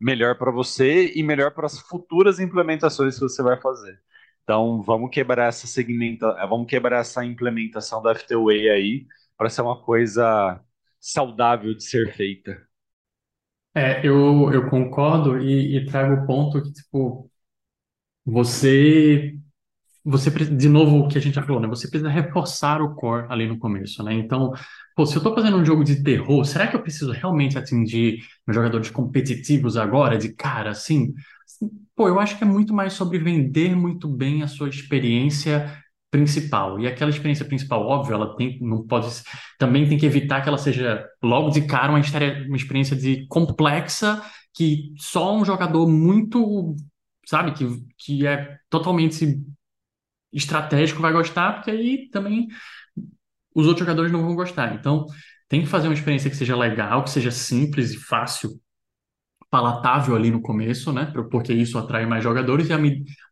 melhor 0.00 0.36
para 0.38 0.50
você 0.50 1.12
e 1.14 1.22
melhor 1.22 1.52
para 1.52 1.66
as 1.66 1.78
futuras 1.80 2.40
implementações 2.40 3.14
que 3.14 3.20
você 3.22 3.42
vai 3.42 3.60
fazer. 3.60 4.00
Então, 4.42 4.82
vamos 4.82 5.10
quebrar 5.10 5.48
essa 5.48 5.66
segmenta, 5.66 6.26
vamos 6.46 6.66
quebrar 6.68 7.00
essa 7.00 7.24
implementação 7.24 8.02
da 8.02 8.12
FTWay 8.14 8.68
aí 8.70 9.06
para 9.36 9.48
ser 9.50 9.62
uma 9.62 9.80
coisa 9.82 10.60
saudável 11.00 11.74
de 11.74 11.82
ser 11.84 12.14
feita. 12.14 12.66
É, 13.76 14.06
eu, 14.06 14.52
eu 14.52 14.70
concordo 14.70 15.38
e, 15.38 15.76
e 15.76 15.86
trago 15.86 16.22
o 16.22 16.26
ponto 16.26 16.62
que, 16.62 16.72
tipo, 16.72 17.30
você, 18.24 19.36
você, 20.04 20.30
de 20.30 20.68
novo, 20.68 20.98
o 20.98 21.08
que 21.08 21.16
a 21.16 21.20
gente 21.20 21.34
já 21.34 21.42
falou, 21.42 21.60
né? 21.60 21.68
Você 21.68 21.88
precisa 21.88 22.10
reforçar 22.10 22.82
o 22.82 22.94
core 22.94 23.26
ali 23.30 23.48
no 23.48 23.58
começo, 23.58 24.02
né? 24.02 24.12
Então, 24.14 24.52
pô, 24.94 25.06
se 25.06 25.16
eu 25.16 25.22
tô 25.22 25.34
fazendo 25.34 25.56
um 25.56 25.64
jogo 25.64 25.82
de 25.82 26.02
terror, 26.02 26.44
será 26.44 26.66
que 26.66 26.76
eu 26.76 26.82
preciso 26.82 27.10
realmente 27.12 27.56
atingir 27.56 28.18
meus 28.46 28.54
jogadores 28.54 28.90
competitivos 28.90 29.76
agora, 29.76 30.18
de 30.18 30.34
cara, 30.34 30.70
assim? 30.70 31.14
Pô, 31.96 32.08
eu 32.08 32.20
acho 32.20 32.36
que 32.36 32.44
é 32.44 32.46
muito 32.46 32.74
mais 32.74 32.92
sobre 32.92 33.18
vender 33.18 33.74
muito 33.74 34.06
bem 34.08 34.42
a 34.42 34.48
sua 34.48 34.68
experiência 34.68 35.82
principal. 36.10 36.78
E 36.78 36.86
aquela 36.86 37.10
experiência 37.10 37.44
principal, 37.44 37.84
óbvio, 37.86 38.14
ela 38.14 38.36
tem, 38.36 38.58
não 38.60 38.86
pode, 38.86 39.08
também 39.58 39.88
tem 39.88 39.98
que 39.98 40.06
evitar 40.06 40.42
que 40.42 40.48
ela 40.48 40.58
seja 40.58 41.04
logo 41.22 41.50
de 41.50 41.62
cara 41.66 41.90
uma, 41.90 42.00
história, 42.00 42.44
uma 42.46 42.56
experiência 42.56 42.94
de 42.94 43.26
complexa 43.26 44.22
que 44.54 44.92
só 44.96 45.34
um 45.36 45.44
jogador 45.44 45.88
muito, 45.88 46.76
sabe, 47.26 47.52
que, 47.52 47.66
que 47.98 48.26
é 48.26 48.58
totalmente 48.70 49.42
estratégico 50.34 51.00
vai 51.00 51.12
gostar, 51.12 51.54
porque 51.54 51.70
aí 51.70 52.08
também 52.10 52.48
os 53.54 53.66
outros 53.66 53.86
jogadores 53.86 54.12
não 54.12 54.22
vão 54.22 54.34
gostar. 54.34 54.74
Então, 54.74 55.06
tem 55.48 55.62
que 55.62 55.66
fazer 55.66 55.88
uma 55.88 55.94
experiência 55.94 56.30
que 56.30 56.36
seja 56.36 56.56
legal, 56.56 57.04
que 57.04 57.10
seja 57.10 57.30
simples 57.30 57.92
e 57.92 57.98
fácil 57.98 58.50
palatável 59.50 60.16
ali 60.16 60.30
no 60.30 60.42
começo, 60.42 60.92
né? 60.92 61.12
Porque 61.30 61.52
isso 61.52 61.78
atrai 61.78 62.06
mais 62.06 62.24
jogadores 62.24 62.68
e 62.68 62.72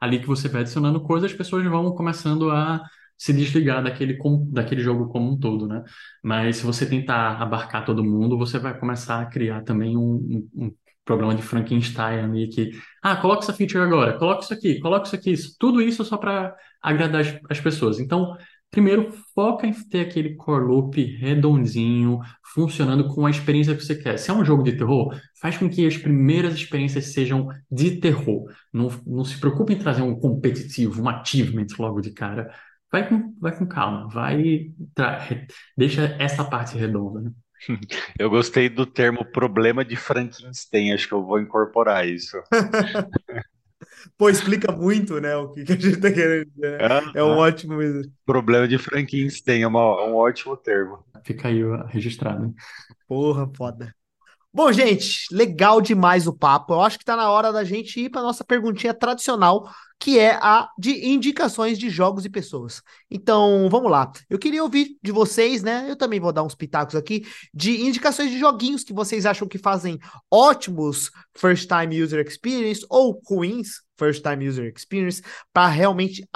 ali 0.01 0.21
que 0.21 0.27
você 0.27 0.49
vai 0.49 0.61
adicionando 0.61 1.03
coisas, 1.03 1.31
as 1.31 1.37
pessoas 1.37 1.65
vão 1.67 1.93
começando 1.95 2.51
a 2.51 2.81
se 3.19 3.33
desligar 3.33 3.83
daquele, 3.83 4.19
daquele 4.51 4.83
jogo 4.83 5.09
como 5.09 5.33
um 5.33 5.39
todo, 5.39 5.67
né? 5.67 5.83
Mas 6.23 6.57
se 6.57 6.65
você 6.65 6.87
tentar 6.87 7.41
abarcar 7.43 7.85
todo 7.85 8.05
mundo, 8.05 8.39
você 8.39 8.59
vai 8.59 8.79
começar 8.79 9.21
a 9.21 9.27
criar 9.27 9.63
também 9.63 9.97
um, 9.97 10.49
um, 10.55 10.75
problema 11.05 11.35
de 11.35 11.43
Frankenstein 11.43 12.21
ali 12.21 12.49
que, 12.49 12.71
ah, 13.03 13.17
coloca 13.17 13.43
essa 13.43 13.53
feature 13.53 13.83
agora, 13.83 14.19
coloca 14.19 14.45
isso 14.45 14.55
aqui, 14.55 14.81
coloca 14.81 15.07
isso 15.07 15.17
aqui, 15.17 15.35
tudo 15.59 15.83
isso 15.83 16.05
só 16.05 16.17
para 16.17 16.55
agradar 16.81 17.23
as, 17.23 17.39
as 17.51 17.61
pessoas. 17.61 17.99
Então, 17.99 18.37
Primeiro, 18.73 19.13
foca 19.35 19.67
em 19.67 19.73
ter 19.73 20.01
aquele 20.01 20.35
core 20.35 20.65
loop 20.65 21.05
redondinho, 21.19 22.21
funcionando 22.55 23.07
com 23.07 23.27
a 23.27 23.31
experiência 23.31 23.77
que 23.77 23.85
você 23.85 23.95
quer. 23.95 24.17
Se 24.17 24.31
é 24.31 24.35
um 24.35 24.43
jogo 24.43 24.63
de 24.63 24.73
terror, 24.73 25.15
faz 25.39 25.59
com 25.59 25.69
que 25.69 25.87
as 25.87 25.99
primeiras 25.99 26.55
experiências 26.55 27.13
sejam 27.13 27.49
de 27.71 28.01
terror. 28.01 28.51
Não, 28.73 28.89
não 29.07 29.25
se 29.27 29.39
preocupe 29.39 29.75
em 29.75 29.79
trazer 29.79 30.01
um 30.01 30.19
competitivo, 30.19 31.03
um 31.03 31.09
achievement 31.11 31.67
logo 31.79 32.01
de 32.01 32.13
cara. 32.13 32.51
Vai 32.91 33.07
com, 33.07 33.35
vai 33.39 33.55
com 33.55 33.67
calma, 33.67 34.09
vai 34.09 34.71
deixa 35.77 36.17
essa 36.19 36.43
parte 36.43 36.75
redonda. 36.75 37.21
Né? 37.21 37.31
Eu 38.19 38.31
gostei 38.31 38.69
do 38.69 38.87
termo 38.87 39.25
problema 39.25 39.85
de 39.85 39.97
Frankenstein, 39.97 40.93
acho 40.93 41.09
que 41.09 41.15
eu 41.15 41.25
vou 41.25 41.41
incorporar 41.41 42.07
isso. 42.07 42.37
Pô, 44.19 44.29
explica 44.29 44.73
muito, 44.73 45.21
né, 45.21 45.37
o 45.37 45.49
que, 45.51 45.61
a 45.61 45.77
gente 45.77 45.97
tá 45.97 46.11
querendo 46.11 46.51
dizer. 46.51 46.79
Né? 46.79 47.13
É, 47.15 47.19
é 47.21 47.25
um 47.25 47.37
ótimo 47.37 47.77
mesmo. 47.77 48.03
Problema 48.25 48.67
de 48.67 48.79
Frankenstein 48.79 49.63
é 49.63 49.67
uma, 49.67 50.05
um 50.05 50.15
ótimo 50.15 50.57
termo. 50.57 51.05
Fica 51.25 51.49
aí 51.49 51.61
registrado. 51.89 52.53
Porra, 53.07 53.51
foda. 53.57 53.95
Bom, 54.55 54.71
gente, 54.71 55.27
legal 55.33 55.81
demais 55.81 56.27
o 56.27 56.33
papo. 56.33 56.75
Eu 56.75 56.83
acho 56.83 56.99
que 56.99 57.05
tá 57.05 57.17
na 57.17 57.31
hora 57.31 57.53
da 57.53 57.65
gente 57.65 58.01
ir 58.01 58.11
para 58.11 58.21
nossa 58.21 58.45
perguntinha 58.45 58.93
tradicional, 58.93 59.71
que 60.03 60.19
é 60.19 60.35
a 60.35 60.69
de 60.77 61.07
indicações 61.07 61.79
de 61.79 61.89
jogos 61.89 62.25
e 62.25 62.29
pessoas. 62.29 62.83
Então, 63.09 63.69
vamos 63.71 63.89
lá. 63.89 64.11
Eu 64.29 64.37
queria 64.37 64.61
ouvir 64.61 64.99
de 65.01 65.13
vocês, 65.13 65.63
né? 65.63 65.87
Eu 65.89 65.95
também 65.95 66.19
vou 66.19 66.33
dar 66.33 66.43
uns 66.43 66.57
pitacos 66.57 66.97
aqui 66.97 67.25
de 67.55 67.83
indicações 67.83 68.29
de 68.29 68.37
joguinhos 68.37 68.83
que 68.83 68.93
vocês 68.93 69.25
acham 69.25 69.47
que 69.47 69.59
fazem 69.59 70.01
ótimos 70.29 71.09
first 71.37 71.69
time 71.69 72.03
user 72.03 72.27
experience 72.27 72.85
ou 72.91 73.23
ruins 73.25 73.81
first 73.97 74.25
time 74.25 74.49
user 74.49 74.73
experience 74.77 75.23
para 75.53 75.69
realmente 75.69 76.29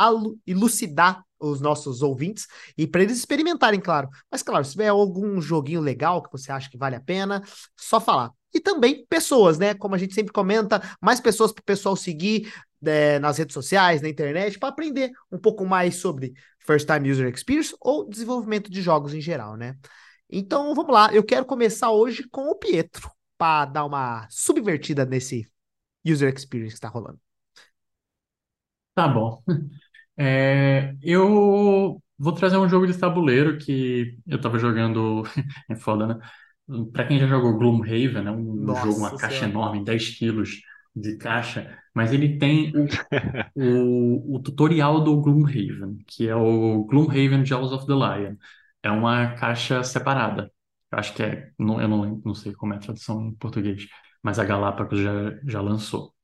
elucidar 0.47 1.25
os 1.41 1.61
nossos 1.61 2.03
ouvintes 2.03 2.47
e 2.79 2.87
para 2.87 3.03
eles 3.03 3.19
experimentarem, 3.19 3.81
claro. 3.81 4.09
Mas, 4.31 4.45
claro, 4.45 4.65
se 4.65 4.73
tiver 4.73 4.89
algum 4.89 5.41
joguinho 5.41 5.81
legal 5.81 6.23
que 6.23 6.31
você 6.31 6.53
acha 6.53 6.71
que 6.71 6.79
vale 6.79 6.95
a 6.95 7.01
pena, 7.01 7.43
só 7.77 8.01
falar. 8.01 8.31
E 8.55 8.61
também 8.61 9.05
pessoas, 9.07 9.59
né? 9.59 9.75
Como 9.75 9.95
a 9.95 9.99
gente 9.99 10.15
sempre 10.15 10.33
comenta, 10.33 10.81
mais 11.03 11.21
pessoas 11.21 11.53
para 11.53 11.61
o 11.61 11.65
pessoal 11.65 11.97
seguir 11.97 12.51
é, 12.87 13.19
nas 13.19 13.39
redes 13.39 13.55
sociais, 13.55 14.03
na 14.03 14.09
internet, 14.09 14.59
para 14.59 14.69
aprender 14.69 15.11
um 15.31 15.39
pouco 15.39 15.65
mais 15.67 15.97
sobre 15.97 16.35
First 16.61 16.87
Time 16.87 17.11
User 17.11 17.33
Experience 17.33 17.75
ou 17.81 18.09
desenvolvimento 18.09 18.71
de 18.71 18.83
jogos 18.83 19.15
em 19.15 19.21
geral, 19.21 19.57
né? 19.57 19.77
Então 20.31 20.75
vamos 20.75 20.93
lá, 20.93 21.13
eu 21.15 21.25
quero 21.25 21.45
começar 21.47 21.91
hoje 21.91 22.29
com 22.31 22.49
o 22.51 22.57
Pietro, 22.57 23.11
para 23.39 23.67
dar 23.67 23.85
uma 23.85 24.27
subvertida 24.31 25.05
nesse 25.05 25.49
User 26.07 26.33
Experience 26.35 26.73
que 26.73 26.79
está 26.79 26.89
rolando. 26.89 27.21
Tá 28.95 29.09
bom. 29.09 29.43
É, 30.19 30.95
eu 31.03 32.03
vou 32.19 32.33
trazer 32.33 32.57
um 32.57 32.67
jogo 32.69 32.87
de 32.87 32.97
tabuleiro 32.99 33.59
que 33.59 34.19
eu 34.27 34.41
tava 34.41 34.59
jogando. 34.59 35.25
É 35.71 35.77
foda, 35.77 36.07
né? 36.07 36.19
Pra 36.93 37.07
quem 37.07 37.19
já 37.19 37.27
jogou 37.27 37.59
Gloomhaven, 37.59 38.25
né? 38.25 38.31
Um 38.31 38.75
jogo, 38.75 38.99
uma 39.01 39.11
Nossa 39.11 39.17
caixa 39.17 39.41
Senhora. 39.41 39.51
enorme, 39.51 39.85
10 39.85 40.17
quilos 40.19 40.63
de 40.97 41.17
caixa, 41.19 41.79
mas 41.95 42.13
ele 42.13 42.39
tem 42.39 42.73
o, 42.77 42.87
o, 43.55 44.37
o 44.37 44.41
tutorial 44.43 45.03
do 45.05 45.21
Gloomhaven, 45.21 45.99
que 46.07 46.29
é 46.29 46.35
o 46.37 46.85
Gloomhaven 46.85 47.45
Jaws 47.45 47.73
of 47.73 47.87
the 47.87 47.93
Lion. 47.95 48.37
É 48.83 48.91
uma 48.91 49.35
caixa 49.37 49.83
separada. 49.85 50.53
Eu 50.93 50.99
acho 50.99 51.15
que 51.15 51.23
é, 51.23 51.51
não, 51.59 51.81
eu 51.81 51.89
não, 51.89 52.23
não 52.25 52.35
sei 52.35 52.53
como 52.55 52.73
é 52.75 52.77
a 52.77 52.81
tradução 52.81 53.27
em 53.29 53.35
português, 53.35 53.87
mas 54.23 54.39
a 54.39 54.45
Galápagos 54.45 55.01
já, 55.01 55.13
já 55.47 55.61
lançou. 55.61 56.15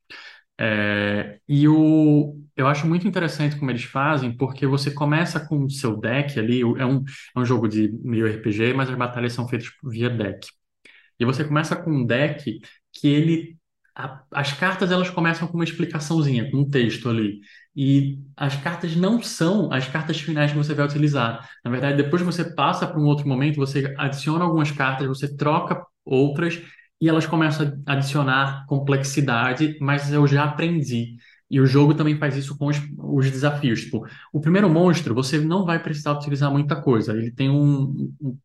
É, 0.58 1.40
e 1.48 1.66
o, 1.68 2.38
eu 2.56 2.66
acho 2.68 2.86
muito 2.86 3.06
interessante 3.08 3.58
como 3.58 3.70
eles 3.70 3.84
fazem, 3.84 4.36
porque 4.36 4.66
você 4.66 4.90
começa 4.92 5.40
com 5.46 5.64
o 5.64 5.70
seu 5.70 5.96
deck 5.98 6.38
ali, 6.38 6.60
é 6.62 6.86
um, 6.86 7.04
é 7.36 7.40
um 7.40 7.44
jogo 7.44 7.68
de 7.68 7.90
meio 8.04 8.26
RPG, 8.26 8.72
mas 8.74 8.88
as 8.90 8.96
batalhas 8.96 9.32
são 9.32 9.48
feitas 9.48 9.68
via 9.84 10.08
deck. 10.10 10.46
E 11.18 11.24
você 11.24 11.44
começa 11.44 11.76
com 11.76 11.90
um 11.92 12.06
deck 12.06 12.60
que 12.92 13.08
ele. 13.08 13.58
A- 13.94 14.22
as 14.32 14.52
cartas 14.52 14.90
elas 14.90 15.10
começam 15.10 15.46
com 15.48 15.54
uma 15.54 15.64
explicaçãozinha, 15.64 16.50
com 16.50 16.58
um 16.58 16.68
texto 16.70 17.08
ali. 17.08 17.40
E 17.74 18.18
as 18.36 18.56
cartas 18.56 18.94
não 18.96 19.22
são 19.22 19.72
as 19.72 19.88
cartas 19.88 20.20
finais 20.20 20.50
que 20.52 20.58
você 20.58 20.74
vai 20.74 20.84
utilizar. 20.86 21.48
Na 21.64 21.70
verdade, 21.70 22.02
depois 22.02 22.22
você 22.22 22.44
passa 22.54 22.86
para 22.86 23.00
um 23.00 23.04
outro 23.06 23.26
momento, 23.28 23.56
você 23.56 23.94
adiciona 23.98 24.44
algumas 24.44 24.70
cartas, 24.70 25.06
você 25.06 25.34
troca 25.36 25.84
outras, 26.04 26.60
e 27.00 27.08
elas 27.08 27.26
começam 27.26 27.80
a 27.86 27.92
adicionar 27.94 28.64
complexidade, 28.66 29.76
mas 29.80 30.12
eu 30.12 30.26
já 30.26 30.44
aprendi. 30.44 31.16
E 31.50 31.60
o 31.60 31.66
jogo 31.66 31.94
também 31.94 32.16
faz 32.16 32.36
isso 32.36 32.56
com 32.56 32.66
os, 32.66 32.78
os 32.98 33.30
desafios. 33.30 33.82
Tipo, 33.82 34.06
o 34.32 34.40
primeiro 34.40 34.70
monstro, 34.70 35.14
você 35.14 35.38
não 35.38 35.64
vai 35.66 35.82
precisar 35.82 36.12
utilizar 36.12 36.50
muita 36.50 36.80
coisa. 36.80 37.12
Ele 37.12 37.30
tem 37.30 37.50
um, 37.50 38.08
um 38.20 38.38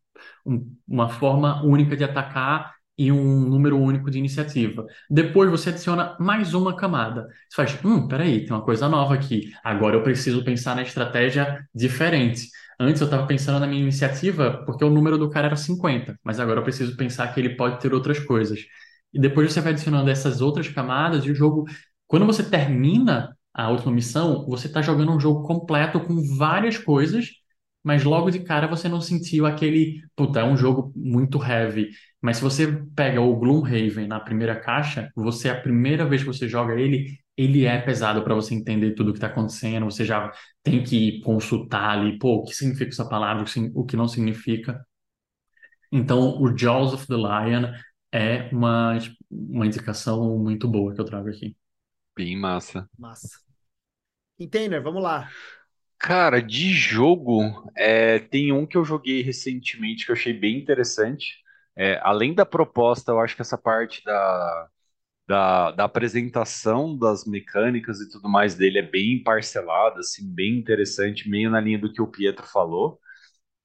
um- 0.46 0.74
uma 0.86 1.08
forma 1.08 1.62
única 1.64 1.96
de 1.96 2.04
atacar 2.04 2.74
e 2.98 3.12
um 3.12 3.40
número 3.48 3.78
único 3.78 4.10
de 4.10 4.18
iniciativa. 4.18 4.84
Depois 5.08 5.50
você 5.50 5.70
adiciona 5.70 6.16
mais 6.18 6.52
uma 6.54 6.74
camada. 6.76 7.28
Você 7.48 7.56
faz, 7.56 7.78
hum, 7.84 8.08
peraí, 8.08 8.44
tem 8.44 8.52
uma 8.54 8.64
coisa 8.64 8.88
nova 8.88 9.14
aqui. 9.14 9.52
Agora 9.62 9.96
eu 9.96 10.02
preciso 10.02 10.44
pensar 10.44 10.74
na 10.74 10.82
estratégia 10.82 11.64
diferente. 11.74 12.48
Antes 12.80 13.00
eu 13.00 13.06
estava 13.06 13.26
pensando 13.26 13.60
na 13.60 13.66
minha 13.66 13.82
iniciativa 13.82 14.62
porque 14.66 14.84
o 14.84 14.90
número 14.90 15.16
do 15.18 15.30
cara 15.30 15.46
era 15.46 15.56
50, 15.56 16.18
mas 16.24 16.40
agora 16.40 16.60
eu 16.60 16.64
preciso 16.64 16.96
pensar 16.96 17.32
que 17.32 17.40
ele 17.40 17.56
pode 17.56 17.80
ter 17.80 17.94
outras 17.94 18.18
coisas. 18.18 18.60
E 19.12 19.20
depois 19.20 19.52
você 19.52 19.60
vai 19.60 19.72
adicionando 19.72 20.10
essas 20.10 20.40
outras 20.40 20.68
camadas 20.68 21.24
e 21.24 21.30
o 21.30 21.34
jogo, 21.34 21.64
quando 22.06 22.26
você 22.26 22.42
termina 22.42 23.36
a 23.54 23.70
última 23.70 23.92
missão, 23.92 24.46
você 24.46 24.66
está 24.66 24.82
jogando 24.82 25.12
um 25.12 25.20
jogo 25.20 25.42
completo 25.46 26.00
com 26.00 26.22
várias 26.36 26.76
coisas 26.78 27.28
mas 27.82 28.04
logo 28.04 28.30
de 28.30 28.40
cara 28.40 28.66
você 28.66 28.88
não 28.88 29.00
sentiu 29.00 29.46
aquele, 29.46 30.02
puta, 30.16 30.40
é 30.40 30.44
um 30.44 30.56
jogo 30.56 30.92
muito 30.94 31.42
heavy. 31.42 31.90
Mas 32.20 32.38
se 32.38 32.42
você 32.42 32.66
pega 32.96 33.20
o 33.20 33.36
Gloomhaven 33.36 34.06
na 34.08 34.18
primeira 34.18 34.58
caixa, 34.58 35.10
você 35.14 35.48
a 35.48 35.60
primeira 35.60 36.04
vez 36.04 36.22
que 36.22 36.26
você 36.26 36.48
joga 36.48 36.74
ele, 36.74 37.18
ele 37.36 37.64
é 37.64 37.80
pesado 37.80 38.22
para 38.24 38.34
você 38.34 38.54
entender 38.54 38.94
tudo 38.94 39.10
o 39.10 39.12
que 39.12 39.18
está 39.18 39.28
acontecendo. 39.28 39.84
Você 39.84 40.04
já 40.04 40.32
tem 40.62 40.82
que 40.82 41.20
consultar 41.20 41.90
ali, 41.90 42.18
pô, 42.18 42.38
o 42.38 42.44
que 42.44 42.54
significa 42.54 42.90
essa 42.90 43.08
palavra, 43.08 43.44
o 43.74 43.84
que 43.84 43.96
não 43.96 44.08
significa. 44.08 44.84
Então, 45.90 46.40
o 46.42 46.56
Jaws 46.56 46.92
of 46.92 47.06
the 47.06 47.14
Lion 47.14 47.72
é 48.12 48.48
uma, 48.52 48.98
uma 49.30 49.66
indicação 49.66 50.38
muito 50.38 50.68
boa 50.68 50.92
que 50.92 51.00
eu 51.00 51.04
trago 51.04 51.28
aqui. 51.28 51.56
Bem 52.16 52.36
massa. 52.36 52.88
Massa. 52.98 53.28
Container, 54.36 54.82
vamos 54.82 55.02
lá. 55.02 55.28
Cara, 55.98 56.40
de 56.40 56.72
jogo, 56.72 57.70
é, 57.76 58.18
tem 58.18 58.52
um 58.52 58.66
que 58.66 58.76
eu 58.76 58.84
joguei 58.84 59.22
recentemente 59.22 60.04
que 60.04 60.12
eu 60.12 60.16
achei 60.16 60.32
bem 60.32 60.58
interessante. 60.58 61.38
É, 61.78 62.00
além 62.02 62.34
da 62.34 62.46
proposta, 62.46 63.12
eu 63.12 63.20
acho 63.20 63.36
que 63.36 63.42
essa 63.42 63.58
parte 63.58 64.04
da, 64.04 64.68
da, 65.28 65.70
da 65.72 65.84
apresentação 65.84 66.96
das 66.98 67.24
mecânicas 67.26 68.00
e 68.00 68.10
tudo 68.10 68.28
mais 68.28 68.54
dele 68.56 68.78
é 68.80 68.82
bem 68.82 69.22
parcelada, 69.22 70.00
assim, 70.00 70.28
bem 70.34 70.58
interessante, 70.58 71.28
meio 71.30 71.50
na 71.50 71.60
linha 71.60 71.78
do 71.78 71.92
que 71.92 72.02
o 72.02 72.08
Pietro 72.08 72.46
falou, 72.46 73.00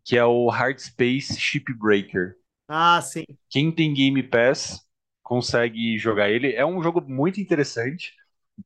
que 0.06 0.18
é 0.18 0.26
o 0.26 0.49
Hard 0.49 0.80
Space 0.80 1.40
Shipbreaker. 1.40 2.35
Ah, 2.68 3.02
sim. 3.02 3.26
Quem 3.49 3.72
tem 3.73 3.94
Game 3.94 4.22
Pass 4.23 4.81
consegue 5.22 5.98
jogar 5.98 6.30
ele. 6.30 6.53
É 6.53 6.65
um 6.65 6.81
jogo 6.81 7.02
muito 7.02 7.40
interessante. 7.40 8.14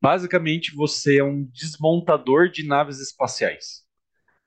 Basicamente, 0.02 0.76
você 0.76 1.20
é 1.20 1.24
um 1.24 1.44
desmontador 1.46 2.50
de 2.50 2.66
naves 2.66 3.00
espaciais. 3.00 3.86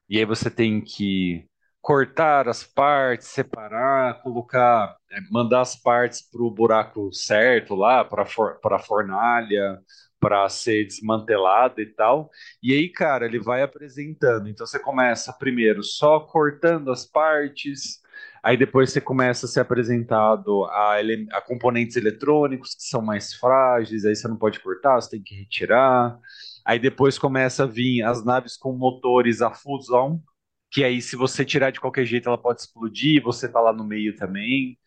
E 0.08 0.18
aí 0.18 0.26
você 0.26 0.50
tem 0.50 0.82
que 0.82 1.48
cortar 1.80 2.48
as 2.48 2.62
partes, 2.62 3.28
separar, 3.28 4.22
colocar, 4.22 4.96
é, 5.10 5.20
mandar 5.30 5.62
as 5.62 5.76
partes 5.76 6.22
para 6.22 6.42
o 6.42 6.50
buraco 6.50 7.12
certo 7.12 7.74
lá, 7.74 8.04
para 8.04 8.24
a 8.24 8.78
fornalha, 8.78 9.80
para 10.20 10.48
ser 10.48 10.84
desmantelado 10.86 11.80
e 11.80 11.86
tal. 11.86 12.30
E 12.62 12.72
aí, 12.74 12.88
cara, 12.90 13.24
ele 13.26 13.40
vai 13.40 13.62
apresentando. 13.62 14.48
Então 14.48 14.66
você 14.66 14.78
começa 14.78 15.32
primeiro 15.32 15.82
só 15.82 16.20
cortando 16.20 16.90
as 16.92 17.06
partes, 17.06 18.00
aí 18.42 18.56
depois 18.56 18.92
você 18.92 19.00
começa 19.00 19.46
a 19.46 19.48
ser 19.48 19.60
apresentado 19.60 20.64
a, 20.66 20.96
a 21.32 21.40
componentes 21.40 21.96
eletrônicos 21.96 22.74
que 22.74 22.82
são 22.82 23.00
mais 23.00 23.32
frágeis, 23.34 24.04
aí 24.04 24.14
você 24.14 24.28
não 24.28 24.36
pode 24.36 24.60
cortar, 24.60 24.96
você 25.00 25.10
tem 25.10 25.22
que 25.22 25.34
retirar. 25.34 26.18
Aí 26.64 26.78
depois 26.78 27.18
começa 27.18 27.64
a 27.64 27.66
vir 27.66 28.02
as 28.02 28.22
naves 28.24 28.56
com 28.56 28.72
motores 28.72 29.40
a 29.40 29.50
fusão, 29.50 30.22
que 30.70 30.84
aí 30.84 31.02
se 31.02 31.16
você 31.16 31.44
tirar 31.44 31.70
de 31.70 31.80
qualquer 31.80 32.04
jeito 32.06 32.28
ela 32.28 32.38
pode 32.38 32.60
explodir, 32.62 33.22
você 33.22 33.48
tá 33.48 33.60
lá 33.60 33.72
no 33.72 33.84
meio 33.84 34.14
também. 34.16 34.78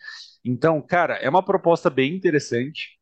Então, 0.45 0.81
cara, 0.81 1.15
é 1.17 1.29
uma 1.29 1.43
proposta 1.43 1.89
bem 1.89 2.15
interessante. 2.15 2.99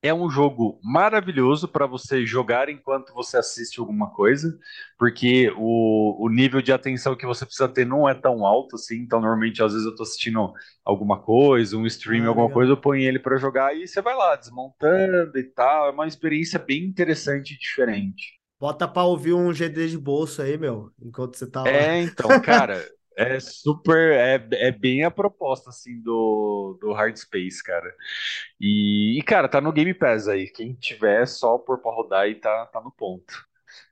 É 0.00 0.14
um 0.14 0.30
jogo 0.30 0.78
maravilhoso 0.82 1.66
para 1.66 1.84
você 1.84 2.24
jogar 2.24 2.68
enquanto 2.68 3.12
você 3.12 3.36
assiste 3.36 3.80
alguma 3.80 4.10
coisa, 4.12 4.56
porque 4.96 5.50
o, 5.56 6.24
o 6.24 6.28
nível 6.30 6.62
de 6.62 6.72
atenção 6.72 7.16
que 7.16 7.26
você 7.26 7.44
precisa 7.44 7.68
ter 7.68 7.84
não 7.84 8.08
é 8.08 8.14
tão 8.14 8.46
alto 8.46 8.76
assim. 8.76 8.96
Então, 8.98 9.20
normalmente, 9.20 9.60
às 9.62 9.72
vezes 9.72 9.86
eu 9.86 9.96
tô 9.96 10.04
assistindo 10.04 10.52
alguma 10.84 11.20
coisa, 11.20 11.76
um 11.76 11.84
stream, 11.86 12.26
Ah, 12.26 12.28
alguma 12.28 12.48
legal. 12.48 12.50
coisa, 12.50 12.72
eu 12.72 12.76
ponho 12.80 13.02
ele 13.02 13.18
para 13.18 13.36
jogar 13.38 13.74
e 13.76 13.88
você 13.88 14.00
vai 14.00 14.14
lá 14.14 14.36
desmontando 14.36 15.36
e 15.36 15.42
tal. 15.44 15.88
É 15.88 15.90
uma 15.90 16.06
experiência 16.06 16.60
bem 16.60 16.84
interessante 16.84 17.54
e 17.54 17.58
diferente. 17.58 18.37
Bota 18.60 18.88
pra 18.88 19.04
ouvir 19.04 19.34
um 19.34 19.52
GD 19.52 19.88
de 19.88 19.98
bolso 19.98 20.42
aí, 20.42 20.58
meu, 20.58 20.90
enquanto 21.00 21.36
você 21.36 21.46
tá 21.46 21.62
lá. 21.62 21.68
É, 21.70 22.02
então, 22.02 22.28
cara, 22.42 22.84
é 23.16 23.38
super, 23.40 24.12
é, 24.12 24.48
é 24.68 24.72
bem 24.72 25.04
a 25.04 25.10
proposta, 25.10 25.70
assim, 25.70 26.00
do, 26.02 26.78
do 26.80 26.92
Hard 26.92 27.16
Space, 27.16 27.62
cara. 27.62 27.94
E, 28.60 29.18
e, 29.18 29.22
cara, 29.22 29.48
tá 29.48 29.60
no 29.60 29.72
Game 29.72 29.94
Pass 29.94 30.28
aí. 30.28 30.48
Quem 30.48 30.74
tiver, 30.74 31.26
só 31.26 31.58
pôr 31.58 31.78
pra 31.78 31.92
rodar 31.92 32.28
e 32.28 32.34
tá, 32.36 32.66
tá 32.66 32.80
no 32.80 32.90
ponto. 32.90 33.46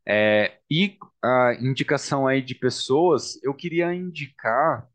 É, 0.06 0.58
e 0.70 0.98
a 1.22 1.54
indicação 1.60 2.26
aí 2.26 2.42
de 2.42 2.54
pessoas, 2.54 3.42
eu 3.42 3.54
queria 3.54 3.92
indicar 3.94 4.88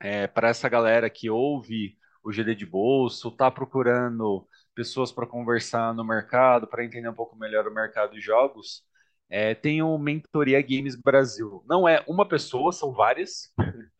é, 0.00 0.26
para 0.26 0.48
essa 0.48 0.68
galera 0.68 1.10
que 1.10 1.30
ouve 1.30 1.96
o 2.22 2.32
GD 2.32 2.54
de 2.54 2.66
bolso, 2.66 3.30
tá 3.30 3.50
procurando 3.50 4.46
pessoas 4.74 5.12
para 5.12 5.26
conversar 5.26 5.94
no 5.94 6.04
mercado, 6.04 6.66
para 6.66 6.84
entender 6.84 7.08
um 7.08 7.14
pouco 7.14 7.36
melhor 7.36 7.66
o 7.66 7.74
mercado 7.74 8.12
de 8.12 8.20
jogos, 8.20 8.84
é, 9.30 9.54
tem 9.54 9.82
o 9.82 9.96
Mentoria 9.98 10.60
Games 10.62 10.96
Brasil. 10.96 11.64
Não 11.68 11.88
é 11.88 12.04
uma 12.08 12.26
pessoa, 12.28 12.72
são 12.72 12.92
várias. 12.92 13.52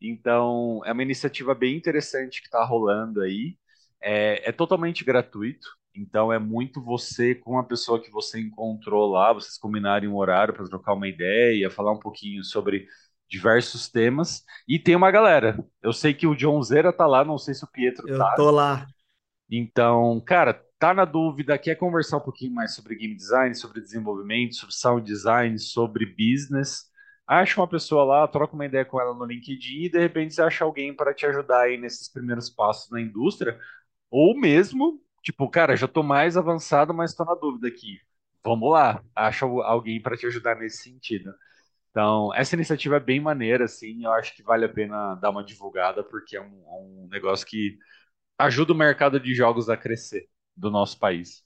Então, 0.00 0.82
é 0.84 0.92
uma 0.92 1.02
iniciativa 1.02 1.54
bem 1.54 1.76
interessante 1.76 2.40
que 2.40 2.46
está 2.48 2.64
rolando 2.64 3.22
aí. 3.22 3.56
é, 4.02 4.48
é 4.48 4.52
totalmente 4.52 5.04
gratuito. 5.04 5.68
Então 5.94 6.32
é 6.32 6.38
muito 6.38 6.82
você 6.82 7.34
com 7.34 7.58
a 7.58 7.64
pessoa 7.64 8.02
que 8.02 8.10
você 8.10 8.40
encontrou 8.40 9.10
lá, 9.10 9.32
vocês 9.32 9.58
combinarem 9.58 10.08
um 10.08 10.16
horário 10.16 10.54
para 10.54 10.66
trocar 10.66 10.94
uma 10.94 11.08
ideia, 11.08 11.70
falar 11.70 11.92
um 11.92 11.98
pouquinho 11.98 12.44
sobre 12.44 12.86
diversos 13.28 13.88
temas. 13.88 14.44
E 14.68 14.78
tem 14.78 14.94
uma 14.94 15.10
galera. 15.10 15.58
Eu 15.82 15.92
sei 15.92 16.14
que 16.14 16.26
o 16.26 16.34
John 16.36 16.62
Zera 16.62 16.92
tá 16.92 17.06
lá, 17.06 17.24
não 17.24 17.38
sei 17.38 17.54
se 17.54 17.64
o 17.64 17.70
Pietro 17.72 18.08
Eu 18.08 18.18
tá. 18.18 18.34
tô 18.36 18.50
lá. 18.50 18.86
Então, 19.50 20.20
cara, 20.20 20.62
tá 20.78 20.92
na 20.94 21.04
dúvida, 21.04 21.58
quer 21.58 21.76
conversar 21.76 22.18
um 22.18 22.20
pouquinho 22.20 22.52
mais 22.54 22.74
sobre 22.74 22.94
game 22.96 23.14
design, 23.14 23.54
sobre 23.54 23.80
desenvolvimento, 23.80 24.56
sobre 24.56 24.74
sound 24.74 25.06
design, 25.06 25.58
sobre 25.58 26.06
business, 26.06 26.90
acha 27.26 27.60
uma 27.60 27.68
pessoa 27.68 28.04
lá, 28.04 28.28
troca 28.28 28.54
uma 28.54 28.66
ideia 28.66 28.84
com 28.84 29.00
ela 29.00 29.14
no 29.14 29.24
LinkedIn 29.24 29.84
e 29.84 29.88
de 29.88 29.98
repente 29.98 30.34
você 30.34 30.42
acha 30.42 30.64
alguém 30.64 30.94
para 30.94 31.14
te 31.14 31.26
ajudar 31.26 31.62
aí 31.62 31.76
nesses 31.78 32.08
primeiros 32.08 32.50
passos 32.50 32.90
na 32.90 33.00
indústria, 33.00 33.58
ou 34.10 34.38
mesmo, 34.38 35.00
tipo, 35.22 35.48
cara, 35.50 35.76
já 35.76 35.88
tô 35.88 36.02
mais 36.02 36.36
avançado, 36.36 36.94
mas 36.94 37.14
tô 37.14 37.24
na 37.24 37.34
dúvida 37.34 37.68
aqui. 37.68 38.00
Vamos 38.44 38.70
lá, 38.70 39.02
acha 39.14 39.46
alguém 39.46 40.00
para 40.00 40.16
te 40.16 40.26
ajudar 40.26 40.56
nesse 40.56 40.82
sentido. 40.84 41.34
Então, 41.90 42.32
essa 42.34 42.54
iniciativa 42.56 42.96
é 42.96 43.00
bem 43.00 43.20
maneira, 43.20 43.64
assim, 43.66 44.04
eu 44.04 44.12
acho 44.12 44.34
que 44.36 44.42
vale 44.42 44.64
a 44.66 44.68
pena 44.68 45.14
dar 45.16 45.30
uma 45.30 45.44
divulgada, 45.44 46.04
porque 46.04 46.36
é 46.36 46.42
um, 46.42 46.64
é 46.66 46.72
um 46.72 47.08
negócio 47.10 47.46
que 47.46 47.78
ajuda 48.38 48.72
o 48.72 48.76
mercado 48.76 49.20
de 49.20 49.34
jogos 49.34 49.68
a 49.70 49.76
crescer 49.76 50.28
do 50.56 50.70
nosso 50.70 50.98
país. 50.98 51.44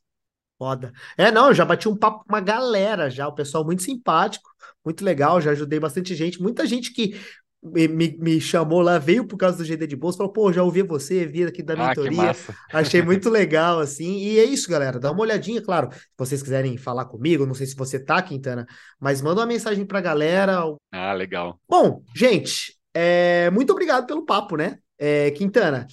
Foda. 0.59 0.93
É, 1.16 1.32
não, 1.32 1.49
eu 1.49 1.55
já 1.55 1.65
bati 1.65 1.89
um 1.89 1.97
papo 1.97 2.19
com 2.19 2.28
uma 2.28 2.41
galera 2.41 3.09
já, 3.09 3.27
o 3.27 3.35
pessoal 3.35 3.65
muito 3.65 3.82
simpático, 3.82 4.51
muito 4.85 5.03
legal, 5.03 5.41
já 5.41 5.53
ajudei 5.53 5.81
bastante 5.81 6.15
gente, 6.15 6.41
muita 6.41 6.66
gente 6.66 6.93
que 6.93 7.19
me, 7.62 7.89
me, 8.19 8.41
chamou 8.41 8.81
lá, 8.81 8.99
veio 8.99 9.27
por 9.27 9.37
causa 9.37 9.59
do 9.59 9.65
GD 9.65 9.87
de 9.87 9.97
bolsa, 9.97 10.19
falou, 10.19 10.32
pô, 10.32 10.53
já 10.53 10.62
ouvi 10.62 10.82
você, 10.82 11.27
vi 11.27 11.45
aqui 11.45 11.62
da 11.62 11.74
Ah, 11.74 11.89
mentoria, 11.89 12.32
achei 12.73 13.03
muito 13.03 13.28
legal, 13.28 13.81
assim, 13.81 14.19
e 14.19 14.39
é 14.39 14.45
isso, 14.45 14.70
galera, 14.70 14.99
dá 14.99 15.11
uma 15.11 15.20
olhadinha, 15.20 15.62
claro, 15.62 15.91
se 15.93 16.01
vocês 16.16 16.43
quiserem 16.43 16.77
falar 16.77 17.07
comigo, 17.07 17.47
não 17.47 17.55
sei 17.55 17.66
se 17.66 17.77
você 17.77 17.99
tá, 17.99 18.20
Quintana, 18.23 18.66
mas 18.99 19.20
manda 19.20 19.41
uma 19.41 19.47
mensagem 19.47 19.85
pra 19.85 20.01
galera. 20.01 20.62
Ah, 20.91 21.12
legal. 21.12 21.61
Bom, 21.69 22.03
gente, 22.15 22.78
é, 22.95 23.51
muito 23.51 23.73
obrigado 23.73 24.07
pelo 24.07 24.24
papo, 24.24 24.57
né? 24.57 24.78
É, 24.99 25.31
Quintana, 25.31 25.87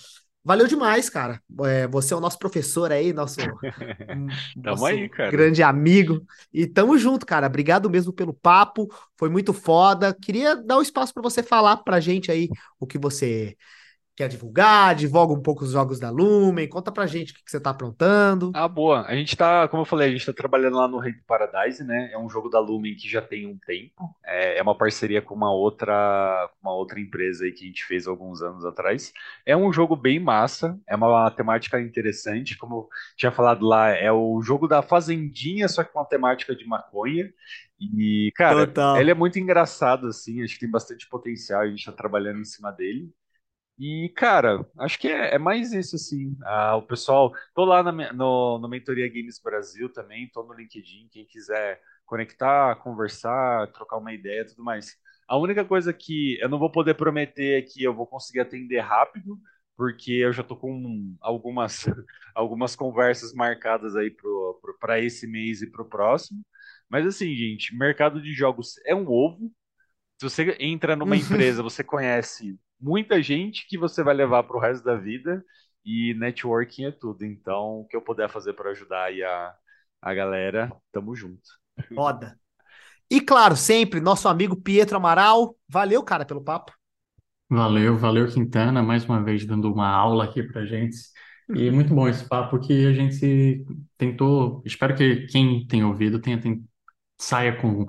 valeu 0.47 0.65
demais, 0.65 1.09
cara, 1.09 1.41
É, 1.65 1.85
você 1.87 2.13
é 2.13 2.17
o 2.17 2.21
nosso 2.21 2.39
professor 2.39 2.89
aí, 2.89 3.11
nosso 3.11 3.35
Tamo 4.63 4.63
nosso 4.63 4.85
aí, 4.85 5.09
grande 5.09 5.61
amigo. 5.61 6.25
E 6.53 6.65
tamo 6.65 6.97
junto, 6.97 7.25
cara. 7.25 7.47
Obrigado 7.47 7.89
mesmo 7.89 8.13
pelo 8.13 8.33
papo. 8.33 8.87
Foi 9.17 9.29
muito 9.29 9.51
foda. 9.51 10.13
Queria 10.13 10.55
dar 10.55 10.77
o 10.77 10.81
espaço 10.81 11.13
para 11.13 11.21
você 11.21 11.43
falar 11.43 11.77
pra 11.77 11.99
gente 11.99 12.31
aí 12.31 12.49
o 12.79 12.87
que 12.87 12.97
você 12.97 13.57
quer 14.18 14.27
divulgar, 14.27 14.95
divulga 14.95 15.31
um 15.31 15.41
pouco 15.41 15.64
os 15.64 15.73
jogos 15.73 15.99
da 15.99 16.10
Lumen, 16.10 16.68
conta 16.68 16.91
pra 16.91 17.06
gente 17.06 17.31
o 17.31 17.35
que 17.35 17.45
que 17.45 17.52
você 17.52 17.60
tá 17.60 17.69
aprontando. 17.69 18.52
Ah, 18.56 18.68
boa. 18.68 19.06
A 19.06 19.15
gente 19.15 19.38
tá, 19.38 19.68
como 19.68 19.81
eu 19.81 19.85
falei, 19.85 20.07
a 20.07 20.11
gente 20.11 20.26
tá 20.26 20.34
trabalhando 20.34 20.76
lá 20.76 20.88
no 20.88 20.98
Rei 20.98 21.14
Paradise, 21.27 21.84
né? 21.84 22.10
É 22.11 22.18
um 22.18 22.27
jogo 22.27 22.49
da 22.49 22.60
Lumen 22.60 22.95
que 22.95 23.07
já 23.07 23.22
tem 23.22 23.45
um 23.45 23.56
tempo. 23.60 24.10
É, 24.26 24.57
é 24.57 24.61
uma 24.64 24.76
parceria 24.76 25.22
com 25.22 25.35
uma 25.35 25.53
outra, 25.53 26.49
uma 26.60 26.73
outra 26.73 26.99
empresa 26.99 27.45
aí 27.45 27.52
que 27.52 27.64
a 27.64 27.68
gente 27.68 27.85
fez 27.85 28.07
alguns 28.07 28.41
anos 28.41 28.65
atrás. 28.65 29.14
É 29.45 29.56
um 29.56 29.72
jogo 29.72 29.95
bem 29.95 30.19
massa, 30.19 30.80
é 30.88 30.95
uma 30.95 31.30
temática 31.30 31.80
interessante. 31.80 32.57
Como 32.57 32.76
eu 32.76 32.89
tinha 33.15 33.31
falado 33.31 33.64
lá, 33.68 33.89
é 33.89 34.11
o 34.11 34.41
jogo 34.41 34.68
da 34.68 34.81
Fazendinha, 34.81 35.68
só 35.68 35.84
que 35.84 35.94
com 35.94 35.99
uma 35.99 36.06
temática 36.06 36.56
de 36.56 36.65
maconha. 36.65 37.31
E, 37.80 38.31
cara, 38.35 38.65
Total. 38.65 38.99
ele 38.99 39.11
é 39.11 39.14
muito 39.14 39.38
engraçado, 39.38 40.07
assim, 40.07 40.44
acho 40.44 40.56
que 40.56 40.61
tem 40.61 40.72
bastante 40.72 41.07
potencial, 41.07 41.61
a 41.61 41.68
gente 41.68 41.85
tá 41.85 41.91
trabalhando 41.91 42.39
em 42.39 42.45
cima 42.45 42.72
dele. 42.72 43.14
E, 43.79 44.09
cara, 44.15 44.65
acho 44.79 44.97
que 44.97 45.07
é, 45.07 45.35
é 45.35 45.37
mais 45.37 45.71
isso, 45.71 45.95
assim. 45.95 46.35
Ah, 46.43 46.75
o 46.77 46.81
pessoal, 46.81 47.31
tô 47.53 47.63
lá 47.63 47.83
na, 47.83 47.91
no, 48.13 48.57
no 48.59 48.67
Mentoria 48.67 49.07
Games 49.07 49.39
Brasil 49.39 49.87
também, 49.93 50.27
tô 50.33 50.43
no 50.43 50.53
LinkedIn, 50.53 51.07
quem 51.11 51.25
quiser 51.27 51.79
conectar, 52.05 52.75
conversar, 52.77 53.71
trocar 53.73 53.97
uma 53.97 54.11
ideia 54.13 54.41
e 54.41 54.45
tudo 54.45 54.63
mais. 54.63 54.95
A 55.27 55.37
única 55.37 55.63
coisa 55.63 55.93
que 55.93 56.39
eu 56.41 56.49
não 56.49 56.57
vou 56.57 56.71
poder 56.71 56.95
prometer 56.95 57.59
é 57.59 57.61
que 57.61 57.83
eu 57.83 57.93
vou 57.93 58.07
conseguir 58.07 58.39
atender 58.39 58.79
rápido, 58.79 59.37
porque 59.75 60.11
eu 60.13 60.33
já 60.33 60.41
tô 60.43 60.55
com 60.55 61.15
algumas, 61.21 61.85
algumas 62.33 62.75
conversas 62.75 63.31
marcadas 63.33 63.95
aí 63.95 64.09
para 64.79 64.99
esse 64.99 65.27
mês 65.27 65.61
e 65.61 65.69
pro 65.69 65.85
próximo. 65.87 66.43
Mas 66.89 67.05
assim, 67.05 67.35
gente, 67.35 67.75
mercado 67.77 68.19
de 68.21 68.33
jogos 68.33 68.73
é 68.85 68.95
um 68.95 69.07
ovo. 69.07 69.51
Se 70.19 70.29
você 70.29 70.57
entra 70.59 70.95
numa 70.95 71.15
empresa, 71.17 71.63
você 71.63 71.83
conhece 71.83 72.57
muita 72.79 73.21
gente 73.21 73.67
que 73.67 73.77
você 73.77 74.03
vai 74.03 74.13
levar 74.13 74.43
para 74.43 74.57
o 74.57 74.59
resto 74.59 74.83
da 74.83 74.95
vida 74.95 75.43
e 75.85 76.13
networking 76.15 76.85
é 76.85 76.91
tudo. 76.91 77.25
Então, 77.25 77.81
o 77.81 77.87
que 77.87 77.95
eu 77.95 78.01
puder 78.01 78.29
fazer 78.29 78.53
para 78.53 78.71
ajudar 78.71 79.05
aí 79.05 79.23
a, 79.23 79.55
a 80.01 80.13
galera, 80.13 80.71
tamo 80.91 81.15
junto. 81.15 81.49
Foda. 81.93 82.39
E 83.11 83.21
claro, 83.21 83.55
sempre 83.57 84.01
nosso 84.01 84.27
amigo 84.29 84.55
Pietro 84.55 84.97
Amaral. 84.97 85.57
Valeu, 85.69 86.03
cara, 86.03 86.25
pelo 86.25 86.43
papo. 86.43 86.73
Valeu, 87.49 87.97
valeu, 87.97 88.27
Quintana, 88.27 88.83
mais 88.83 89.05
uma 89.05 89.23
vez 89.23 89.45
dando 89.45 89.71
uma 89.71 89.87
aula 89.87 90.25
aqui 90.25 90.43
pra 90.43 90.65
gente. 90.65 90.97
E 91.53 91.71
muito 91.71 91.93
bom 91.95 92.07
esse 92.09 92.27
papo 92.27 92.59
que 92.59 92.85
a 92.85 92.93
gente 92.93 93.65
tentou. 93.97 94.61
Espero 94.65 94.95
que 94.95 95.27
quem 95.27 95.65
tem 95.65 95.83
ouvido 95.83 96.19
tenha, 96.19 96.39
tem- 96.41 96.65
saia 97.19 97.55
com 97.61 97.85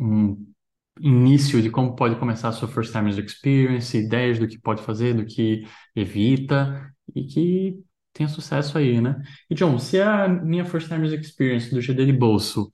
um 0.00 0.52
início 1.00 1.60
de 1.62 1.70
como 1.70 1.94
pode 1.96 2.16
começar 2.18 2.48
a 2.48 2.52
sua 2.52 2.68
first 2.68 2.92
timers 2.92 3.18
experience, 3.18 3.96
ideias 3.96 4.38
do 4.38 4.48
que 4.48 4.58
pode 4.58 4.82
fazer, 4.82 5.14
do 5.14 5.24
que 5.26 5.66
evita, 5.94 6.92
e 7.14 7.24
que 7.24 7.82
tenha 8.12 8.28
sucesso 8.28 8.78
aí, 8.78 9.00
né? 9.00 9.22
E 9.50 9.54
John, 9.54 9.78
se 9.78 10.00
a 10.00 10.28
minha 10.28 10.64
first 10.64 10.88
timers 10.88 11.12
experience 11.12 11.70
do 11.70 11.80
GD 11.80 12.06
de 12.06 12.12
bolso 12.12 12.72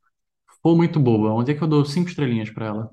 for 0.62 0.76
muito 0.76 1.00
boa, 1.00 1.32
onde 1.34 1.52
é 1.52 1.54
que 1.54 1.62
eu 1.62 1.68
dou 1.68 1.84
cinco 1.84 2.08
estrelinhas 2.10 2.50
pra 2.50 2.66
ela? 2.66 2.90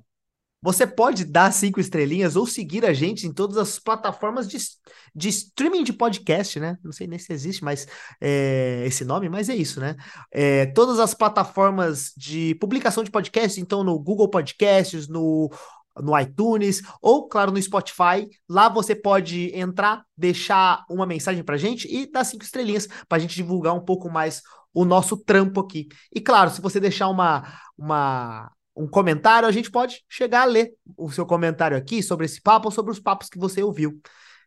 Você 0.62 0.86
pode 0.86 1.24
dar 1.24 1.54
cinco 1.54 1.80
estrelinhas 1.80 2.36
ou 2.36 2.46
seguir 2.46 2.86
a 2.86 2.92
gente 2.92 3.26
em 3.26 3.32
todas 3.32 3.58
as 3.58 3.80
plataformas 3.80 4.48
de, 4.48 4.58
de 5.16 5.30
streaming 5.30 5.84
de 5.84 5.94
podcast, 5.94 6.60
né? 6.60 6.78
Não 6.84 6.92
sei 6.92 7.08
nem 7.08 7.18
se 7.18 7.32
existe 7.32 7.64
mais 7.64 7.88
é, 8.20 8.84
esse 8.86 9.06
nome, 9.06 9.30
mas 9.30 9.48
é 9.48 9.56
isso, 9.56 9.80
né? 9.80 9.96
É, 10.32 10.66
todas 10.68 11.00
as 11.00 11.14
plataformas 11.14 12.12
de 12.18 12.56
publicação 12.56 13.04
de 13.04 13.12
podcast, 13.12 13.60
então 13.62 13.86
no 13.86 13.98
Google 13.98 14.30
Podcasts, 14.30 15.08
no, 15.08 15.50
no 15.98 16.20
iTunes 16.20 16.82
ou, 17.02 17.28
claro, 17.28 17.52
no 17.52 17.62
Spotify. 17.62 18.28
Lá 18.48 18.68
você 18.68 18.94
pode 18.94 19.56
entrar, 19.56 20.04
deixar 20.18 20.84
uma 20.90 21.06
mensagem 21.06 21.44
pra 21.44 21.58
gente 21.58 21.88
e 21.88 22.10
dar 22.12 22.26
cinco 22.26 22.44
estrelinhas 22.44 22.88
pra 23.08 23.20
gente 23.20 23.36
divulgar 23.36 23.74
um 23.74 23.84
pouco 23.84 24.10
mais 24.10 24.42
o 24.74 24.84
nosso 24.86 25.18
trampo 25.18 25.62
aqui. 25.62 25.88
E 26.14 26.20
claro, 26.20 26.50
se 26.52 26.62
você 26.62 26.80
deixar 26.80 27.08
uma, 27.08 27.44
uma 27.78 28.52
um 28.80 28.88
comentário, 28.88 29.48
a 29.48 29.52
gente 29.52 29.70
pode 29.70 30.04
chegar 30.08 30.44
a 30.44 30.46
ler 30.46 30.74
o 30.98 31.12
seu 31.12 31.26
comentário 31.26 31.76
aqui 31.76 32.02
sobre 32.02 32.26
esse 32.26 32.42
papo 32.42 32.70
ou 32.70 32.72
sobre 32.72 32.92
os 32.92 33.00
papos 33.00 33.28
que 33.28 33.38
você 33.38 33.62
ouviu. 33.62 34.00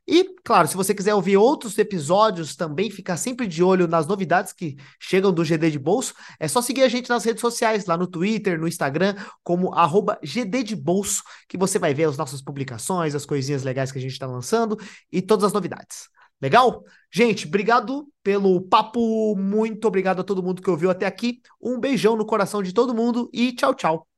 E, 0.07 0.35
claro, 0.43 0.67
se 0.67 0.77
você 0.77 0.93
quiser 0.93 1.15
ouvir 1.15 1.37
outros 1.37 1.79
episódios 1.79 2.57
também, 2.57 2.91
ficar 2.91 3.17
sempre 3.17 3.47
de 3.47 3.63
olho 3.63 3.87
nas 3.87 4.05
novidades 4.05 4.53
que 4.53 4.77
chegam 4.99 5.33
do 5.33 5.45
GD 5.45 5.71
de 5.71 5.79
Bolso, 5.79 6.13
é 6.41 6.49
só 6.49 6.61
seguir 6.61 6.83
a 6.83 6.89
gente 6.89 7.09
nas 7.09 7.25
redes 7.25 7.41
sociais, 7.41 7.87
lá 7.87 7.97
no 7.97 8.09
Twitter, 8.09 8.59
no 8.59 8.67
Instagram, 8.67 9.15
como 9.45 9.73
arroba 9.73 10.19
GD 10.23 10.65
de 10.65 10.75
Bolso, 10.75 11.23
que 11.49 11.57
você 11.57 11.79
vai 11.79 11.95
ver 11.95 12.05
as 12.05 12.17
nossas 12.17 12.43
publicações, 12.43 13.15
as 13.15 13.25
coisinhas 13.25 13.63
legais 13.63 13.93
que 13.93 13.99
a 13.99 14.01
gente 14.01 14.13
está 14.13 14.27
lançando 14.27 14.77
e 15.11 15.23
todas 15.23 15.45
as 15.45 15.53
novidades. 15.53 16.09
Legal? 16.41 16.83
Gente, 17.13 17.47
obrigado 17.47 18.09
pelo 18.25 18.61
papo, 18.63 19.37
muito 19.37 19.87
obrigado 19.87 20.21
a 20.21 20.25
todo 20.25 20.43
mundo 20.43 20.61
que 20.61 20.71
ouviu 20.71 20.91
até 20.91 21.07
aqui. 21.07 21.41
Um 21.61 21.79
beijão 21.79 22.17
no 22.17 22.27
coração 22.27 22.61
de 22.61 22.73
todo 22.73 22.93
mundo 22.93 23.31
e 23.33 23.53
tchau, 23.53 23.73
tchau. 23.73 24.12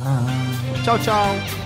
Ah. 0.00 0.20
Tchau, 0.84 0.98
tchau. 0.98 1.65